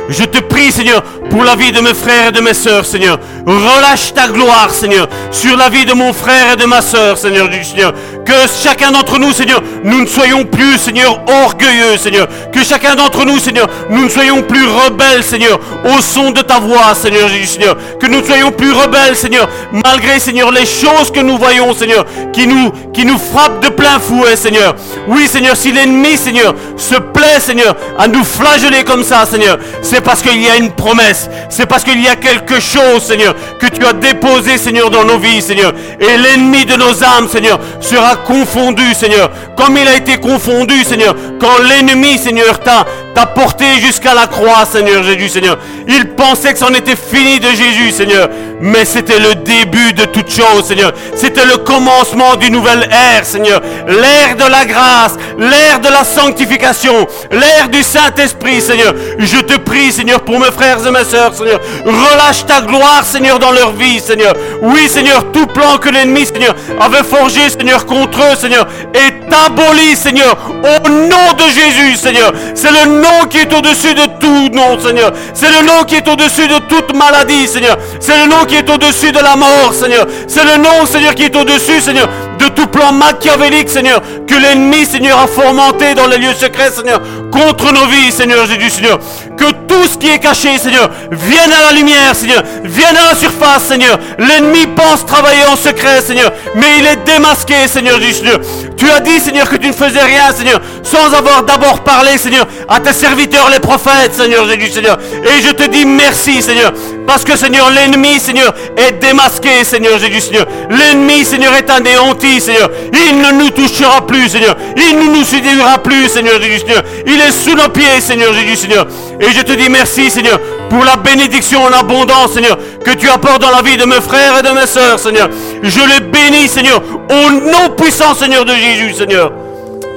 Je 0.09 0.23
te 0.23 0.39
prie, 0.39 0.71
Seigneur, 0.71 1.01
pour 1.29 1.43
la 1.43 1.55
vie 1.55 1.71
de 1.71 1.81
mes 1.81 1.93
frères 1.93 2.27
et 2.29 2.31
de 2.31 2.41
mes 2.41 2.53
sœurs, 2.53 2.85
Seigneur. 2.85 3.19
Relâche 3.45 4.13
ta 4.13 4.27
gloire, 4.27 4.69
Seigneur, 4.69 5.07
sur 5.31 5.57
la 5.57 5.69
vie 5.69 5.85
de 5.85 5.93
mon 5.93 6.13
frère 6.13 6.53
et 6.53 6.55
de 6.55 6.65
ma 6.65 6.81
sœur, 6.81 7.17
Seigneur 7.17 7.49
du 7.49 7.63
Seigneur. 7.63 7.93
Que 8.25 8.33
chacun 8.63 8.91
d'entre 8.91 9.19
nous, 9.19 9.31
Seigneur, 9.31 9.61
nous 9.83 10.01
ne 10.01 10.05
soyons 10.05 10.45
plus, 10.45 10.77
Seigneur, 10.77 11.19
orgueilleux, 11.27 11.97
Seigneur. 11.97 12.27
Que 12.51 12.63
chacun 12.63 12.95
d'entre 12.95 13.25
nous, 13.25 13.39
Seigneur, 13.39 13.67
nous 13.89 14.05
ne 14.05 14.09
soyons 14.09 14.41
plus 14.43 14.65
rebelles, 14.65 15.23
Seigneur, 15.23 15.59
au 15.83 16.01
son 16.01 16.31
de 16.31 16.41
ta 16.41 16.59
voix, 16.59 16.93
Seigneur 16.95 17.27
Jésus, 17.27 17.47
Seigneur. 17.47 17.77
Que 17.99 18.07
nous 18.07 18.21
ne 18.21 18.25
soyons 18.25 18.51
plus 18.51 18.71
rebelles, 18.71 19.15
Seigneur, 19.15 19.47
malgré, 19.71 20.19
Seigneur, 20.19 20.51
les 20.51 20.65
choses 20.65 21.11
que 21.13 21.19
nous 21.19 21.37
voyons, 21.37 21.73
Seigneur, 21.73 22.05
qui 22.33 22.47
nous, 22.47 22.71
qui 22.93 23.05
nous 23.05 23.17
frappent 23.17 23.63
de 23.63 23.69
plein 23.69 23.99
fouet, 23.99 24.35
Seigneur. 24.35 24.75
Oui, 25.07 25.27
Seigneur, 25.27 25.55
si 25.55 25.71
l'ennemi, 25.71 26.17
Seigneur, 26.17 26.55
se 26.77 26.95
plaît, 26.95 27.39
Seigneur, 27.39 27.75
à 27.97 28.07
nous 28.07 28.23
flageller 28.23 28.83
comme 28.83 29.03
ça, 29.03 29.25
Seigneur, 29.25 29.57
parce 30.01 30.21
qu'il 30.21 30.41
y 30.41 30.49
a 30.49 30.57
une 30.57 30.71
promesse. 30.71 31.29
C'est 31.49 31.65
parce 31.65 31.83
qu'il 31.83 32.01
y 32.01 32.07
a 32.07 32.15
quelque 32.15 32.59
chose, 32.59 33.03
Seigneur, 33.03 33.35
que 33.59 33.67
tu 33.67 33.85
as 33.85 33.93
déposé, 33.93 34.57
Seigneur, 34.57 34.89
dans 34.89 35.05
nos 35.05 35.17
vies, 35.17 35.41
Seigneur. 35.41 35.73
Et 35.99 36.17
l'ennemi 36.17 36.65
de 36.65 36.75
nos 36.75 37.03
âmes, 37.03 37.27
Seigneur, 37.29 37.59
sera 37.79 38.15
confondu, 38.15 38.93
Seigneur, 38.93 39.29
comme 39.55 39.77
il 39.77 39.87
a 39.87 39.95
été 39.95 40.17
confondu, 40.17 40.83
Seigneur, 40.83 41.15
quand 41.39 41.61
l'ennemi, 41.67 42.17
Seigneur, 42.17 42.59
t'a 42.59 42.85
t'a 43.15 43.25
porté 43.25 43.79
jusqu'à 43.79 44.13
la 44.13 44.27
croix, 44.27 44.65
Seigneur 44.69 45.01
Jésus, 45.01 45.29
Seigneur. 45.29 45.57
Il 45.87 46.09
pensait 46.09 46.51
que 46.53 46.59
c'en 46.59 46.73
était 46.73 46.97
fini 46.97 47.39
de 47.39 47.47
Jésus, 47.47 47.91
Seigneur. 47.91 48.29
Mais 48.61 48.85
c'était 48.85 49.19
le 49.19 49.35
début 49.35 49.93
de 49.93 50.05
toute 50.05 50.29
chose, 50.29 50.65
Seigneur. 50.65 50.93
C'était 51.15 51.45
le 51.45 51.57
commencement 51.57 52.35
d'une 52.35 52.53
nouvelle 52.53 52.89
ère, 52.91 53.25
Seigneur. 53.25 53.61
L'ère 53.87 54.35
de 54.35 54.49
la 54.49 54.65
grâce, 54.65 55.17
l'ère 55.37 55.79
de 55.79 55.87
la 55.87 56.03
sanctification, 56.03 57.07
l'ère 57.31 57.69
du 57.69 57.83
Saint-Esprit, 57.83 58.61
Seigneur. 58.61 58.93
Je 59.17 59.37
te 59.37 59.57
prie, 59.57 59.91
Seigneur, 59.91 60.21
pour 60.21 60.39
mes 60.39 60.51
frères 60.51 60.85
et 60.85 60.91
mes 60.91 61.03
sœurs, 61.03 61.33
Seigneur. 61.35 61.59
Relâche 61.85 62.45
ta 62.45 62.61
gloire, 62.61 63.03
Seigneur, 63.03 63.39
dans 63.39 63.51
leur 63.51 63.71
vie, 63.73 63.99
Seigneur. 63.99 64.33
Oui, 64.61 64.89
Seigneur, 64.89 65.31
tout 65.31 65.47
plan 65.47 65.77
que 65.77 65.89
l'ennemi, 65.89 66.25
Seigneur, 66.25 66.55
avait 66.81 67.03
forgé, 67.03 67.49
Seigneur, 67.49 67.85
contre 67.85 68.19
eux, 68.19 68.35
Seigneur, 68.35 68.67
est 68.93 69.33
aboli, 69.45 69.95
Seigneur, 69.95 70.37
au 70.49 70.89
nom 70.89 71.33
de 71.37 71.43
Jésus, 71.43 71.95
Seigneur. 71.95 72.33
C'est 72.55 72.71
le 72.71 73.01
nom 73.01 73.04
qui 73.29 73.39
est 73.39 73.53
au-dessus 73.53 73.93
de 73.93 74.05
tout 74.19 74.49
nom, 74.55 74.79
Seigneur. 74.79 75.11
C'est 75.33 75.49
le 75.49 75.65
nom 75.65 75.83
qui 75.85 75.95
est 75.95 76.07
au-dessus 76.07 76.47
de 76.47 76.59
toute 76.67 76.95
maladie, 76.95 77.47
Seigneur. 77.47 77.77
C'est 77.99 78.17
le 78.17 78.29
nom 78.29 78.45
qui 78.47 78.55
est 78.55 78.69
au-dessus 78.69 79.11
de 79.11 79.19
la 79.19 79.35
mort, 79.35 79.73
Seigneur. 79.73 80.05
C'est 80.27 80.43
le 80.43 80.57
nom, 80.57 80.85
Seigneur, 80.85 81.15
qui 81.15 81.23
est 81.23 81.35
au-dessus, 81.35 81.81
Seigneur, 81.81 82.07
de 82.39 82.47
tout 82.49 82.67
plan 82.67 82.91
machiavélique, 82.91 83.69
Seigneur, 83.69 84.01
que 84.27 84.35
l'ennemi, 84.35 84.85
Seigneur, 84.85 85.19
a 85.19 85.27
fomenté 85.27 85.93
dans 85.93 86.07
les 86.07 86.17
lieux 86.17 86.33
secrets, 86.33 86.71
Seigneur, 86.71 87.01
contre 87.31 87.71
nos 87.71 87.85
vies, 87.87 88.11
Seigneur 88.11 88.45
Jésus, 88.45 88.69
Seigneur. 88.69 88.99
Que 89.37 89.51
tout 89.67 89.85
ce 89.91 89.97
qui 89.97 90.09
est 90.09 90.19
caché, 90.19 90.57
Seigneur, 90.57 90.89
vienne 91.11 91.51
à 91.51 91.71
la 91.71 91.77
lumière, 91.77 92.15
Seigneur, 92.15 92.43
vienne 92.63 92.95
à 92.95 93.13
la 93.13 93.15
surface, 93.15 93.63
Seigneur. 93.63 93.99
L'ennemi 94.17 94.67
pense 94.67 95.05
travailler 95.05 95.45
en 95.51 95.55
secret, 95.55 96.01
Seigneur, 96.01 96.31
mais 96.55 96.79
il 96.79 96.85
est 96.85 97.03
démasqué, 97.05 97.67
Seigneur 97.67 97.99
Jésus, 97.99 98.19
Seigneur. 98.19 98.39
Tu 98.77 98.89
as 98.89 98.99
dit, 98.99 99.19
Seigneur, 99.19 99.49
que 99.49 99.57
tu 99.57 99.67
ne 99.67 99.73
faisais 99.73 100.03
rien, 100.03 100.31
Seigneur, 100.33 100.61
sans 100.83 101.13
avoir 101.13 101.43
d'abord 101.43 101.81
parlé, 101.83 102.17
Seigneur, 102.17 102.47
à 102.67 102.79
tes 102.79 102.93
serviteurs, 102.93 103.49
les 103.49 103.59
prophètes, 103.59 104.13
Seigneur 104.13 104.47
Jésus, 104.47 104.71
Seigneur. 104.71 104.97
Et 105.23 105.41
je 105.41 105.51
te 105.51 105.63
dis 105.63 105.85
merci, 105.85 106.41
Seigneur, 106.41 106.73
parce 107.05 107.23
que, 107.23 107.37
Seigneur, 107.37 107.69
l'ennemi, 107.69 108.19
Seigneur, 108.19 108.53
est 108.77 108.93
démasqué, 108.93 109.63
Seigneur 109.63 109.99
Jésus, 109.99 110.21
Seigneur. 110.21 110.47
L'ennemi, 110.69 111.23
Seigneur, 111.23 111.53
est 111.53 111.69
anéanti, 111.69 112.24
Seigneur. 112.39 112.69
Il 112.93 113.21
ne 113.21 113.43
nous 113.43 113.49
touchera 113.49 114.05
plus, 114.05 114.29
Seigneur. 114.29 114.55
Il 114.75 114.97
ne 114.97 115.15
nous 115.15 115.23
séduira 115.23 115.77
plus, 115.79 116.09
Seigneur 116.09 116.41
Jésus, 116.41 116.59
Seigneur. 116.59 116.83
Il 117.05 117.19
est 117.19 117.31
sous 117.31 117.55
nos 117.55 117.69
pieds, 117.69 117.99
Seigneur 117.99 118.33
Jésus, 118.33 118.55
Seigneur. 118.55 118.87
Et 119.19 119.31
je 119.31 119.41
te 119.41 119.53
dis 119.53 119.69
merci, 119.69 120.09
Seigneur, 120.09 120.39
pour 120.69 120.83
la 120.83 120.95
bénédiction 120.95 121.63
en 121.63 121.71
abondance, 121.71 122.33
Seigneur, 122.33 122.57
que 122.83 122.91
tu 122.91 123.09
apportes 123.09 123.41
dans 123.41 123.51
la 123.51 123.61
vie 123.61 123.77
de 123.77 123.85
mes 123.85 124.01
frères 124.01 124.39
et 124.39 124.43
de 124.43 124.53
mes 124.53 124.65
sœurs, 124.65 124.99
Seigneur. 124.99 125.29
Je 125.63 125.79
les 125.79 126.05
bénis, 126.05 126.47
Seigneur, 126.47 126.81
au 127.09 127.31
nom 127.31 127.75
puissant, 127.75 128.13
Seigneur 128.13 128.45
de 128.45 128.53
Jésus, 128.53 128.93
Seigneur. 128.93 129.31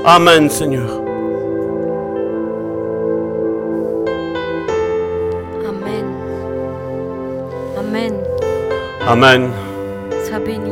Amen, 0.04 0.48
Seigneur. 0.48 1.00
Amen. 5.68 6.04
Amen. 7.78 8.14
Amen. 9.06 9.50
Sois 10.26 10.38
béni. 10.38 10.67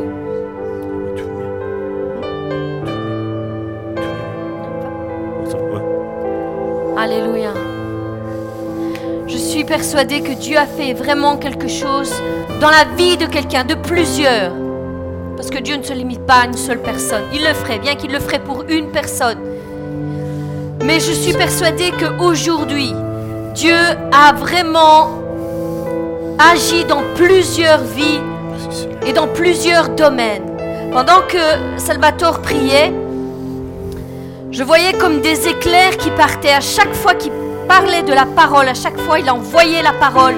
Alléluia. 7.09 7.53
Je 9.27 9.37
suis 9.37 9.63
persuadée 9.63 10.19
que 10.19 10.33
Dieu 10.33 10.57
a 10.57 10.65
fait 10.65 10.93
vraiment 10.93 11.37
quelque 11.37 11.69
chose 11.69 12.11
dans 12.59 12.69
la 12.69 12.83
vie 12.97 13.15
de 13.15 13.25
quelqu'un, 13.25 13.63
de 13.63 13.75
plusieurs. 13.75 14.51
Parce 15.37 15.49
que 15.49 15.59
Dieu 15.59 15.77
ne 15.77 15.83
se 15.83 15.93
limite 15.93 16.25
pas 16.25 16.41
à 16.41 16.45
une 16.47 16.57
seule 16.57 16.81
personne. 16.81 17.23
Il 17.33 17.45
le 17.45 17.53
ferait, 17.53 17.79
bien 17.79 17.95
qu'il 17.95 18.11
le 18.11 18.19
ferait 18.19 18.43
pour 18.43 18.65
une 18.67 18.89
personne. 18.91 19.37
Mais 20.83 20.99
je 20.99 21.13
suis 21.13 21.31
persuadée 21.31 21.93
qu'aujourd'hui, 21.97 22.91
Dieu 23.53 23.77
a 24.11 24.33
vraiment 24.33 25.11
agi 26.37 26.83
dans 26.83 27.03
plusieurs 27.15 27.83
vies 27.83 28.19
et 29.05 29.13
dans 29.13 29.27
plusieurs 29.29 29.87
domaines. 29.87 30.43
Pendant 30.91 31.21
que 31.21 31.77
Salvatore 31.77 32.41
priait, 32.41 32.91
je 34.51 34.63
voyais 34.63 34.93
comme 34.93 35.21
des 35.21 35.47
éclairs 35.47 35.97
qui 35.97 36.09
partaient 36.11 36.53
à 36.53 36.61
chaque 36.61 36.93
fois 36.93 37.13
qu'il 37.13 37.31
parlait 37.67 38.03
de 38.03 38.13
la 38.13 38.25
parole, 38.25 38.67
à 38.67 38.73
chaque 38.73 38.97
fois 38.99 39.19
il 39.19 39.29
envoyait 39.29 39.83
la 39.83 39.93
parole. 39.93 40.35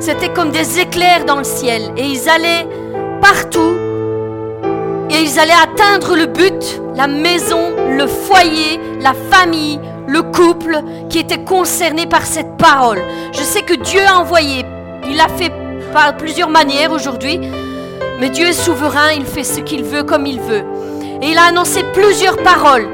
C'était 0.00 0.32
comme 0.32 0.50
des 0.50 0.80
éclairs 0.80 1.24
dans 1.24 1.38
le 1.38 1.44
ciel 1.44 1.92
et 1.96 2.04
ils 2.04 2.28
allaient 2.28 2.66
partout 3.20 3.74
et 5.10 5.22
ils 5.22 5.38
allaient 5.38 5.52
atteindre 5.52 6.16
le 6.16 6.26
but, 6.26 6.80
la 6.94 7.06
maison, 7.06 7.74
le 7.96 8.06
foyer, 8.06 8.78
la 9.00 9.14
famille, 9.30 9.80
le 10.06 10.22
couple 10.22 10.80
qui 11.08 11.18
était 11.18 11.44
concerné 11.44 12.06
par 12.06 12.26
cette 12.26 12.56
parole. 12.56 13.02
Je 13.32 13.42
sais 13.42 13.62
que 13.62 13.74
Dieu 13.74 14.00
a 14.06 14.18
envoyé, 14.18 14.64
il 15.08 15.16
l'a 15.16 15.28
fait 15.28 15.52
par 15.92 16.16
plusieurs 16.16 16.50
manières 16.50 16.92
aujourd'hui, 16.92 17.40
mais 18.20 18.30
Dieu 18.30 18.48
est 18.48 18.52
souverain, 18.52 19.12
il 19.16 19.24
fait 19.24 19.44
ce 19.44 19.60
qu'il 19.60 19.84
veut 19.84 20.02
comme 20.02 20.26
il 20.26 20.40
veut. 20.40 20.64
Et 21.22 21.30
il 21.30 21.38
a 21.38 21.44
annoncé 21.44 21.82
plusieurs 21.94 22.36
paroles. 22.36 22.88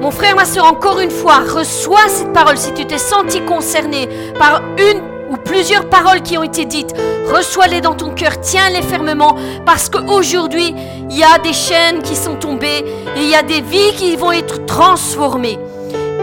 Mon 0.00 0.10
frère, 0.10 0.34
ma 0.34 0.46
soeur, 0.46 0.64
encore 0.64 0.98
une 1.00 1.10
fois, 1.10 1.40
reçois 1.40 2.08
cette 2.08 2.32
parole 2.32 2.56
si 2.56 2.72
tu 2.72 2.86
t'es 2.86 2.96
senti 2.96 3.42
concerné 3.42 4.08
par 4.38 4.62
une 4.78 5.02
ou 5.30 5.36
plusieurs 5.36 5.90
paroles 5.90 6.22
qui 6.22 6.38
ont 6.38 6.42
été 6.42 6.64
dites. 6.64 6.94
Reçois-les 7.30 7.82
dans 7.82 7.94
ton 7.94 8.10
cœur, 8.14 8.40
tiens-les 8.40 8.80
fermement, 8.80 9.36
parce 9.66 9.90
qu'aujourd'hui, 9.90 10.74
il 11.10 11.18
y 11.18 11.22
a 11.22 11.38
des 11.38 11.52
chaînes 11.52 12.02
qui 12.02 12.16
sont 12.16 12.36
tombées 12.36 12.82
et 13.14 13.20
il 13.20 13.28
y 13.28 13.34
a 13.34 13.42
des 13.42 13.60
vies 13.60 13.92
qui 13.94 14.16
vont 14.16 14.32
être 14.32 14.64
transformées. 14.64 15.58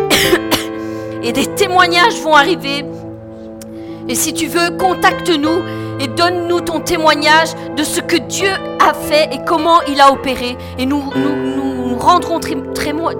et 1.23 1.31
des 1.31 1.45
témoignages 1.45 2.19
vont 2.23 2.33
arriver. 2.33 2.83
Et 4.09 4.15
si 4.15 4.33
tu 4.33 4.47
veux, 4.47 4.71
contacte-nous 4.77 5.61
et 5.99 6.07
donne-nous 6.07 6.61
ton 6.61 6.79
témoignage 6.79 7.49
de 7.75 7.83
ce 7.83 8.01
que 8.01 8.17
Dieu 8.17 8.49
a 8.79 8.93
fait 8.93 9.29
et 9.33 9.39
comment 9.45 9.81
il 9.87 10.01
a 10.01 10.11
opéré. 10.11 10.57
Et 10.79 10.85
nous, 10.87 11.03
rendrons 12.07 12.39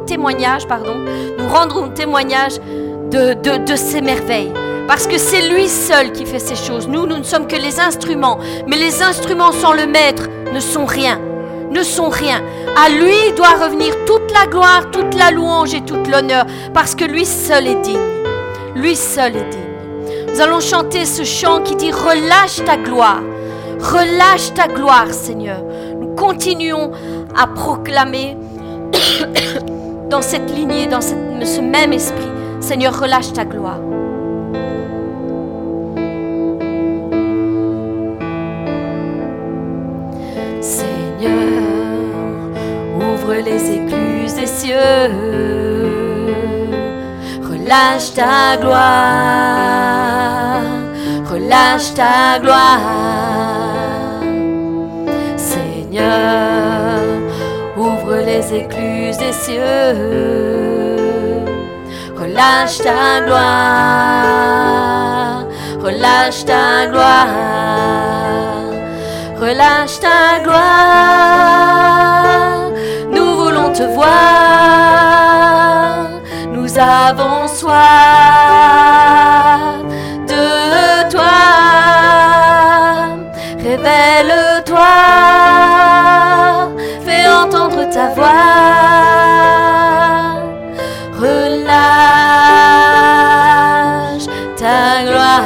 témoignage, 0.05 0.65
pardon, 0.68 0.95
nous 1.38 1.47
rendrons 1.47 1.89
témoignage 1.89 2.57
de, 3.11 3.34
de, 3.34 3.65
de 3.65 3.76
ces 3.76 4.01
merveilles. 4.01 4.51
Parce 4.88 5.05
que 5.05 5.18
c'est 5.18 5.49
lui 5.49 5.68
seul 5.68 6.14
qui 6.14 6.26
fait 6.26 6.39
ces 6.39 6.55
choses. 6.55 6.88
Nous, 6.88 7.05
nous 7.05 7.18
ne 7.18 7.23
sommes 7.23 7.47
que 7.47 7.57
les 7.57 7.80
instruments. 7.81 8.39
Mais 8.68 8.77
les 8.77 9.03
instruments 9.03 9.51
sans 9.51 9.73
le 9.73 9.85
maître 9.85 10.30
ne 10.53 10.61
sont 10.61 10.85
rien. 10.85 11.19
Ne 11.69 11.84
sont 11.84 12.07
rien. 12.07 12.41
À 12.77 12.89
lui 12.89 13.34
doit 13.35 13.65
revenir 13.65 13.93
toute 14.05 14.31
la 14.31 14.47
gloire, 14.47 14.89
toute 14.91 15.14
la 15.15 15.31
louange 15.31 15.73
et 15.73 15.81
toute 15.81 16.07
l'honneur. 16.07 16.45
Parce 16.73 16.95
que 16.95 17.03
lui 17.03 17.26
seul 17.26 17.68
est 17.68 17.81
digne. 17.81 17.99
Lui 18.76 18.95
seul 18.95 19.35
est 19.35 19.49
digne. 19.49 20.34
Nous 20.34 20.39
allons 20.39 20.61
chanter 20.61 21.03
ce 21.05 21.23
chant 21.23 21.61
qui 21.61 21.76
dit 21.76 21.91
Relâche 21.91 22.64
ta 22.65 22.77
gloire. 22.77 23.22
Relâche 23.80 24.53
ta 24.53 24.68
gloire, 24.69 25.11
Seigneur. 25.11 25.61
Nous 25.99 26.15
continuons 26.15 26.91
à 27.35 27.47
proclamer 27.47 28.38
dans 30.09 30.22
cette 30.22 30.53
lignée, 30.55 30.88
dans 30.88 31.01
ce 31.01 31.61
même 31.61 31.93
esprit. 31.93 32.30
Seigneur, 32.59 32.99
relâche 32.99 33.34
ta 33.34 33.45
gloire. 33.45 33.80
ouvre 43.27 43.35
les 43.35 43.72
écluses 43.72 44.35
des 44.35 44.47
cieux. 44.47 44.76
Relâche 47.41 48.14
ta 48.14 48.57
gloire, 48.57 49.81
relâche 51.30 51.93
ta 51.93 52.39
gloire. 52.39 52.80
Seigneur, 55.35 56.77
écluses 58.53 59.18
des 59.18 59.34
cieux. 59.34 59.95
Relâche 62.15 62.78
ta 62.80 63.22
gloire. 63.26 64.68
relâche 65.88 66.44
ta 66.45 66.88
gloire, 66.91 67.28
relâche 69.40 69.99
ta 69.99 70.40
gloire. 70.44 71.28
Nous 73.15 73.36
voulons 73.40 73.72
te 73.72 73.84
voir, 73.84 74.10
nous 76.52 76.78
avons 76.78 77.48
soif 77.48 77.78
de 80.28 80.45
toi. 81.10 81.40
Révèle-toi, 83.64 84.95
entendre 87.48 87.90
ta 87.90 88.07
voix. 88.10 88.28
Relâche 91.19 91.48
ta 94.56 95.03
gloire. 95.03 95.44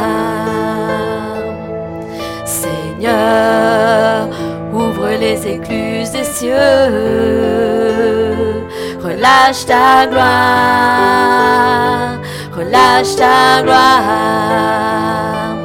Seigneur, 2.45 4.29
ouvre 4.73 5.09
les 5.19 5.47
écluses 5.47 6.11
des 6.11 6.23
cieux. 6.23 6.55
Relâche 9.03 9.65
ta 9.65 10.07
gloire. 10.07 11.41
Relâche 12.57 13.15
ta 13.15 13.61
gloire. 13.63 15.55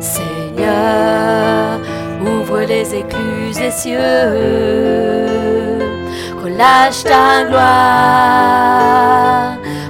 Seigneur, 0.00 1.80
ouvre 2.20 2.60
les 2.60 2.94
écluses 2.94 3.58
des 3.58 3.70
cieux. 3.70 5.33
Relâche 6.54 7.02
ta 7.02 7.44
gloire, 7.48 8.38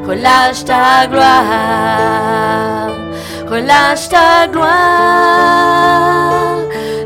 relâche 0.08 0.64
ta 0.64 1.06
gloire, 1.06 2.88
relâche 3.46 4.08
ta 4.08 4.46
gloire. 4.50 4.64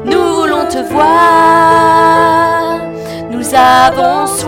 Nous 0.05 0.35
voulons 0.37 0.65
te 0.67 0.79
voir, 0.93 2.79
nous 3.33 3.53
avons 3.53 4.29
soif 4.29 4.47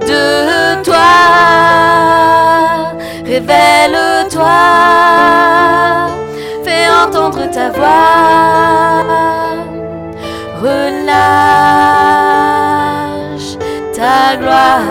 de 0.00 0.82
toi. 0.82 0.96
Révèle-toi, 3.26 4.62
fais 6.64 6.88
entendre 7.04 7.50
ta 7.50 7.68
voix. 7.68 9.55
Relâche 10.66 11.06
ta 13.94 14.34
gloire, 14.40 14.82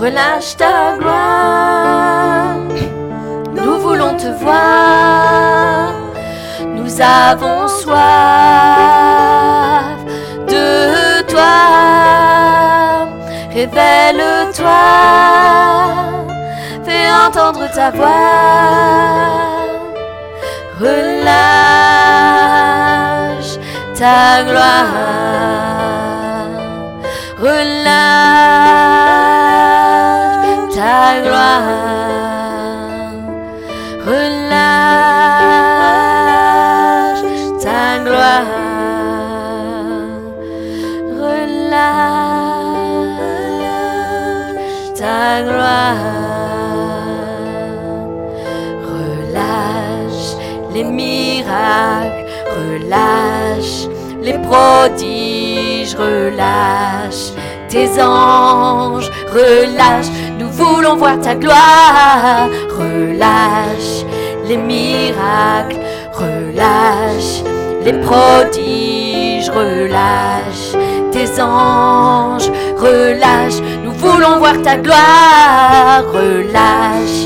relâche 0.00 0.56
ta 0.56 0.96
gloire. 0.98 2.56
Nous 3.54 3.78
voulons 3.78 4.16
te 4.16 4.26
voir, 4.42 5.92
nous 6.76 7.00
avons 7.00 7.68
soif 7.68 7.94
de 10.48 11.22
toi. 11.30 11.54
Révèle-toi, 13.54 14.86
fais 16.84 17.06
entendre 17.26 17.64
ta 17.72 17.90
voix. 17.92 18.10
Relâche 20.80 22.24
ta 24.04 24.44
gloire. 24.48 25.02
Relâche 27.44 27.94
ta 30.76 30.98
gloire. 31.24 31.78
Relâche 34.10 34.44
ta 37.64 37.84
gloire. 38.04 38.60
Relâche 41.22 42.52
ta 44.98 45.18
gloire. 45.46 46.23
Prodiges, 54.54 55.94
relâche 55.94 57.32
tes 57.68 58.00
anges, 58.00 59.10
relâche, 59.32 60.10
nous 60.38 60.48
voulons 60.48 60.96
voir 60.96 61.18
ta 61.20 61.34
gloire, 61.34 62.48
relâche 62.78 64.04
les 64.48 64.56
miracles, 64.56 65.80
relâche 66.12 67.42
les 67.84 67.94
prodiges, 68.04 69.50
relâche 69.50 70.66
tes 71.10 71.40
anges, 71.40 72.50
relâche, 72.76 73.60
nous 73.84 73.92
voulons 73.92 74.38
voir 74.38 74.56
ta 74.62 74.76
gloire, 74.76 76.04
relâche 76.12 77.20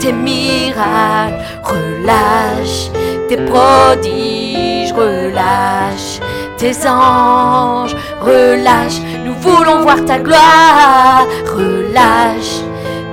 tes 0.00 0.12
miracles, 0.12 1.38
relâche 1.62 2.90
tes 3.28 3.36
prodiges, 3.36 4.92
relâche 4.92 6.11
tes 6.62 6.86
anges, 6.86 7.96
relâche, 8.20 9.00
nous 9.24 9.34
voulons 9.34 9.82
voir 9.82 10.04
ta 10.04 10.20
gloire, 10.20 11.26
relâche 11.56 12.60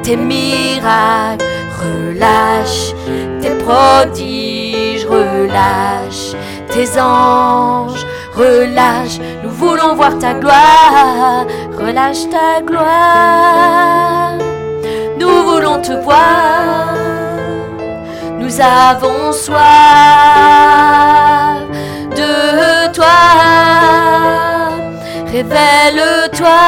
tes 0.03 0.15
miracles, 0.15 1.43
relâche 1.81 2.93
tes 3.41 3.55
prodiges, 3.63 5.03
relâche 5.07 6.35
tes 6.69 7.01
anges, 7.01 8.05
relâche, 8.35 9.17
nous 9.43 9.49
voulons 9.49 9.95
voir 9.95 10.19
ta 10.19 10.35
gloire, 10.35 11.47
relâche 11.75 12.29
ta 12.29 12.61
gloire, 12.61 14.33
nous 15.19 15.41
voulons 15.47 15.81
te 15.81 15.93
voir, 16.03 16.93
nous 18.37 18.61
avons 18.61 19.31
soif 19.31 19.59
de 22.19 22.91
toi, 22.97 23.21
révèle-toi, 25.31 26.61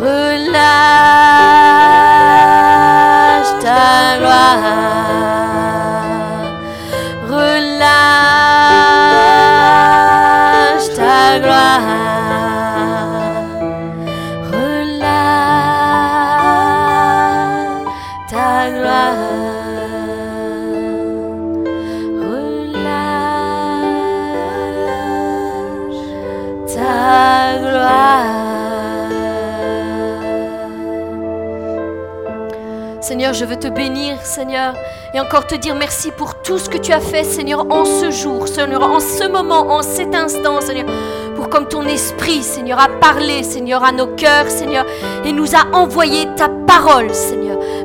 Relâche 0.00 1.27
Je 33.32 33.44
veux 33.44 33.58
te 33.58 33.68
bénir, 33.68 34.18
Seigneur, 34.22 34.74
et 35.12 35.20
encore 35.20 35.46
te 35.46 35.54
dire 35.54 35.74
merci 35.74 36.10
pour 36.10 36.40
tout 36.40 36.56
ce 36.56 36.70
que 36.70 36.78
tu 36.78 36.92
as 36.92 37.00
fait, 37.00 37.24
Seigneur, 37.24 37.70
en 37.70 37.84
ce 37.84 38.10
jour, 38.10 38.48
Seigneur, 38.48 38.82
en 38.82 39.00
ce 39.00 39.28
moment, 39.28 39.70
en 39.70 39.82
cet 39.82 40.14
instant, 40.14 40.62
Seigneur, 40.62 40.86
pour 41.38 41.50
comme 41.50 41.68
ton 41.68 41.86
esprit, 41.86 42.42
Seigneur, 42.42 42.80
a 42.80 42.88
parlé, 42.88 43.44
Seigneur, 43.44 43.84
à 43.84 43.92
nos 43.92 44.08
cœurs, 44.08 44.50
Seigneur, 44.50 44.84
et 45.24 45.32
nous 45.32 45.54
a 45.54 45.68
envoyé 45.72 46.26
ta 46.34 46.48
parole, 46.48 47.14
Seigneur. 47.14 47.38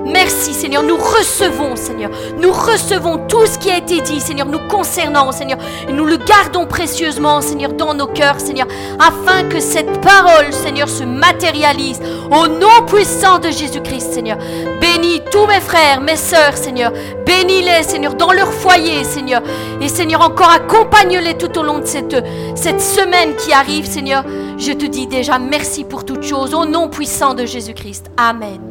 Merci, 0.05 0.53
Seigneur. 0.53 0.81
Nous 0.81 0.97
recevons, 0.97 1.75
Seigneur. 1.75 2.09
Nous 2.39 2.51
recevons 2.51 3.19
tout 3.27 3.45
ce 3.45 3.57
qui 3.57 3.69
a 3.69 3.77
été 3.77 4.01
dit, 4.01 4.19
Seigneur, 4.19 4.47
nous 4.47 4.59
concernant, 4.67 5.31
Seigneur. 5.31 5.59
Et 5.87 5.93
nous 5.93 6.05
le 6.05 6.17
gardons 6.17 6.65
précieusement, 6.65 7.41
Seigneur, 7.41 7.73
dans 7.73 7.93
nos 7.93 8.07
cœurs, 8.07 8.39
Seigneur, 8.39 8.67
afin 8.99 9.43
que 9.43 9.59
cette 9.59 10.01
parole, 10.01 10.51
Seigneur, 10.51 10.89
se 10.89 11.03
matérialise 11.03 12.01
au 12.31 12.47
nom 12.47 12.85
puissant 12.87 13.39
de 13.39 13.49
Jésus-Christ, 13.49 14.13
Seigneur. 14.13 14.37
Bénis 14.81 15.21
tous 15.31 15.45
mes 15.45 15.61
frères, 15.61 16.01
mes 16.01 16.17
sœurs, 16.17 16.57
Seigneur. 16.57 16.91
Bénis-les, 17.25 17.83
Seigneur, 17.83 18.15
dans 18.15 18.31
leur 18.31 18.51
foyer, 18.51 19.03
Seigneur. 19.03 19.41
Et 19.81 19.87
Seigneur, 19.87 20.21
encore 20.21 20.51
accompagne-les 20.51 21.37
tout 21.37 21.57
au 21.57 21.63
long 21.63 21.79
de 21.79 21.85
cette, 21.85 22.15
cette 22.55 22.81
semaine 22.81 23.35
qui 23.35 23.42
arrive, 23.51 23.85
Seigneur. 23.85 24.23
Je 24.57 24.71
te 24.71 24.85
dis 24.85 25.07
déjà 25.07 25.37
merci 25.39 25.83
pour 25.83 26.05
toutes 26.05 26.23
choses, 26.23 26.53
au 26.53 26.65
nom 26.65 26.87
puissant 26.87 27.33
de 27.33 27.45
Jésus-Christ. 27.45 28.09
Amen. 28.15 28.61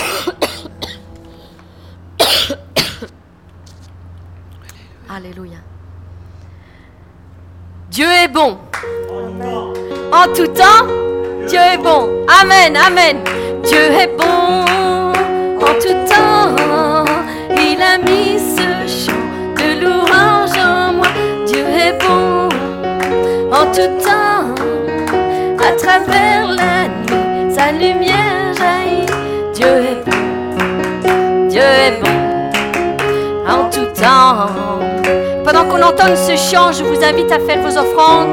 Alléluia. 5.08 5.58
Dieu 7.90 8.06
est 8.06 8.28
bon. 8.28 8.56
En 10.12 10.24
tout 10.34 10.47
temps, 10.48 10.86
Dieu 11.48 11.58
est 11.58 11.78
bon. 11.78 12.08
Amen, 12.40 12.76
amen. 12.76 13.16
Dieu 13.64 13.78
est 13.78 14.16
bon. 14.16 14.64
En 15.60 15.74
tout 15.74 15.97
temps, 16.08 16.55
il 17.56 17.82
a 17.82 17.98
mis 17.98 18.39
ce 18.39 18.86
chant 18.86 19.12
de 19.56 19.80
louange 19.84 20.49
est 21.91 21.99
bon. 22.07 22.49
En 23.52 23.67
tout 23.67 23.93
temps, 24.05 24.55
à 25.59 25.73
travers 25.73 26.47
la 26.47 26.89
nuit, 26.89 27.55
sa 27.55 27.73
lumière 27.73 28.55
jaillit. 28.57 29.07
Dieu 29.55 29.67
est 29.67 30.05
bon. 30.05 31.49
Dieu 31.49 31.60
est 31.60 32.01
bon. 32.01 32.10
En 33.49 33.69
tout 33.70 33.86
temps. 34.01 34.47
Pendant 35.44 35.65
qu'on 35.65 35.83
entend 35.83 36.15
ce 36.15 36.36
chant, 36.36 36.73
je 36.73 36.85
vous 36.85 37.02
invite 37.02 37.33
à 37.33 37.41
faire 37.41 37.60
vos 37.60 37.77
offrandes, 37.77 38.28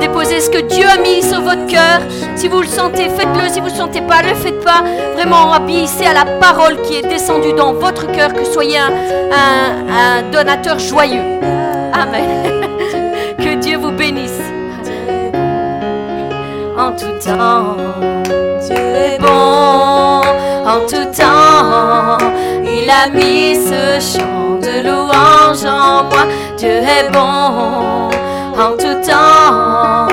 déposer 0.00 0.40
ce 0.40 0.50
que 0.50 0.60
Dieu 0.60 0.86
a 0.86 0.98
mis 0.98 1.22
sur 1.22 1.40
votre 1.40 1.66
cœur. 1.66 2.00
Si 2.36 2.46
vous 2.46 2.60
le 2.60 2.68
sentez, 2.68 3.08
faites-le. 3.08 3.48
Si 3.48 3.58
vous 3.58 3.66
ne 3.66 3.72
le 3.72 3.76
sentez 3.76 4.00
pas, 4.02 4.22
ne 4.22 4.28
le 4.28 4.34
faites 4.34 4.62
pas. 4.64 4.84
Vraiment, 5.14 5.52
obéissez 5.56 6.06
à 6.06 6.12
la 6.12 6.24
parole 6.24 6.80
qui 6.82 6.96
est 6.96 7.08
descendue 7.08 7.52
dans 7.52 7.72
votre 7.72 8.06
cœur, 8.12 8.32
que 8.32 8.44
soyez 8.44 8.78
un 8.78 10.22
donateur 10.30 10.78
joyeux. 10.78 11.40
Amen. 11.92 12.51
En 16.82 16.90
tout 16.90 17.16
temps, 17.24 17.76
Dieu 18.60 18.76
est 18.76 19.18
bon. 19.20 20.20
En 20.66 20.80
tout 20.90 21.08
temps, 21.16 22.18
il 22.64 22.90
a 22.90 23.08
mis 23.08 23.54
ce 23.54 24.00
chant 24.00 24.58
de 24.60 24.82
louange 24.88 25.64
en 25.64 26.02
moi. 26.10 26.24
Dieu 26.56 26.70
est 26.70 27.08
bon 27.12 28.10
en 28.60 28.72
tout 28.76 29.00
temps. 29.06 30.08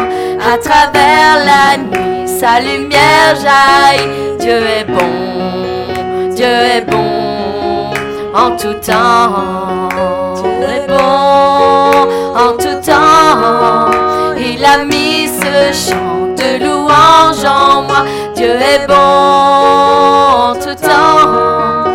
À 0.53 0.57
travers 0.63 1.43
la 1.43 1.77
nuit, 1.77 2.27
sa 2.27 2.59
lumière 2.59 3.33
jaillit. 3.41 4.37
Dieu 4.39 4.61
est 4.77 4.85
bon, 4.85 6.29
Dieu 6.35 6.45
est 6.45 6.85
bon 6.87 7.93
en 8.35 8.55
tout 8.55 8.75
temps. 8.75 9.89
Dieu 10.35 10.69
est 10.75 10.87
bon 10.87 12.09
en 12.37 12.51
tout 12.59 12.79
temps. 12.85 13.89
Il 14.37 14.63
a 14.63 14.85
mis 14.85 15.27
ce 15.27 15.89
chant 15.89 16.28
louange 16.59 17.45
en 17.45 17.83
moi. 17.83 18.05
Dieu 18.35 18.51
est 18.51 18.87
bon 18.87 18.93
en 18.95 20.53
tout 20.55 20.75
temps. 20.75 21.85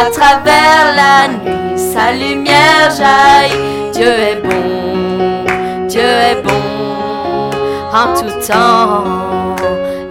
À 0.00 0.10
travers 0.10 0.94
la 0.96 1.28
nuit, 1.28 1.78
sa 1.78 2.12
lumière 2.12 2.90
jaillit. 2.96 3.90
Dieu 3.92 4.08
est 4.08 4.40
bon, 4.42 5.88
Dieu 5.88 6.00
est 6.00 6.42
bon 6.42 7.50
en 7.92 8.14
tout 8.14 8.46
temps. 8.46 9.56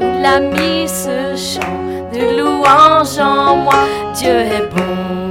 Il 0.01 0.25
a 0.25 0.39
mis 0.39 0.87
ce 0.87 1.35
chant 1.35 1.79
de 2.13 2.39
louange 2.39 3.17
en 3.19 3.55
moi. 3.55 3.81
Dieu 4.13 4.29
est 4.29 4.69
bon, 4.73 5.29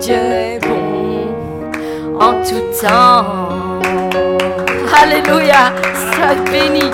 Dieu 0.00 0.14
est 0.14 0.58
bon 0.66 1.30
en 2.18 2.32
tout 2.42 2.66
temps. 2.80 3.26
Alléluia, 5.02 5.72
sois 6.12 6.34
béni. 6.50 6.90